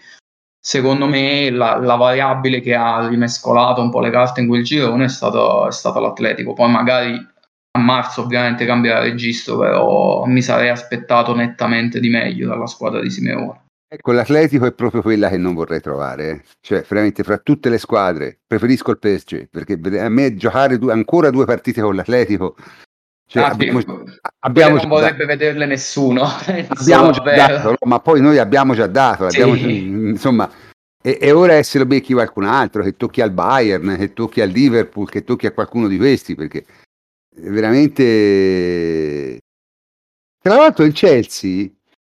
secondo 0.60 1.06
me 1.06 1.52
la, 1.52 1.78
la, 1.78 1.95
variabile 1.95 2.60
che 2.60 2.74
ha 2.74 3.08
rimescolato 3.08 3.82
un 3.82 3.91
po' 3.91 4.00
le 4.00 4.10
carte 4.10 4.41
in 4.41 4.48
quel 4.48 4.64
girone 4.64 5.06
è 5.06 5.10
stato, 5.10 5.68
è 5.68 5.72
stato 5.72 6.00
l'Atletico. 6.00 6.54
Poi 6.54 6.70
magari 6.72 7.32
a 7.76 7.80
marzo 7.80 8.22
ovviamente 8.22 8.66
cambierà 8.66 9.00
registro, 9.00 9.58
però 9.58 10.26
mi 10.26 10.41
sarei 10.41 10.70
aspettato 10.70 11.36
nettamente 11.36 12.00
di 12.00 12.10
meglio 12.10 12.48
dalla 12.48 12.68
squadra 12.68 13.02
di 13.02 13.10
Simeone. 13.10 13.62
Ecco, 13.88 14.12
l'Atletico 14.12 14.66
è 14.66 14.74
proprio 14.74 15.02
quella 15.02 15.30
che 15.30 15.38
non 15.38 15.54
vorrei 15.54 15.80
trovare, 15.80 16.44
cioè 16.62 16.84
veramente 16.88 17.24
fra 17.24 17.38
tutte 17.38 17.70
le 17.70 17.78
squadre 17.78 18.40
preferisco 18.45 18.91
il 18.91 19.00
PSG, 19.00 19.50
perché 19.50 19.80
a 20.00 20.10
me 20.10 20.36
giocare 20.36 20.80
due, 20.80 20.91
ancora 20.91 21.30
due 21.30 21.45
partite 21.45 21.82
con 21.82 21.95
l'Atletico 21.95 22.56
cioè, 23.34 23.44
ah, 23.44 23.48
abbiamo, 23.48 23.82
abbiamo 24.41 24.76
non 24.76 24.88
vorrebbe 24.88 25.26
dato. 25.26 25.26
vederle 25.26 25.66
nessuno. 25.66 26.24
abbiamo 26.68 27.12
già 27.12 27.22
dato, 27.22 27.76
ma 27.86 28.00
poi 28.00 28.22
noi 28.22 28.38
abbiamo 28.38 28.76
già 28.76 28.86
dato, 28.88 29.26
abbiamo, 29.26 29.56
sì. 29.56 29.78
insomma, 29.78 30.50
e, 31.02 31.18
e, 31.20 31.32
ora 31.32 31.62
se 31.64 31.80
lo 31.80 31.86
becchi 31.86 32.14
qualcun 32.14 32.45
altro, 32.45 32.84
che 32.84 32.95
tocchi 32.95 33.22
al 33.22 33.32
Bayern, 33.32 33.95
che 33.98 34.14
tocchi 34.14 34.41
al 34.41 34.50
Liverpool, 34.50 35.10
che 35.10 35.24
tocchi 35.24 35.48
a 35.48 35.52
qualcuno 35.52 35.88
di 35.88 35.98
questi, 35.98 36.36
perché 36.36 36.66
veramente 37.35 39.39
tra 40.41 40.55
l'altro 40.55 40.84
il 40.84 40.93
Chelsea 40.93 41.69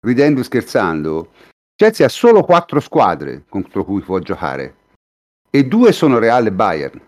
ridendo 0.00 0.40
e 0.40 0.44
scherzando 0.44 1.32
Chelsea 1.76 2.06
ha 2.06 2.10
solo 2.10 2.42
quattro 2.42 2.80
squadre 2.80 3.44
contro 3.48 3.84
cui 3.84 4.00
può 4.00 4.18
giocare 4.18 4.76
e 5.50 5.64
due 5.64 5.92
sono 5.92 6.18
Real 6.18 6.46
e 6.46 6.52
Bayern 6.52 7.00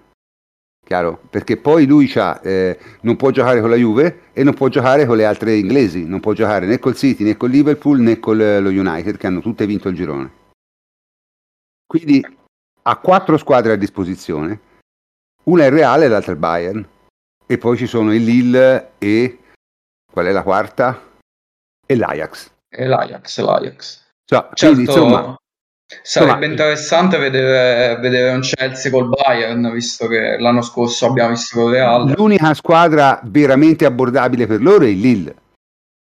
chiaro? 0.86 1.20
Perché 1.28 1.56
poi 1.56 1.84
lui 1.84 2.10
eh, 2.42 2.78
non 3.00 3.16
può 3.16 3.30
giocare 3.30 3.60
con 3.60 3.70
la 3.70 3.76
Juve 3.76 4.20
e 4.32 4.44
non 4.44 4.54
può 4.54 4.68
giocare 4.68 5.04
con 5.04 5.16
le 5.16 5.24
altre 5.24 5.56
inglesi, 5.56 6.06
non 6.06 6.20
può 6.20 6.32
giocare 6.32 6.64
né 6.64 6.78
col 6.78 6.94
City 6.94 7.24
né 7.24 7.36
col 7.36 7.50
Liverpool 7.50 7.98
né 7.98 8.20
con 8.20 8.36
lo 8.36 8.68
United 8.68 9.16
che 9.16 9.26
hanno 9.26 9.40
tutte 9.40 9.66
vinto 9.66 9.88
il 9.88 9.96
girone. 9.96 10.30
Quindi 11.84 12.24
ha 12.82 12.96
quattro 12.98 13.36
squadre 13.36 13.72
a 13.72 13.76
disposizione, 13.76 14.60
una 15.44 15.64
è 15.64 15.66
il 15.66 15.72
Reale 15.72 16.04
e 16.04 16.08
l'altra 16.08 16.32
è 16.32 16.36
Bayern 16.36 16.86
e 17.47 17.59
poi 17.59 17.77
ci 17.77 17.86
sono 17.86 18.12
il 18.12 18.24
Lille 18.24 18.93
e 18.98 19.39
qual 20.10 20.27
è 20.27 20.32
la 20.32 20.43
quarta? 20.43 21.02
E 21.86 21.94
l'Ajax. 21.94 22.51
E 22.68 22.86
l'Ajax, 22.86 23.40
l'Ajax. 23.40 24.05
Cioè, 24.24 24.48
certo, 24.55 24.74
quindi, 24.74 24.90
insomma, 24.90 25.36
sarebbe 26.02 26.32
insomma, 26.32 26.47
interessante 26.47 27.16
vedere, 27.18 28.01
vedere, 28.01 28.35
un 28.35 28.40
Chelsea 28.40 28.90
col 28.90 29.09
Bayern, 29.09 29.70
visto 29.73 30.09
che 30.09 30.36
l'anno 30.39 30.62
scorso 30.62 31.06
abbiamo 31.06 31.31
visto 31.31 31.60
con 31.60 31.70
Real. 31.70 32.12
L'unica 32.16 32.52
squadra 32.55 33.20
veramente 33.23 33.85
abbordabile 33.85 34.48
per 34.48 34.60
loro 34.60 34.85
è 34.85 34.89
il 34.89 34.98
Lille. 34.98 35.36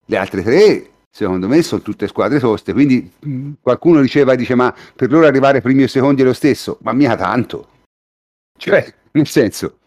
Le 0.06 0.16
altre 0.16 0.42
tre, 0.42 0.90
secondo 1.10 1.48
me, 1.48 1.60
sono 1.62 1.82
tutte 1.82 2.08
squadre 2.08 2.40
toste. 2.40 2.72
Quindi 2.72 3.12
qualcuno 3.60 4.00
diceva, 4.00 4.34
dice, 4.34 4.54
ma 4.54 4.74
per 4.96 5.10
loro 5.10 5.26
arrivare 5.26 5.60
primi 5.60 5.82
o 5.82 5.88
secondi 5.88 6.22
è 6.22 6.24
lo 6.24 6.32
stesso. 6.32 6.78
Ma 6.80 6.92
mica 6.92 7.16
tanto. 7.16 7.68
Cioè, 8.56 8.94
nel 9.12 9.26
senso, 9.26 9.80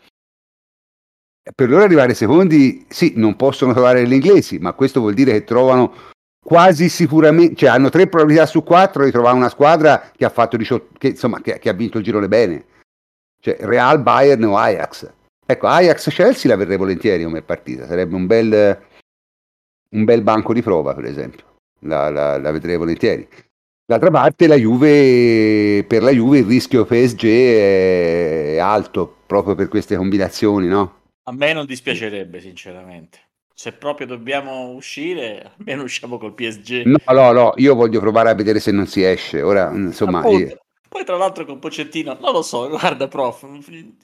per 1.54 1.70
loro 1.70 1.84
arrivare 1.84 2.14
secondi, 2.14 2.86
sì, 2.88 3.14
non 3.16 3.36
possono 3.36 3.74
trovare 3.74 4.08
gli 4.08 4.14
inglesi, 4.14 4.58
ma 4.60 4.74
questo 4.74 5.00
vuol 5.00 5.14
dire 5.14 5.32
che 5.32 5.44
trovano 5.44 5.94
quasi 6.44 6.88
sicuramente, 6.90 7.56
cioè 7.56 7.70
hanno 7.70 7.90
tre 7.90 8.08
probabilità 8.08 8.46
su 8.46 8.64
quattro 8.64 9.04
di 9.04 9.12
trovare 9.12 9.36
una 9.36 9.50
squadra 9.50 10.12
che 10.16 10.26
ha 10.26 10.30
fatto 10.30 10.58
18, 10.58 10.96
che, 10.98 11.08
insomma, 11.10 11.42
che, 11.42 11.60
che 11.60 11.70
ha 11.70 11.74
vinto 11.74 11.98
il 11.98 12.04
girone 12.04 12.28
bene. 12.28 12.66
Cioè 13.40 13.58
Real, 13.60 14.02
Bayern 14.02 14.44
o 14.46 14.58
Ajax. 14.58 15.12
Ecco, 15.46 15.68
Ajax-Chelsea 15.68 16.50
la 16.50 16.58
verrei 16.58 16.78
volentieri 16.78 17.24
come 17.24 17.42
partita, 17.42 17.86
sarebbe 17.86 18.16
un 18.16 18.26
bel, 18.26 18.82
un 19.90 20.04
bel 20.04 20.22
banco 20.22 20.54
di 20.54 20.62
prova, 20.62 20.94
per 20.94 21.06
esempio. 21.06 21.44
La, 21.82 22.10
la, 22.10 22.38
la 22.38 22.52
vedrei 22.52 22.78
volentieri. 22.78 23.28
D'altra 23.86 24.12
parte 24.12 24.48
la 24.48 24.56
Juve, 24.56 25.86
per 25.88 26.02
la 26.04 26.12
Juve 26.12 26.40
il 26.40 26.46
rischio 26.46 26.84
PSG 26.84 27.24
è 27.26 28.58
alto 28.58 29.16
proprio 29.26 29.56
per 29.56 29.70
queste 29.70 29.96
combinazioni, 29.96 30.68
no? 30.68 30.97
A 31.28 31.34
me 31.34 31.52
non 31.52 31.66
dispiacerebbe, 31.66 32.40
sinceramente. 32.40 33.20
Se 33.54 33.74
proprio 33.74 34.08
dobbiamo 34.08 34.70
uscire, 34.70 35.52
almeno 35.58 35.84
usciamo 35.84 36.18
col 36.18 36.34
PSG. 36.34 36.86
No, 36.86 37.14
no, 37.14 37.32
no, 37.34 37.54
io 37.58 37.76
voglio 37.76 38.00
provare 38.00 38.30
a 38.30 38.34
vedere 38.34 38.62
se 38.62 38.72
non 38.72 38.88
si 38.88 39.04
esce. 39.04 39.42
Ora, 39.42 39.70
insomma, 39.74 40.26
io... 40.30 40.58
Poi 40.88 41.04
tra 41.04 41.18
l'altro 41.18 41.44
con 41.44 41.60
Pocettino, 41.60 42.18
non 42.22 42.32
lo 42.32 42.42
so, 42.42 42.70
guarda 42.70 43.10
prof, 43.10 43.46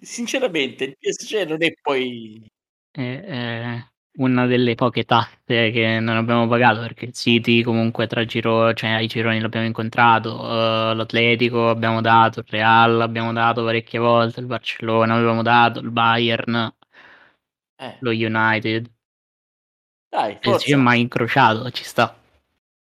sinceramente 0.02 0.84
il 0.84 0.98
PSG 1.00 1.48
non 1.48 1.64
è 1.64 1.74
poi... 1.82 2.46
È, 2.92 3.00
è 3.00 3.88
una 4.18 4.46
delle 4.46 4.76
poche 4.76 5.06
tasse 5.06 5.72
che 5.72 6.00
non 6.02 6.18
abbiamo 6.18 6.48
pagato 6.48 6.82
perché 6.82 7.06
il 7.06 7.14
City 7.14 7.64
comunque 7.64 8.06
tra 8.06 8.26
giro, 8.26 8.74
cioè 8.74 8.92
ai 8.92 9.08
gironi 9.08 9.40
l'abbiamo 9.40 9.66
incontrato, 9.66 10.42
uh, 10.42 10.94
l'Atletico 10.94 11.70
abbiamo 11.70 12.02
dato, 12.02 12.40
il 12.40 12.46
Real 12.50 13.00
abbiamo 13.00 13.32
dato 13.32 13.64
parecchie 13.64 14.00
volte, 14.00 14.42
il 14.42 14.46
Barcellona 14.46 15.16
avevamo 15.16 15.42
dato, 15.42 15.80
il 15.80 15.90
Bayern 15.90 16.72
Eh, 17.84 17.98
lo 18.00 18.12
United. 18.12 18.90
dai, 20.10 20.38
PSG 20.38 20.46
è 20.46 20.50
forza, 20.52 20.78
mai 20.78 21.02
incrociato, 21.02 21.70
ci 21.72 21.84
sta. 21.84 22.16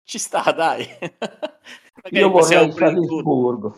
ci 0.04 0.18
sta, 0.18 0.52
dai. 0.52 0.86
Io 2.10 2.28
vorrei 2.28 2.70
prendere 2.72 3.06
tutto. 3.06 3.22
Salisburgo. 3.22 3.76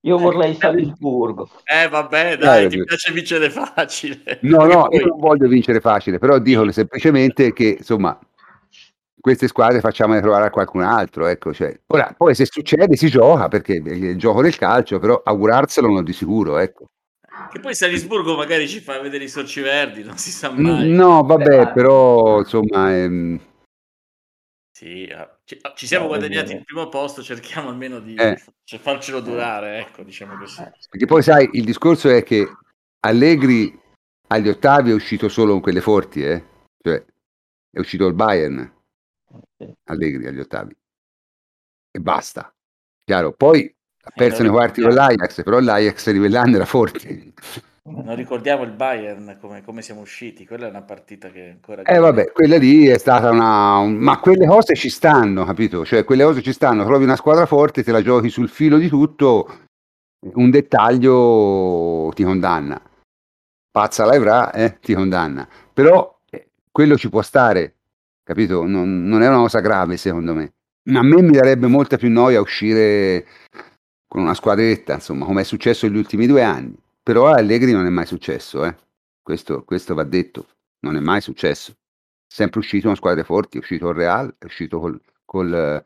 Io 0.00 0.18
vorrei 0.18 0.54
Salisburgo. 0.54 1.50
Eh, 1.64 1.88
vabbè, 1.88 2.36
Dai, 2.38 2.68
dai, 2.68 2.68
ti 2.68 2.84
piace 2.84 3.12
vincere 3.12 3.50
facile. 3.50 4.38
No, 4.42 4.64
no, 4.64 4.86
poi- 4.88 5.00
io 5.00 5.06
non 5.06 5.18
voglio 5.18 5.48
vincere 5.48 5.80
facile, 5.80 6.18
però 6.18 6.38
dico 6.38 6.70
semplicemente 6.70 7.52
che, 7.52 7.76
insomma, 7.78 8.18
queste 9.20 9.48
squadre 9.48 9.80
facciamole 9.80 10.20
trovare 10.20 10.46
a 10.46 10.50
qualcun 10.50 10.82
altro, 10.82 11.26
ecco, 11.26 11.52
cioè. 11.52 11.78
Ora, 11.88 12.14
poi 12.16 12.34
se 12.34 12.46
succede 12.46 12.96
si 12.96 13.08
gioca, 13.08 13.48
perché 13.48 13.82
è 13.84 13.92
il 13.92 14.16
gioco 14.16 14.40
del 14.40 14.56
calcio, 14.56 14.98
però 15.00 15.20
augurarselo 15.22 15.88
non 15.88 16.04
di 16.04 16.12
sicuro, 16.12 16.58
ecco. 16.58 16.86
Che 17.50 17.60
poi 17.60 17.74
Salisburgo 17.74 18.36
magari 18.36 18.68
ci 18.68 18.80
fa 18.80 18.98
vedere 19.00 19.24
i 19.24 19.28
sorci 19.28 19.60
verdi, 19.60 20.02
non 20.02 20.18
si 20.18 20.30
sa 20.30 20.50
mai. 20.50 20.90
No, 20.90 21.22
vabbè, 21.22 21.72
però, 21.72 22.38
insomma, 22.40 22.94
ehm, 22.96 23.40
Sì, 24.72 25.04
eh, 25.04 25.28
ci, 25.44 25.58
ci 25.74 25.86
siamo 25.86 26.04
No, 26.04 26.10
guadagnati 26.10 26.52
il 26.52 26.64
primo 26.64 26.88
posto, 26.88 27.22
cerchiamo 27.22 27.70
almeno 27.70 27.98
di 27.98 28.14
Eh. 28.14 28.42
cioè, 28.64 28.78
farcelo 28.78 29.20
durare, 29.20 29.78
ecco, 29.78 30.02
diciamo 30.02 30.36
così. 30.36 30.62
perché 30.90 31.06
poi 31.06 31.22
sai, 31.22 31.48
il 31.52 31.64
discorso 31.64 32.10
è 32.10 32.22
che 32.22 32.46
Allegri 33.06 33.78
agli 34.28 34.48
ottavi 34.48 34.90
è 34.90 34.94
uscito 34.94 35.28
solo 35.28 35.52
con 35.52 35.60
quelle 35.62 35.80
forti, 35.80 36.22
eh? 36.24 36.44
Cioè, 36.82 37.04
è 37.70 37.78
uscito 37.78 38.06
il 38.06 38.14
Bayern, 38.14 38.70
Allegri 39.84 40.26
agli 40.26 40.40
ottavi. 40.40 40.76
E 41.90 42.00
basta. 42.00 42.52
Chiaro, 43.04 43.32
poi 43.32 43.74
ha 44.06 44.12
perso 44.14 44.42
nei 44.42 44.50
quarti 44.50 44.82
con 44.82 44.92
l'Ajax, 44.92 45.42
però 45.42 45.58
l'Ajax 45.58 46.10
rivellando 46.12 46.56
era 46.56 46.64
forte. 46.64 47.32
Non 47.88 48.14
ricordiamo 48.16 48.62
il 48.62 48.70
Bayern 48.70 49.36
come, 49.40 49.62
come 49.64 49.82
siamo 49.82 50.00
usciti, 50.00 50.46
quella 50.46 50.66
è 50.66 50.70
una 50.70 50.82
partita 50.82 51.28
che 51.28 51.50
ancora... 51.50 51.82
Eh 51.82 51.98
vabbè, 51.98 52.32
quella 52.32 52.56
lì 52.56 52.86
è 52.86 52.98
stata 52.98 53.30
una... 53.30 53.78
un- 53.78 53.94
Ma 53.94 54.18
quelle 54.18 54.46
cose 54.46 54.74
ci 54.74 54.88
stanno, 54.88 55.44
capito? 55.44 55.84
Cioè 55.84 56.04
quelle 56.04 56.24
cose 56.24 56.42
ci 56.42 56.52
stanno, 56.52 56.84
trovi 56.84 57.04
una 57.04 57.16
squadra 57.16 57.46
forte, 57.46 57.84
te 57.84 57.92
la 57.92 58.02
giochi 58.02 58.28
sul 58.28 58.48
filo 58.48 58.78
di 58.78 58.88
tutto, 58.88 59.68
un 60.34 60.50
dettaglio 60.50 62.10
ti 62.14 62.24
condanna. 62.24 62.80
Pazza 63.70 64.04
l'avrà, 64.04 64.52
eh, 64.52 64.78
ti 64.80 64.94
condanna. 64.94 65.48
Però 65.72 66.18
eh, 66.30 66.48
quello 66.72 66.96
ci 66.96 67.08
può 67.08 67.22
stare, 67.22 67.74
capito? 68.24 68.66
Non, 68.66 69.04
non 69.04 69.22
è 69.22 69.28
una 69.28 69.38
cosa 69.38 69.60
grave 69.60 69.96
secondo 69.96 70.34
me. 70.34 70.52
A 70.92 71.02
me 71.02 71.22
mi 71.22 71.32
darebbe 71.32 71.66
molta 71.66 71.96
più 71.96 72.10
noia 72.10 72.40
uscire 72.40 73.26
con 74.06 74.22
una 74.22 74.34
squadretta, 74.34 74.94
insomma, 74.94 75.24
come 75.24 75.42
è 75.42 75.44
successo 75.44 75.86
negli 75.86 75.98
ultimi 75.98 76.26
due 76.26 76.42
anni. 76.42 76.76
Però 77.02 77.28
a 77.28 77.36
Allegri 77.36 77.72
non 77.72 77.86
è 77.86 77.90
mai 77.90 78.06
successo, 78.06 78.64
eh. 78.64 78.74
Questo, 79.22 79.64
questo 79.64 79.94
va 79.94 80.04
detto, 80.04 80.48
non 80.80 80.96
è 80.96 81.00
mai 81.00 81.20
successo. 81.20 81.74
Sempre 82.26 82.60
uscito 82.60 82.86
con 82.88 82.96
squadre 82.96 83.24
forti, 83.24 83.56
è 83.56 83.60
uscito 83.60 83.88
il 83.88 83.94
Real, 83.94 84.34
è 84.38 84.44
uscito 84.44 84.80
col, 84.80 85.00
col, 85.24 85.84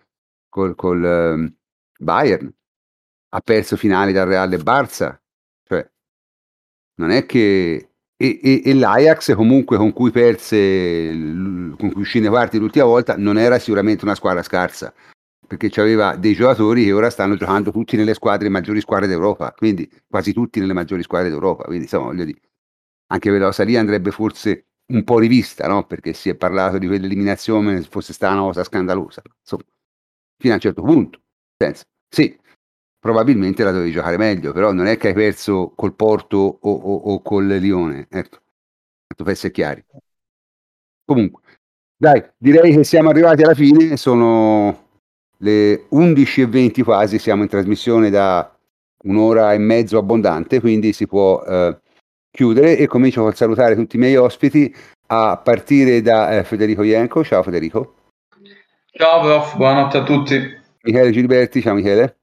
col, 0.49 0.75
col, 0.75 1.05
ehm, 1.05 1.55
Bayern, 1.99 2.53
ha 3.31 3.41
perso 3.41 3.77
finali 3.77 4.13
dal 4.13 4.27
Real 4.27 4.53
e 4.53 4.59
Barça, 4.59 5.19
cioè 5.67 5.89
non 6.97 7.11
è 7.11 7.27
che... 7.27 7.87
E, 8.17 8.39
e- 8.43 8.63
e 8.67 8.75
l'Ajax 8.75 9.35
comunque 9.35 9.79
con 9.79 9.95
cui 9.95 10.11
perse, 10.11 11.11
con 11.79 11.91
cui 11.93 12.03
uscì 12.03 12.21
nei 12.21 12.29
quarti 12.29 12.59
l'ultima 12.59 12.85
volta, 12.85 13.17
non 13.17 13.39
era 13.39 13.59
sicuramente 13.59 14.05
una 14.05 14.15
squadra 14.15 14.43
scarsa, 14.43 14.93
perché 15.57 15.81
aveva 15.81 16.15
dei 16.15 16.35
giocatori 16.35 16.85
che 16.85 16.93
ora 16.93 17.11
stanno 17.11 17.35
giocando 17.35 17.73
tutti 17.73 17.97
nelle 17.97 18.15
squadre, 18.15 18.49
maggiori 18.49 18.81
squadre 18.81 19.09
d'Europa, 19.09 19.51
quindi 19.51 19.91
quasi 20.07 20.33
tutti 20.33 20.61
nelle 20.61 20.73
maggiori 20.73 21.03
squadre 21.03 21.29
d'Europa, 21.29 21.65
quindi 21.65 21.85
insomma 21.85 22.05
voglio 22.05 22.25
dire, 22.25 22.41
anche 23.09 23.31
per 23.31 23.41
la 23.41 23.47
cosa 23.47 23.65
lì 23.65 23.77
andrebbe 23.77 24.13
forse 24.13 24.67
un 24.93 25.03
po' 25.03 25.19
rivista, 25.19 25.67
no? 25.67 25.87
Perché 25.87 26.13
si 26.13 26.29
è 26.29 26.37
parlato 26.37 26.79
di 26.79 26.87
quell'eliminazione 26.87 27.83
fosse 27.83 28.13
stata 28.13 28.35
una 28.35 28.43
cosa 28.43 28.63
scandalosa, 28.63 29.23
insomma, 29.41 29.65
fino 30.37 30.53
a 30.53 30.57
un 30.57 30.63
certo 30.63 30.83
punto, 30.83 31.21
senso, 31.57 31.83
sì, 32.09 32.39
probabilmente 33.01 33.65
la 33.65 33.73
dovevi 33.73 33.91
giocare 33.91 34.19
meglio, 34.19 34.53
però 34.53 34.71
non 34.71 34.87
è 34.87 34.97
che 34.97 35.09
hai 35.09 35.15
perso 35.15 35.73
col 35.75 35.97
Porto 35.97 36.37
o, 36.37 36.71
o, 36.71 36.95
o 36.95 37.23
col 37.23 37.47
Lione, 37.49 38.07
ecco, 38.09 38.39
tanto 39.05 39.25
per 39.25 39.33
essere 39.33 39.53
chiari. 39.53 39.85
Comunque, 41.05 41.43
dai, 41.97 42.25
direi 42.37 42.73
che 42.73 42.85
siamo 42.85 43.09
arrivati 43.09 43.43
alla 43.43 43.55
fine, 43.55 43.97
sono 43.97 44.90
le 45.43 45.87
11.20 45.91 46.83
quasi, 46.83 47.19
siamo 47.19 47.43
in 47.43 47.49
trasmissione 47.49 48.11
da 48.11 48.55
un'ora 49.05 49.53
e 49.53 49.59
mezzo 49.59 49.99
abbondante, 49.99 50.61
quindi 50.61 50.93
si 50.93 51.07
può 51.07 51.43
eh, 51.43 51.79
chiudere 52.31 52.77
e 52.77 52.87
comincio 52.87 53.23
col 53.23 53.35
salutare 53.35 53.75
tutti 53.75 53.97
i 53.97 53.99
miei 53.99 54.17
ospiti 54.17 54.75
a 55.09 55.37
partire 55.39 56.03
da 56.03 56.37
eh, 56.37 56.45
Federico 56.45 56.83
Ienco, 56.83 57.25
ciao 57.25 57.43
Federico, 57.43 57.95
Ciao 58.93 59.21
prof, 59.21 59.57
buonanotte 59.57 59.99
a 59.99 60.03
tutti. 60.03 60.59
Michele 60.83 61.11
Gilberti, 61.13 61.63
ciao 61.63 61.75
Michele, 61.75 62.19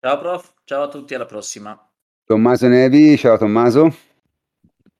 Ciao 0.00 0.18
prof, 0.18 0.52
ciao 0.64 0.84
a 0.84 0.88
tutti, 0.88 1.14
alla 1.14 1.26
prossima. 1.26 1.78
Tommaso 2.24 2.68
Nevi, 2.68 3.16
ciao 3.18 3.36
Tommaso, 3.36 3.94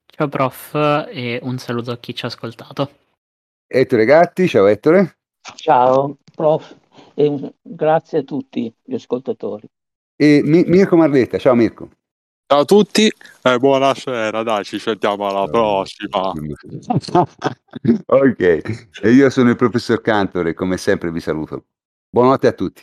Ciao 0.05 0.29
prof 0.29 0.75
e 1.09 1.39
un 1.43 1.57
saluto 1.59 1.93
a 1.93 1.99
chi 1.99 2.15
ci 2.15 2.25
ha 2.25 2.29
ascoltato. 2.29 2.91
Ettore 3.67 4.05
Gatti, 4.05 4.47
ciao 4.47 4.67
Ettore, 4.67 5.17
Ciao, 5.55 6.19
prof, 6.35 6.77
e 7.15 7.27
un- 7.27 7.53
grazie 7.61 8.19
a 8.19 8.23
tutti 8.23 8.73
gli 8.83 8.95
ascoltatori. 8.95 9.69
e 10.17 10.41
Mi- 10.45 10.65
Mirko 10.67 10.97
Marletta, 10.97 11.39
ciao 11.39 11.55
Mirko. 11.55 11.89
Ciao 12.47 12.61
a 12.61 12.65
tutti 12.65 13.11
e 13.43 13.59
buonasera, 13.59 14.43
dai, 14.43 14.63
ci 14.65 14.79
sentiamo 14.79 15.27
alla 15.27 15.49
prossima. 15.49 16.33
ok, 18.07 18.41
e 19.03 19.11
io 19.11 19.31
sono 19.31 19.51
il 19.51 19.57
professor 19.57 20.01
Cantor 20.01 20.49
e 20.49 20.55
come 20.55 20.77
sempre 20.77 21.11
vi 21.11 21.21
saluto. 21.21 21.65
Buonanotte 22.11 22.47
a 22.47 22.53
tutti. 22.53 22.83